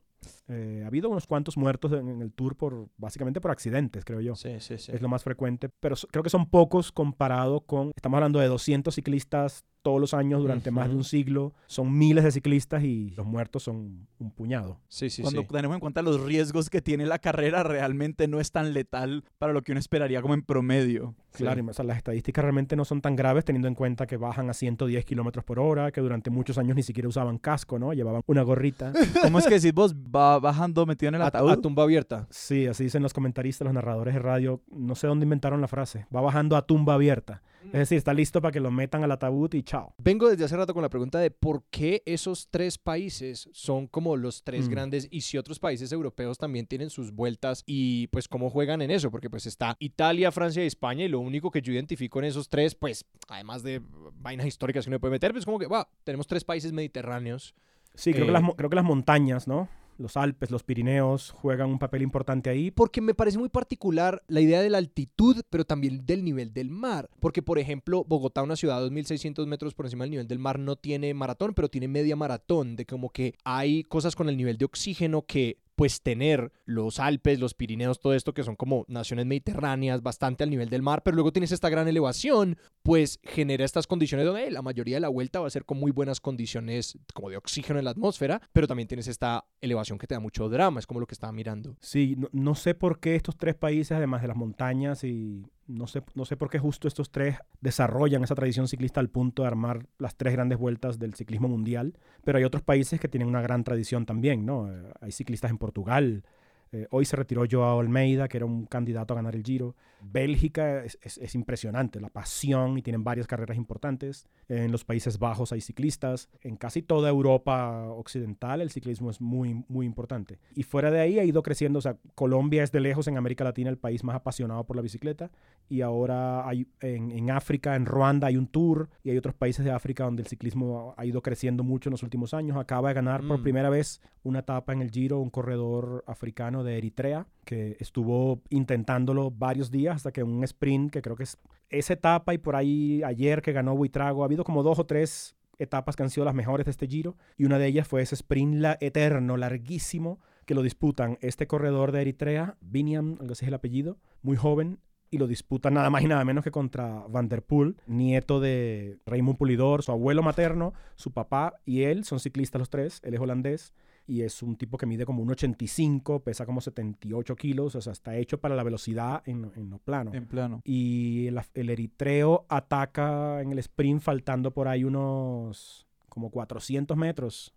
Eh, 0.49 0.83
ha 0.85 0.87
habido 0.89 1.09
unos 1.11 1.27
cuantos 1.27 1.57
muertos 1.57 1.93
en, 1.93 2.09
en 2.09 2.23
el 2.23 2.33
tour 2.33 2.57
por, 2.57 2.89
básicamente 2.97 3.41
por 3.41 3.51
accidentes, 3.51 4.05
creo 4.05 4.21
yo. 4.21 4.35
Sí, 4.37 4.61
sí, 4.61 4.79
sí. 4.79 4.93
es 4.93 5.01
lo 5.03 5.09
más 5.09 5.25
frecuente, 5.25 5.69
pero 5.69 5.97
so- 5.97 6.07
creo 6.09 6.23
que 6.23 6.31
son 6.31 6.47
pocos 6.47 6.93
comparado 6.93 7.61
con, 7.63 7.91
estamos 7.97 8.19
hablando 8.19 8.39
de 8.39 8.47
200 8.49 8.95
ciclistas 8.95 9.65
todos 9.83 10.01
los 10.01 10.15
años 10.15 10.41
durante 10.41 10.71
más 10.71 10.89
de 10.89 10.95
un 10.97 11.05
siglo, 11.05 11.53
son 11.67 11.97
miles 11.97 12.25
de 12.25 12.31
ciclistas 12.33 12.83
y 12.85 13.11
los 13.11 13.27
muertos 13.27 13.65
son 13.65 14.07
un 14.19 14.31
puñado. 14.31 14.79
Sí, 14.89 15.11
sí, 15.11 15.23
Cuando 15.23 15.43
sí. 15.43 15.49
tenemos 15.51 15.75
en 15.75 15.81
cuenta 15.81 16.03
los 16.03 16.21
riesgos 16.21 16.71
que 16.71 16.81
tiene 16.81 17.05
la 17.07 17.19
carrera, 17.19 17.63
realmente 17.63 18.29
no 18.29 18.41
es 18.41 18.53
tan 18.53 18.73
letal 18.73 19.25
para 19.39 19.53
lo 19.53 19.63
que 19.63 19.73
uno 19.73 19.79
esperaría 19.81 20.23
como 20.23 20.35
en 20.35 20.43
promedio. 20.43 21.15
Claro, 21.33 21.63
y, 21.65 21.69
o 21.69 21.73
sea, 21.73 21.85
las 21.85 21.97
estadísticas 21.97 22.43
realmente 22.43 22.77
no 22.77 22.85
son 22.85 23.01
tan 23.01 23.17
graves 23.17 23.45
teniendo 23.45 23.67
en 23.69 23.75
cuenta 23.75 24.07
que 24.07 24.17
bajan 24.17 24.49
a 24.51 24.55
110 24.55 25.05
kilómetros 25.05 25.45
por 25.45 25.59
hora, 25.59 25.91
que 25.91 26.01
durante 26.01 26.31
muchos 26.31 26.59
años 26.59 26.77
ni 26.77 26.83
siquiera 26.83 27.09
usaban 27.09 27.39
casco, 27.39 27.79
¿no? 27.79 27.93
Llevaban 27.93 28.23
una 28.27 28.43
gorrita. 28.43 28.93
¿Cómo 29.23 29.39
es 29.39 29.47
que 29.47 29.55
decís 29.55 29.73
vos? 29.75 29.95
¿Va 29.95 30.39
bajando 30.39 30.87
metido 30.87 31.09
en 31.09 31.17
el 31.17 31.23
A, 31.23 31.27
ataúd? 31.27 31.51
a 31.51 31.57
tumba 31.57 31.83
abierta. 31.83 32.27
Sí, 32.31 32.67
así 32.67 32.85
dicen 32.85 33.03
los 33.03 33.13
comentaristas, 33.15 33.65
los 33.65 33.75
narradores 33.75 34.15
de 34.15 34.21
radio. 34.21 34.61
No 34.71 34.95
sé 34.95 35.07
dónde 35.07 35.25
inventaron 35.25 35.61
la 35.61 35.69
frase. 35.69 36.07
Va 36.15 36.21
bajando 36.21 36.57
a 36.57 36.67
tumba 36.67 36.95
abierta. 36.95 37.43
Es 37.67 37.73
decir, 37.73 37.99
está 37.99 38.13
listo 38.15 38.41
para 38.43 38.53
que 38.53 38.61
lo 38.61 38.71
metan 38.71 39.03
al 39.05 39.13
ataúd 39.13 39.53
y 39.55 39.63
chao. 39.63 39.95
Vengo 39.99 40.29
desde 40.29 40.45
hace 40.45 40.57
rato 40.57 40.75
con 40.75 40.83
la 40.83 40.89
pregunta 40.89 41.19
de 41.19 41.31
por 41.31 41.65
qué 41.71 42.03
esos 42.07 42.49
tres 42.51 42.79
países 42.79 43.49
son 43.53 43.87
como 43.87 44.17
los 44.17 44.43
tres 44.45 44.69
Mm. 44.69 44.71
grandes 44.71 45.09
y 45.11 45.21
si 45.23 45.39
otros 45.39 45.59
países 45.59 45.93
europeos 45.93 46.39
también 46.39 46.67
tienen 46.67 46.91
sus 46.91 47.13
vueltas 47.13 47.63
y 47.67 48.09
pues 48.09 48.29
cómo 48.29 48.51
juegan 48.51 48.83
en 48.83 48.91
eso, 48.91 49.11
porque 49.11 49.31
pues 49.31 49.47
está 49.47 49.77
Italia, 49.79 50.33
Francia 50.33 50.63
y 50.63 50.67
España 50.67 51.05
y 51.05 51.09
lo 51.09 51.21
único 51.21 51.51
que 51.51 51.63
yo 51.63 51.73
identifico 51.73 52.19
en 52.19 52.27
esos 52.27 52.49
tres, 52.49 52.75
pues 52.75 53.05
además 53.29 53.63
de 53.63 53.81
vainas 54.15 54.47
históricas 54.47 54.85
que 54.85 54.91
uno 54.91 55.01
puede 55.01 55.13
meter, 55.13 55.33
pues 55.33 55.45
como 55.45 55.59
que, 55.59 55.67
va, 55.67 55.89
tenemos 56.05 56.27
tres 56.27 56.45
países 56.45 56.73
mediterráneos. 56.73 57.55
Sí, 57.95 58.13
creo, 58.13 58.25
Eh, 58.25 58.27
que 58.29 58.33
las, 58.33 58.43
mo- 58.43 58.57
creo 58.57 58.71
que 58.71 58.77
las 58.77 58.85
montañas, 58.85 59.47
¿no? 59.47 59.69
Los 60.03 60.17
Alpes, 60.17 60.51
los 60.51 60.65
Pirineos 60.65 61.31
juegan 61.31 61.71
un 61.71 61.79
papel 61.79 62.03
importante 62.03 62.51
ahí. 62.51 62.71
Porque 62.71 63.01
me 63.01 63.15
parece 63.15 63.39
muy 63.39 63.49
particular 63.49 64.23
la 64.27 64.41
idea 64.41 64.61
de 64.61 64.69
la 64.69 64.79
altitud, 64.79 65.43
pero 65.49 65.65
también 65.65 66.05
del 66.05 66.25
nivel 66.25 66.53
del 66.53 66.71
mar. 66.71 67.09
Porque, 67.21 67.43
por 67.43 67.59
ejemplo, 67.59 68.05
Bogotá, 68.05 68.43
una 68.43 68.57
ciudad 68.57 68.83
a 68.83 68.87
2.600 68.87 69.47
metros 69.47 69.75
por 69.75 69.87
encima 69.87 70.05
del 70.05 70.11
nivel 70.11 70.29
del 70.29 70.39
mar, 70.39 70.59
no 70.59 70.77
tiene 70.77 71.15
maratón, 71.15 71.55
pero 71.55 71.69
tiene 71.69 71.89
media 71.89 72.17
maratón. 72.17 72.77
De 72.77 72.85
como 72.85 73.11
que 73.11 73.37
hay 73.45 73.85
cosas 73.85 74.17
con 74.17 74.29
el 74.29 74.37
nivel 74.37 74.59
de 74.59 74.65
oxígeno 74.65 75.23
que 75.23 75.59
pues 75.77 76.03
tener 76.03 76.53
los 76.65 77.01
Alpes, 77.01 77.41
los 77.41 77.55
Pirineos, 77.55 78.01
todo 78.01 78.15
esto 78.15 78.35
que 78.35 78.43
son 78.43 78.57
como 78.57 78.85
naciones 78.89 79.27
mediterráneas, 79.27 80.03
bastante 80.03 80.45
al 80.45 80.51
nivel 80.51 80.69
del 80.69 80.83
mar, 80.83 81.03
pero 81.03 81.15
luego 81.15 81.33
tienes 81.33 81.53
esta 81.53 81.69
gran 81.69 81.89
elevación, 81.89 82.57
pues 82.83 83.21
genera 83.23 83.65
estas 83.65 83.87
condiciones 83.87 84.27
donde 84.27 84.51
la 84.51 84.63
mayoría 84.63 84.97
de 84.97 85.01
la 85.01 85.09
vuelta 85.09 85.41
va 85.41 85.47
a 85.47 85.51
ser 85.51 85.65
con 85.65 85.79
muy 85.79 85.91
buenas 85.91 86.21
condiciones 86.21 86.99
como 87.15 87.31
de 87.31 87.37
oxígeno 87.37 87.79
en 87.79 87.85
la 87.85 87.93
atmósfera, 87.93 88.41
pero 88.53 88.67
también 88.67 88.89
tienes 88.89 89.09
esta 89.09 89.45
elevación 89.61 89.99
que 89.99 90.07
te 90.07 90.15
da 90.15 90.21
mucho 90.21 90.49
drama, 90.49 90.81
es 90.81 90.87
como 90.87 91.01
lo 91.01 91.07
que 91.07 91.15
estaba 91.15 91.33
mirando. 91.33 91.77
Sí, 91.81 92.17
no, 92.19 92.29
no 92.33 92.55
sé 92.55 92.75
por 92.75 93.01
qué 93.01 93.17
estos 93.17 93.37
tres 93.37 93.55
países, 93.55 93.93
además 93.93 94.23
de 94.23 94.29
las 94.29 94.37
montañas 94.37 95.05
y 95.05 95.45
no 95.67 95.87
sé, 95.87 96.03
no 96.15 96.25
sé 96.25 96.37
por 96.37 96.51
qué 96.51 96.59
justo 96.59 96.89
estos 96.89 97.11
tres 97.11 97.39
desarrollan 97.61 98.25
esa 98.25 98.35
tradición 98.35 98.69
ciclista 98.69 99.01
al 99.01 99.09
punto 99.09 99.43
de 99.43 99.49
armar 99.49 99.87
las 99.99 100.17
tres 100.17 100.33
grandes 100.33 100.59
vueltas 100.59 100.99
del 100.99 101.15
ciclismo 101.15 101.49
mundial, 101.49 101.97
pero 102.25 102.39
hay 102.39 102.45
otros 102.45 102.63
países 102.63 103.01
que 103.01 103.09
tienen 103.09 103.29
una 103.29 103.43
gran 103.43 103.65
tradición 103.65 104.07
también, 104.07 104.45
¿no? 104.45 104.71
Eh, 104.73 104.93
Hay 105.01 105.13
ciclistas 105.13 105.51
en 105.51 105.59
Portugal, 105.59 106.25
eh, 106.73 106.87
hoy 106.91 107.05
se 107.05 107.17
retiró 107.17 107.45
Joao 107.51 107.81
Almeida, 107.81 108.29
que 108.29 108.39
era 108.39 108.47
un 108.47 108.67
candidato 108.67 109.13
a 109.15 109.17
ganar 109.17 109.35
el 109.37 109.43
Giro. 109.45 109.77
Bélgica 110.01 110.85
es, 110.85 110.99
es- 111.03 111.19
es 111.19 111.35
impresionante, 111.35 112.01
la 112.01 112.09
pasión, 112.09 112.77
y 112.79 112.83
tienen 112.83 113.05
varias 113.05 113.27
carreras 113.27 113.57
importantes. 113.57 114.27
En 114.49 114.73
los 114.73 114.85
Países 114.85 115.19
Bajos 115.19 115.53
hay 115.53 115.61
ciclistas. 115.61 116.29
En 116.41 116.57
casi 116.57 116.83
toda 116.83 117.09
Europa 117.09 117.85
occidental 117.91 118.61
el 118.61 118.71
ciclismo 118.71 119.11
es 119.11 119.21
muy, 119.21 119.65
muy 119.69 119.87
importante. 119.87 120.39
Y 120.55 120.65
fuera 120.65 120.91
de 120.91 121.01
ahí 121.01 121.19
ha 121.19 121.25
ido 121.25 121.43
creciendo. 121.43 121.79
O 121.79 121.83
sea, 121.83 121.97
Colombia 122.15 122.63
es 122.63 122.73
de 122.73 122.81
lejos 122.81 123.07
en 123.09 123.17
América 123.17 123.45
Latina 123.45 123.71
el 123.71 123.79
país 123.79 124.03
más 124.05 124.17
apasionado 124.17 124.65
por 124.65 124.77
la 124.77 124.83
bicicleta. 124.83 125.31
Y 125.69 125.81
ahora 125.81 126.47
hay 126.49 126.67
en, 126.81 127.11
en 127.13 127.31
África, 127.31 127.77
en 127.77 127.87
Ruanda 127.87 128.27
hay 128.27 128.37
un 128.37 128.47
tour. 128.49 128.91
Y 129.05 129.11
hay 129.11 129.17
otros 129.19 129.35
países 129.35 129.65
de 129.65 129.71
África 129.71 130.05
donde 130.05 130.23
el 130.23 130.29
ciclismo 130.29 130.95
ha 130.97 131.07
ido 131.07 131.23
creciendo 131.23 131.63
mucho 131.65 131.89
en 131.89 131.93
los 131.93 132.03
últimos 132.03 132.35
años. 132.35 132.57
Acaba 132.57 132.89
de 132.89 132.95
ganar 132.95 133.27
por 133.27 133.39
Mm. 133.39 133.43
primera 133.43 133.71
vez 133.71 134.03
una 134.25 134.41
etapa 134.41 134.73
en 134.73 134.83
el 134.83 134.91
Giro 134.91 135.19
un 135.21 135.31
corredor 135.31 136.05
africano 136.07 136.62
de 136.63 136.79
Eritrea 136.79 137.27
que 137.45 137.77
estuvo 137.81 138.41
intentándolo 138.51 139.31
varios 139.31 139.71
días 139.71 139.97
hasta 139.97 140.13
que 140.13 140.23
un 140.23 140.45
sprint, 140.45 140.93
que 140.93 141.03
creo 141.03 141.17
que 141.17 141.25
es 141.25 141.39
esa 141.71 141.95
etapa 141.95 142.35
y 142.35 142.39
por 142.39 142.55
ahí 142.57 143.03
ayer 143.03 143.43
que 143.43 143.53
ganó 143.53 143.75
Buitrago, 143.77 144.23
ha 144.23 144.27
habido 144.27 144.45
como 144.45 144.63
dos 144.63 144.79
o 144.79 144.87
tres 144.87 145.35
etapas 145.59 145.97
que 145.97 146.03
han 146.03 146.11
sido 146.11 146.25
las 146.25 146.35
mejores 146.35 146.65
de 146.67 146.71
este 146.71 146.87
Giro 146.87 147.17
y 147.37 147.45
una 147.45 147.59
de 147.59 147.67
ellas 147.67 147.87
fue 147.89 148.03
ese 148.03 148.15
sprint 148.15 148.55
la- 148.57 148.79
eterno, 148.81 149.37
larguísimo, 149.37 150.21
que 150.47 150.55
lo 150.55 150.63
disputan 150.63 151.19
este 151.21 151.47
corredor 151.47 151.93
de 151.93 152.01
Eritrea, 152.03 152.57
Biniam, 152.61 153.17
algo 153.21 153.33
así 153.33 153.45
es 153.45 153.49
el 153.49 153.55
apellido, 153.55 153.99
muy 154.23 154.37
joven, 154.37 154.79
y 155.11 155.19
lo 155.19 155.27
disputan 155.27 155.75
nada 155.75 155.91
más 155.91 156.03
y 156.03 156.07
nada 156.09 156.25
menos 156.25 156.43
que 156.43 156.51
contra 156.51 157.05
Van 157.09 157.29
der 157.29 157.43
Poel, 157.43 157.77
nieto 157.87 158.41
de 158.41 158.99
Raymond 159.05 159.37
Pulidor, 159.37 159.83
su 159.83 159.93
abuelo 159.93 160.23
materno, 160.23 160.73
su 160.97 161.13
papá 161.13 161.61
y 161.67 161.83
él 161.83 162.05
son 162.05 162.19
ciclistas 162.19 162.59
los 162.59 162.71
tres, 162.71 163.01
él 163.05 163.13
es 163.15 163.21
holandés 163.21 163.75
y 164.13 164.21
es 164.21 164.43
un 164.43 164.57
tipo 164.57 164.77
que 164.77 164.85
mide 164.85 165.07
como 165.07 165.25
1,85, 165.25 166.23
pesa 166.23 166.45
como 166.45 166.61
78 166.61 167.35
kilos, 167.35 167.75
o 167.77 167.81
sea, 167.81 167.95
está 167.95 168.15
hecho 168.15 168.39
para 168.39 168.55
la 168.55 168.63
velocidad 168.63 169.23
en, 169.25 169.51
en 169.57 169.71
lo 169.71 169.79
plano. 169.79 170.11
En 170.13 170.27
plano. 170.27 170.61
Y 170.65 171.29
el, 171.29 171.71
eritreo 171.71 172.45
ataca 172.51 173.41
en 173.41 173.53
el 173.53 173.59
sprint 173.61 174.03
faltando 174.03 174.51
por 174.51 174.69
ahí 174.69 174.85
unos 174.85 175.87
como 176.11 176.31
400 176.31 176.95
metros 176.95 177.55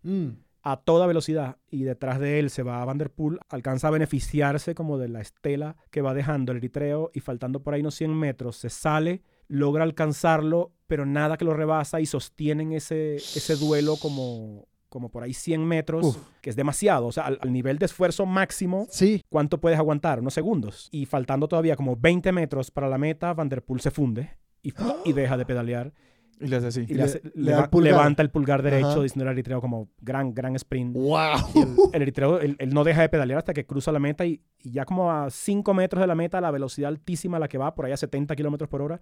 a 0.62 0.78
toda 0.78 1.08
velocidad 1.08 1.58
y 1.70 1.84
detrás 1.84 2.22
de 2.22 2.40
él 2.40 2.50
se 2.50 2.64
va 2.64 2.86
Van 2.86 2.98
der 2.98 3.12
Poel, 3.12 3.38
alcanza 3.50 3.90
a 3.90 3.92
beneficiarse 3.92 4.76
como 4.76 4.98
de 4.98 5.10
la 5.10 5.20
estela 5.20 5.76
que 5.92 6.02
va 6.02 6.14
dejando 6.14 6.54
el 6.54 6.60
eritreo 6.60 7.12
y 7.14 7.20
faltando 7.20 7.64
por 7.64 7.74
ahí 7.74 7.82
unos 7.82 7.96
100 7.96 8.18
metros 8.18 8.56
se 8.56 8.70
sale, 8.70 9.24
logra 9.50 9.84
alcanzarlo, 9.84 10.72
pero 10.88 11.06
nada 11.06 11.36
que 11.36 11.44
lo 11.44 11.54
rebasa 11.54 12.00
y 12.00 12.06
sostienen 12.06 12.72
ese, 12.72 13.16
ese 13.18 13.58
duelo 13.58 13.98
como, 13.98 14.70
como 14.96 15.10
por 15.10 15.22
ahí 15.24 15.34
100 15.34 15.64
metros, 15.66 16.06
Uf. 16.06 16.18
que 16.42 16.50
es 16.50 16.56
demasiado, 16.56 17.08
o 17.08 17.12
sea, 17.12 17.26
al, 17.26 17.38
al 17.42 17.52
nivel 17.52 17.78
de 17.78 17.86
esfuerzo 17.86 18.26
máximo. 18.26 18.88
Sí. 18.90 19.22
¿Cuánto 19.30 19.60
puedes 19.60 19.78
aguantar? 19.78 20.22
Unos 20.22 20.34
segundos. 20.34 20.88
Y 20.92 21.06
faltando 21.06 21.50
todavía 21.50 21.76
como 21.76 21.98
20 21.98 22.32
metros 22.32 22.72
para 22.72 22.88
la 22.88 22.98
meta, 22.98 23.34
Van 23.34 23.50
der 23.50 23.62
Poel 23.62 23.82
se 23.82 23.92
funde 23.92 24.38
y, 24.64 24.74
y 25.04 25.12
deja 25.14 25.36
de 25.38 25.46
pedalear. 25.46 25.94
Y 26.40 26.48
le 26.48 26.58
hace 26.58 26.68
así. 26.68 26.82
Y 26.82 26.88
le 26.88 26.96
le- 26.96 27.04
hace- 27.04 27.22
le 27.34 27.52
el 27.54 27.70
pulgar. 27.70 27.94
levanta 27.94 28.22
el 28.22 28.30
pulgar 28.30 28.62
derecho, 28.62 28.88
Ajá. 28.88 29.02
diciendo 29.04 29.30
al 29.30 29.34
eritreo 29.36 29.62
como 29.62 29.90
gran, 30.02 30.34
gran 30.34 30.56
sprint. 30.56 30.96
¡Wow! 30.96 31.38
Y 31.56 31.60
el, 31.60 31.76
el 31.94 32.02
eritreo, 32.02 32.40
él, 32.40 32.56
él 32.60 32.74
no 32.74 32.84
deja 32.84 33.02
de 33.02 33.10
pedalear 33.10 33.38
hasta 33.40 33.54
que 33.54 33.66
cruza 33.66 33.92
la 33.94 34.00
meta 34.00 34.26
y, 34.26 34.42
y 34.62 34.72
ya 34.72 34.84
como 34.86 35.12
a 35.12 35.30
5 35.30 35.74
metros 35.74 36.02
de 36.02 36.08
la 36.08 36.16
meta, 36.16 36.42
la 36.42 36.52
velocidad 36.52 36.90
altísima 36.90 37.38
a 37.38 37.40
la 37.40 37.48
que 37.48 37.58
va, 37.58 37.74
por 37.76 37.86
ahí 37.86 37.92
a 37.94 37.98
70 37.98 38.36
kilómetros 38.36 38.70
por 38.70 38.82
hora, 38.82 39.00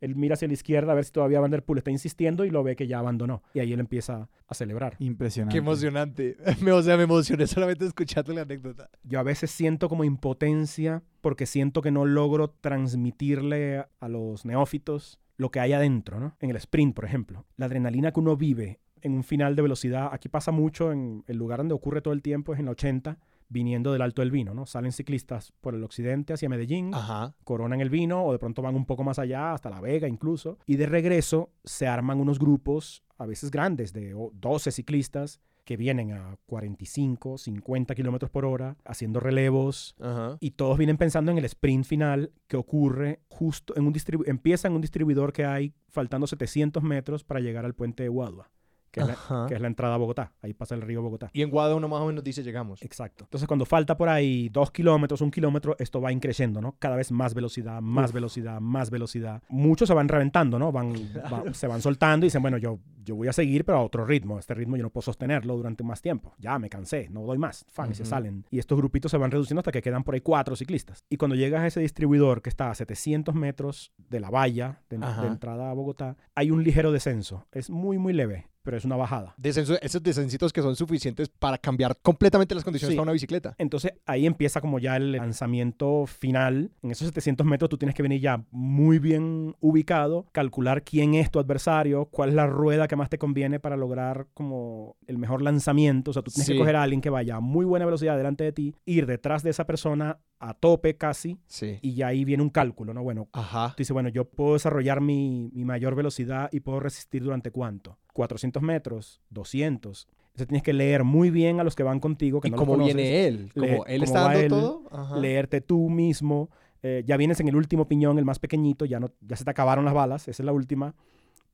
él 0.00 0.16
mira 0.16 0.34
hacia 0.34 0.48
la 0.48 0.54
izquierda 0.54 0.92
a 0.92 0.94
ver 0.94 1.04
si 1.04 1.12
todavía 1.12 1.40
Van 1.40 1.50
der 1.50 1.62
Poel 1.64 1.78
está 1.78 1.90
insistiendo 1.90 2.44
y 2.44 2.50
lo 2.50 2.62
ve 2.62 2.76
que 2.76 2.86
ya 2.86 2.98
abandonó. 2.98 3.42
Y 3.54 3.60
ahí 3.60 3.72
él 3.72 3.80
empieza 3.80 4.28
a 4.46 4.54
celebrar. 4.54 4.96
Impresionante. 4.98 5.52
Qué 5.54 5.58
emocionante. 5.58 6.36
Me, 6.62 6.72
o 6.72 6.82
sea, 6.82 6.96
me 6.96 7.02
emocioné 7.04 7.46
solamente 7.46 7.86
escuchando 7.86 8.32
la 8.32 8.42
anécdota. 8.42 8.88
Yo 9.02 9.18
a 9.18 9.22
veces 9.22 9.50
siento 9.50 9.88
como 9.88 10.04
impotencia 10.04 11.02
porque 11.20 11.46
siento 11.46 11.82
que 11.82 11.90
no 11.90 12.04
logro 12.04 12.48
transmitirle 12.96 13.78
a- 13.78 13.88
a 14.00 14.08
los 14.08 14.44
neófitos 14.44 15.20
lo 15.36 15.50
que 15.50 15.60
hay 15.60 15.72
adentro, 15.72 16.18
¿no? 16.18 16.34
En 16.40 16.50
el 16.50 16.56
sprint, 16.56 16.94
por 16.94 17.04
ejemplo. 17.04 17.44
La 17.56 17.66
adrenalina 17.66 18.12
que 18.12 18.20
uno 18.20 18.36
vive 18.36 18.80
en 19.02 19.12
un 19.12 19.22
final 19.22 19.54
de 19.54 19.62
velocidad, 19.62 20.08
aquí 20.12 20.28
pasa 20.28 20.50
mucho 20.50 20.92
en 20.92 21.24
el 21.26 21.36
lugar 21.36 21.58
donde 21.58 21.74
ocurre 21.74 22.00
todo 22.00 22.14
el 22.14 22.22
tiempo, 22.22 22.54
es 22.54 22.58
en 22.58 22.64
la 22.64 22.70
80, 22.72 23.18
viniendo 23.48 23.92
del 23.92 24.02
Alto 24.02 24.22
del 24.22 24.30
Vino, 24.30 24.54
¿no? 24.54 24.66
Salen 24.66 24.92
ciclistas 24.92 25.52
por 25.60 25.74
el 25.74 25.84
occidente 25.84 26.32
hacia 26.32 26.48
Medellín, 26.48 26.92
Ajá. 26.94 27.34
coronan 27.44 27.80
el 27.80 27.90
vino 27.90 28.24
o 28.24 28.32
de 28.32 28.38
pronto 28.38 28.62
van 28.62 28.74
un 28.74 28.86
poco 28.86 29.04
más 29.04 29.18
allá, 29.18 29.52
hasta 29.52 29.70
La 29.70 29.80
Vega 29.80 30.08
incluso, 30.08 30.58
y 30.66 30.76
de 30.76 30.86
regreso 30.86 31.50
se 31.64 31.86
arman 31.86 32.20
unos 32.20 32.38
grupos, 32.38 33.04
a 33.18 33.26
veces 33.26 33.50
grandes, 33.50 33.92
de 33.92 34.14
o- 34.14 34.30
12 34.34 34.72
ciclistas 34.72 35.40
que 35.64 35.76
vienen 35.76 36.12
a 36.12 36.36
45, 36.46 37.38
50 37.38 37.94
kilómetros 37.94 38.30
por 38.30 38.44
hora, 38.44 38.76
haciendo 38.84 39.18
relevos, 39.20 39.96
Ajá. 40.00 40.36
y 40.40 40.52
todos 40.52 40.78
vienen 40.78 40.96
pensando 40.96 41.32
en 41.32 41.38
el 41.38 41.44
sprint 41.44 41.84
final 41.84 42.32
que 42.46 42.56
ocurre 42.56 43.20
justo 43.28 43.74
en 43.76 43.86
un 43.86 43.92
distribu- 43.92 44.24
empieza 44.28 44.68
en 44.68 44.74
un 44.74 44.80
distribuidor 44.80 45.32
que 45.32 45.44
hay 45.44 45.74
faltando 45.88 46.26
700 46.26 46.82
metros 46.82 47.24
para 47.24 47.40
llegar 47.40 47.64
al 47.64 47.74
puente 47.74 48.02
de 48.04 48.08
Guadua, 48.08 48.50
que 48.96 49.02
es, 49.02 49.06
la, 49.08 49.12
Ajá. 49.12 49.46
que 49.46 49.54
es 49.54 49.60
la 49.60 49.66
entrada 49.66 49.94
a 49.94 49.98
Bogotá, 49.98 50.32
ahí 50.40 50.54
pasa 50.54 50.74
el 50.74 50.80
río 50.80 51.02
Bogotá. 51.02 51.28
Y 51.34 51.42
en 51.42 51.50
Guada 51.50 51.74
uno 51.74 51.86
más 51.86 52.00
o 52.00 52.06
menos 52.06 52.24
dice 52.24 52.42
llegamos. 52.42 52.80
Exacto. 52.82 53.24
Entonces, 53.24 53.46
cuando 53.46 53.66
falta 53.66 53.94
por 53.96 54.08
ahí 54.08 54.48
dos 54.48 54.70
kilómetros, 54.70 55.20
un 55.20 55.30
kilómetro, 55.30 55.76
esto 55.78 56.00
va 56.00 56.10
increciendo, 56.12 56.62
¿no? 56.62 56.76
Cada 56.78 56.96
vez 56.96 57.12
más 57.12 57.34
velocidad, 57.34 57.82
más 57.82 58.08
Uf. 58.08 58.14
velocidad, 58.14 58.58
más 58.60 58.88
velocidad. 58.90 59.42
Muchos 59.50 59.86
se 59.88 59.94
van 59.94 60.08
reventando, 60.08 60.58
¿no? 60.58 60.72
Van, 60.72 60.94
va- 61.30 61.44
se 61.52 61.66
van 61.66 61.82
soltando 61.82 62.24
y 62.24 62.28
dicen, 62.28 62.40
bueno, 62.40 62.56
yo, 62.56 62.78
yo 63.06 63.16
voy 63.16 63.28
a 63.28 63.32
seguir, 63.32 63.64
pero 63.64 63.78
a 63.78 63.82
otro 63.82 64.04
ritmo. 64.04 64.38
Este 64.38 64.52
ritmo 64.52 64.76
yo 64.76 64.82
no 64.82 64.90
puedo 64.90 65.02
sostenerlo 65.02 65.56
durante 65.56 65.82
más 65.84 66.02
tiempo. 66.02 66.34
Ya 66.38 66.58
me 66.58 66.68
cansé, 66.68 67.08
no 67.10 67.22
doy 67.22 67.38
más. 67.38 67.64
Fan, 67.70 67.92
y 67.92 67.94
se 67.94 68.02
Ujú. 68.02 68.10
salen. 68.10 68.44
Y 68.50 68.58
estos 68.58 68.76
grupitos 68.76 69.10
se 69.10 69.16
van 69.16 69.30
reduciendo 69.30 69.60
hasta 69.60 69.72
que 69.72 69.80
quedan 69.80 70.04
por 70.04 70.14
ahí 70.14 70.20
cuatro 70.20 70.54
ciclistas. 70.56 71.04
Y 71.08 71.16
cuando 71.16 71.36
llegas 71.36 71.62
a 71.62 71.66
ese 71.68 71.80
distribuidor 71.80 72.42
que 72.42 72.50
está 72.50 72.70
a 72.70 72.74
700 72.74 73.34
metros 73.34 73.92
de 74.10 74.20
la 74.20 74.28
valla 74.28 74.82
de, 74.90 74.98
de 74.98 75.26
entrada 75.26 75.70
a 75.70 75.72
Bogotá, 75.72 76.16
hay 76.34 76.50
un 76.50 76.62
ligero 76.64 76.92
descenso. 76.92 77.46
Es 77.52 77.70
muy, 77.70 77.96
muy 77.98 78.12
leve, 78.12 78.48
pero 78.62 78.76
es 78.76 78.84
una 78.84 78.96
bajada. 78.96 79.34
Descenso- 79.38 79.78
esos 79.80 80.02
descensitos 80.02 80.52
que 80.52 80.60
son 80.60 80.74
suficientes 80.74 81.28
para 81.28 81.56
cambiar 81.58 81.96
completamente 82.02 82.54
las 82.54 82.64
condiciones 82.64 82.92
Sí. 82.92 82.96
para 82.96 83.04
una 83.04 83.12
bicicleta. 83.12 83.54
Entonces 83.58 83.92
ahí 84.06 84.26
empieza 84.26 84.60
como 84.60 84.80
ya 84.80 84.96
el 84.96 85.12
lanzamiento 85.12 86.06
final. 86.06 86.72
En 86.82 86.90
esos 86.90 87.06
700 87.08 87.46
metros 87.46 87.68
tú 87.70 87.78
tienes 87.78 87.94
que 87.94 88.02
venir 88.02 88.20
ya 88.20 88.44
muy 88.50 88.98
bien 88.98 89.54
ubicado, 89.60 90.26
calcular 90.32 90.82
quién 90.82 91.14
es 91.14 91.30
tu 91.30 91.38
adversario, 91.38 92.06
cuál 92.06 92.30
es 92.30 92.34
la 92.34 92.46
rueda 92.48 92.88
que 92.88 92.95
más 92.96 93.08
te 93.10 93.18
conviene 93.18 93.60
para 93.60 93.76
lograr 93.76 94.26
como 94.34 94.96
el 95.06 95.18
mejor 95.18 95.42
lanzamiento. 95.42 96.10
O 96.10 96.14
sea, 96.14 96.22
tú 96.22 96.30
tienes 96.30 96.46
Sí. 96.46 96.52
que 96.54 96.58
coger 96.58 96.76
a 96.76 96.82
alguien 96.82 97.00
que 97.00 97.10
vaya 97.10 97.36
a 97.36 97.40
muy 97.40 97.64
buena 97.64 97.84
velocidad 97.84 98.16
delante 98.16 98.44
de 98.44 98.52
ti, 98.52 98.74
ir 98.84 99.06
detrás 99.06 99.42
de 99.42 99.50
esa 99.50 99.66
persona 99.66 100.18
a 100.38 100.54
tope 100.54 100.96
casi, 100.96 101.38
Sí. 101.46 101.78
y 101.82 101.94
ya 101.94 102.08
ahí 102.08 102.24
viene 102.24 102.42
un 102.42 102.50
cálculo, 102.50 102.92
¿no? 102.92 103.02
Bueno, 103.02 103.28
Ajá. 103.32 103.68
Tú 103.70 103.74
dices, 103.78 103.92
bueno, 103.94 104.08
yo 104.08 104.24
puedo 104.24 104.54
desarrollar 104.54 105.00
mi, 105.00 105.50
mi 105.54 105.64
mayor 105.64 105.94
velocidad 105.94 106.48
y 106.52 106.60
puedo 106.60 106.80
resistir 106.80 107.22
durante 107.22 107.50
cuánto? 107.50 107.98
400 108.12 108.62
metros, 108.62 109.20
200. 109.30 110.08
Entonces 110.28 110.48
tienes 110.48 110.62
que 110.62 110.72
leer 110.74 111.04
muy 111.04 111.30
bien 111.30 111.60
a 111.60 111.64
los 111.64 111.74
que 111.74 111.82
van 111.82 111.98
contigo, 112.00 112.40
que 112.40 112.48
¿Y 112.48 112.50
no 112.50 112.56
cómo 112.58 112.76
viene 112.76 113.26
él? 113.26 113.50
Le- 113.54 113.68
¿Cómo 113.70 113.86
él 113.86 114.00
cómo 114.00 114.04
está 114.04 114.20
dando 114.20 114.38
él, 114.40 114.48
todo? 114.48 114.82
Ajá. 114.90 115.16
leerte 115.18 115.60
tú 115.60 115.88
mismo. 115.88 116.50
eh, 116.82 117.02
ya 117.06 117.16
vienes 117.16 117.40
en 117.40 117.48
el 117.48 117.56
último 117.56 117.88
piñón, 117.88 118.18
el 118.18 118.24
más 118.26 118.38
pequeñito, 118.38 118.84
ya, 118.84 119.00
no, 119.00 119.10
ya 119.20 119.34
se 119.34 119.44
te 119.44 119.50
acabaron 119.50 119.84
las 119.86 119.94
balas, 119.94 120.28
esa 120.28 120.42
es 120.42 120.46
la 120.46 120.52
última. 120.52 120.94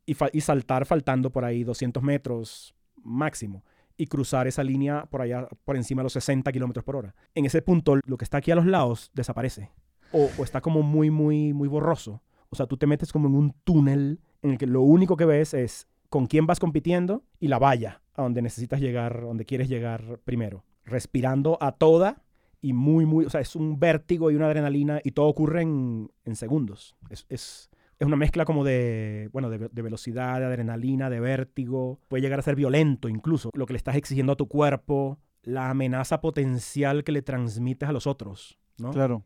Y, 0.04 0.40
saltar 0.40 0.84
faltando 0.84 1.30
por 1.30 1.44
ahí 1.44 1.64
200 1.64 2.02
metros 2.02 2.74
máximo. 2.96 3.64
Y 3.96 4.06
cruzar 4.06 4.46
esa 4.46 4.64
línea 4.64 5.06
por 5.06 5.22
allá, 5.22 5.46
por 5.64 5.76
encima 5.76 6.00
de 6.00 6.04
los 6.04 6.14
60 6.14 6.50
kilómetros 6.50 6.84
por 6.84 6.96
hora. 6.96 7.14
En 7.34 7.44
ese 7.44 7.62
punto, 7.62 7.96
lo 8.04 8.16
que 8.16 8.24
está 8.24 8.38
aquí 8.38 8.50
a 8.50 8.56
los 8.56 8.66
lados 8.66 9.10
desaparece. 9.14 9.70
O, 10.12 10.28
o 10.38 10.44
está 10.44 10.60
como 10.60 10.82
muy, 10.82 11.10
muy, 11.10 11.52
muy 11.52 11.68
borroso. 11.68 12.22
O 12.50 12.56
sea, 12.56 12.66
tú 12.66 12.76
te 12.76 12.86
metes 12.86 13.12
como 13.12 13.28
en 13.28 13.34
un 13.34 13.54
túnel 13.64 14.20
en 14.42 14.50
el 14.50 14.58
que 14.58 14.66
lo 14.66 14.82
único 14.82 15.16
que 15.16 15.24
ves 15.24 15.54
es 15.54 15.86
con 16.08 16.26
quién 16.26 16.46
vas 16.46 16.60
compitiendo 16.60 17.24
y 17.40 17.48
la 17.48 17.58
valla 17.58 18.02
a 18.14 18.22
donde 18.22 18.42
necesitas 18.42 18.80
llegar, 18.80 19.22
donde 19.22 19.46
quieres 19.46 19.68
llegar 19.68 20.20
primero. 20.24 20.64
Respirando 20.84 21.56
a 21.60 21.72
toda 21.72 22.22
y 22.60 22.74
muy, 22.74 23.06
muy, 23.06 23.24
o 23.24 23.30
sea, 23.30 23.40
es 23.40 23.56
un 23.56 23.80
vértigo 23.80 24.30
y 24.30 24.36
una 24.36 24.46
adrenalina 24.46 25.00
y 25.02 25.12
todo 25.12 25.26
ocurre 25.26 25.62
en, 25.62 26.10
en 26.24 26.36
segundos. 26.36 26.96
Es, 27.08 27.24
es, 27.28 27.70
es 28.02 28.06
una 28.06 28.16
mezcla 28.16 28.44
como 28.44 28.64
de, 28.64 29.28
bueno, 29.32 29.48
de, 29.48 29.58
ve- 29.58 29.68
de 29.72 29.82
velocidad, 29.82 30.40
de 30.40 30.46
adrenalina, 30.46 31.08
de 31.08 31.20
vértigo. 31.20 32.00
Puede 32.08 32.20
llegar 32.22 32.38
a 32.38 32.42
ser 32.42 32.56
violento 32.56 33.08
incluso. 33.08 33.50
Lo 33.54 33.66
que 33.66 33.72
le 33.72 33.76
estás 33.78 33.96
exigiendo 33.96 34.32
a 34.32 34.36
tu 34.36 34.48
cuerpo 34.48 35.18
la 35.42 35.70
amenaza 35.70 36.20
potencial 36.20 37.02
que 37.02 37.10
le 37.12 37.22
transmites 37.22 37.88
a 37.88 37.92
los 37.92 38.06
otros, 38.06 38.58
¿no? 38.78 38.90
Claro, 38.90 39.24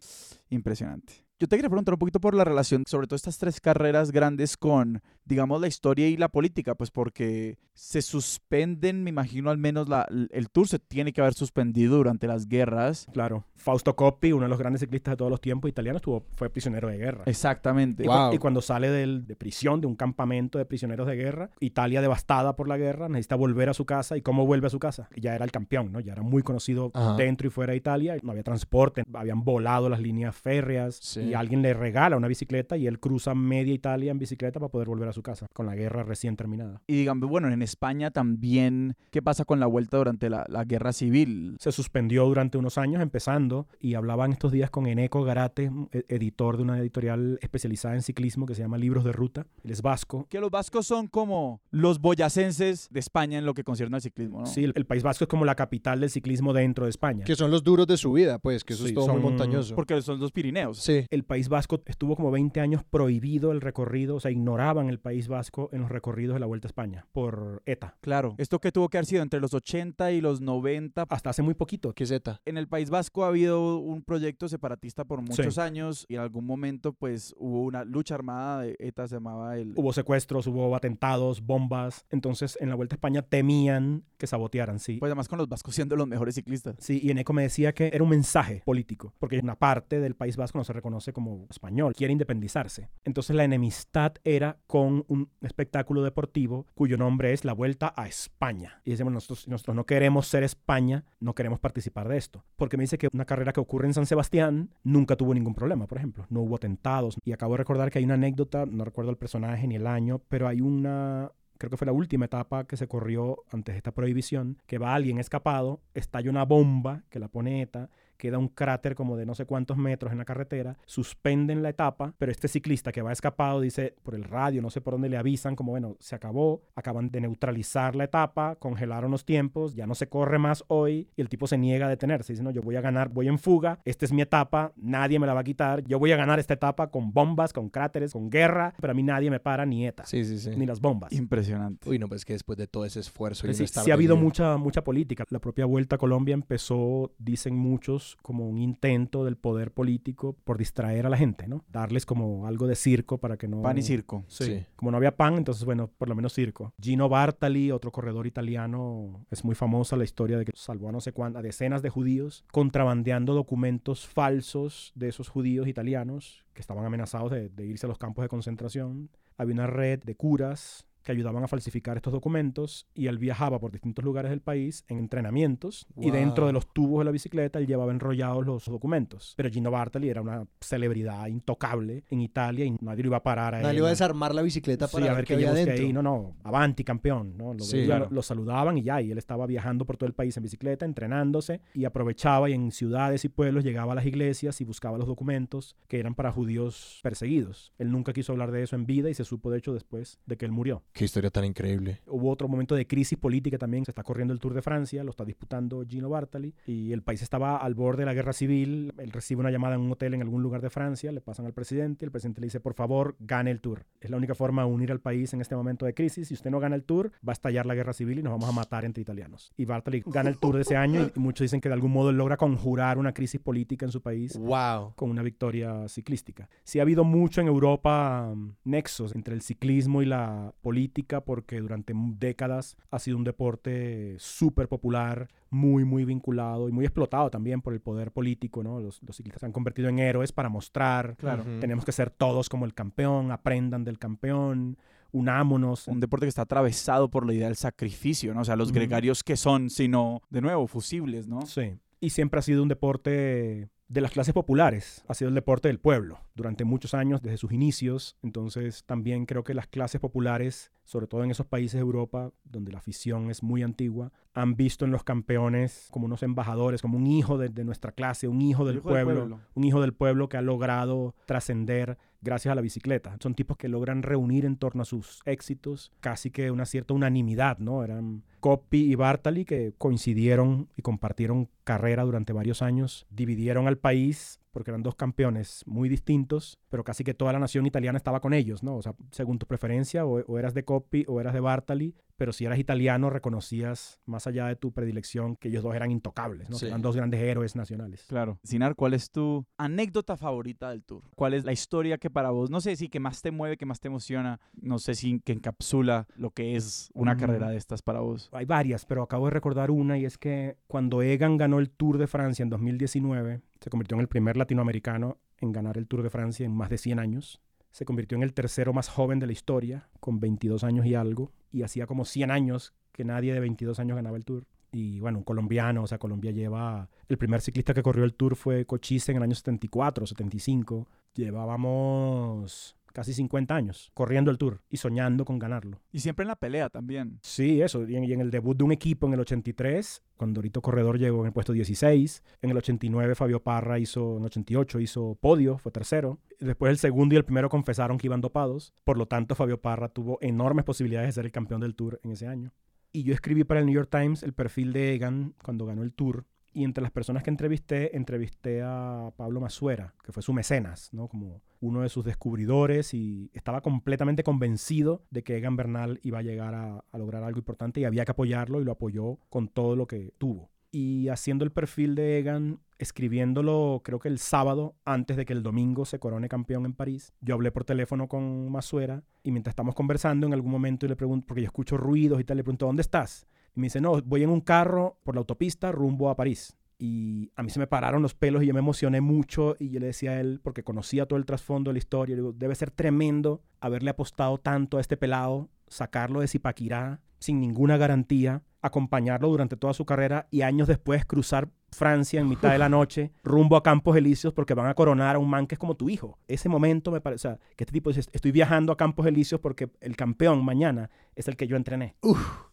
impresionante. 0.48 1.25
Yo 1.39 1.47
te 1.49 1.57
quería 1.57 1.68
preguntar 1.68 1.93
un 1.93 1.99
poquito 1.99 2.18
por 2.18 2.34
la 2.34 2.45
relación, 2.45 2.84
sobre 2.87 3.07
todo 3.07 3.16
estas 3.16 3.37
tres 3.37 3.61
carreras 3.61 4.11
grandes 4.11 4.57
con, 4.57 5.03
digamos, 5.26 5.61
la 5.61 5.66
historia 5.68 6.09
y 6.09 6.16
la 6.16 6.30
política, 6.30 6.74
pues 6.74 6.91
porque 6.91 7.59
se 7.74 8.01
suspenden, 8.01 9.05
me 9.05 9.11
imagino 9.11 9.51
al 9.51 9.59
menos 9.59 9.87
la, 9.87 10.09
el 10.30 10.49
tour 10.49 10.66
se 10.66 10.78
tiene 10.78 11.12
que 11.12 11.20
haber 11.20 11.34
suspendido 11.34 11.99
durante 11.99 12.26
las 12.26 12.49
guerras. 12.49 13.07
Claro. 13.12 13.45
Fausto 13.55 13.95
Coppi, 13.97 14.32
uno 14.32 14.45
de 14.45 14.49
los 14.49 14.59
grandes 14.59 14.80
ciclistas 14.80 15.12
de 15.12 15.16
todos 15.18 15.30
los 15.30 15.43
tiempos 15.43 15.68
italianos, 15.68 16.01
estuvo, 16.01 16.24
fue 16.32 16.49
prisionero 16.49 16.89
de 16.89 16.97
guerra. 16.97 17.24
Exactamente. 17.26 18.05
Y, 18.05 18.07
cu- 18.07 18.12
Wow. 18.12 18.32
y 18.32 18.39
cuando 18.39 18.62
sale 18.62 18.89
del- 18.91 19.26
de 19.26 19.37
prisión, 19.37 19.82
de 19.82 19.87
un 19.89 19.95
campamento 19.95 20.57
de 20.57 20.64
prisioneros 20.64 21.07
de 21.07 21.16
guerra, 21.16 21.51
Italia 21.61 22.01
devastada 22.01 22.57
por 22.57 22.66
la 22.66 22.78
guerra, 22.78 23.11
necesita 23.11 23.37
volver 23.37 23.68
a 23.68 23.74
su 23.74 23.84
casa. 23.84 24.16
¿Y 24.16 24.22
cómo 24.22 24.47
vuelve 24.47 24.68
a 24.68 24.70
su 24.70 24.78
casa? 24.78 25.11
Ya 25.14 25.34
era 25.34 25.45
el 25.45 25.53
campeón, 25.53 25.93
¿no? 25.93 26.01
Ya 26.01 26.12
era 26.14 26.22
muy 26.22 26.43
conocido 26.43 26.91
Ajá. 26.95 27.14
dentro 27.16 27.47
y 27.47 27.51
fuera 27.51 27.72
de 27.72 27.76
Italia. 27.76 28.16
No 28.22 28.30
había 28.30 28.43
transporte, 28.43 29.03
habían 29.12 29.45
volado 29.45 29.91
las 29.91 30.01
líneas 30.01 30.34
férreas. 30.34 30.97
Sí. 31.03 31.25
Y 31.30 31.34
alguien 31.34 31.62
le 31.62 31.74
regala 31.74 32.16
una 32.16 32.28
bicicleta 32.28 32.76
y 32.76 32.86
él 32.86 32.98
cruza 33.00 33.34
media 33.34 33.72
Italia 33.74 34.10
en 34.10 34.18
bicicleta 34.18 34.58
para 34.60 34.70
poder 34.70 34.88
volver 34.88 35.08
a 35.08 35.12
su 35.12 35.22
casa, 35.22 35.46
con 35.52 35.66
la 35.66 35.74
guerra 35.74 36.02
recién 36.02 36.36
terminada. 36.36 36.82
Y 36.86 36.96
digamos, 36.96 37.28
bueno, 37.28 37.48
en 37.48 37.62
España 37.62 38.10
también, 38.10 38.96
¿qué 39.10 39.22
pasa 39.22 39.44
con 39.44 39.60
la 39.60 39.66
vuelta 39.66 39.96
durante 39.98 40.28
la, 40.30 40.44
la 40.48 40.64
guerra 40.64 40.92
civil? 40.92 41.56
Se 41.58 41.72
suspendió 41.72 42.24
durante 42.26 42.58
unos 42.58 42.78
años 42.78 43.02
empezando 43.02 43.66
y 43.80 43.94
hablaban 43.94 44.32
estos 44.32 44.52
días 44.52 44.70
con 44.70 44.86
Eneco 44.86 45.22
Garate, 45.24 45.70
e- 45.92 46.04
editor 46.08 46.56
de 46.56 46.62
una 46.62 46.78
editorial 46.78 47.38
especializada 47.42 47.94
en 47.94 48.02
ciclismo 48.02 48.46
que 48.46 48.54
se 48.54 48.62
llama 48.62 48.78
Libros 48.78 49.04
de 49.04 49.12
Ruta. 49.12 49.46
Él 49.64 49.70
es 49.70 49.82
vasco. 49.82 50.26
Que 50.28 50.40
los 50.40 50.50
vascos 50.50 50.86
son 50.86 51.06
como 51.08 51.60
los 51.70 52.00
boyacenses 52.00 52.88
de 52.90 53.00
España 53.00 53.38
en 53.38 53.46
lo 53.46 53.54
que 53.54 53.64
concierne 53.64 53.96
al 53.96 54.02
ciclismo, 54.02 54.40
¿no? 54.40 54.46
Sí, 54.46 54.64
el, 54.64 54.72
el 54.76 54.84
País 54.86 55.02
Vasco 55.02 55.24
es 55.24 55.28
como 55.28 55.44
la 55.44 55.54
capital 55.54 56.00
del 56.00 56.10
ciclismo 56.10 56.52
dentro 56.52 56.84
de 56.84 56.90
España. 56.90 57.24
Que 57.24 57.36
son 57.36 57.50
los 57.50 57.62
duros 57.62 57.86
de 57.86 57.96
su 57.96 58.12
vida, 58.12 58.38
pues, 58.38 58.64
que 58.64 58.74
eso 58.74 58.82
Sí, 58.84 58.88
es 58.90 58.94
todo 58.94 59.06
son- 59.06 59.16
muy 59.16 59.24
montañoso. 59.24 59.74
Porque 59.74 60.00
son 60.02 60.18
los 60.20 60.32
Pirineos. 60.32 60.78
Sí. 60.78 61.06
El 61.16 61.24
País 61.24 61.48
Vasco 61.48 61.80
estuvo 61.86 62.14
como 62.14 62.30
20 62.30 62.60
años 62.60 62.84
prohibido 62.84 63.50
el 63.50 63.62
recorrido, 63.62 64.16
o 64.16 64.20
sea, 64.20 64.30
ignoraban 64.30 64.90
el 64.90 64.98
País 65.00 65.28
Vasco 65.28 65.70
en 65.72 65.80
los 65.80 65.90
recorridos 65.90 66.34
de 66.34 66.40
la 66.40 66.46
Vuelta 66.46 66.68
a 66.68 66.68
España 66.68 67.06
por 67.12 67.62
ETA. 67.64 67.96
Claro. 68.02 68.34
Esto 68.36 68.60
que 68.60 68.70
tuvo 68.70 68.90
que 68.90 68.98
haber 68.98 69.06
sido 69.06 69.22
entre 69.22 69.40
los 69.40 69.54
80 69.54 70.12
y 70.12 70.20
los 70.20 70.42
90. 70.42 71.06
Hasta 71.08 71.30
hace 71.30 71.40
muy 71.40 71.54
poquito. 71.54 71.94
¿Qué 71.94 72.04
Z? 72.04 72.42
En 72.44 72.58
el 72.58 72.68
País 72.68 72.90
Vasco 72.90 73.24
ha 73.24 73.28
habido 73.28 73.78
un 73.78 74.02
proyecto 74.02 74.46
separatista 74.46 75.06
por 75.06 75.22
muchos 75.22 75.54
Sí. 75.54 75.60
años 75.60 76.04
y 76.06 76.16
en 76.16 76.20
algún 76.20 76.44
momento 76.44 76.92
pues 76.92 77.34
hubo 77.38 77.62
una 77.62 77.82
lucha 77.84 78.14
armada 78.14 78.60
de 78.60 78.76
ETA, 78.78 79.08
se 79.08 79.14
llamaba 79.16 79.56
el... 79.56 79.72
Hubo 79.74 79.94
secuestros, 79.94 80.46
hubo 80.46 80.76
atentados, 80.76 81.40
bombas. 81.40 82.04
Entonces, 82.10 82.58
en 82.60 82.68
la 82.68 82.74
Vuelta 82.74 82.94
a 82.94 82.96
España 82.96 83.22
temían 83.22 84.04
que 84.18 84.26
sabotearan, 84.26 84.80
sí. 84.80 84.98
Pues 84.98 85.08
además 85.08 85.28
con 85.28 85.38
los 85.38 85.48
vascos 85.48 85.74
siendo 85.74 85.96
los 85.96 86.06
mejores 86.06 86.34
ciclistas. 86.34 86.76
Sí, 86.78 87.00
y 87.02 87.10
Eneco 87.10 87.32
me 87.32 87.42
decía 87.42 87.72
que 87.72 87.90
era 87.94 88.04
un 88.04 88.10
mensaje 88.10 88.60
político, 88.66 89.14
porque 89.18 89.38
una 89.38 89.56
parte 89.56 89.98
del 89.98 90.14
País 90.14 90.36
Vasco 90.36 90.58
no 90.58 90.64
se 90.64 90.72
reconoce 90.74 91.05
como 91.12 91.46
español, 91.50 91.94
quiere 91.94 92.12
independizarse. 92.12 92.88
Entonces 93.04 93.36
la 93.36 93.44
enemistad 93.44 94.14
era 94.24 94.59
con 94.66 95.04
un 95.09 95.30
espectáculo 95.42 96.02
deportivo 96.02 96.66
cuyo 96.74 96.96
nombre 96.96 97.32
es 97.32 97.44
la 97.44 97.52
Vuelta 97.52 97.92
a 97.96 98.07
España. 98.07 98.80
Y 98.84 98.90
decimos, 98.90 99.12
nosotros, 99.12 99.48
nosotros 99.48 99.76
no 99.76 99.84
queremos 99.84 100.26
ser 100.26 100.42
España, 100.42 101.04
no 101.20 101.34
queremos 101.34 101.61
participar 101.61 102.09
de 102.09 102.16
esto. 102.16 102.44
Porque 102.57 102.76
me 102.76 102.84
dice 102.84 102.98
que 102.98 103.09
una 103.12 103.24
carrera 103.24 103.52
que 103.52 103.61
ocurre 103.61 103.86
en 103.86 103.94
San 103.94 104.07
Sebastián 104.07 104.70
nunca 104.82 105.16
tuvo 105.16 105.34
ningún 105.34 105.54
problema, 105.54 105.86
por 105.86 105.98
ejemplo. 105.98 106.26
No 106.28 106.40
hubo 106.40 106.57
atentados. 106.57 107.16
Y 107.24 107.32
acabo 107.32 107.54
de 107.54 107.59
recordar 107.59 107.90
que 107.90 107.98
hay 107.98 108.04
una 108.04 108.14
anécdota, 108.14 108.66
no 108.66 108.84
recuerdo 108.84 109.11
el 109.11 109.16
personaje 109.16 109.66
ni 109.66 109.76
el 109.76 109.86
año, 109.86 110.20
pero 110.28 110.48
hay 110.48 110.61
una 110.61 111.32
creo 111.59 111.70
que 111.70 111.76
fue 111.76 111.86
la 111.86 111.92
última 111.92 112.26
etapa 112.26 112.66
que 112.66 112.76
se 112.76 112.88
corrió 112.88 113.44
antes 113.50 113.74
de 113.74 113.78
esta 113.78 113.92
prohibición, 113.92 114.59
que 114.66 114.78
va 114.78 114.94
alguien 114.94 115.18
escapado, 115.18 115.80
estalla 115.94 116.30
una 116.30 116.44
bomba 116.44 117.02
que 117.09 117.18
la 117.18 117.28
pone 117.28 117.62
ETA, 117.62 117.90
queda 118.16 118.38
un 118.38 118.48
cráter 118.48 118.94
como 118.94 119.16
de 119.16 119.26
no 119.26 119.34
sé 119.34 119.44
cuántos 119.46 119.76
metros 119.76 120.12
en 120.12 120.18
la 120.18 120.24
carretera, 120.24 120.76
suspenden 120.86 121.62
la 121.62 121.68
etapa, 121.70 122.14
pero 122.18 122.32
este 122.32 122.48
ciclista 122.48 122.92
que 122.92 123.02
va 123.02 123.12
escapado 123.12 123.60
dice 123.60 123.94
por 124.02 124.14
el 124.14 124.24
radio, 124.24 124.62
no 124.62 124.70
sé 124.70 124.80
por 124.80 124.94
dónde 124.94 125.08
le 125.08 125.16
avisan, 125.16 125.56
como 125.56 125.72
bueno, 125.72 125.96
se 126.00 126.14
acabó, 126.14 126.62
acaban 126.74 127.10
de 127.10 127.20
neutralizar 127.20 127.94
la 127.96 128.04
etapa, 128.04 128.56
congelaron 128.56 129.10
los 129.10 129.24
tiempos, 129.24 129.74
ya 129.74 129.86
no 129.86 129.94
se 129.94 130.08
corre 130.08 130.38
más 130.38 130.64
hoy, 130.68 131.08
y 131.16 131.20
el 131.20 131.28
tipo 131.28 131.46
se 131.46 131.58
niega 131.58 131.86
a 131.86 131.88
detenerse, 131.88 132.32
dice, 132.32 132.42
no, 132.42 132.50
yo 132.50 132.62
voy 132.62 132.76
a 132.76 132.80
ganar, 132.80 133.08
voy 133.10 133.28
en 133.28 133.38
fuga, 133.38 133.80
esta 133.84 134.04
es 134.04 134.12
mi 134.12 134.22
etapa, 134.22 134.72
nadie 134.76 135.18
me 135.18 135.26
la 135.26 135.34
va 135.34 135.40
a 135.40 135.44
quitar, 135.44 135.82
yo 135.84 135.98
voy 135.98 136.12
a 136.12 136.16
ganar 136.16 136.38
esta 136.38 136.54
etapa 136.54 136.90
con 136.90 137.12
bombas, 137.12 137.52
con 137.52 137.68
cráteres, 137.68 138.12
con 138.12 138.30
guerra, 138.30 138.74
pero 138.80 138.90
a 138.92 138.94
mí 138.94 139.02
nadie 139.02 139.30
me 139.30 139.40
para 139.40 139.66
ni 139.66 139.86
ETA, 139.86 140.06
Sí, 140.06 140.24
sí, 140.24 140.38
sí. 140.38 140.50
ni 140.56 140.66
las 140.66 140.80
bombas. 140.80 141.12
Impresionante. 141.12 141.88
Uy, 141.88 141.98
no, 141.98 142.08
pues 142.08 142.24
que 142.24 142.32
después 142.32 142.56
de 142.58 142.66
todo 142.66 142.84
ese 142.84 143.00
esfuerzo 143.00 143.48
y 143.48 143.54
Sí, 143.54 143.66
sí 143.66 143.90
ha 143.90 143.94
habido 143.94 144.16
mucha, 144.16 144.56
mucha 144.56 144.84
política. 144.84 145.24
La 145.30 145.38
propia 145.40 145.64
Vuelta 145.66 145.96
a 145.96 145.98
Colombia 145.98 146.34
empezó, 146.34 147.12
dicen 147.18 147.56
muchos, 147.56 148.05
como 148.22 148.48
un 148.48 148.59
intento 148.59 149.24
del 149.24 149.36
poder 149.36 149.72
político 149.72 150.36
por 150.44 150.59
distraer 150.59 151.07
a 151.07 151.09
la 151.09 151.16
gente, 151.16 151.48
¿no? 151.48 151.64
Darles 151.72 152.07
como 152.07 152.46
algo 152.46 152.66
de 152.66 152.76
circo 152.76 153.18
para 153.18 153.36
que 153.36 153.48
no... 153.48 153.62
Pan 153.62 153.78
y 153.78 153.82
circo. 153.82 154.24
Sí. 154.28 154.44
Sí. 154.44 154.66
Como 154.76 154.92
no 154.92 154.98
había 154.98 155.16
pan, 155.16 155.34
entonces, 155.34 155.64
bueno, 155.64 155.90
por 155.98 156.09
lo 156.09 156.14
menos 156.14 156.32
circo. 156.32 156.72
Gino 156.80 157.09
Bartali, 157.09 157.72
otro 157.72 157.90
corredor 157.90 158.26
italiano, 158.26 159.26
es 159.30 159.44
muy 159.44 159.54
famosa 159.54 159.96
la 159.96 160.04
historia 160.04 160.38
de 160.38 160.44
que 160.44 160.52
salvó 160.54 160.88
a 160.88 160.92
no 160.92 161.00
sé 161.00 161.12
cuántas, 161.12 161.40
a 161.40 161.42
decenas 161.42 161.82
de 161.82 161.90
judíos, 161.90 162.44
contrabandeando 162.52 163.34
documentos 163.34 164.07
falsos 164.07 164.92
de 164.94 165.09
esos 165.09 165.28
judíos 165.28 165.66
italianos 165.66 166.44
que 166.54 166.61
estaban 166.61 166.84
amenazados 166.84 167.30
de, 167.30 167.48
de 167.48 167.66
irse 167.66 167.86
a 167.86 167.88
los 167.88 167.98
campos 167.98 168.22
de 168.22 168.28
concentración. 168.28 169.11
Había 169.36 169.54
una 169.54 169.66
red 169.66 170.02
de 170.02 170.14
curas 170.14 170.86
que 171.07 171.12
ayudaban 171.12 171.44
a 171.44 171.46
falsificar 171.48 171.96
estos 171.96 172.12
documentos 172.12 172.88
y 172.92 173.07
él 173.07 173.16
viajaba 173.18 173.61
por 173.61 173.70
distintos 173.70 174.04
lugares 174.04 174.28
del 174.30 174.40
país 174.40 174.84
en 174.88 174.98
entrenamientos 174.98 175.86
y 175.96 176.11
dentro 176.11 176.48
de 176.48 176.52
los 176.52 176.66
tubos 176.72 176.98
de 176.98 177.04
la 177.04 177.11
bicicleta 177.12 177.61
él 177.61 177.66
llevaba 177.68 177.92
enrollados 177.92 178.44
los 178.44 178.64
documentos. 178.66 179.34
Pero 179.36 179.48
Gino 179.48 179.70
Bartali 179.70 180.09
era 180.09 180.20
una 180.20 180.44
celebridad 180.61 181.28
intocable 181.28 182.02
en 182.11 182.20
Italia 182.20 182.64
y 182.64 182.76
nadie 182.80 183.04
lo 183.04 183.11
iba 183.11 183.18
a 183.18 183.22
parar 183.22 183.54
a 183.54 183.59
Nadie 183.61 183.70
él. 183.70 183.76
iba 183.78 183.86
a 183.86 183.90
desarmar 183.90 184.34
la 184.34 184.42
bicicleta 184.42 184.88
para 184.88 185.04
Sí, 185.04 185.09
a 185.09 185.12
ver 185.12 185.16
ver 185.18 185.24
qué 185.26 185.34
había 185.34 185.52
dentro. 185.54 185.74
ahí. 185.74 185.92
No, 185.92 186.02
no, 186.02 186.36
avanti 186.42 186.82
campeón, 186.82 187.36
¿no? 187.36 187.54
Lo, 187.54 187.61
Sí, 187.64 187.76
veían, 187.76 187.86
claro. 187.86 188.09
lo 188.11 188.22
saludaban 188.22 188.76
y 188.78 188.82
ya, 188.82 189.00
y 189.00 189.12
él 189.12 189.18
estaba 189.18 189.46
viajando 189.46 189.84
por 189.86 189.96
todo 189.96 190.09
el 190.09 190.14
país 190.14 190.36
en 190.36 190.42
bicicleta, 190.42 190.84
entrenándose, 190.84 191.61
y 191.72 191.84
aprovechaba 191.84 192.50
y 192.50 192.52
en 192.54 192.72
ciudades 192.72 193.24
y 193.24 193.28
pueblos 193.28 193.62
llegaba 193.62 193.92
a 193.92 193.94
las 193.94 194.07
iglesias 194.07 194.61
y 194.61 194.64
buscaba 194.64 194.98
los 194.98 195.07
documentos 195.07 195.76
que 195.86 196.00
eran 196.00 196.16
para 196.16 196.32
judíos 196.32 196.98
perseguidos. 197.04 197.72
Él 197.78 197.92
nunca 197.92 198.12
quiso 198.12 198.32
hablar 198.32 198.50
de 198.50 198.64
eso 198.64 198.74
en 198.74 198.86
vida 198.86 199.09
y 199.09 199.14
se 199.14 199.24
supo 199.24 199.50
de 199.52 199.59
hecho 199.59 199.72
después 199.72 200.18
de 200.26 200.36
que 200.36 200.44
él 200.46 200.52
murió. 200.52 200.82
Qué 200.97 201.05
historia 201.05 201.28
tan 201.28 201.44
increíble. 201.44 202.01
Hubo 202.07 202.30
otro 202.30 202.49
momento 202.49 202.74
de 202.74 202.86
crisis 202.86 203.18
política 203.18 203.59
también, 203.59 203.84
se 203.84 203.90
está 203.90 204.03
corriendo 204.03 204.32
el 204.32 204.40
Tour 204.40 204.55
de 204.55 204.62
Francia, 204.62 205.05
lo 205.05 205.11
está 205.11 205.26
disputando 205.26 205.84
Gino 205.86 206.09
Bartali, 206.09 206.55
y 206.66 206.90
el 206.92 207.03
país 207.03 207.20
estaba 207.20 207.59
al 207.59 207.74
borde 207.74 208.01
de 208.01 208.07
la 208.07 208.14
guerra 208.14 208.32
civil, 208.32 208.94
él 208.97 209.12
recibe 209.12 209.42
una 209.42 209.51
llamada 209.51 209.74
en 209.74 209.82
un 209.82 209.92
hotel 209.92 210.14
en 210.14 210.22
algún 210.22 210.42
lugar 210.42 210.62
de 210.62 210.70
Francia, 210.70 211.12
le 211.12 211.20
pasan 211.20 211.44
al 211.44 211.53
presidente, 211.53 212.07
el 212.07 212.11
presidente 212.11 212.40
le 212.40 212.47
dice, 212.47 212.61
por 212.61 212.72
favor, 212.72 213.14
gane 213.20 213.51
el 213.51 213.61
Tour. 213.61 213.84
Es 214.01 214.09
la 214.09 214.16
única 214.16 214.34
forma 214.34 214.62
de 214.64 214.68
unir 214.70 214.90
al 214.90 215.01
país 215.01 215.34
en 215.34 215.42
este 215.42 215.55
momento 215.55 215.84
de 215.84 215.92
crisis, 215.92 216.28
si 216.28 216.34
usted 216.34 216.51
no 216.51 216.61
gana 216.61 216.74
el 216.76 216.84
Tour, 216.84 217.12
va 217.16 217.32
a 217.32 217.34
estallar 217.34 217.66
la 217.66 217.74
guerra 217.74 217.92
civil 217.92 218.20
y 218.20 218.22
nos 218.22 218.32
vamos 218.32 218.49
a 218.49 218.53
matar 218.53 218.86
entre 218.86 219.03
italianos. 219.03 219.53
Y 219.59 219.66
Bartali 219.66 220.03
gana 220.07 220.30
el 220.30 220.38
Tour 220.38 220.57
de 220.57 220.62
ese 220.62 220.76
año 220.76 221.11
y 221.14 221.20
muchos 221.20 221.44
dicen 221.44 221.61
que 221.61 221.68
de 221.68 221.74
algún 221.74 221.92
modo 221.92 222.09
él 222.09 222.16
logra 222.16 222.38
conjurar 222.38 222.97
una 222.97 223.12
crisis 223.12 223.38
política 223.38 223.84
en 223.84 223.92
su 223.92 224.01
país 224.01 224.38
Wow. 224.38 224.94
con 224.97 225.11
una 225.11 225.22
victoria 225.22 225.88
ciclística. 225.88 226.49
Sí 226.64 226.78
ha 226.78 226.82
habido 226.82 227.05
mucho 227.05 227.42
en 227.42 227.49
Europa 227.49 228.30
um, 228.32 228.55
nexos 228.64 229.14
entre 229.14 229.34
el 229.34 229.42
ciclismo 229.42 230.01
y 230.01 230.07
la 230.07 230.55
política 230.62 230.86
porque 231.24 231.61
durante 231.61 231.93
décadas 231.95 232.76
ha 232.91 232.99
sido 232.99 233.16
un 233.16 233.24
deporte 233.24 234.16
súper 234.18 234.68
popular, 234.68 235.28
muy, 235.51 235.84
muy 235.84 236.05
vinculado 236.05 236.68
y 236.68 236.72
muy 236.72 236.84
explotado 236.84 237.30
también 237.30 237.62
por 237.62 237.72
el 237.72 237.80
poder 237.80 238.12
político, 238.12 238.62
¿no? 238.62 238.80
Los, 238.80 239.03
los 239.03 239.16
ciclistas 239.16 239.41
se 239.41 239.47
han 239.47 239.53
convertido 239.53 239.89
en 239.89 239.99
héroes 239.99 240.32
para 240.32 240.49
mostrar, 240.49 241.16
Claro. 241.16 241.45
Tenemos 241.61 241.84
que 241.84 241.93
ser 241.93 242.11
todos 242.11 242.49
como 242.49 242.64
el 242.64 242.74
campeón, 242.74 243.30
aprendan 243.30 243.84
del 243.84 243.99
campeón, 243.99 244.76
unámonos. 245.12 245.89
Un 245.89 246.01
deporte 246.01 246.26
que 246.26 246.30
está 246.30 246.43
atravesado 246.43 247.11
por 247.11 247.26
la 247.26 247.34
idea 247.34 247.47
del 247.47 247.57
sacrificio, 247.57 248.34
¿no? 248.34 248.43
O 248.43 248.45
sea, 248.45 248.57
los 248.57 248.72
gregarios 248.72 249.22
que 249.22 249.37
son, 249.37 249.70
sino, 249.70 250.22
de 250.30 250.41
nuevo, 250.41 250.66
fusibles, 250.66 251.26
¿no? 251.26 251.43
Sí. 251.43 251.78
Y 252.01 252.11
siempre 252.11 252.41
ha 252.41 252.43
sido 252.43 252.62
un 252.62 252.68
deporte 252.68 253.68
de 253.89 254.01
las 254.01 254.11
clases 254.11 254.34
populares, 254.34 255.05
ha 255.07 255.14
sido 255.14 255.28
el 255.28 255.34
deporte 255.34 255.68
del 255.68 255.78
pueblo 255.78 256.18
durante 256.34 256.64
muchos 256.64 256.93
años, 256.95 257.22
desde 257.22 257.37
sus 257.37 257.53
inicios. 257.53 258.16
Entonces 258.22 258.84
también 258.84 259.26
creo 259.26 259.45
que 259.45 259.55
las 259.55 259.68
clases 259.68 260.01
populares, 260.01 260.72
sobre 260.84 261.07
todo 261.07 261.22
en 261.22 261.30
esos 261.30 261.47
países 261.47 261.74
de 261.74 261.80
Europa 261.80 262.32
donde 262.45 262.72
la 262.72 262.78
afición 262.78 263.30
es 263.30 263.43
muy 263.43 263.62
antigua, 263.62 264.12
han 264.34 264.57
visto 264.57 264.84
en 264.84 264.91
los 264.91 265.05
campeones 265.05 265.89
como 265.93 266.07
unos 266.07 266.22
embajadores, 266.22 266.82
como 266.82 266.99
un 266.99 267.07
hijo 267.07 267.39
de, 267.39 267.49
de 267.49 267.64
nuestra 267.64 267.93
clase, 267.93 268.28
un 268.28 268.43
hijo 268.43 268.64
del 268.64 268.76
Hijo 268.78 268.89
del 268.89 269.05
pueblo, 269.05 269.20
pueblo. 269.20 269.41
un 269.55 269.64
hijo 269.64 269.80
del 269.80 269.95
pueblo 269.95 270.28
que 270.28 270.37
ha 270.37 270.43
logrado 270.43 271.14
trascender 271.24 271.97
gracias 272.20 272.52
a 272.52 272.54
la 272.54 272.60
bicicleta. 272.60 273.16
Son 273.20 273.34
tipos 273.34 273.56
que 273.56 273.68
logran 273.68 274.02
reunir 274.02 274.44
en 274.44 274.56
torno 274.56 274.82
a 274.82 274.86
sus 274.86 275.20
éxitos 275.24 275.92
casi 276.00 276.30
que 276.30 276.50
una 276.50 276.66
cierta 276.66 276.94
unanimidad, 276.94 277.58
¿no? 277.58 277.84
Eran 277.84 278.22
Coppi 278.40 278.90
y 278.90 278.94
Bartali 278.94 279.44
que 279.44 279.74
coincidieron 279.78 280.68
y 280.76 280.82
compartieron 280.82 281.48
carrera 281.64 282.04
durante 282.04 282.32
varios 282.32 282.62
años, 282.62 283.06
dividieron 283.10 283.66
al 283.66 283.78
país 283.78 284.40
porque 284.57 284.70
eran 284.70 284.82
dos 284.82 284.94
campeones 284.94 285.62
muy 285.66 285.86
distintos, 285.90 286.59
pero 286.70 286.82
casi 286.82 287.04
que 287.04 287.12
toda 287.12 287.30
la 287.30 287.38
nación 287.38 287.66
italiana 287.66 287.98
estaba 287.98 288.20
con 288.20 288.32
ellos, 288.32 288.62
¿no? 288.62 288.76
O 288.76 288.80
sea, 288.80 288.94
según 289.11 289.38
tu 289.38 289.44
preferencia, 289.46 290.07
o, 290.07 290.20
o 290.24 290.38
eras 290.38 290.54
de 290.54 290.64
Coppi 290.64 291.04
o 291.09 291.20
eras 291.20 291.34
de 291.34 291.40
Bartali, 291.40 291.94
pero 292.16 292.32
si 292.32 292.46
eras 292.46 292.59
italiano 292.59 293.11
reconocías, 293.11 294.00
más 294.07 294.26
allá 294.26 294.46
de 294.46 294.57
tu 294.57 294.72
predilección, 294.72 295.36
que 295.36 295.48
ellos 295.48 295.62
dos 295.62 295.74
eran 295.74 295.90
intocables, 295.90 296.48
¿no? 296.48 296.57
Sí. 296.57 296.68
Eran 296.68 296.80
dos 296.80 296.96
grandes 296.96 297.20
héroes 297.20 297.54
nacionales. 297.54 298.07
Claro. 298.09 298.38
Sinar, 298.44 298.74
¿cuál 298.76 298.94
es 298.94 299.11
tu 299.11 299.44
anécdota 299.59 300.16
favorita 300.16 300.70
del 300.70 300.82
tour? 300.84 301.02
¿Cuál 301.14 301.34
es 301.34 301.44
la 301.44 301.52
historia 301.52 301.98
que 301.98 302.09
para 302.09 302.30
vos, 302.30 302.48
no 302.48 302.62
sé 302.62 302.76
si 302.76 302.88
que 302.88 302.98
más 302.98 303.20
te 303.20 303.32
mueve, 303.32 303.59
que 303.59 303.66
más 303.66 303.80
te 303.80 303.88
emociona, 303.88 304.40
no 304.54 304.78
sé 304.78 304.94
si 304.94 305.20
que 305.20 305.32
encapsula 305.32 306.07
lo 306.16 306.30
que 306.30 306.57
es 306.57 306.88
una 306.94 307.14
Mm. 307.14 307.18
carrera 307.18 307.50
de 307.50 307.59
estas 307.59 307.82
para 307.82 308.00
vos? 308.00 308.30
Hay 308.32 308.46
varias, 308.46 308.86
pero 308.86 309.02
acabo 309.02 309.26
de 309.26 309.32
recordar 309.32 309.70
una 309.70 309.98
y 309.98 310.07
es 310.07 310.16
que 310.16 310.57
cuando 310.66 311.02
Egan 311.02 311.36
ganó 311.36 311.59
el 311.59 311.68
Tour 311.68 311.98
de 311.98 312.07
Francia 312.07 312.42
en 312.42 312.48
2019, 312.48 313.42
se 313.61 313.70
convirtió 313.70 313.96
en 313.96 314.00
el 314.00 314.09
primer 314.09 314.36
latinoamericano 314.36 315.18
en 315.38 315.52
ganar 315.52 315.78
el 315.78 315.86
Tour 315.86 316.02
de 316.02 316.11
Francia 316.11 316.46
en 316.46 316.54
más 316.54 316.70
de 316.70 316.78
100 316.78 316.98
años. 316.98 317.40
Se 317.70 317.84
convirtió 317.84 318.16
en 318.16 318.22
el 318.22 318.32
tercero 318.32 318.72
más 318.72 318.88
joven 318.88 319.18
de 319.18 319.26
la 319.26 319.32
historia, 319.32 319.88
con 320.00 320.18
22 320.18 320.64
años 320.64 320.86
y 320.86 320.94
algo, 320.94 321.32
y 321.52 321.62
hacía 321.62 321.86
como 321.86 322.04
100 322.04 322.30
años 322.30 322.72
que 322.92 323.04
nadie 323.04 323.34
de 323.34 323.40
22 323.40 323.78
años 323.78 323.96
ganaba 323.96 324.16
el 324.16 324.24
Tour. 324.24 324.46
Y 324.72 325.00
bueno, 325.00 325.18
un 325.18 325.24
colombiano, 325.24 325.82
o 325.82 325.86
sea, 325.86 325.98
Colombia 325.98 326.32
lleva... 326.32 326.88
El 327.09 327.18
primer 327.18 327.40
ciclista 327.40 327.74
que 327.74 327.82
corrió 327.82 328.04
el 328.04 328.14
Tour 328.14 328.36
fue 328.36 328.66
Cochise 328.66 329.12
en 329.12 329.18
el 329.18 329.22
año 329.22 329.34
74, 329.34 330.07
75. 330.07 330.88
Llevábamos 331.14 332.75
casi 332.97 333.12
50 333.12 333.55
años 333.55 333.90
corriendo 333.92 334.30
el 334.30 334.38
Tour 334.38 334.62
y 334.70 334.78
soñando 334.78 335.26
con 335.26 335.38
ganarlo. 335.38 335.82
Y 335.92 336.01
siempre 336.01 336.22
en 336.22 336.28
la 336.28 336.36
pelea 336.36 336.70
también. 336.70 337.18
Sí, 337.20 337.61
eso. 337.61 337.86
Y 337.86 337.94
en, 337.94 338.05
y 338.05 338.12
en 338.14 338.22
el 338.22 338.30
debut 338.30 338.57
de 338.57 338.64
un 338.64 338.72
equipo 338.72 339.07
en 339.07 339.12
el 339.12 339.20
83, 339.20 340.03
cuando 340.16 340.38
Dorito 340.38 340.62
Corredor 340.62 340.99
llegó 340.99 341.20
en 341.20 341.26
el 341.26 341.32
puesto 341.34 341.53
16. 341.53 342.22
En 342.40 342.51
el 342.51 342.57
89 342.57 343.14
Fabio 343.14 343.42
Parra 343.42 343.78
hizo, 343.78 344.12
en 344.12 344.20
el 344.20 344.24
88 344.24 344.80
hizo 344.80 345.18
podio, 345.20 345.59
fue 345.59 345.72
tercero. 345.72 346.20
Después 346.40 346.70
el 346.70 346.78
segundo 346.78 347.14
y 347.14 347.18
el 347.18 347.26
primero 347.26 347.51
confesaron 347.51 347.99
que 347.99 348.07
iban 348.07 348.22
dopados. 348.22 348.72
Por 348.84 348.97
lo 348.97 349.05
tanto, 349.05 349.34
Fabio 349.34 349.61
Parra 349.61 349.90
tuvo 349.90 350.16
enormes 350.22 350.64
posibilidades 350.64 351.09
de 351.09 351.12
ser 351.12 351.26
el 351.26 351.32
campeón 351.32 351.61
del 351.61 351.74
Tour 351.74 352.01
en 352.03 352.12
ese 352.12 352.26
año. 352.26 352.55
Y 352.92 353.03
yo 353.03 353.12
escribí 353.12 353.44
para 353.44 353.61
el 353.61 353.66
New 353.66 353.74
York 353.74 353.90
Times 353.90 354.22
el 354.22 354.32
perfil 354.32 354.72
de 354.72 354.94
Egan 354.94 355.34
cuando 355.42 355.66
ganó 355.66 355.82
el 355.82 355.92
Tour. 355.92 356.24
Y 356.57 356.64
entre 356.64 356.80
las 356.80 356.90
personas 356.90 357.22
que 357.22 357.28
entrevisté, 357.28 357.94
entrevisté 357.94 358.62
a 358.64 359.12
Pablo 359.14 359.42
Masuera, 359.42 359.92
que 360.02 360.11
fue 360.11 360.22
su 360.22 360.32
mecenas, 360.32 360.88
¿no? 360.90 361.07
Como 361.07 361.42
uno 361.61 361.82
de 361.82 361.90
sus 361.90 362.02
descubridores 362.02 362.94
y 362.94 363.30
estaba 363.34 363.61
completamente 363.61 364.22
convencido 364.22 365.04
de 365.11 365.22
que 365.22 365.36
Egan 365.36 365.57
Bernal 365.57 366.00
iba 366.02 366.20
a 366.20 366.22
llegar 366.22 366.54
a, 366.54 366.82
lograr 366.94 367.24
algo 367.24 367.40
importante 367.40 367.80
y 367.80 367.84
había 367.84 368.07
que 368.07 368.12
apoyarlo 368.12 368.62
y 368.62 368.64
lo 368.64 368.72
apoyó 368.72 369.18
con 369.28 369.48
todo 369.48 369.76
lo 369.76 369.86
que 369.86 370.14
tuvo. 370.16 370.50
Y 370.72 371.09
haciendo 371.09 371.44
el 371.44 371.52
perfil 371.52 371.94
de 371.94 372.20
Egan, 372.20 372.61
escribiéndolo 372.78 373.82
creo 373.84 373.98
que 373.98 374.09
el 374.09 374.18
sábado, 374.18 374.76
antes 374.86 375.18
de 375.18 375.26
que 375.26 375.34
el 375.34 375.42
domingo 375.42 375.84
se 375.84 375.98
corone 375.98 376.30
campeón 376.30 376.64
en 376.64 376.72
París, 376.72 377.12
yo 377.20 377.34
hablé 377.34 377.52
por 377.52 377.64
teléfono 377.64 378.09
con 378.09 378.50
Masuera 378.50 379.02
y 379.22 379.30
mientras 379.30 379.52
estamos 379.52 379.74
conversando 379.74 380.26
en 380.26 380.32
algún 380.32 380.52
momento 380.52 380.88
le 380.88 380.96
pregunto, 380.96 381.26
porque 381.26 381.42
yo 381.42 381.48
escucho 381.48 381.76
ruidos 381.76 382.18
y 382.18 382.24
tal, 382.24 382.38
le 382.38 382.44
pregunto, 382.44 382.64
¿dónde 382.64 382.80
estás? 382.80 383.26
Y 383.57 383.61
me 383.61 383.66
dice, 383.66 383.80
no, 383.80 384.00
voy 384.02 384.22
en 384.22 384.30
un 384.30 384.42
carro 384.42 385.00
por 385.02 385.14
la 385.14 385.20
autopista 385.20 385.72
rumbo 385.72 386.11
a 386.11 386.16
París. 386.16 386.57
Y 386.78 387.32
a 387.36 387.42
mí 387.42 387.48
se 387.48 387.59
me 387.59 387.66
pararon 387.66 388.02
los 388.02 388.14
pelos 388.14 388.42
y 388.42 388.46
yo 388.46 388.52
me 388.52 388.61
emocioné 388.61 389.00
mucho 389.00 389.57
y 389.59 389.70
yo 389.70 389.80
le 389.80 389.86
decía 389.86 390.11
a 390.11 390.20
él, 390.20 390.40
porque 390.42 390.62
conocía 390.62 391.07
todo 391.07 391.18
el 391.18 391.24
trasfondo 391.24 391.70
de 391.70 391.72
la 391.72 391.78
historia, 391.78 392.14
digo, 392.14 392.32
debe 392.32 392.54
ser 392.54 392.70
tremendo 392.70 393.42
haberle 393.61 393.90
apostado 393.90 394.36
tanto 394.36 394.76
a 394.76 394.82
este 394.82 394.98
pelado, 394.98 395.48
sacarlo 395.68 396.20
de 396.20 396.28
Zipaquirá 396.28 397.00
sin 397.18 397.40
ninguna 397.40 397.76
garantía, 397.76 398.42
acompañarlo 398.60 399.28
durante 399.28 399.56
toda 399.56 399.74
su 399.74 399.84
carrera 399.84 400.26
y 400.30 400.42
años 400.42 400.68
después 400.68 401.04
cruzar 401.04 401.48
Francia 401.70 402.20
en 402.20 402.28
mitad 402.28 402.52
de 402.52 402.58
la 402.58 402.68
noche 402.68 403.12
rumbo 403.24 403.56
a 403.56 403.62
Campos 403.62 403.96
Elíseos 403.96 404.32
porque 404.32 404.54
van 404.54 404.66
a 404.66 404.74
coronar 404.74 405.16
a 405.16 405.18
un 405.18 405.28
man 405.28 405.46
que 405.46 405.54
es 405.54 405.58
como 405.58 405.76
tu 405.76 405.88
hijo. 405.88 406.18
Ese 406.28 406.48
momento 406.48 406.90
me 406.90 407.00
parece, 407.00 407.28
o 407.28 407.30
sea, 407.30 407.40
que 407.56 407.64
este 407.64 407.72
tipo 407.72 407.90
dice, 407.90 408.08
estoy 408.12 408.32
viajando 408.32 408.72
a 408.72 408.76
Campos 408.76 409.06
Elíseos 409.06 409.40
porque 409.40 409.70
el 409.80 409.96
campeón 409.96 410.44
mañana 410.44 410.90
es 411.14 411.28
el 411.28 411.36
que 411.36 411.46
yo 411.46 411.56
entrené, 411.56 411.96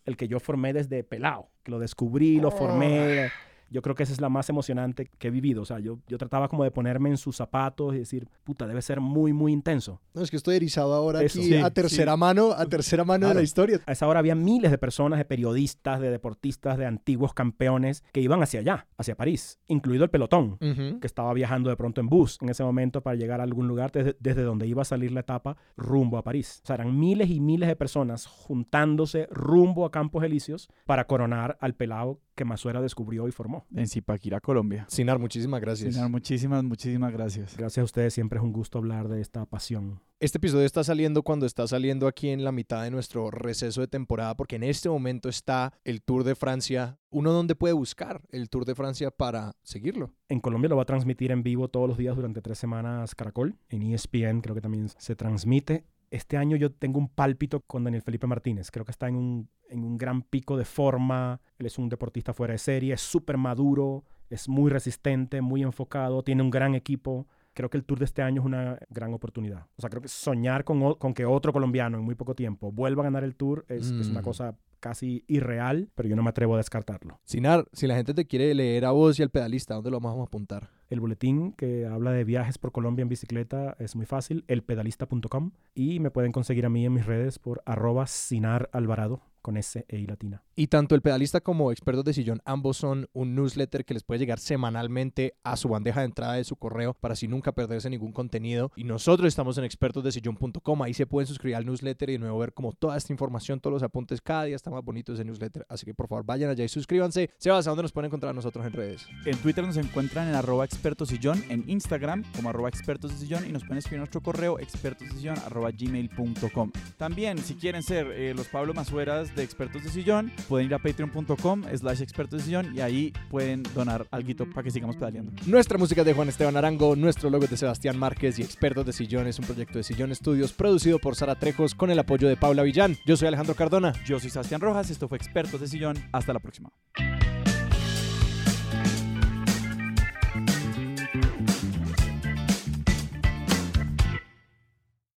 el 0.06 0.18
que 0.18 0.28
yo 0.28 0.40
formé 0.40 0.74
desde 0.74 1.04
pelado, 1.04 1.50
que 1.64 1.72
lo 1.72 1.80
descubrí, 1.80 2.40
lo 2.40 2.52
formé. 2.52 3.32
Yo 3.74 3.82
creo 3.82 3.96
que 3.96 4.04
esa 4.04 4.14
es 4.14 4.22
la 4.22 4.30
más 4.30 4.50
emocionante 4.50 5.10
que 5.18 5.30
he 5.30 5.32
vivido. 5.32 5.64
O 5.64 5.66
sea, 5.66 5.80
yo, 5.80 5.98
yo 6.08 6.20
trataba 6.20 6.48
como 6.48 6.64
de 6.64 6.70
ponerme 6.70 7.10
en 7.10 7.18
sus 7.18 7.36
zapatos 7.36 7.96
y 7.96 7.98
decir, 7.98 8.30
puta, 8.44 8.68
debe 8.68 8.84
ser 8.84 9.02
muy, 9.02 9.34
muy 9.34 9.52
intenso. 9.52 10.00
No, 10.14 10.22
es 10.22 10.30
que 10.30 10.38
estoy 10.38 10.58
erizado 10.58 10.94
ahora 10.94 11.24
Eso, 11.24 11.40
aquí 11.40 11.50
sí, 11.50 11.56
a 11.56 11.72
tercera 11.72 12.14
sí. 12.14 12.20
mano, 12.20 12.52
a 12.52 12.68
tercera 12.68 13.04
mano 13.04 13.30
de 13.30 13.34
la 13.34 13.42
historia. 13.42 13.82
A 13.88 13.92
esa 13.92 14.08
hora 14.08 14.20
había 14.20 14.36
miles 14.36 14.70
de 14.70 14.78
personas, 14.78 15.18
de 15.18 15.26
periodistas, 15.26 16.00
de 16.00 16.12
deportistas, 16.12 16.78
de 16.78 16.86
antiguos 16.86 17.34
campeones 17.34 18.04
que 18.12 18.22
iban 18.22 18.44
hacia 18.44 18.60
allá, 18.60 18.86
hacia 18.96 19.16
París, 19.16 19.60
incluido 19.68 20.04
el 20.04 20.12
pelotón, 20.12 20.60
que 20.60 21.08
estaba 21.08 21.34
viajando 21.34 21.72
de 21.72 21.76
pronto 21.76 22.00
en 22.00 22.10
bus 22.10 22.38
en 22.42 22.50
ese 22.50 22.64
momento 22.64 23.02
para 23.02 23.16
llegar 23.16 23.40
a 23.40 23.44
algún 23.44 23.68
lugar 23.68 23.92
desde, 23.92 24.16
desde 24.20 24.44
donde 24.44 24.68
iba 24.68 24.84
a 24.84 24.86
salir 24.86 25.12
la 25.12 25.22
etapa 25.22 25.58
rumbo 25.76 26.20
a 26.20 26.24
París. 26.24 26.62
O 26.64 26.68
sea, 26.68 26.76
eran 26.76 27.00
miles 27.00 27.32
y 27.32 27.40
miles 27.40 27.68
de 27.68 27.76
personas 27.76 28.28
juntándose 28.28 29.28
rumbo 29.32 29.86
a 29.86 29.92
Campos 29.92 30.24
Elíseos 30.24 30.70
para 30.86 31.08
coronar 31.08 31.58
al 31.60 31.74
pelado 31.74 32.20
que 32.36 32.46
Masuera 32.46 32.82
descubrió 32.82 33.28
y 33.28 33.32
formó. 33.32 33.66
En 33.76 33.88
Zipaquirá, 33.88 34.40
Colombia. 34.42 34.86
Sinar, 34.90 35.20
muchísimas 35.20 35.62
gracias. 35.62 35.94
Sinar, 35.94 36.10
muchísimas, 36.10 36.64
muchísimas 36.64 37.12
gracias. 37.12 37.58
Gracias 37.58 37.82
a 37.82 37.86
ustedes, 37.86 38.14
siempre 38.14 38.40
es 38.40 38.44
un 38.44 38.54
gusto 38.54 38.78
hablar 38.78 39.08
de 39.08 39.22
esta 39.22 39.46
pasión. 39.46 40.02
Este 40.20 40.38
episodio 40.38 40.66
está 40.66 40.86
saliendo 40.86 41.22
cuando 41.24 41.46
está 41.46 41.68
saliendo 41.68 42.08
aquí 42.08 42.30
en 42.30 42.46
la 42.46 42.54
mitad 42.54 42.84
de 42.84 42.92
nuestro 42.92 43.30
receso 43.30 43.82
de 43.82 43.88
temporada, 43.88 44.38
porque 44.38 44.56
en 44.56 44.64
este 44.64 44.88
momento 44.88 45.28
está 45.28 45.74
el 45.84 46.02
Tour 46.02 46.24
de 46.24 46.36
Francia. 46.36 46.98
Uno 47.10 47.34
donde 47.34 47.56
puede 47.56 47.74
buscar 47.74 48.22
el 48.32 48.50
Tour 48.50 48.64
de 48.64 48.74
Francia 48.74 49.12
para 49.12 49.58
seguirlo. 49.64 50.14
En 50.30 50.40
Colombia 50.40 50.70
lo 50.70 50.78
va 50.78 50.84
a 50.84 50.86
transmitir 50.86 51.32
en 51.32 51.44
vivo 51.44 51.68
todos 51.68 51.90
los 51.90 51.98
días 51.98 52.16
durante 52.16 52.42
tres 52.42 52.58
semanas 52.58 53.16
Caracol. 53.16 53.58
En 53.68 53.82
ESPN 53.82 54.40
creo 54.42 54.56
que 54.56 54.62
también 54.62 54.88
se 54.98 55.16
transmite. 55.16 55.84
Este 56.14 56.38
año 56.38 56.56
yo 56.58 56.72
tengo 56.72 57.00
un 57.00 57.08
pálpito 57.10 57.62
con 57.62 57.84
Daniel 57.84 58.04
Felipe 58.04 58.28
Martínez. 58.28 58.70
Creo 58.70 58.86
que 58.86 58.92
está 58.92 59.08
en 59.08 59.16
un, 59.16 59.50
en 59.68 59.84
un 59.84 59.98
gran 59.98 60.22
pico 60.22 60.56
de 60.58 60.64
forma. 60.64 61.42
Él 61.58 61.66
es 61.66 61.80
un 61.80 61.90
deportista 61.90 62.34
fuera 62.34 62.52
de 62.52 62.60
serie, 62.60 62.94
es 62.94 63.02
súper 63.02 63.38
maduro, 63.38 64.04
es 64.30 64.48
muy 64.48 64.70
resistente, 64.70 65.42
muy 65.42 65.64
enfocado, 65.64 66.22
tiene 66.24 66.44
un 66.44 66.52
gran 66.52 66.76
equipo. 66.76 67.28
Creo 67.56 67.70
que 67.72 67.78
el 67.78 67.84
Tour 67.84 67.98
de 67.98 68.06
este 68.06 68.22
año 68.22 68.42
es 68.42 68.46
una 68.46 68.78
gran 68.90 69.12
oportunidad. 69.14 69.66
O 69.76 69.82
sea, 69.82 69.90
creo 69.90 70.04
que 70.04 70.08
soñar 70.08 70.64
con, 70.64 70.94
con 70.96 71.14
que 71.16 71.26
otro 71.26 71.52
colombiano 71.52 71.98
en 71.98 72.04
muy 72.04 72.14
poco 72.14 72.36
tiempo 72.36 72.72
vuelva 72.72 73.02
a 73.02 73.06
ganar 73.06 73.24
el 73.24 73.36
Tour 73.36 73.66
es, 73.68 73.90
es 73.90 74.10
una 74.10 74.22
Mm. 74.22 74.24
cosa 74.24 74.56
casi 74.84 75.24
irreal, 75.28 75.90
pero 75.96 76.10
yo 76.10 76.18
no 76.18 76.24
me 76.24 76.30
atrevo 76.30 76.56
a 76.56 76.58
descartarlo. 76.58 77.22
Sinar, 77.24 77.66
si 77.72 77.88
la 77.88 77.96
gente 77.96 78.14
te 78.14 78.28
quiere 78.28 78.54
leer 78.54 78.84
a 78.84 78.92
vos 78.92 79.18
y 79.18 79.24
al 79.24 79.30
pedalista, 79.30 79.76
¿dónde 79.76 79.92
lo 79.92 80.02
vamos 80.02 80.20
a 80.20 80.28
apuntar? 80.28 80.72
El 80.90 81.00
boletín 81.00 81.54
que 81.54 81.88
habla 81.88 82.12
de 82.12 82.26
viajes 82.26 82.58
por 82.58 82.74
Colombia 82.74 83.04
en 83.04 83.10
bicicleta 83.10 83.78
es 83.80 83.96
muy 83.96 84.06
fácil, 84.06 84.44
elpedalista.com 84.50 85.52
y 85.74 86.02
me 86.02 86.12
pueden 86.12 86.34
conseguir 86.34 86.66
a 86.66 86.70
mí 86.70 86.86
en 86.86 86.94
mis 86.94 87.06
redes 87.06 87.40
por 87.40 87.64
arroba 87.66 88.08
Sinar 88.08 88.70
Alvarado 88.74 89.22
con 89.44 89.58
S 89.58 89.86
e 89.88 90.00
I 90.00 90.08
latina. 90.08 90.42
Y 90.56 90.68
tanto 90.68 90.96
el 90.96 91.02
pedalista 91.02 91.42
como 91.42 91.72
expertos 91.72 92.06
de 92.06 92.14
sillón, 92.14 92.42
ambos 92.46 92.78
son 92.78 93.08
un 93.14 93.36
newsletter 93.36 93.86
que 93.86 93.94
les 93.94 94.04
puede 94.04 94.20
llegar 94.20 94.40
semanalmente 94.40 95.36
a 95.44 95.58
su 95.58 95.70
bandeja 95.70 96.00
de 96.00 96.08
entrada 96.08 96.34
de 96.34 96.44
su 96.44 96.56
correo 96.56 96.96
para 96.96 97.14
así 97.14 97.28
nunca 97.28 97.52
perderse 97.52 97.90
ningún 97.90 98.14
contenido. 98.14 98.72
Y 98.76 98.86
nosotros 98.86 99.28
estamos 99.28 99.58
en 99.58 99.66
expertosdesillón.com, 99.66 100.82
ahí 100.82 100.94
se 100.94 101.06
pueden 101.06 101.28
suscribir 101.28 101.58
al 101.58 101.66
newsletter 101.66 102.10
y 102.10 102.14
de 102.14 102.20
nuevo 102.20 102.40
ver 102.40 102.54
como 102.54 102.74
toda 102.74 102.98
esta 102.98 103.14
información, 103.14 103.60
todos 103.60 103.74
los 103.74 103.84
apuntes, 103.84 104.22
cada 104.22 104.46
día 104.46 104.56
está 104.56 104.72
más 104.72 104.84
bonito 104.84 105.14
ese 105.14 105.26
newsletter. 105.26 105.66
Así 105.70 105.86
que 105.86 105.94
por 105.94 106.08
favor 106.08 106.26
vayan 106.26 106.50
allá 106.50 106.64
y 106.64 106.70
suscríbanse. 106.70 107.30
Sebas, 107.38 107.68
¿a 107.68 107.72
dónde 107.72 107.84
nos 107.84 107.92
pueden 107.92 108.08
encontrar 108.08 108.32
a 108.32 108.34
nosotros 108.34 108.66
en 108.66 108.74
redes? 108.74 109.06
En 109.26 109.38
Twitter 109.38 109.66
nos 109.66 109.78
encuentran 109.78 110.30
en 110.30 110.36
arroba 110.36 110.66
expertosillón, 110.66 111.44
en 111.50 111.70
Instagram 111.70 112.24
como 112.36 112.50
arroba 112.50 112.70
expertosdesillón 112.70 113.46
y 113.48 113.52
nos 113.52 113.64
pueden 113.64 113.80
escribir 113.80 114.00
nuestro 114.00 114.22
correo 114.22 114.60
expertosdesillón 114.60 115.38
arroba 115.40 115.72
gmail.com. 115.72 116.72
También, 116.98 117.38
si 117.40 117.56
quieren 117.56 117.84
ser 117.84 118.08
eh, 118.08 118.34
los 118.34 118.48
Pablo 118.48 118.74
Masueras 118.74 119.33
de 119.36 119.44
Expertos 119.44 119.84
de 119.84 119.90
Sillón, 119.90 120.32
pueden 120.48 120.68
ir 120.68 120.74
a 120.74 120.80
patreon.com 120.80 121.64
slash 121.76 122.02
expertos 122.02 122.40
de 122.40 122.46
sillón 122.46 122.76
y 122.76 122.82
ahí 122.82 123.14
pueden 123.30 123.64
donar 123.76 124.08
algo 124.12 124.46
para 124.54 124.64
que 124.64 124.72
sigamos 124.72 124.96
pedaleando. 124.96 125.32
Nuestra 125.46 125.78
música 125.78 126.02
es 126.02 126.08
de 126.08 126.14
Juan 126.14 126.30
Esteban 126.30 126.58
Arango, 126.58 126.96
nuestro 126.96 127.30
logo 127.30 127.46
es 127.46 127.52
de 127.52 127.58
Sebastián 127.58 127.98
Márquez 127.98 128.40
y 128.40 128.42
Expertos 128.42 128.86
de 128.86 128.94
Sillón 128.94 129.28
es 129.28 129.40
un 129.40 129.46
proyecto 129.46 129.78
de 129.78 129.84
Sillón 129.84 130.12
Estudios 130.12 130.54
producido 130.54 131.00
por 131.00 131.16
Sara 131.16 131.36
Trejos 131.36 131.76
con 131.76 131.92
el 131.92 132.00
apoyo 132.00 132.28
de 132.28 132.38
Paula 132.38 132.64
Villán. 132.64 132.98
Yo 133.06 133.18
soy 133.18 133.28
Alejandro 133.28 133.56
Cardona. 133.56 133.94
Yo 134.06 134.20
soy 134.20 134.30
Sebastián 134.30 134.62
Rojas, 134.62 134.90
esto 134.90 135.08
fue 135.08 135.18
Expertos 135.18 135.62
de 135.62 135.68
Sillón, 135.68 135.98
hasta 136.12 136.34
la 136.34 136.40
próxima. 136.40 136.72